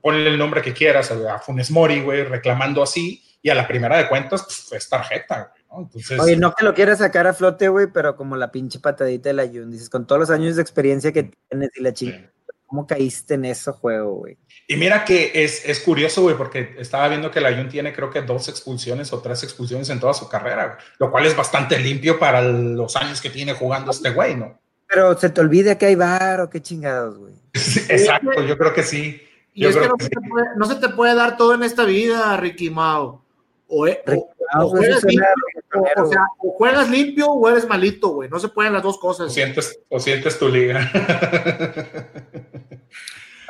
ponle 0.00 0.28
el 0.28 0.38
nombre 0.38 0.62
que 0.62 0.72
quieras, 0.72 1.10
a 1.10 1.38
Funes 1.38 1.70
Mori, 1.70 2.00
güey, 2.00 2.22
reclamando 2.24 2.82
así, 2.82 3.22
y 3.42 3.50
a 3.50 3.54
la 3.56 3.66
primera 3.66 3.96
de 3.98 4.08
cuentas, 4.08 4.42
pues 4.44 4.72
es 4.72 4.88
tarjeta, 4.88 5.50
güey, 5.52 5.61
¿no? 5.72 5.82
Entonces, 5.82 6.20
Oye, 6.20 6.36
no 6.36 6.54
que 6.54 6.64
lo 6.64 6.74
quieras 6.74 6.98
sacar 6.98 7.26
a 7.26 7.32
flote, 7.32 7.68
güey, 7.68 7.86
pero 7.92 8.16
como 8.16 8.36
la 8.36 8.52
pinche 8.52 8.78
patadita 8.78 9.30
de 9.30 9.34
la 9.34 9.46
Jun, 9.46 9.70
dices, 9.70 9.88
con 9.88 10.06
todos 10.06 10.20
los 10.20 10.30
años 10.30 10.56
de 10.56 10.62
experiencia 10.62 11.12
que 11.12 11.32
tienes 11.48 11.70
y 11.74 11.82
la 11.82 11.90
sí. 11.90 12.06
chingada, 12.06 12.32
¿Cómo 12.66 12.86
caíste 12.86 13.34
en 13.34 13.44
ese 13.44 13.70
juego, 13.70 14.14
güey? 14.14 14.38
Y 14.66 14.76
mira 14.76 15.04
que 15.04 15.30
es, 15.34 15.66
es 15.66 15.80
curioso, 15.80 16.22
güey, 16.22 16.36
porque 16.36 16.74
estaba 16.78 17.08
viendo 17.08 17.30
que 17.30 17.40
la 17.40 17.54
Jun 17.54 17.68
tiene 17.68 17.92
creo 17.92 18.10
que 18.10 18.22
dos 18.22 18.48
expulsiones 18.48 19.12
o 19.12 19.20
tres 19.20 19.42
expulsiones 19.42 19.90
en 19.90 20.00
toda 20.00 20.14
su 20.14 20.28
carrera, 20.28 20.66
güey, 20.66 20.78
lo 20.98 21.10
cual 21.10 21.26
es 21.26 21.36
bastante 21.36 21.78
limpio 21.78 22.18
para 22.18 22.40
los 22.42 22.96
años 22.96 23.20
que 23.20 23.28
tiene 23.28 23.52
jugando 23.52 23.90
este 23.90 24.10
güey, 24.10 24.36
¿no? 24.36 24.58
Pero 24.88 25.18
se 25.18 25.30
te 25.30 25.40
olvida 25.40 25.78
que 25.78 25.86
hay 25.86 25.94
bar 25.94 26.40
o 26.40 26.50
qué 26.50 26.60
chingados, 26.60 27.18
güey. 27.18 27.34
Exacto, 27.54 28.42
yo 28.42 28.58
creo 28.58 28.74
que 28.74 28.82
sí. 28.82 29.22
Y 29.54 29.66
es 29.66 29.76
que, 29.76 29.86
no, 29.86 29.94
se 29.98 30.08
puede, 30.10 30.46
no, 30.56 30.64
se 30.66 30.74
te 30.76 30.88
puede 30.88 31.14
dar 31.14 31.36
todo 31.36 31.54
en 31.54 31.62
esta 31.62 31.84
vida, 31.84 32.36
Ricky 32.38 32.70
Mao. 32.70 33.22
O, 33.68 33.86
e, 33.86 34.02
o, 34.06 34.68
juegas 34.68 35.04
limpio, 35.04 35.26
o, 35.74 36.06
sea, 36.06 36.26
o, 36.38 36.52
juegas 36.52 36.90
limpio, 36.90 37.26
o 37.26 37.48
eres 37.48 37.66
malito, 37.68 38.08
güey. 38.08 38.28
No 38.28 38.38
se 38.38 38.48
pueden 38.48 38.72
las 38.72 38.82
dos 38.82 38.98
cosas. 38.98 39.28
O 39.28 39.30
sientes, 39.30 39.80
o 39.88 39.98
sientes 39.98 40.38
tu 40.38 40.48
liga. 40.48 40.90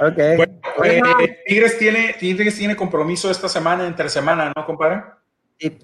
ok. 0.01 0.19
Bueno, 0.79 1.21
eh, 1.21 1.39
Tigres, 1.47 1.79
tiene, 1.79 2.15
Tigres 2.19 2.57
tiene 2.57 2.77
compromiso 2.77 3.31
esta 3.31 3.49
semana, 3.49 3.87
entre 3.87 4.09
semana, 4.09 4.53
¿no, 4.55 4.67
compadre? 4.67 5.03
Sí. 5.59 5.79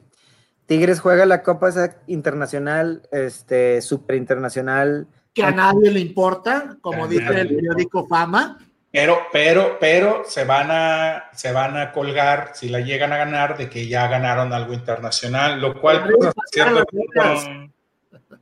Tigres 0.67 1.01
juega 1.01 1.25
la 1.25 1.43
Copa 1.43 1.71
Internacional, 2.07 3.09
este, 3.11 3.81
Super 3.81 4.17
Internacional. 4.17 5.09
Que 5.33 5.43
a 5.43 5.51
nadie 5.51 5.91
le 5.91 6.01
importa, 6.01 6.77
como 6.83 7.09
dice 7.09 7.41
el 7.41 7.49
periódico 7.49 8.07
Fama. 8.07 8.59
Pero, 9.01 9.29
pero, 9.31 9.77
pero 9.79 10.25
se 10.27 10.43
van 10.45 10.73
a, 10.73 11.31
se 11.33 11.53
van 11.53 11.77
a 11.77 11.93
colgar, 11.93 12.51
si 12.55 12.69
la 12.69 12.81
llegan 12.81 13.13
a 13.13 13.17
ganar, 13.17 13.57
de 13.57 13.71
que 13.71 13.87
ya 13.87 14.09
ganaron 14.09 14.53
algo 14.53 14.73
internacional, 14.73 15.61
lo 15.61 15.81
cual 15.81 16.03
pues, 16.03 16.35
cierto 16.51 16.85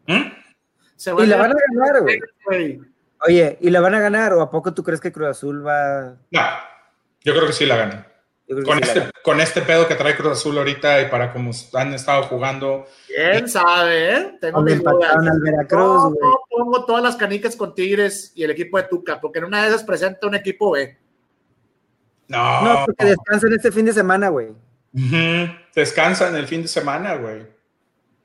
¿Mm? 0.06 0.32
Y 1.22 1.26
la 1.26 1.36
van 1.36 1.52
a 1.52 1.56
ganar, 1.74 2.00
güey. 2.00 2.80
Oye, 3.26 3.58
¿y 3.60 3.68
la 3.68 3.82
van 3.82 3.96
a 3.96 4.00
ganar 4.00 4.32
o 4.32 4.40
a 4.40 4.48
poco 4.50 4.72
tú 4.72 4.82
crees 4.82 4.98
que 4.98 5.12
Cruz 5.12 5.28
Azul 5.28 5.66
va? 5.66 6.16
No, 6.30 6.40
yo 7.20 7.34
creo 7.34 7.46
que 7.46 7.52
sí 7.52 7.66
la 7.66 7.76
ganan. 7.76 8.06
Con, 8.64 8.80
este, 8.80 9.10
con 9.24 9.40
este 9.40 9.60
pedo 9.62 9.88
que 9.88 9.96
trae 9.96 10.16
Cruz 10.16 10.32
Azul 10.32 10.56
ahorita 10.56 11.02
y 11.02 11.08
para 11.08 11.32
como 11.32 11.50
han 11.74 11.94
estado 11.94 12.22
jugando. 12.24 12.86
¿Quién 13.08 13.48
sabe, 13.48 14.14
eh? 14.14 14.38
Tengo 14.40 14.64
que 14.64 14.74
al 14.74 15.40
Veracruz, 15.40 16.12
no, 16.12 16.40
pongo 16.48 16.84
todas 16.84 17.02
las 17.02 17.16
canicas 17.16 17.56
con 17.56 17.74
Tigres 17.74 18.30
y 18.36 18.44
el 18.44 18.52
equipo 18.52 18.76
de 18.76 18.84
Tuca, 18.84 19.20
porque 19.20 19.40
en 19.40 19.46
una 19.46 19.62
de 19.62 19.68
esas 19.68 19.82
presenta 19.82 20.28
un 20.28 20.36
equipo 20.36 20.70
B. 20.70 20.96
No. 22.28 22.62
No, 22.62 22.86
porque 22.86 23.04
descansan 23.04 23.52
este 23.52 23.72
fin 23.72 23.86
de 23.86 23.92
semana, 23.92 24.28
güey. 24.28 24.52
Descansan 25.74 26.36
el 26.36 26.46
fin 26.46 26.62
de 26.62 26.68
semana, 26.68 27.16
güey. 27.16 27.46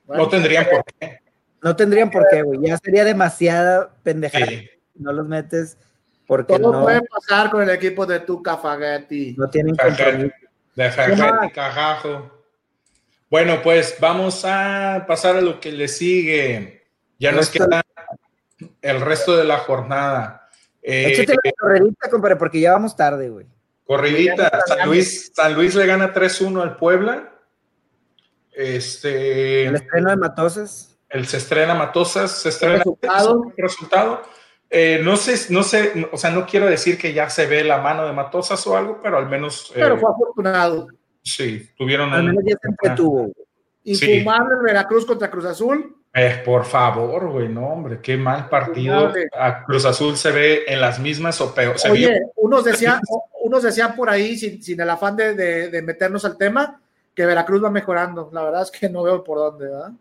no 0.08 0.30
tendrían 0.30 0.68
por 0.70 0.84
qué. 0.86 1.20
No 1.64 1.76
tendrían 1.76 2.12
por 2.12 2.28
qué, 2.30 2.44
güey. 2.44 2.60
Ya 2.62 2.78
sería 2.78 3.04
demasiada 3.04 3.92
pendejada. 4.04 4.46
No 4.94 5.14
los 5.14 5.28
metes 5.28 5.78
porque 6.32 6.58
Todo 6.58 6.72
no, 6.72 6.84
puede 6.84 7.02
pasar 7.02 7.52
con 7.52 7.62
el 7.62 7.70
equipo 7.72 8.06
de 8.06 8.22
Tuca 8.22 8.56
Fagetti. 8.56 9.36
No 9.38 9.50
tienen 9.50 9.76
compromiso. 9.76 10.34
De 10.74 10.90
Fagetti, 10.90 11.52
cajajo. 11.54 12.32
Bueno, 13.30 13.62
pues 13.62 13.98
vamos 14.00 14.46
a 14.46 15.04
pasar 15.06 15.36
a 15.36 15.42
lo 15.42 15.60
que 15.60 15.74
le 15.74 15.90
sigue. 15.90 16.86
Ya 17.20 17.34
nos 17.34 17.50
queda 17.50 17.82
el 18.82 19.02
resto 19.02 19.36
de 19.36 19.44
la 19.44 19.58
jornada. 19.58 20.48
Eh, 20.82 21.12
Échate 21.12 21.34
la 21.44 21.52
corridita, 21.60 22.10
compadre, 22.10 22.38
porque 22.38 22.62
ya 22.62 22.72
vamos 22.72 22.96
tarde, 22.96 23.28
güey. 23.28 23.48
Corridita. 23.84 24.62
San 24.66 24.88
Luis, 24.88 25.34
San 25.36 25.54
Luis 25.54 25.76
le 25.76 25.86
gana 25.86 26.14
3-1 26.14 26.62
al 26.62 26.78
Puebla. 26.78 27.30
Este. 28.54 29.66
El 29.66 29.76
estreno 29.76 30.12
de 30.12 30.16
Matosas. 30.16 30.98
El 31.10 31.28
se 31.28 31.36
estrena 31.36 31.74
Matosas, 31.74 32.32
se 32.32 32.48
estrena. 32.48 32.78
resultado? 32.78 33.52
resultado. 33.58 34.22
Eh, 34.74 35.02
no 35.04 35.18
sé, 35.18 35.54
no 35.54 35.64
sé, 35.64 36.08
o 36.14 36.18
sea, 36.18 36.30
no 36.32 36.46
quiero 36.46 36.66
decir 36.66 36.98
que 36.98 37.12
ya 37.12 37.30
se 37.30 37.46
ve 37.46 37.62
la 37.62 37.80
mano 37.80 38.06
de 38.06 38.14
Matosas 38.14 38.66
o 38.68 38.78
algo, 38.78 39.02
pero 39.04 39.18
al 39.18 39.28
menos. 39.28 39.70
Pero 39.76 39.96
eh, 39.96 40.00
fue 40.00 40.10
afortunado. 40.10 40.88
Sí, 41.22 41.70
tuvieron. 41.78 42.14
Al 42.14 42.24
menos 42.24 42.42
ya 42.46 42.56
siempre 42.58 42.90
tuvo. 42.96 43.32
Infumable 43.84 44.56
sí. 44.56 44.64
Veracruz 44.64 45.06
contra 45.06 45.30
Cruz 45.30 45.44
Azul. 45.44 45.98
Eh, 46.14 46.42
por 46.46 46.64
favor, 46.64 47.32
güey, 47.32 47.50
no, 47.50 47.68
hombre, 47.68 48.00
qué 48.02 48.16
mal 48.16 48.48
partido. 48.48 49.12
A 49.38 49.66
Cruz 49.66 49.84
Azul 49.84 50.16
se 50.16 50.32
ve 50.32 50.64
en 50.66 50.80
las 50.80 51.00
mismas 51.00 51.42
o 51.42 51.54
peor. 51.54 51.76
Oye, 51.90 52.08
vio... 52.08 52.32
unos, 52.38 52.64
decían, 52.64 53.02
unos 53.42 53.64
decían 53.64 53.94
por 53.94 54.10
ahí, 54.10 54.38
sin, 54.38 54.64
sin 54.64 54.80
el 54.80 54.90
afán 54.90 55.18
de, 55.18 55.36
de, 55.36 55.70
de, 55.70 55.82
meternos 55.82 56.24
al 56.24 56.38
tema, 56.38 56.82
que 57.14 57.26
Veracruz 57.26 57.62
va 57.62 57.70
mejorando. 57.70 58.30
La 58.32 58.44
verdad 58.44 58.62
es 58.62 58.72
que 58.72 58.88
no 58.88 59.04
veo 59.04 59.22
por 59.22 59.38
dónde, 59.38 59.66
¿verdad? 59.66 59.92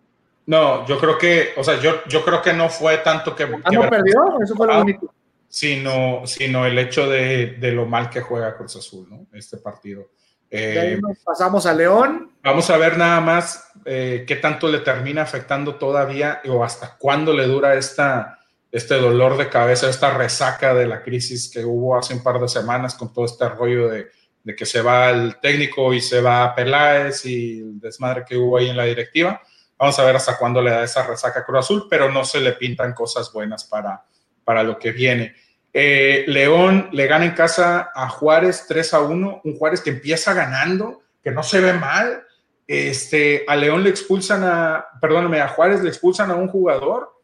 No, 0.50 0.84
yo 0.84 0.98
creo 0.98 1.16
que, 1.16 1.50
o 1.56 1.62
sea, 1.62 1.78
yo, 1.78 2.02
yo 2.08 2.24
creo 2.24 2.42
que 2.42 2.52
no 2.52 2.68
fue 2.68 2.98
tanto 2.98 3.36
que. 3.36 3.44
Ah, 3.44 3.70
no 3.70 3.88
perdió, 3.88 4.20
eso 4.42 4.56
fue 4.56 4.66
lo 4.66 4.80
único. 4.80 5.14
Sino, 5.46 6.26
sino 6.26 6.66
el 6.66 6.76
hecho 6.76 7.08
de, 7.08 7.54
de, 7.60 7.70
lo 7.70 7.86
mal 7.86 8.10
que 8.10 8.20
juega 8.20 8.56
Cruz 8.56 8.74
Azul, 8.74 9.08
¿no? 9.08 9.28
Este 9.32 9.58
partido. 9.58 10.08
Eh, 10.50 10.98
nos 11.00 11.18
pasamos 11.18 11.66
a 11.66 11.72
León. 11.72 12.32
Vamos 12.42 12.68
a 12.68 12.78
ver 12.78 12.98
nada 12.98 13.20
más 13.20 13.70
eh, 13.84 14.24
qué 14.26 14.34
tanto 14.34 14.66
le 14.66 14.80
termina 14.80 15.22
afectando 15.22 15.76
todavía 15.76 16.40
o 16.48 16.64
hasta 16.64 16.96
cuándo 16.98 17.32
le 17.32 17.46
dura 17.46 17.74
esta, 17.74 18.40
este 18.72 18.96
dolor 18.96 19.36
de 19.36 19.48
cabeza, 19.48 19.88
esta 19.88 20.18
resaca 20.18 20.74
de 20.74 20.88
la 20.88 21.00
crisis 21.04 21.48
que 21.48 21.64
hubo 21.64 21.96
hace 21.96 22.12
un 22.12 22.24
par 22.24 22.40
de 22.40 22.48
semanas 22.48 22.96
con 22.96 23.12
todo 23.12 23.26
este 23.26 23.48
rollo 23.48 23.88
de, 23.88 24.08
de 24.42 24.56
que 24.56 24.66
se 24.66 24.82
va 24.82 25.10
el 25.10 25.36
técnico 25.36 25.94
y 25.94 26.00
se 26.00 26.20
va 26.20 26.56
Peláez 26.56 27.24
y 27.24 27.60
el 27.60 27.78
desmadre 27.78 28.24
que 28.26 28.36
hubo 28.36 28.58
ahí 28.58 28.68
en 28.68 28.76
la 28.76 28.84
directiva. 28.84 29.40
Vamos 29.80 29.98
a 29.98 30.04
ver 30.04 30.14
hasta 30.14 30.36
cuándo 30.36 30.60
le 30.60 30.72
da 30.72 30.84
esa 30.84 31.06
resaca 31.06 31.42
Cruz 31.42 31.60
Azul, 31.60 31.86
pero 31.88 32.12
no 32.12 32.22
se 32.22 32.38
le 32.38 32.52
pintan 32.52 32.92
cosas 32.92 33.32
buenas 33.32 33.64
para, 33.64 34.04
para 34.44 34.62
lo 34.62 34.78
que 34.78 34.92
viene. 34.92 35.34
Eh, 35.72 36.26
León 36.28 36.90
le 36.92 37.06
gana 37.06 37.24
en 37.24 37.30
casa 37.30 37.90
a 37.94 38.10
Juárez 38.10 38.66
3 38.68 38.92
a 38.92 39.00
1, 39.00 39.40
un 39.42 39.56
Juárez 39.56 39.80
que 39.80 39.88
empieza 39.88 40.34
ganando, 40.34 41.00
que 41.24 41.30
no 41.30 41.42
se 41.42 41.60
ve 41.60 41.72
mal. 41.72 42.24
Este, 42.66 43.46
a 43.48 43.56
León 43.56 43.82
le 43.82 43.88
expulsan 43.88 44.44
a, 44.44 44.84
perdóname, 45.00 45.40
a 45.40 45.48
Juárez 45.48 45.80
le 45.80 45.88
expulsan 45.88 46.30
a 46.30 46.34
un 46.34 46.48
jugador 46.48 47.18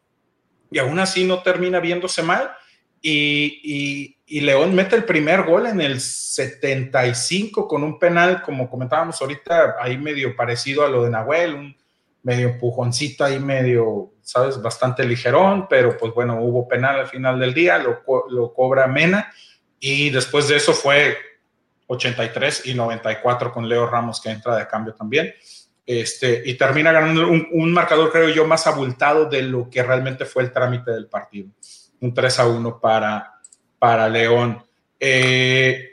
y 0.71 0.79
aún 0.79 0.97
así 0.97 1.25
no 1.25 1.43
termina 1.43 1.79
viéndose 1.79 2.23
mal. 2.23 2.49
Y, 3.03 3.61
y, 3.63 4.17
y, 4.25 4.41
León 4.41 4.73
mete 4.73 4.95
el 4.95 5.03
primer 5.03 5.43
gol 5.43 5.67
en 5.67 5.79
el 5.79 6.01
75 6.01 7.67
con 7.67 7.83
un 7.83 7.99
penal, 7.99 8.41
como 8.41 8.67
comentábamos 8.67 9.21
ahorita, 9.21 9.75
ahí 9.79 9.99
medio 9.99 10.35
parecido 10.35 10.83
a 10.83 10.89
lo 10.89 11.03
de 11.03 11.11
Nahuel, 11.11 11.53
un 11.53 11.77
medio 12.27 12.49
empujoncito 12.49 13.23
ahí, 13.23 13.39
medio, 13.39 14.11
¿sabes? 14.21 14.61
Bastante 14.61 15.05
ligerón, 15.05 15.65
pero 15.69 15.97
pues 15.97 16.13
bueno, 16.13 16.41
hubo 16.41 16.67
penal 16.67 16.99
al 16.99 17.07
final 17.07 17.39
del 17.39 17.53
día, 17.53 17.77
lo, 17.77 18.03
lo 18.29 18.53
cobra 18.53 18.85
Mena 18.85 19.31
y 19.79 20.09
después 20.09 20.49
de 20.49 20.57
eso 20.57 20.73
fue 20.73 21.15
83 21.87 22.65
y 22.65 22.73
94 22.73 23.53
con 23.53 23.69
Leo 23.69 23.87
Ramos 23.87 24.19
que 24.19 24.29
entra 24.29 24.57
de 24.57 24.67
cambio 24.67 24.93
también. 24.93 25.33
Este, 25.85 26.43
y 26.45 26.55
termina 26.55 26.91
ganando 26.91 27.29
un, 27.29 27.47
un, 27.49 27.71
marcador, 27.71 28.11
creo 28.11 28.27
yo, 28.27 28.45
más 28.45 28.67
abultado 28.67 29.29
de 29.29 29.43
lo 29.43 29.69
que 29.69 29.81
realmente 29.81 30.25
fue 30.25 30.43
el 30.43 30.51
trámite 30.51 30.91
del 30.91 31.07
partido. 31.07 31.47
Un 32.01 32.13
3 32.13 32.39
a 32.39 32.47
1 32.49 32.81
para, 32.81 33.39
para 33.79 34.09
León. 34.09 34.61
Eh, 34.99 35.91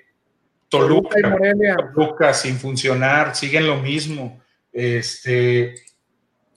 Toluca, 0.69 1.39
Toluca 1.95 2.35
sin 2.35 2.57
funcionar, 2.57 3.37
siguen 3.37 3.69
lo 3.69 3.77
mismo. 3.77 4.43
Este, 4.73 5.77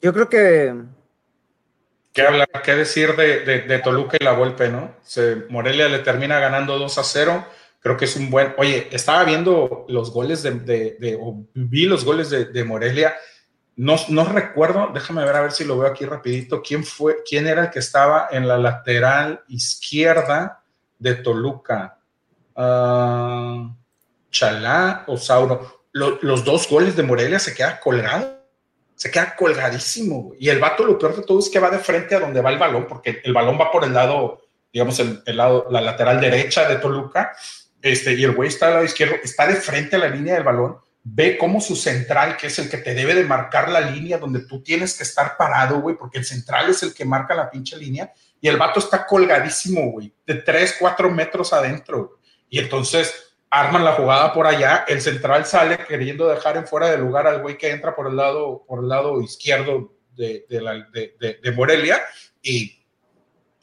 yo 0.01 0.13
creo 0.13 0.29
que. 0.29 0.73
¿Qué, 2.13 2.21
hablar, 2.23 2.49
qué 2.63 2.75
decir 2.75 3.15
de, 3.15 3.41
de, 3.43 3.79
Toluca 3.79 4.17
y 4.19 4.23
la 4.23 4.31
Volpe, 4.31 4.69
no? 4.69 4.95
Morelia 5.49 5.87
le 5.87 5.99
termina 5.99 6.39
ganando 6.39 6.79
2 6.79 6.97
a 6.97 7.03
0. 7.03 7.45
Creo 7.79 7.95
que 7.95 8.05
es 8.05 8.15
un 8.15 8.29
buen. 8.29 8.55
Oye, 8.57 8.87
estaba 8.91 9.23
viendo 9.23 9.85
los 9.87 10.11
goles 10.11 10.41
de. 10.41 10.51
de 10.51 11.19
vi 11.53 11.85
los 11.85 12.03
goles 12.03 12.29
de, 12.29 12.63
Morelia. 12.63 13.15
No, 13.75 13.95
no 14.09 14.25
recuerdo, 14.25 14.89
déjame 14.91 15.23
ver 15.23 15.35
a 15.35 15.41
ver 15.41 15.51
si 15.51 15.63
lo 15.63 15.77
veo 15.77 15.87
aquí 15.87 16.05
rapidito. 16.05 16.63
¿Quién 16.63 16.83
fue, 16.83 17.17
quién 17.27 17.45
era 17.45 17.65
el 17.65 17.69
que 17.69 17.79
estaba 17.79 18.29
en 18.31 18.47
la 18.47 18.57
lateral 18.57 19.43
izquierda 19.47 20.63
de 20.97 21.13
Toluca? 21.13 21.99
Uh, 22.55 23.69
Chalá 24.31 25.03
o 25.05 25.17
Sauro. 25.17 25.83
Lo, 25.91 26.17
los 26.23 26.43
dos 26.43 26.67
goles 26.67 26.95
de 26.95 27.03
Morelia 27.03 27.37
se 27.37 27.53
quedan 27.53 27.77
colgados 27.83 28.36
se 28.97 29.11
queda 29.11 29.35
colgadísimo. 29.35 30.33
Y 30.39 30.49
el 30.49 30.59
vato, 30.59 30.83
lo 30.83 30.97
peor 30.97 31.15
de 31.15 31.21
todo 31.21 31.39
es 31.39 31.49
que 31.49 31.59
va 31.59 31.69
de 31.69 31.77
frente 31.77 32.15
a 32.15 32.19
donde 32.19 32.41
va 32.41 32.49
el 32.49 32.57
balón, 32.57 32.87
porque 32.87 33.21
el 33.23 33.31
balón 33.31 33.57
va 33.59 33.71
por 33.71 33.83
el 33.85 33.93
lado, 33.93 34.41
digamos, 34.73 34.99
el, 34.99 35.21
el 35.25 35.37
lado, 35.37 35.67
la 35.69 35.81
lateral 35.81 36.19
derecha 36.19 36.67
de 36.67 36.77
Toluca, 36.77 37.31
este, 37.79 38.15
y 38.15 38.23
el 38.23 38.33
güey 38.33 38.49
está 38.49 38.67
al 38.67 38.73
lado 38.73 38.85
izquierdo, 38.85 39.15
está 39.23 39.45
de 39.45 39.55
frente 39.55 39.95
a 39.95 39.99
la 39.99 40.09
línea 40.09 40.33
del 40.33 40.43
balón, 40.43 40.77
ve 41.03 41.37
cómo 41.37 41.61
su 41.61 41.75
central, 41.75 42.37
que 42.37 42.47
es 42.47 42.57
el 42.57 42.69
que 42.69 42.79
te 42.79 42.95
debe 42.95 43.13
de 43.13 43.23
marcar 43.23 43.69
la 43.69 43.81
línea 43.81 44.17
donde 44.17 44.41
tú 44.41 44.63
tienes 44.63 44.97
que 44.97 45.03
estar 45.03 45.37
parado, 45.37 45.79
güey, 45.79 45.95
porque 45.95 46.17
el 46.17 46.25
central 46.25 46.71
es 46.71 46.81
el 46.81 46.95
que 46.95 47.05
marca 47.05 47.35
la 47.35 47.51
pinche 47.51 47.77
línea, 47.77 48.11
y 48.41 48.47
el 48.47 48.57
vato 48.57 48.79
está 48.79 49.05
colgadísimo, 49.05 49.91
güey, 49.91 50.11
de 50.25 50.35
3, 50.35 50.77
4 50.79 51.11
metros 51.11 51.53
adentro. 51.53 52.19
Y 52.49 52.57
entonces 52.57 53.26
arman 53.49 53.85
la 53.85 53.93
jugada 53.93 54.33
por 54.33 54.47
allá, 54.47 54.85
el 54.87 55.01
central 55.01 55.45
sale 55.45 55.77
queriendo 55.87 56.27
dejar 56.27 56.57
en 56.57 56.67
fuera 56.67 56.89
de 56.89 56.97
lugar 56.97 57.27
al 57.27 57.41
güey 57.41 57.57
que 57.57 57.69
entra 57.69 57.95
por 57.95 58.07
el 58.07 58.15
lado, 58.15 58.63
por 58.67 58.79
el 58.79 58.89
lado 58.89 59.21
izquierdo 59.21 59.93
de, 60.15 60.45
de, 60.49 60.61
la, 60.61 60.73
de, 60.91 61.39
de 61.41 61.51
Morelia 61.51 62.01
y 62.41 62.85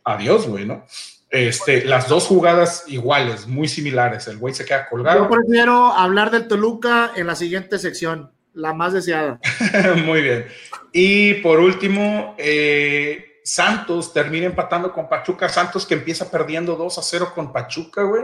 adiós, 0.05 0.47
güey, 0.47 0.65
¿no? 0.65 0.87
Este, 1.35 1.85
las 1.85 2.09
dos 2.09 2.27
jugadas 2.27 2.85
iguales, 2.87 3.49
muy 3.49 3.67
similares. 3.67 4.29
El 4.29 4.39
güey 4.39 4.55
se 4.55 4.65
queda 4.65 4.89
colgado. 4.89 5.25
Yo 5.25 5.29
prefiero 5.29 5.87
hablar 5.87 6.31
del 6.31 6.47
Toluca 6.47 7.11
en 7.17 7.27
la 7.27 7.35
siguiente 7.35 7.79
sección, 7.81 8.31
la 8.53 8.73
más 8.73 8.93
deseada. 8.93 9.41
muy 10.05 10.23
bien. 10.23 10.47
Y 10.93 11.35
por 11.35 11.59
último, 11.59 12.37
eh, 12.39 13.41
Santos 13.43 14.13
termina 14.13 14.47
empatando 14.47 14.93
con 14.93 15.09
Pachuca. 15.09 15.49
Santos 15.49 15.85
que 15.87 15.95
empieza 15.95 16.31
perdiendo 16.31 16.77
2 16.77 16.99
a 16.99 17.03
0 17.03 17.33
con 17.35 17.53
Pachuca, 17.53 18.05
güey. 18.05 18.23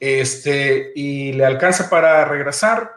Este, 0.00 0.92
y 0.94 1.32
le 1.32 1.44
alcanza 1.44 1.90
para 1.90 2.24
regresar. 2.24 2.92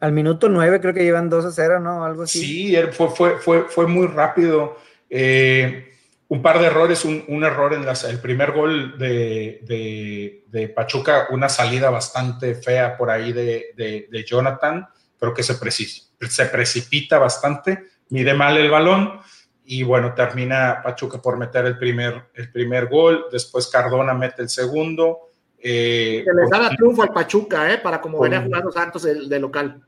Al 0.00 0.12
minuto 0.12 0.48
9 0.48 0.80
creo 0.80 0.94
que 0.94 1.04
llevan 1.04 1.28
2 1.28 1.44
a 1.46 1.50
0, 1.52 1.80
¿no? 1.80 2.04
Algo 2.04 2.24
así. 2.24 2.40
Sí, 2.40 2.76
fue, 2.92 3.08
fue, 3.10 3.38
fue, 3.38 3.62
fue 3.68 3.86
muy 3.86 4.06
rápido. 4.06 4.76
Eh, 5.08 5.92
un 6.28 6.42
par 6.42 6.58
de 6.58 6.66
errores, 6.66 7.04
un, 7.04 7.24
un 7.28 7.44
error 7.44 7.72
en 7.72 7.86
las, 7.86 8.04
el 8.04 8.18
primer 8.18 8.52
gol 8.52 8.98
de, 8.98 9.60
de, 9.62 10.44
de, 10.48 10.68
Pachuca, 10.68 11.28
una 11.30 11.48
salida 11.48 11.88
bastante 11.90 12.56
fea 12.56 12.96
por 12.96 13.10
ahí 13.10 13.32
de, 13.32 13.72
de 13.76 14.24
Jonathan, 14.24 14.88
pero 15.18 15.32
que 15.32 15.44
se, 15.44 15.54
se 15.54 16.46
precipita 16.46 17.18
bastante, 17.18 17.84
mide 18.08 18.34
mal 18.34 18.56
el 18.56 18.70
balón 18.70 19.20
y 19.64 19.82
bueno, 19.82 20.14
termina 20.14 20.80
Pachuca 20.82 21.20
por 21.20 21.36
meter 21.36 21.66
el 21.66 21.76
primer, 21.76 22.28
el 22.34 22.52
primer 22.52 22.86
gol, 22.86 23.26
después 23.32 23.66
Cardona 23.66 24.14
mete 24.14 24.42
el 24.42 24.48
segundo. 24.48 25.25
Eh, 25.68 26.22
se 26.24 26.32
les 26.32 26.48
da 26.48 26.70
triunfo 26.70 27.02
al 27.02 27.12
Pachuca, 27.12 27.72
¿eh? 27.72 27.78
para 27.78 28.00
como 28.00 28.20
venía 28.20 28.40
jugando 28.40 28.70
Santos 28.70 29.02
de 29.02 29.40
local. 29.40 29.82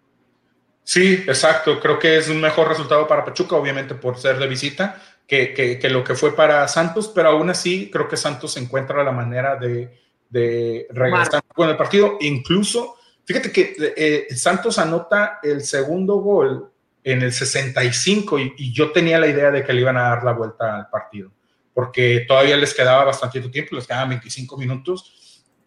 Sí, 0.83 1.23
exacto. 1.25 1.79
Creo 1.79 2.01
que 2.01 2.17
es 2.17 2.29
un 2.29 2.41
mejor 2.41 2.67
resultado 2.67 3.07
para 3.07 3.25
Pachuca, 3.25 3.55
obviamente 3.55 3.95
por 3.95 4.19
ser 4.19 4.41
de 4.41 4.49
visita, 4.49 5.01
que, 5.25 5.55
que, 5.55 5.89
lo 5.89 6.03
que 6.03 6.17
fue 6.17 6.35
para 6.35 6.67
Santos, 6.67 7.13
pero 7.15 7.29
aún 7.29 7.49
así 7.51 7.91
creo 7.93 8.09
que 8.09 8.17
Santos 8.17 8.57
encuentra 8.57 9.05
la 9.05 9.13
manera 9.13 9.55
de, 9.55 9.97
de 10.29 10.89
regresar 10.91 11.45
con 11.55 11.69
el 11.69 11.77
partido. 11.77 12.17
Incluso, 12.23 12.97
fíjate 13.25 13.53
que 13.53 13.77
eh, 13.97 14.35
Santos 14.35 14.81
anota 14.81 15.39
el 15.45 15.61
segundo 15.61 16.17
gol 16.17 16.73
en 17.05 17.23
el 17.23 17.33
65 17.33 18.37
y, 18.41 18.55
y, 18.57 18.73
yo 18.73 18.91
tenía 18.91 19.21
la 19.21 19.29
idea 19.29 19.53
de 19.53 19.63
que 19.63 19.73
le 19.73 19.83
iban 19.83 19.97
a 19.97 20.09
dar 20.09 20.25
la 20.25 20.33
vuelta 20.33 20.75
al 20.75 20.89
partido, 20.89 21.31
porque 21.73 22.25
todavía 22.27 22.57
les 22.57 22.75
quedaba 22.75 23.05
bastante 23.05 23.41
tiempo, 23.43 23.77
les 23.77 23.87
quedaban 23.87 24.09
25 24.09 24.57
minutos 24.57 25.18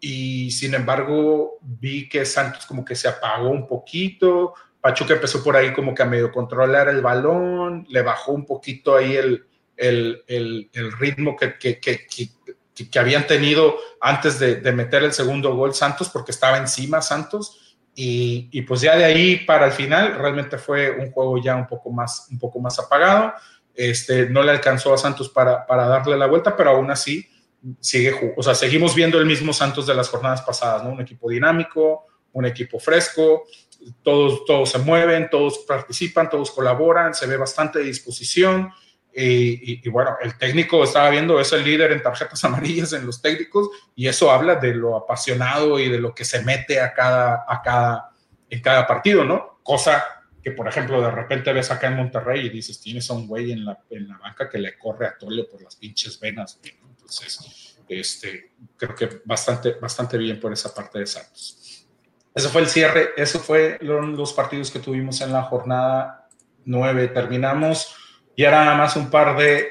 y 0.04 0.50
sin 0.50 0.74
embargo 0.74 1.58
vi 1.62 2.08
que 2.08 2.26
Santos 2.26 2.66
como 2.66 2.84
que 2.84 2.96
se 2.96 3.06
apagó 3.06 3.48
un 3.50 3.68
poquito, 3.68 4.52
Pachuca 4.80 5.14
empezó 5.14 5.44
por 5.44 5.54
ahí 5.54 5.72
como 5.72 5.94
que 5.94 6.02
a 6.02 6.06
medio 6.06 6.32
controlar 6.32 6.88
el 6.88 7.00
balón, 7.00 7.86
le 7.88 8.02
bajó 8.02 8.32
un 8.32 8.44
poquito 8.44 8.96
ahí 8.96 9.14
el, 9.14 9.46
el, 9.76 10.24
el, 10.26 10.92
ritmo 10.98 11.36
que, 11.36 11.56
que, 11.56 11.78
que, 11.78 12.04
que, 12.08 12.98
habían 12.98 13.28
tenido 13.28 13.76
antes 14.00 14.40
de, 14.40 14.56
de, 14.56 14.72
meter 14.72 15.04
el 15.04 15.12
segundo 15.12 15.54
gol 15.54 15.72
Santos, 15.72 16.08
porque 16.08 16.32
estaba 16.32 16.58
encima 16.58 17.00
Santos. 17.00 17.76
Y, 17.94 18.48
y, 18.50 18.62
pues 18.62 18.80
ya 18.80 18.96
de 18.96 19.04
ahí 19.04 19.36
para 19.46 19.66
el 19.66 19.72
final 19.72 20.16
realmente 20.18 20.58
fue 20.58 20.90
un 20.90 21.12
juego 21.12 21.40
ya 21.40 21.54
un 21.54 21.68
poco 21.68 21.90
más, 21.90 22.26
un 22.32 22.40
poco 22.40 22.58
más 22.58 22.76
apagado. 22.80 23.34
Este, 23.72 24.28
no 24.28 24.42
le 24.42 24.50
alcanzó 24.50 24.92
a 24.92 24.98
Santos 24.98 25.28
para, 25.28 25.64
para 25.64 25.86
darle 25.86 26.16
la 26.16 26.26
vuelta, 26.26 26.56
pero 26.56 26.70
aún 26.70 26.90
así 26.90 27.28
sigue, 27.80 28.34
o 28.36 28.42
sea, 28.42 28.54
seguimos 28.54 28.94
viendo 28.94 29.18
el 29.18 29.26
mismo 29.26 29.52
Santos 29.52 29.86
de 29.86 29.94
las 29.94 30.08
jornadas 30.08 30.42
pasadas, 30.42 30.84
¿no? 30.84 30.90
Un 30.90 31.00
equipo 31.00 31.30
dinámico, 31.30 32.06
un 32.32 32.46
equipo 32.46 32.78
fresco, 32.78 33.44
todos, 34.02 34.44
todos 34.44 34.70
se 34.70 34.78
mueven, 34.78 35.28
todos 35.30 35.58
participan, 35.58 36.30
todos 36.30 36.50
colaboran, 36.50 37.14
se 37.14 37.26
ve 37.26 37.36
bastante 37.36 37.80
disposición. 37.80 38.70
Y, 39.14 39.86
bueno, 39.90 40.16
el 40.22 40.38
técnico 40.38 40.82
estaba 40.84 41.10
viendo, 41.10 41.38
es 41.38 41.52
el 41.52 41.64
líder 41.64 41.92
en 41.92 42.02
tarjetas 42.02 42.42
amarillas 42.44 42.92
en 42.94 43.04
los 43.04 43.20
técnicos 43.20 43.68
y 43.94 44.08
eso 44.08 44.30
habla 44.30 44.54
de 44.56 44.74
lo 44.74 44.96
apasionado 44.96 45.78
y 45.78 45.88
de 45.90 45.98
lo 45.98 46.14
que 46.14 46.24
se 46.24 46.42
mete 46.42 46.80
a 46.80 46.94
cada, 46.94 47.44
a 47.46 47.60
cada, 47.62 48.10
en 48.48 48.60
cada 48.60 48.86
partido, 48.86 49.24
¿no? 49.24 49.60
Cosa 49.62 50.02
que, 50.42 50.52
por 50.52 50.66
ejemplo, 50.66 51.00
de 51.00 51.10
repente 51.10 51.52
ves 51.52 51.70
acá 51.70 51.88
en 51.88 51.96
Monterrey 51.96 52.46
y 52.46 52.50
dices, 52.50 52.80
tienes 52.80 53.08
a 53.10 53.14
un 53.14 53.28
güey 53.28 53.52
en 53.52 53.64
la, 53.64 53.78
en 53.90 54.08
la 54.08 54.18
banca 54.18 54.48
que 54.48 54.58
le 54.58 54.78
corre 54.78 55.06
a 55.06 55.16
Tolio 55.16 55.48
por 55.48 55.62
las 55.62 55.76
pinches 55.76 56.18
venas. 56.18 56.58
Entonces, 57.20 57.76
este, 57.88 58.52
creo 58.76 58.94
que 58.94 59.20
bastante, 59.24 59.72
bastante 59.72 60.16
bien 60.16 60.40
por 60.40 60.52
esa 60.52 60.74
parte 60.74 60.98
de 60.98 61.06
Santos. 61.06 61.86
Eso 62.34 62.48
fue 62.48 62.62
el 62.62 62.68
cierre, 62.68 63.10
eso 63.16 63.38
fue 63.38 63.78
los 63.82 64.32
partidos 64.32 64.70
que 64.70 64.78
tuvimos 64.78 65.20
en 65.20 65.32
la 65.32 65.42
jornada 65.42 66.28
9. 66.64 67.08
Terminamos 67.08 67.94
y 68.34 68.44
ahora 68.44 68.64
nada 68.64 68.76
más 68.76 68.96
un 68.96 69.10
par 69.10 69.36
de 69.36 69.70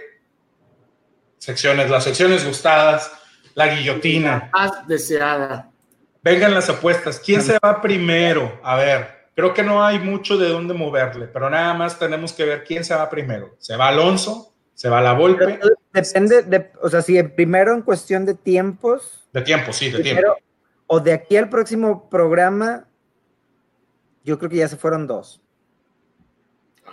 secciones, 1.40 1.90
las 1.90 2.04
secciones 2.04 2.46
gustadas, 2.46 3.12
la 3.56 3.74
guillotina. 3.74 4.52
Más 4.54 4.88
deseada. 4.88 5.72
Vengan 6.22 6.54
las 6.54 6.70
apuestas. 6.70 7.20
¿Quién 7.20 7.42
se 7.42 7.58
va 7.58 7.82
primero? 7.82 8.60
A 8.64 8.76
ver, 8.76 9.30
creo 9.36 9.52
que 9.56 9.64
no 9.64 9.84
hay 9.84 9.98
mucho 9.98 10.38
de 10.38 10.50
dónde 10.50 10.76
moverle, 10.76 11.26
pero 11.26 11.50
nada 11.50 11.74
más 11.74 11.98
tenemos 11.98 12.32
que 12.32 12.46
ver 12.46 12.64
quién 12.64 12.86
se 12.86 12.94
va 12.94 13.10
primero. 13.10 13.56
¿Se 13.58 13.76
va 13.76 13.88
Alonso? 13.88 14.54
¿Se 14.76 14.88
va 14.88 15.02
la 15.02 15.14
Volpe? 15.14 15.60
Depende, 15.94 16.44
de, 16.44 16.72
o 16.82 16.90
sea, 16.90 17.02
si 17.02 17.22
primero 17.24 17.74
en 17.74 17.82
cuestión 17.82 18.26
de 18.26 18.34
tiempos. 18.34 19.28
De 19.34 19.42
tiempo, 19.42 19.74
sí, 19.74 19.92
de 19.92 20.00
tiempo 20.02 20.38
o 20.94 21.00
de 21.00 21.14
aquí 21.14 21.38
al 21.38 21.48
próximo 21.48 22.10
programa, 22.10 22.86
yo 24.26 24.38
creo 24.38 24.50
que 24.50 24.58
ya 24.58 24.68
se 24.68 24.76
fueron 24.76 25.08
dos. 25.08 25.42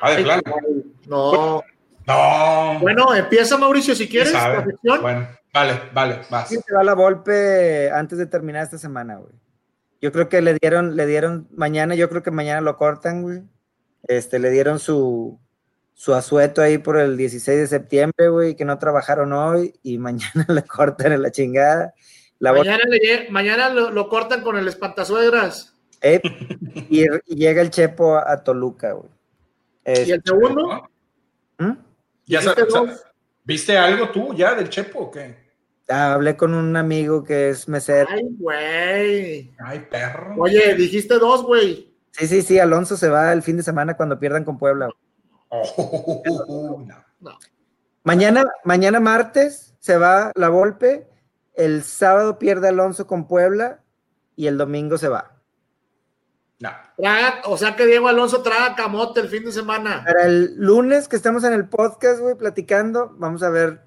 Ah, 0.01 0.13
de 0.13 0.23
plano. 0.23 0.43
No. 1.09 1.65
No. 2.07 2.79
Bueno, 2.81 3.13
empieza 3.13 3.59
Mauricio 3.59 3.97
si 3.97 4.09
quieres. 4.09 4.33
Bueno, 5.03 5.27
vale, 5.53 5.81
vale, 5.93 6.21
vas. 6.31 6.49
Se 6.49 6.63
va 6.73 6.85
la 6.85 6.93
golpe 6.93 7.91
antes 7.91 8.19
de 8.19 8.27
terminar 8.27 8.63
esta 8.63 8.79
semana, 8.79 9.17
güey. 9.17 9.33
Yo 10.01 10.13
creo 10.13 10.29
que 10.29 10.43
le 10.43 10.55
dieron, 10.55 10.95
le 10.95 11.05
dieron 11.05 11.49
mañana, 11.51 11.97
yo 11.97 12.09
creo 12.09 12.23
que 12.23 12.31
mañana 12.31 12.61
lo 12.61 12.77
cortan, 12.77 13.23
güey. 13.23 13.43
Este, 14.05 14.39
le 14.39 14.51
dieron 14.51 14.79
su, 14.79 15.41
su 15.99 16.15
asueto 16.15 16.63
ahí 16.63 16.79
por 16.79 16.97
el 16.97 17.17
16 17.17 17.59
de 17.59 17.67
septiembre, 17.67 18.29
güey, 18.29 18.55
que 18.55 18.65
no 18.65 18.79
trabajaron 18.79 19.33
hoy 19.33 19.75
y 19.83 19.99
mañana 19.99 20.47
le 20.49 20.63
cortan 20.63 21.11
en 21.11 21.23
la 21.23 21.33
chingada 21.33 21.93
mañana, 23.31 23.69
lo, 23.71 24.09
cortan 24.09 24.43
con 24.43 24.57
el 24.57 24.69
espantazuegras. 24.69 25.75
Eh, 26.01 26.21
y, 26.89 27.05
llega 27.35 27.63
el 27.63 27.71
Chepo 27.71 28.17
a, 28.17 28.43
Toluca, 28.43 28.93
güey. 28.93 29.11
¿Y 29.85 29.91
el 29.91 30.19
este, 30.19 30.21
segundo? 30.25 30.89
¿Mm? 31.59 31.73
¿Ya 32.27 32.41
¿Viste 33.45 33.77
algo 33.79 34.11
tú 34.11 34.35
ya 34.35 34.55
del 34.55 34.69
Chepo 34.69 35.01
o 35.01 35.11
qué? 35.11 35.49
Ah, 35.89 36.13
hablé 36.13 36.37
con 36.37 36.53
un 36.53 36.77
amigo 36.77 37.25
que 37.25 37.49
es 37.49 37.67
mesero. 37.67 38.09
Ay, 38.11 38.23
güey. 38.39 39.55
Ay, 39.59 39.87
perro. 39.91 40.35
Oye, 40.39 40.75
dijiste 40.75 41.19
dos, 41.19 41.43
güey. 41.43 41.95
Sí, 42.13 42.27
sí, 42.27 42.43
sí, 42.43 42.59
Alonso 42.59 42.97
se 42.97 43.09
va 43.09 43.33
el 43.33 43.43
fin 43.43 43.57
de 43.57 43.63
semana 43.63 43.97
cuando 43.97 44.21
pierdan 44.21 44.45
con 44.45 44.59
Puebla. 44.59 44.91
Oh, 45.51 46.85
no. 47.21 47.39
Mañana, 48.05 48.45
mañana 48.65 49.01
martes 49.01 49.75
se 49.81 49.97
va 49.97 50.33
la 50.35 50.49
Volpe 50.49 51.09
el 51.59 51.83
sábado 51.83 52.39
pierde 52.39 52.69
Alonso 52.69 53.09
con 53.09 53.27
Puebla 53.27 53.83
y 54.37 54.47
el 54.47 54.57
domingo 54.57 54.97
se 54.97 55.09
va. 55.09 55.35
No. 56.61 56.71
o 57.45 57.59
sea 57.59 57.75
que 57.75 57.85
Diego 57.85 58.07
Alonso 58.07 58.43
traga 58.43 58.77
camote 58.77 59.21
el 59.21 59.29
fin 59.29 59.45
de 59.45 59.51
semana. 59.51 60.05
Para 60.07 60.27
el 60.27 60.55
lunes 60.57 61.09
que 61.09 61.17
estamos 61.17 61.43
en 61.43 61.53
el 61.53 61.69
podcast, 61.69 62.21
güey, 62.21 62.37
platicando, 62.37 63.13
vamos 63.19 63.43
a 63.43 63.51
ver 63.51 63.81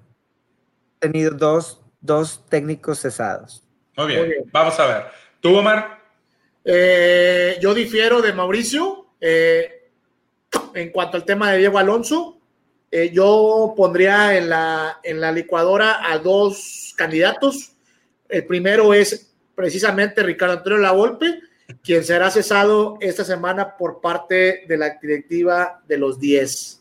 tenido 0.98 1.30
dos, 1.30 1.82
dos 2.02 2.44
técnicos 2.50 3.00
cesados. 3.00 3.66
Muy 3.96 4.06
bien. 4.06 4.30
vamos 4.52 4.78
a 4.78 4.86
ver. 4.86 5.04
¿Tú, 5.40 5.56
Omar? 5.56 5.98
Eh, 6.64 7.56
yo 7.62 7.72
difiero 7.72 8.20
de 8.20 8.34
Mauricio. 8.34 9.14
Eh, 9.18 9.81
en 10.74 10.90
cuanto 10.90 11.16
al 11.16 11.24
tema 11.24 11.52
de 11.52 11.58
Diego 11.58 11.78
Alonso, 11.78 12.38
eh, 12.90 13.10
yo 13.10 13.72
pondría 13.76 14.36
en 14.36 14.48
la, 14.50 15.00
en 15.02 15.20
la 15.20 15.32
licuadora 15.32 16.10
a 16.12 16.18
dos 16.18 16.92
candidatos. 16.96 17.72
El 18.28 18.46
primero 18.46 18.92
es 18.92 19.32
precisamente 19.54 20.22
Ricardo 20.22 20.58
Antonio 20.58 20.78
Lavolpe, 20.78 21.40
quien 21.82 22.04
será 22.04 22.30
cesado 22.30 22.98
esta 23.00 23.24
semana 23.24 23.76
por 23.76 24.00
parte 24.00 24.64
de 24.66 24.76
la 24.76 24.98
directiva 25.00 25.82
de 25.88 25.96
los 25.96 26.18
10. 26.20 26.80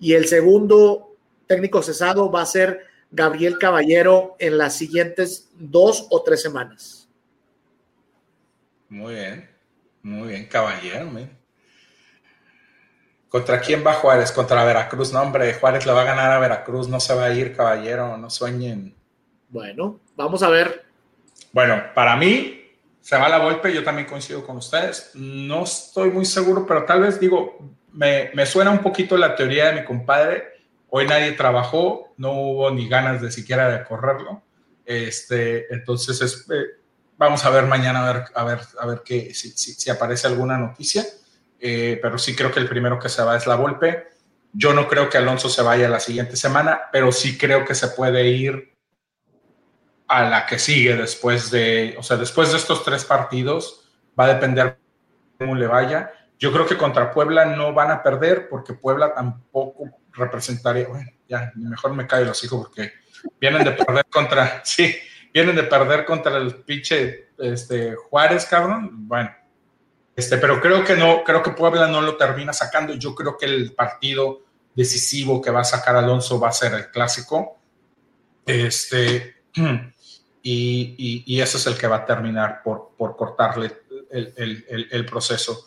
Y 0.00 0.14
el 0.14 0.26
segundo 0.26 1.16
técnico 1.46 1.82
cesado 1.82 2.30
va 2.30 2.42
a 2.42 2.46
ser 2.46 2.86
Gabriel 3.10 3.58
Caballero 3.58 4.36
en 4.38 4.58
las 4.58 4.76
siguientes 4.76 5.50
dos 5.54 6.06
o 6.10 6.22
tres 6.22 6.42
semanas. 6.42 7.08
Muy 8.88 9.14
bien, 9.14 9.48
muy 10.02 10.28
bien, 10.28 10.46
Caballero. 10.46 11.10
¿Contra 13.34 13.60
quién 13.60 13.82
va 13.84 13.94
Juárez? 13.94 14.30
Contra 14.30 14.62
Veracruz. 14.62 15.12
No, 15.12 15.20
hombre, 15.20 15.54
Juárez 15.54 15.84
le 15.86 15.92
va 15.92 16.02
a 16.02 16.04
ganar 16.04 16.30
a 16.30 16.38
Veracruz. 16.38 16.86
No 16.86 17.00
se 17.00 17.16
va 17.16 17.24
a 17.24 17.32
ir, 17.32 17.52
caballero. 17.52 18.16
No 18.16 18.30
sueñen. 18.30 18.94
Bueno, 19.48 19.98
vamos 20.14 20.44
a 20.44 20.48
ver. 20.48 20.84
Bueno, 21.50 21.82
para 21.96 22.14
mí 22.14 22.62
se 23.00 23.16
va 23.16 23.28
la 23.28 23.38
golpe. 23.38 23.74
Yo 23.74 23.82
también 23.82 24.06
coincido 24.06 24.46
con 24.46 24.58
ustedes. 24.58 25.10
No 25.14 25.64
estoy 25.64 26.10
muy 26.10 26.26
seguro, 26.26 26.64
pero 26.64 26.84
tal 26.84 27.00
vez 27.00 27.18
digo, 27.18 27.58
me, 27.90 28.30
me 28.34 28.46
suena 28.46 28.70
un 28.70 28.78
poquito 28.78 29.16
la 29.16 29.34
teoría 29.34 29.72
de 29.72 29.80
mi 29.80 29.84
compadre. 29.84 30.44
Hoy 30.88 31.04
nadie 31.08 31.32
trabajó, 31.32 32.14
no 32.16 32.34
hubo 32.34 32.70
ni 32.70 32.88
ganas 32.88 33.20
de 33.20 33.32
siquiera 33.32 33.68
de 33.68 33.82
correrlo. 33.82 34.44
Este, 34.84 35.74
entonces, 35.74 36.20
es, 36.20 36.48
eh, 36.52 36.80
vamos 37.16 37.44
a 37.44 37.50
ver 37.50 37.66
mañana 37.66 38.08
a 38.08 38.12
ver, 38.12 38.24
a 38.32 38.44
ver, 38.44 38.60
a 38.78 38.86
ver 38.86 39.02
qué, 39.04 39.34
si, 39.34 39.50
si, 39.50 39.90
aparece 39.90 40.28
alguna 40.28 40.56
noticia. 40.56 41.02
Eh, 41.60 41.98
pero 42.02 42.18
sí 42.18 42.34
creo 42.34 42.52
que 42.52 42.60
el 42.60 42.68
primero 42.68 42.98
que 42.98 43.08
se 43.08 43.22
va 43.22 43.36
es 43.36 43.46
la 43.46 43.56
Volpe. 43.56 44.08
Yo 44.52 44.72
no 44.72 44.86
creo 44.88 45.08
que 45.08 45.18
Alonso 45.18 45.48
se 45.48 45.62
vaya 45.62 45.88
la 45.88 46.00
siguiente 46.00 46.36
semana, 46.36 46.82
pero 46.92 47.10
sí 47.10 47.36
creo 47.36 47.64
que 47.64 47.74
se 47.74 47.88
puede 47.88 48.28
ir 48.28 48.74
a 50.06 50.28
la 50.28 50.46
que 50.46 50.58
sigue 50.58 50.94
después 50.96 51.50
de, 51.50 51.96
o 51.98 52.02
sea, 52.02 52.16
después 52.16 52.52
de 52.52 52.58
estos 52.58 52.84
tres 52.84 53.04
partidos, 53.04 53.88
va 54.18 54.24
a 54.24 54.34
depender 54.34 54.78
cómo 55.38 55.54
le 55.54 55.66
vaya. 55.66 56.12
Yo 56.38 56.52
creo 56.52 56.66
que 56.66 56.76
contra 56.76 57.10
Puebla 57.10 57.44
no 57.46 57.72
van 57.72 57.90
a 57.90 58.02
perder 58.02 58.48
porque 58.48 58.74
Puebla 58.74 59.14
tampoco 59.14 59.90
representaría, 60.12 60.86
bueno, 60.88 61.10
ya, 61.28 61.52
mejor 61.56 61.94
me 61.94 62.06
callo 62.06 62.26
los 62.26 62.44
hijos 62.44 62.66
porque 62.66 62.92
vienen 63.40 63.64
de 63.64 63.72
perder 63.72 64.04
contra, 64.10 64.64
sí, 64.64 64.94
vienen 65.32 65.56
de 65.56 65.64
perder 65.64 66.04
contra 66.04 66.36
el 66.36 66.54
pinche 66.56 67.30
este, 67.38 67.94
Juárez, 67.94 68.46
cabrón. 68.46 69.08
Bueno, 69.08 69.30
este, 70.16 70.38
pero 70.38 70.60
creo 70.60 70.84
que 70.84 70.96
no, 70.96 71.24
creo 71.24 71.42
que 71.42 71.50
Puebla 71.50 71.88
no 71.88 72.00
lo 72.00 72.16
termina 72.16 72.52
sacando. 72.52 72.94
Yo 72.94 73.14
creo 73.14 73.36
que 73.36 73.46
el 73.46 73.72
partido 73.74 74.42
decisivo 74.74 75.40
que 75.40 75.50
va 75.50 75.60
a 75.60 75.64
sacar 75.64 75.96
Alonso 75.96 76.38
va 76.38 76.48
a 76.48 76.52
ser 76.52 76.74
el 76.74 76.90
clásico. 76.90 77.58
Este, 78.46 79.42
y, 80.42 81.24
y, 81.26 81.40
ese 81.40 81.56
es 81.56 81.66
el 81.66 81.76
que 81.76 81.86
va 81.86 81.96
a 81.96 82.04
terminar 82.04 82.62
por, 82.62 82.90
por 82.96 83.16
cortarle 83.16 83.72
el, 84.10 84.32
el, 84.36 84.88
el, 84.90 85.06
proceso. 85.06 85.66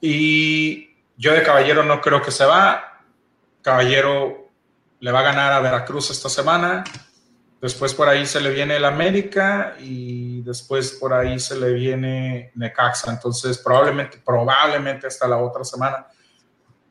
Y 0.00 0.90
yo 1.16 1.32
de 1.32 1.42
Caballero 1.42 1.82
no 1.82 2.00
creo 2.00 2.20
que 2.20 2.30
se 2.30 2.44
va. 2.44 3.02
Caballero 3.62 4.50
le 5.00 5.12
va 5.12 5.20
a 5.20 5.24
ganar 5.24 5.52
a 5.52 5.60
Veracruz 5.60 6.10
esta 6.10 6.28
semana. 6.28 6.84
Después 7.60 7.94
por 7.94 8.08
ahí 8.08 8.26
se 8.26 8.40
le 8.40 8.50
viene 8.50 8.76
el 8.76 8.84
América 8.84 9.76
y 9.80 10.42
después 10.42 10.92
por 10.92 11.14
ahí 11.14 11.40
se 11.40 11.58
le 11.58 11.72
viene 11.72 12.52
Necaxa. 12.54 13.10
Entonces 13.10 13.58
probablemente, 13.58 14.20
probablemente 14.24 15.06
hasta 15.06 15.26
la 15.26 15.38
otra 15.38 15.64
semana. 15.64 16.06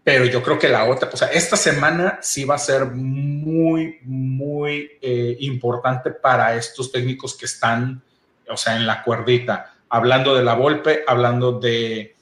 Pero 0.03 0.25
yo 0.25 0.41
creo 0.43 0.59
que 0.59 0.67
la 0.67 0.85
otra, 0.85 1.09
o 1.11 1.17
sea, 1.17 1.29
esta 1.29 1.55
semana 1.55 2.19
sí 2.21 2.45
va 2.45 2.55
a 2.55 2.59
ser 2.59 2.85
muy, 2.85 3.99
muy 4.03 4.91
eh, 5.01 5.37
importante 5.39 6.11
para 6.11 6.55
estos 6.55 6.91
técnicos 6.91 7.35
que 7.35 7.45
están, 7.45 8.03
o 8.47 8.57
sea, 8.57 8.75
en 8.75 8.85
la 8.85 9.03
cuerdita. 9.03 9.73
Hablando 9.89 10.35
de 10.35 10.43
la 10.43 10.53
Volpe, 10.55 11.03
hablando 11.07 11.59
de, 11.59 12.15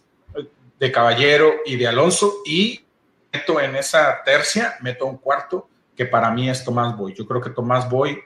de 0.80 0.92
Caballero 0.92 1.56
y 1.66 1.76
de 1.76 1.88
Alonso. 1.88 2.36
Y 2.46 2.86
meto 3.34 3.60
en 3.60 3.76
esa 3.76 4.22
tercia, 4.24 4.76
meto 4.82 5.06
un 5.06 5.18
cuarto, 5.18 5.68
que 5.96 6.06
para 6.06 6.30
mí 6.32 6.50
es 6.50 6.64
Tomás 6.64 6.96
Boy. 6.96 7.14
Yo 7.14 7.26
creo 7.26 7.42
que 7.42 7.50
Tomás 7.50 7.90
Boy 7.90 8.18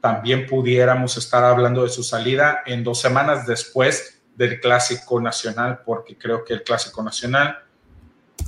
también 0.00 0.46
pudiéramos 0.46 1.16
estar 1.16 1.44
hablando 1.44 1.82
de 1.82 1.88
su 1.88 2.02
salida 2.02 2.62
en 2.66 2.84
dos 2.84 3.00
semanas 3.00 3.46
después 3.46 4.22
del 4.34 4.60
Clásico 4.60 5.20
Nacional, 5.20 5.80
porque 5.84 6.16
creo 6.16 6.44
que 6.44 6.54
el 6.54 6.62
Clásico 6.62 7.02
Nacional 7.02 7.58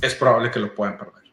es 0.01 0.15
probable 0.15 0.51
que 0.51 0.59
lo 0.59 0.73
puedan 0.73 0.97
perder. 0.97 1.23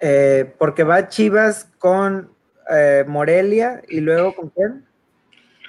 Eh, 0.00 0.54
porque 0.58 0.84
va 0.84 1.08
Chivas 1.08 1.68
con 1.78 2.30
eh, 2.70 3.04
Morelia 3.06 3.82
y 3.88 4.00
luego 4.00 4.34
con 4.34 4.50
quién? 4.50 4.86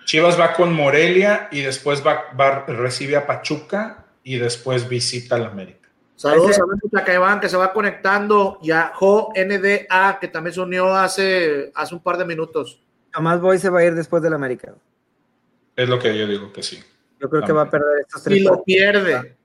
Chivas 0.06 0.40
va 0.40 0.54
con 0.54 0.74
Morelia 0.74 1.48
y 1.52 1.62
después 1.62 2.06
va, 2.06 2.26
va 2.40 2.66
recibe 2.66 3.16
a 3.16 3.26
Pachuca 3.26 4.06
y 4.24 4.38
después 4.38 4.88
visita 4.88 5.36
al 5.36 5.46
América. 5.46 5.90
Saludos 6.16 6.58
a 6.94 7.04
Caiván 7.04 7.40
que 7.40 7.50
se 7.50 7.58
va 7.58 7.74
conectando 7.74 8.60
y 8.62 8.72
a 8.72 8.92
Jo 8.94 9.34
NDA 9.36 10.18
que 10.20 10.28
también 10.30 10.54
se 10.54 10.62
unió 10.62 10.96
hace, 10.96 11.72
hace 11.76 11.94
un 11.94 12.02
par 12.02 12.18
de 12.18 12.26
minutos. 12.26 12.82
Tomás 13.16 13.40
Boy 13.40 13.58
se 13.60 13.70
va 13.70 13.80
a 13.80 13.86
ir 13.86 13.96
después 13.96 14.22
del 14.22 14.34
América. 14.34 14.74
Es 15.74 15.88
lo 15.88 15.98
que 15.98 16.18
yo 16.18 16.28
digo 16.28 16.52
que 16.52 16.62
sí. 16.62 16.84
Yo 17.22 17.30
creo 17.30 17.44
que 17.44 17.54
va 17.54 17.62
a 17.62 17.70
perder 17.70 18.02
estos 18.02 18.24
tres. 18.24 18.40
Y 18.40 18.44
lo 18.44 18.62
pierde. 18.62 19.38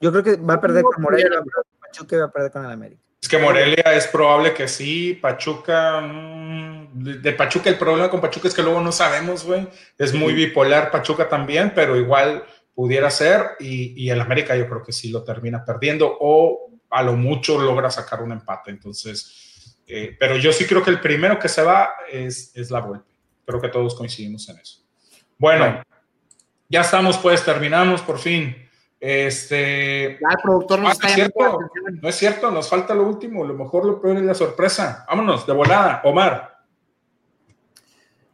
Yo 0.00 0.10
creo 0.10 0.24
que 0.24 0.36
va 0.36 0.54
a 0.54 0.60
perder 0.62 0.82
con 0.84 1.02
Morelia, 1.02 1.42
Pachuca 1.78 2.16
va 2.16 2.24
a 2.24 2.32
perder 2.32 2.50
con 2.50 2.64
el 2.64 2.70
América. 2.70 3.02
Es 3.20 3.28
que 3.28 3.36
Morelia 3.36 3.84
es 3.94 4.06
probable 4.06 4.54
que 4.54 4.66
sí, 4.66 5.12
Pachuca, 5.20 6.00
mm, 6.00 7.20
de 7.20 7.32
Pachuca 7.34 7.68
el 7.68 7.76
problema 7.76 8.08
con 8.08 8.18
Pachuca 8.18 8.48
es 8.48 8.54
que 8.54 8.62
luego 8.62 8.80
no 8.80 8.92
sabemos, 8.92 9.44
güey. 9.44 9.68
Es 9.98 10.14
muy 10.14 10.32
bipolar 10.32 10.90
Pachuca 10.90 11.28
también, 11.28 11.72
pero 11.74 11.96
igual 11.96 12.44
pudiera 12.74 13.10
ser 13.10 13.42
y, 13.60 13.92
y, 14.02 14.08
el 14.08 14.22
América 14.22 14.56
yo 14.56 14.66
creo 14.66 14.82
que 14.82 14.92
sí 14.92 15.10
lo 15.10 15.22
termina 15.22 15.62
perdiendo 15.66 16.16
o 16.18 16.70
a 16.88 17.02
lo 17.02 17.12
mucho 17.12 17.60
logra 17.60 17.90
sacar 17.90 18.22
un 18.22 18.32
empate. 18.32 18.70
Entonces, 18.70 19.49
eh, 19.90 20.16
pero 20.18 20.36
yo 20.36 20.52
sí 20.52 20.64
creo 20.66 20.82
que 20.82 20.90
el 20.90 21.00
primero 21.00 21.38
que 21.38 21.48
se 21.48 21.62
va 21.62 21.94
es, 22.10 22.52
es 22.54 22.70
la 22.70 22.80
Volpe. 22.80 23.10
Creo 23.44 23.60
que 23.60 23.68
todos 23.68 23.94
coincidimos 23.94 24.48
en 24.48 24.58
eso. 24.58 24.82
Bueno, 25.36 25.82
ya 26.68 26.82
estamos, 26.82 27.18
pues 27.18 27.44
terminamos 27.44 28.02
por 28.02 28.18
fin. 28.18 28.54
Este. 29.00 30.18
Ya 30.20 30.28
el 30.30 30.42
productor 30.42 30.78
nos 30.78 30.90
ah, 30.90 30.92
está 30.92 31.08
cierto, 31.08 31.58
No 32.02 32.08
es 32.08 32.14
cierto, 32.14 32.50
nos 32.50 32.68
falta 32.68 32.94
lo 32.94 33.04
último. 33.04 33.44
Lo 33.44 33.54
mejor, 33.54 33.86
lo 33.86 34.00
peor 34.00 34.18
es 34.18 34.22
la 34.22 34.34
sorpresa. 34.34 35.04
Vámonos, 35.08 35.46
de 35.46 35.52
volada, 35.52 36.02
Omar. 36.04 36.58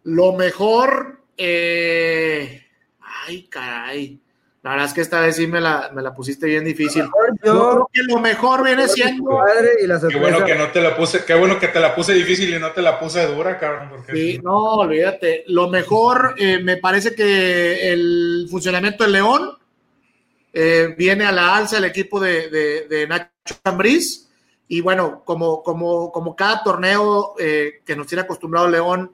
Lo 0.03 0.33
mejor. 0.33 1.23
Eh... 1.37 2.67
Ay, 3.01 3.47
caray. 3.49 4.21
La 4.67 4.73
verdad 4.73 4.89
es 4.89 4.95
que 4.95 5.01
esta 5.01 5.21
vez 5.21 5.37
sí 5.37 5.47
me 5.47 5.61
la, 5.61 5.93
me 5.95 6.03
la 6.03 6.13
pusiste 6.13 6.45
bien 6.45 6.65
difícil. 6.65 7.05
Yo, 7.05 7.71
creo 7.71 7.91
que 7.93 8.03
lo 8.03 8.19
mejor 8.19 8.65
viene 8.65 8.89
siendo. 8.89 9.39
qué 10.09 10.19
bueno 10.19 10.45
que 10.45 10.57
no 10.57 10.73
te 10.73 10.81
la 10.81 10.97
puse, 10.97 11.25
qué 11.25 11.35
bueno 11.35 11.57
que 11.61 11.69
te 11.69 11.79
la 11.79 11.95
puse 11.95 12.13
difícil 12.15 12.53
y 12.53 12.59
no 12.59 12.73
te 12.73 12.83
la 12.83 12.99
puse 12.99 13.25
dura, 13.29 13.61
cabrón. 13.61 13.91
Sí, 14.13 14.41
no, 14.43 14.57
olvídate. 14.79 15.45
Lo 15.47 15.69
mejor, 15.69 16.35
eh, 16.37 16.59
me 16.59 16.79
parece 16.79 17.15
que 17.15 17.93
el 17.93 18.49
funcionamiento 18.51 19.05
del 19.05 19.13
León 19.13 19.57
eh, 20.53 20.93
viene 20.99 21.27
a 21.27 21.31
la 21.31 21.55
alza 21.55 21.79
el 21.79 21.85
equipo 21.85 22.19
de, 22.19 22.51
de, 22.89 23.07
Nacho 23.07 23.55
Ambriz. 23.63 24.29
Y 24.67 24.81
bueno, 24.81 25.23
como, 25.25 25.63
como, 25.63 26.11
como 26.11 26.35
cada 26.35 26.65
torneo 26.65 27.37
eh, 27.39 27.83
que 27.87 27.95
nos 27.95 28.09
tiene 28.09 28.23
acostumbrado 28.23 28.69
León, 28.69 29.13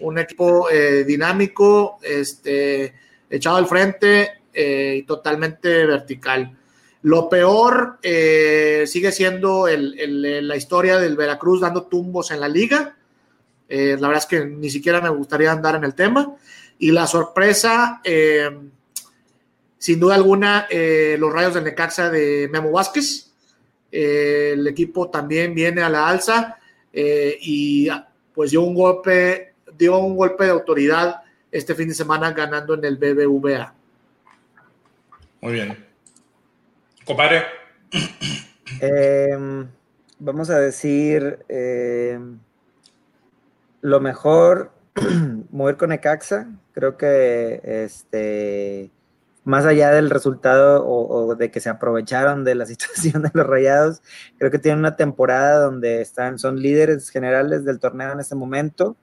un 0.00 0.18
equipo 0.18 0.66
dinámico, 1.06 1.98
este, 2.02 2.94
echado 3.28 3.58
al 3.58 3.66
frente, 3.66 4.43
eh, 4.54 5.04
totalmente 5.06 5.84
vertical. 5.84 6.56
Lo 7.02 7.28
peor 7.28 7.98
eh, 8.02 8.84
sigue 8.86 9.10
siendo 9.12 9.66
la 9.66 10.56
historia 10.56 10.98
del 10.98 11.16
Veracruz 11.16 11.60
dando 11.60 11.84
tumbos 11.84 12.30
en 12.30 12.40
la 12.40 12.48
liga. 12.48 12.96
Eh, 13.68 13.96
la 13.98 14.08
verdad 14.08 14.22
es 14.22 14.26
que 14.26 14.46
ni 14.46 14.70
siquiera 14.70 15.00
me 15.00 15.10
gustaría 15.10 15.52
andar 15.52 15.74
en 15.74 15.84
el 15.84 15.94
tema. 15.94 16.36
Y 16.78 16.92
la 16.92 17.06
sorpresa, 17.06 18.00
sin 19.78 20.00
duda 20.00 20.14
alguna, 20.14 20.66
los 21.18 21.32
rayos 21.32 21.54
del 21.54 21.64
Necaxa 21.64 22.10
de 22.10 22.48
Memo 22.50 22.72
Vázquez. 22.72 23.30
el 23.90 24.66
equipo 24.66 25.10
también 25.10 25.54
viene 25.54 25.82
a 25.82 25.88
la 25.88 26.08
alza 26.08 26.58
y 26.92 27.88
pues 28.34 28.50
dio 28.50 28.62
un 28.62 28.74
golpe, 28.74 29.54
dio 29.78 29.98
un 29.98 30.16
golpe 30.16 30.44
de 30.44 30.50
autoridad 30.50 31.22
este 31.50 31.74
fin 31.74 31.88
de 31.88 31.94
semana 31.94 32.32
ganando 32.32 32.74
en 32.74 32.84
el 32.84 32.96
BBVA. 32.96 33.74
Muy 35.44 35.52
bien. 35.52 35.76
Compadre. 37.04 37.42
Em, 38.80 39.68
vamos 40.18 40.48
a 40.48 40.58
decir 40.58 41.44
em, 41.48 42.38
lo 43.82 44.00
mejor, 44.00 44.72
mover 45.50 45.76
con 45.76 45.92
Ecaxa. 45.92 46.48
Creo 46.72 46.96
que 46.96 47.60
este 47.62 48.90
más 49.44 49.66
allá 49.66 49.90
del 49.90 50.08
resultado 50.08 50.82
o, 50.86 51.34
de 51.34 51.50
que 51.50 51.60
se 51.60 51.68
aprovecharon 51.68 52.44
de 52.44 52.54
la 52.54 52.64
situación 52.74 53.20
de 53.20 53.30
los 53.34 53.46
rayados, 53.46 54.00
creo 54.38 54.50
que 54.50 54.58
tienen 54.58 54.78
una 54.78 54.96
temporada 54.96 55.62
donde 55.62 56.00
están, 56.00 56.38
son 56.38 56.58
líderes 56.58 57.10
generales 57.10 57.66
del 57.66 57.80
torneo 57.80 58.12
en 58.12 58.20
este 58.20 58.34
momento, 58.34 58.96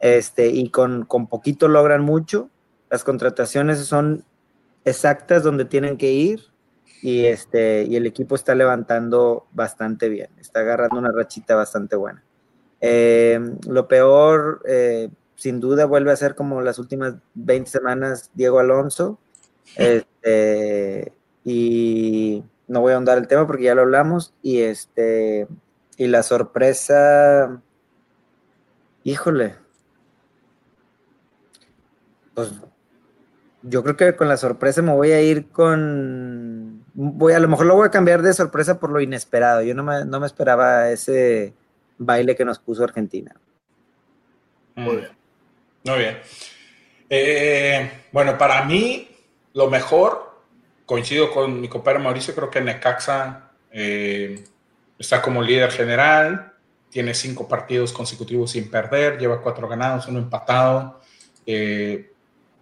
este, 0.00 0.48
y 0.48 0.68
con, 0.70 1.04
con 1.04 1.28
poquito 1.28 1.68
logran 1.68 2.02
mucho. 2.02 2.50
Las 2.90 3.04
contrataciones 3.04 3.78
son 3.86 4.24
exactas 4.86 5.42
donde 5.42 5.64
tienen 5.64 5.98
que 5.98 6.12
ir 6.12 6.40
y, 7.02 7.26
este, 7.26 7.82
y 7.82 7.96
el 7.96 8.06
equipo 8.06 8.36
está 8.36 8.54
levantando 8.54 9.46
bastante 9.52 10.08
bien, 10.08 10.30
está 10.40 10.60
agarrando 10.60 10.96
una 10.96 11.12
rachita 11.12 11.54
bastante 11.56 11.96
buena. 11.96 12.24
Eh, 12.80 13.38
lo 13.68 13.88
peor, 13.88 14.62
eh, 14.66 15.10
sin 15.34 15.60
duda, 15.60 15.86
vuelve 15.86 16.12
a 16.12 16.16
ser 16.16 16.34
como 16.34 16.60
las 16.62 16.78
últimas 16.78 17.16
20 17.34 17.68
semanas 17.70 18.30
Diego 18.32 18.58
Alonso. 18.58 19.18
Este, 19.76 21.12
y 21.44 22.44
no 22.68 22.80
voy 22.80 22.92
a 22.92 22.94
ahondar 22.94 23.18
el 23.18 23.26
tema 23.26 23.46
porque 23.46 23.64
ya 23.64 23.74
lo 23.74 23.82
hablamos. 23.82 24.32
Y 24.40 24.60
este, 24.60 25.48
y 25.96 26.06
la 26.06 26.22
sorpresa, 26.22 27.60
híjole, 29.02 29.56
pues 32.34 32.52
yo 33.68 33.82
creo 33.82 33.96
que 33.96 34.16
con 34.16 34.28
la 34.28 34.36
sorpresa 34.36 34.82
me 34.82 34.92
voy 34.92 35.12
a 35.12 35.20
ir 35.20 35.48
con. 35.50 36.84
Voy, 36.94 37.32
a 37.32 37.40
lo 37.40 37.48
mejor 37.48 37.66
lo 37.66 37.76
voy 37.76 37.88
a 37.88 37.90
cambiar 37.90 38.22
de 38.22 38.32
sorpresa 38.32 38.78
por 38.78 38.90
lo 38.90 39.00
inesperado. 39.00 39.62
Yo 39.62 39.74
no 39.74 39.82
me, 39.82 40.04
no 40.04 40.20
me 40.20 40.26
esperaba 40.26 40.90
ese 40.90 41.54
baile 41.98 42.36
que 42.36 42.44
nos 42.44 42.58
puso 42.58 42.84
Argentina. 42.84 43.34
Muy 44.76 44.96
bien. 44.96 45.10
Muy 45.84 45.98
bien. 45.98 46.18
Eh, 47.08 47.90
bueno, 48.12 48.36
para 48.38 48.64
mí, 48.64 49.08
lo 49.54 49.68
mejor, 49.68 50.40
coincido 50.84 51.30
con 51.30 51.60
mi 51.60 51.68
compadre 51.68 51.98
Mauricio, 51.98 52.34
creo 52.34 52.50
que 52.50 52.60
Necaxa 52.60 53.50
eh, 53.70 54.44
está 54.98 55.22
como 55.22 55.42
líder 55.42 55.70
general, 55.70 56.52
tiene 56.90 57.14
cinco 57.14 57.46
partidos 57.46 57.92
consecutivos 57.92 58.52
sin 58.52 58.70
perder, 58.70 59.18
lleva 59.18 59.40
cuatro 59.40 59.68
ganados, 59.68 60.08
uno 60.08 60.18
empatado. 60.18 61.00
Eh, 61.46 62.12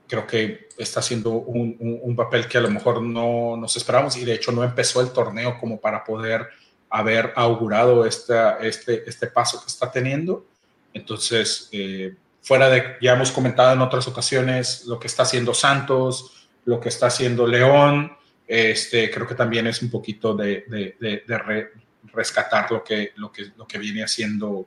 creo 0.09 0.27
que 0.27 0.69
está 0.77 1.01
haciendo 1.01 1.31
un, 1.31 2.15
papel 2.17 2.47
que 2.47 2.59
a 2.59 2.61
lo 2.61 2.71
mejor 2.71 3.03
no 3.03 3.57
nos 3.57 3.77
esperamos 3.77 4.17
y 4.17 4.25
de 4.25 4.35
hecho 4.35 4.53
no 4.53 4.63
empezó 4.63 5.01
el 5.01 5.11
torneo 5.11 5.59
como 5.59 5.81
para 5.81 6.05
poder 6.05 6.49
haber 6.91 7.33
augurado 7.35 8.05
esta, 8.05 8.59
este, 8.59 9.09
este 9.09 9.27
paso 9.27 9.61
que 9.61 9.67
está 9.67 9.91
teniendo. 9.91 10.47
Entonces, 10.93 11.69
eh, 11.73 12.15
fuera 12.43 12.69
de, 12.69 12.97
ya 13.01 13.15
hemos 13.15 13.33
comentado 13.33 13.73
en 13.73 13.81
otras 13.81 14.07
ocasiones 14.07 14.85
lo 14.87 15.01
que 15.01 15.09
está 15.09 15.25
haciendo 15.25 15.55
Santos, 15.55 16.49
lo 16.65 16.79
que 16.79 16.89
está 16.89 17.07
haciendo 17.07 17.47
León, 17.47 18.17
este, 18.47 19.11
creo 19.11 19.27
que 19.27 19.35
también 19.35 19.67
es 19.67 19.83
un 19.83 19.91
poquito 19.91 20.35
de, 20.35 20.65
de, 20.69 21.71
rescatar 22.13 22.71
lo 22.71 22.85
que, 22.85 23.13
lo, 23.17 23.33
que, 23.33 23.53
lo 23.57 23.67
que 23.67 23.79
viene 23.79 24.05
haciendo 24.05 24.67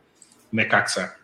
Necaxa. 0.51 1.17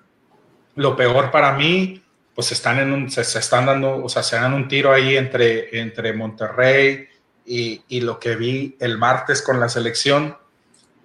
Lo 0.76 0.96
peor 0.96 1.32
para 1.32 1.54
mí, 1.54 2.03
pues 2.36 2.52
están 2.52 2.80
en 2.80 2.92
un, 2.92 3.12
se, 3.12 3.22
están 3.22 3.66
dando, 3.66 4.04
o 4.04 4.10
sea, 4.10 4.24
se 4.24 4.36
dan 4.36 4.54
un 4.54 4.68
tiro 4.68 4.92
ahí 4.92 5.16
entre, 5.18 5.80
entre 5.80 6.14
Monterrey 6.14 7.08
y, 7.46 7.84
y, 7.88 8.02
lo 8.02 8.20
que 8.20 8.36
vi 8.36 8.76
el 8.80 8.98
martes 8.98 9.42
con 9.42 9.60
la 9.60 9.70
selección. 9.70 10.36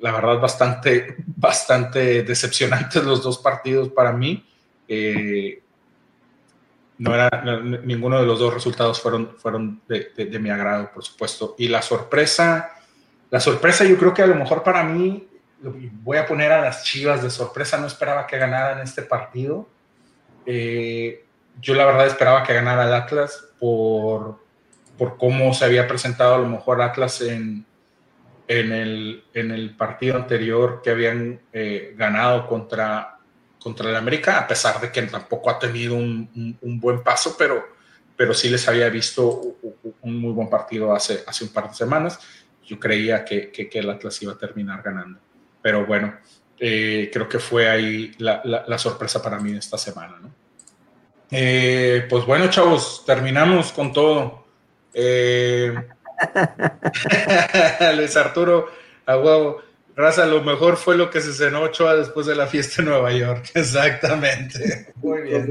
La 0.01 0.13
verdad, 0.13 0.41
bastante, 0.41 1.17
bastante 1.27 2.23
decepcionantes 2.23 3.05
los 3.05 3.23
dos 3.23 3.39
partidos 3.39 3.91
para 3.91 4.13
mí. 4.13 4.47
Eh, 4.87 5.63
no 6.97 7.15
era, 7.15 7.31
ninguno 7.85 8.21
de 8.21 8.27
los 8.27 8.39
dos 8.39 8.55
resultados 8.55 9.01
fueron, 9.01 9.37
fueron 9.39 9.83
de, 9.87 10.11
de, 10.17 10.39
mi 10.39 10.51
agrado, 10.51 10.91
por 10.93 11.05
supuesto. 11.05 11.55
Y 11.59 11.69
la 11.69 11.83
sorpresa, 11.83 12.73
la 13.31 13.39
sorpresa 13.39 13.85
yo 13.85 13.97
creo 13.99 14.15
que 14.15 14.23
a 14.23 14.27
lo 14.27 14.35
mejor 14.35 14.63
para 14.63 14.83
mí, 14.83 15.29
voy 15.61 16.17
a 16.17 16.27
poner 16.27 16.51
a 16.53 16.61
las 16.61 16.85
Chivas 16.85 17.23
de 17.23 17.31
sorpresa, 17.31 17.77
no 17.79 17.87
esperaba 17.87 18.27
que 18.27 18.39
ganaran 18.39 18.81
este 18.81 19.03
partido 19.03 19.69
eh, 20.51 21.27
yo 21.61 21.75
la 21.75 21.85
verdad 21.85 22.07
esperaba 22.07 22.43
que 22.43 22.55
ganara 22.55 22.87
el 22.87 22.95
Atlas 22.95 23.45
por, 23.61 24.43
por 24.97 25.19
cómo 25.19 25.53
se 25.53 25.67
había 25.67 25.87
presentado 25.87 26.37
a 26.37 26.39
lo 26.39 26.49
mejor 26.49 26.81
Atlas 26.81 27.21
en, 27.21 27.67
en, 28.47 28.73
el, 28.73 29.25
en 29.35 29.51
el 29.51 29.77
partido 29.77 30.17
anterior 30.17 30.81
que 30.83 30.89
habían 30.89 31.43
eh, 31.53 31.95
ganado 31.99 32.47
contra, 32.47 33.19
contra 33.61 33.91
el 33.91 33.97
América, 33.97 34.39
a 34.39 34.47
pesar 34.47 34.81
de 34.81 34.91
que 34.91 35.03
tampoco 35.03 35.51
ha 35.51 35.59
tenido 35.59 35.97
un, 35.97 36.57
un, 36.63 36.81
buen 36.81 37.03
paso, 37.03 37.37
pero, 37.39 37.63
pero 38.17 38.33
sí 38.33 38.49
les 38.49 38.67
había 38.67 38.89
visto 38.89 39.59
un 40.01 40.19
muy 40.19 40.33
buen 40.33 40.49
partido 40.49 40.95
hace, 40.95 41.25
hace 41.27 41.45
un 41.45 41.51
par 41.51 41.69
de 41.69 41.75
semanas. 41.75 42.21
Yo 42.65 42.81
creía 42.81 43.23
que, 43.23 43.51
que, 43.51 43.69
que 43.69 43.81
el 43.81 43.91
Atlas 43.91 44.23
iba 44.23 44.33
a 44.33 44.39
terminar 44.39 44.81
ganando. 44.81 45.21
Pero 45.61 45.85
bueno, 45.85 46.15
eh, 46.61 47.11
creo 47.13 47.29
que 47.29 47.39
fue 47.39 47.69
ahí 47.69 48.13
la, 48.19 48.43
la, 48.45 48.79
sorpresa 48.79 49.23
para 49.23 49.39
mí 49.39 49.57
esta 49.57 49.79
semana, 49.79 50.19
¿no? 50.21 50.31
Eh, 51.31 52.07
pues 52.09 52.25
bueno, 52.25 52.49
chavos, 52.49 53.05
terminamos 53.07 53.73
con 53.73 53.93
todo. 53.93 54.45
Eh, 54.95 55.75
Luis 57.97 58.17
Arturo, 58.17 58.69
a 59.07 59.17
huevo. 59.17 59.63
Raza, 59.95 60.27
lo 60.27 60.43
mejor 60.43 60.77
fue 60.77 60.97
lo 60.97 61.11
que 61.11 61.21
se 61.21 61.33
cenó 61.33 61.63
Ochoa 61.63 61.97
después 61.97 62.27
de 62.27 62.37
la 62.37 62.47
fiesta 62.47 62.83
en 62.83 62.89
Nueva 62.89 63.13
York. 63.13 63.51
Exactamente. 63.55 64.93
Muy 64.97 65.23
bien. 65.23 65.49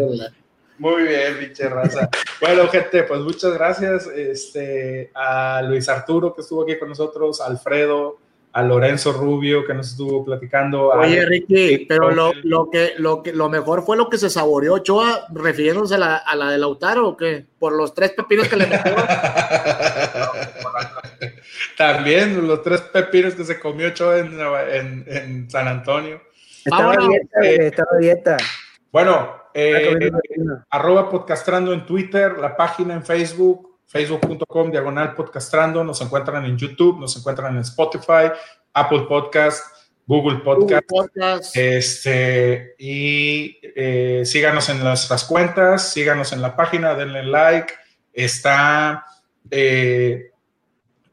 Muy 0.79 1.03
bien, 1.03 1.39
pinche 1.39 1.67
raza. 1.67 2.09
Bueno, 2.39 2.67
gente, 2.67 3.03
pues 3.03 3.19
muchas 3.21 3.53
gracias 3.53 4.07
este, 4.07 5.11
a 5.13 5.61
Luis 5.63 5.89
Arturo 5.89 6.35
que 6.35 6.41
estuvo 6.41 6.63
aquí 6.63 6.77
con 6.77 6.89
nosotros, 6.89 7.41
Alfredo, 7.41 8.19
a 8.57 8.63
Lorenzo 8.63 9.13
Rubio 9.13 9.63
que 9.63 9.75
nos 9.75 9.91
estuvo 9.91 10.25
platicando. 10.25 10.87
Oye, 10.89 11.23
Ricky, 11.27 11.85
pero 11.87 12.09
lo, 12.09 12.33
lo, 12.41 12.71
que, 12.71 12.93
lo, 12.97 13.21
que, 13.21 13.31
lo 13.31 13.49
mejor 13.49 13.85
fue 13.85 13.95
lo 13.95 14.09
que 14.09 14.17
se 14.17 14.31
saboreó 14.31 14.73
Ochoa, 14.73 15.27
refiriéndose 15.31 15.93
a 15.93 15.99
la, 15.99 16.15
a 16.15 16.35
la 16.35 16.49
de 16.49 16.57
Lautaro, 16.57 17.09
¿o 17.09 17.15
qué? 17.15 17.45
Por 17.59 17.73
los 17.73 17.93
tres 17.93 18.13
pepinos 18.13 18.47
que 18.47 18.55
le 18.55 18.65
metió. 18.65 18.95
También 21.77 22.47
los 22.47 22.63
tres 22.63 22.81
pepinos 22.81 23.35
que 23.35 23.43
se 23.43 23.59
comió 23.59 23.89
Ochoa 23.89 24.17
en, 24.17 24.39
en, 24.39 25.05
en 25.07 25.47
San 25.51 25.67
Antonio. 25.67 26.19
Estaba 26.65 26.95
dieta, 26.97 27.39
eh, 27.43 27.67
estaba 27.67 27.97
dieta. 27.99 28.37
Bueno, 28.91 29.35
eh, 29.53 30.09
arroba 30.71 31.11
podcastrando 31.11 31.73
en 31.73 31.85
Twitter, 31.85 32.39
la 32.39 32.57
página 32.57 32.95
en 32.95 33.05
Facebook, 33.05 33.76
facebook.com 33.87 34.69
diagonal 34.69 35.15
podcastrando, 35.15 35.83
nos 35.83 36.01
encuentran 36.01 36.45
en 36.45 36.57
YouTube, 36.57 36.99
nos 36.99 37.17
encuentran 37.17 37.55
en 37.55 37.61
Spotify, 37.61 38.31
Apple 38.73 39.05
Podcast, 39.07 39.63
Google 40.05 40.39
Podcast. 40.39 41.55
Este, 41.55 42.75
y 42.77 43.57
eh, 43.61 44.23
síganos 44.25 44.69
en 44.69 44.79
nuestras 44.83 45.23
cuentas, 45.23 45.91
síganos 45.91 46.31
en 46.33 46.41
la 46.41 46.55
página, 46.55 46.93
denle 46.93 47.23
like. 47.23 47.73
Está 48.13 49.05
eh, 49.49 50.31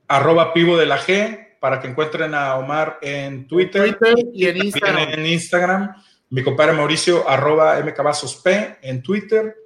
arroba 0.08 0.52
pivo 0.52 0.76
de 0.76 0.86
la 0.86 0.98
G 0.98 1.58
para 1.60 1.80
que 1.80 1.88
encuentren 1.88 2.34
a 2.34 2.56
Omar 2.56 2.98
en 3.02 3.48
Twitter, 3.48 3.96
y 4.32 4.46
en 4.46 4.64
Instagram. 4.64 5.08
en 5.12 5.26
Instagram. 5.26 5.94
Mi 6.30 6.42
compadre 6.42 6.72
Mauricio, 6.72 7.28
arroba 7.28 7.80
mcabazosp 7.80 8.46
en 8.82 9.02
Twitter. 9.02 9.56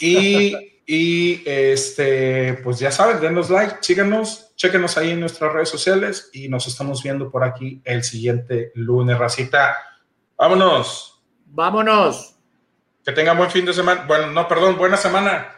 y 0.00 0.70
y 0.86 1.42
este, 1.46 2.54
pues 2.62 2.78
ya 2.78 2.90
saben, 2.90 3.20
denos 3.20 3.48
like, 3.48 3.76
síganos, 3.80 4.54
chequenos 4.56 4.98
ahí 4.98 5.12
en 5.12 5.20
nuestras 5.20 5.52
redes 5.52 5.70
sociales 5.70 6.30
y 6.32 6.48
nos 6.48 6.66
estamos 6.66 7.02
viendo 7.02 7.30
por 7.30 7.42
aquí 7.42 7.80
el 7.84 8.04
siguiente 8.04 8.70
lunes, 8.74 9.18
racita. 9.18 9.76
Vámonos. 10.36 11.22
Vámonos. 11.46 12.36
Que 13.04 13.12
tengan 13.12 13.38
buen 13.38 13.50
fin 13.50 13.64
de 13.64 13.72
semana. 13.72 14.04
Bueno, 14.06 14.28
no, 14.28 14.46
perdón, 14.46 14.76
buena 14.76 14.96
semana. 14.96 15.48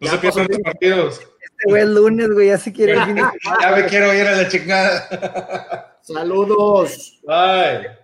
No 0.00 0.10
se 0.10 0.18
pierdan 0.18 0.46
los 0.48 0.58
partidos. 0.60 1.20
Este 1.20 1.70
güey 1.70 1.82
el 1.82 1.94
lunes, 1.94 2.30
güey, 2.30 2.48
ya 2.48 2.58
se 2.58 2.72
quiere 2.72 2.94
Ya 3.60 3.70
me 3.74 3.86
quiero 3.86 4.14
ir 4.14 4.26
a 4.26 4.36
la 4.36 4.48
chingada. 4.48 5.98
Saludos. 6.02 7.20
Bye. 7.24 7.97